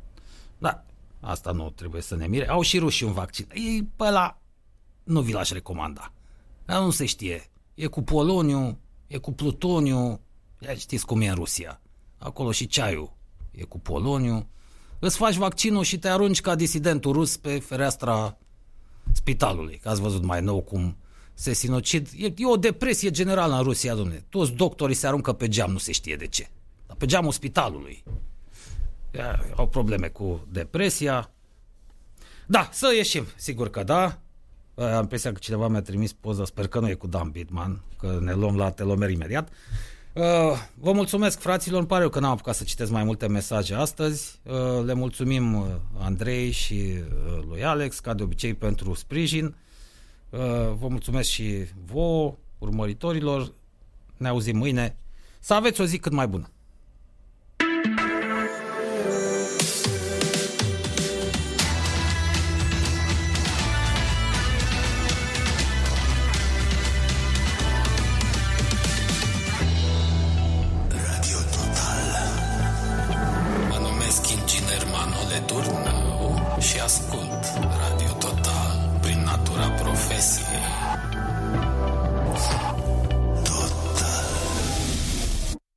Da, 0.57 0.85
asta 1.19 1.51
nu 1.51 1.69
trebuie 1.69 2.01
să 2.01 2.15
ne 2.15 2.27
mire. 2.27 2.49
Au 2.49 2.61
și 2.61 2.79
rușii 2.79 3.05
un 3.05 3.13
vaccin. 3.13 3.47
Ei, 3.53 3.89
pe 3.95 4.03
ăla 4.03 4.41
nu 5.03 5.21
vi 5.21 5.31
l-aș 5.31 5.51
recomanda. 5.51 6.13
Dar 6.65 6.81
nu 6.81 6.89
se 6.89 7.05
știe. 7.05 7.49
E 7.73 7.85
cu 7.85 8.01
poloniu, 8.01 8.79
e 9.07 9.17
cu 9.17 9.31
plutoniu. 9.31 10.21
Ia 10.59 10.73
știți 10.73 11.05
cum 11.05 11.21
e 11.21 11.27
în 11.27 11.35
Rusia. 11.35 11.81
Acolo 12.17 12.51
și 12.51 12.67
ceaiul 12.67 13.13
e 13.51 13.63
cu 13.63 13.79
poloniu. 13.79 14.47
Îți 14.99 15.17
faci 15.17 15.35
vaccinul 15.35 15.83
și 15.83 15.99
te 15.99 16.09
arunci 16.09 16.41
ca 16.41 16.55
disidentul 16.55 17.11
rus 17.11 17.37
pe 17.37 17.59
fereastra 17.59 18.37
spitalului. 19.11 19.77
Că 19.77 19.89
ați 19.89 20.01
văzut 20.01 20.23
mai 20.23 20.41
nou 20.41 20.61
cum 20.61 20.97
se 21.39 21.53
sinocid. 21.53 22.07
E, 22.15 22.25
e 22.25 22.45
o 22.45 22.55
depresie 22.55 23.11
generală 23.11 23.55
în 23.55 23.63
Rusia, 23.63 23.95
domnule. 23.95 24.25
Toți 24.29 24.51
doctorii 24.51 24.95
se 24.95 25.07
aruncă 25.07 25.33
pe 25.33 25.47
geam, 25.47 25.71
nu 25.71 25.77
se 25.77 25.91
știe 25.91 26.15
de 26.15 26.27
ce. 26.27 26.47
Dar 26.87 26.95
pe 26.97 27.05
geamul 27.05 27.31
spitalului. 27.31 28.03
Ia, 29.15 29.45
au 29.55 29.67
probleme 29.67 30.07
cu 30.07 30.47
depresia. 30.51 31.31
Da, 32.45 32.69
să 32.71 32.91
ieșim, 32.95 33.25
sigur 33.35 33.69
că 33.69 33.83
da. 33.83 34.19
Am 34.75 35.01
impresia 35.01 35.31
că 35.31 35.39
cineva 35.39 35.67
mi-a 35.67 35.81
trimis 35.81 36.13
poza, 36.13 36.45
sper 36.45 36.67
că 36.67 36.79
nu 36.79 36.89
e 36.89 36.93
cu 36.93 37.07
Dan 37.07 37.29
Bitman, 37.29 37.81
că 37.99 38.17
ne 38.21 38.33
luăm 38.33 38.57
la 38.57 38.71
telomer 38.71 39.09
imediat. 39.09 39.49
Vă 40.73 40.91
mulțumesc, 40.91 41.39
fraților, 41.39 41.79
îmi 41.79 41.87
pare 41.87 42.03
eu 42.03 42.09
că 42.09 42.19
n-am 42.19 42.31
apucat 42.31 42.55
să 42.55 42.63
citesc 42.63 42.91
mai 42.91 43.03
multe 43.03 43.27
mesaje 43.27 43.73
astăzi. 43.73 44.39
Le 44.85 44.93
mulțumim 44.93 45.65
Andrei 45.97 46.51
și 46.51 46.93
lui 47.49 47.63
Alex, 47.63 47.99
ca 47.99 48.13
de 48.13 48.23
obicei, 48.23 48.53
pentru 48.53 48.93
sprijin. 48.93 49.55
Uh, 50.29 50.39
vă 50.79 50.87
mulțumesc 50.87 51.29
și 51.29 51.65
vouă, 51.85 52.35
urmăritorilor. 52.57 53.53
Ne 54.17 54.27
auzim 54.27 54.57
mâine. 54.57 54.97
Să 55.39 55.53
aveți 55.53 55.81
o 55.81 55.85
zi 55.85 55.97
cât 55.97 56.11
mai 56.11 56.27
bună! 56.27 56.51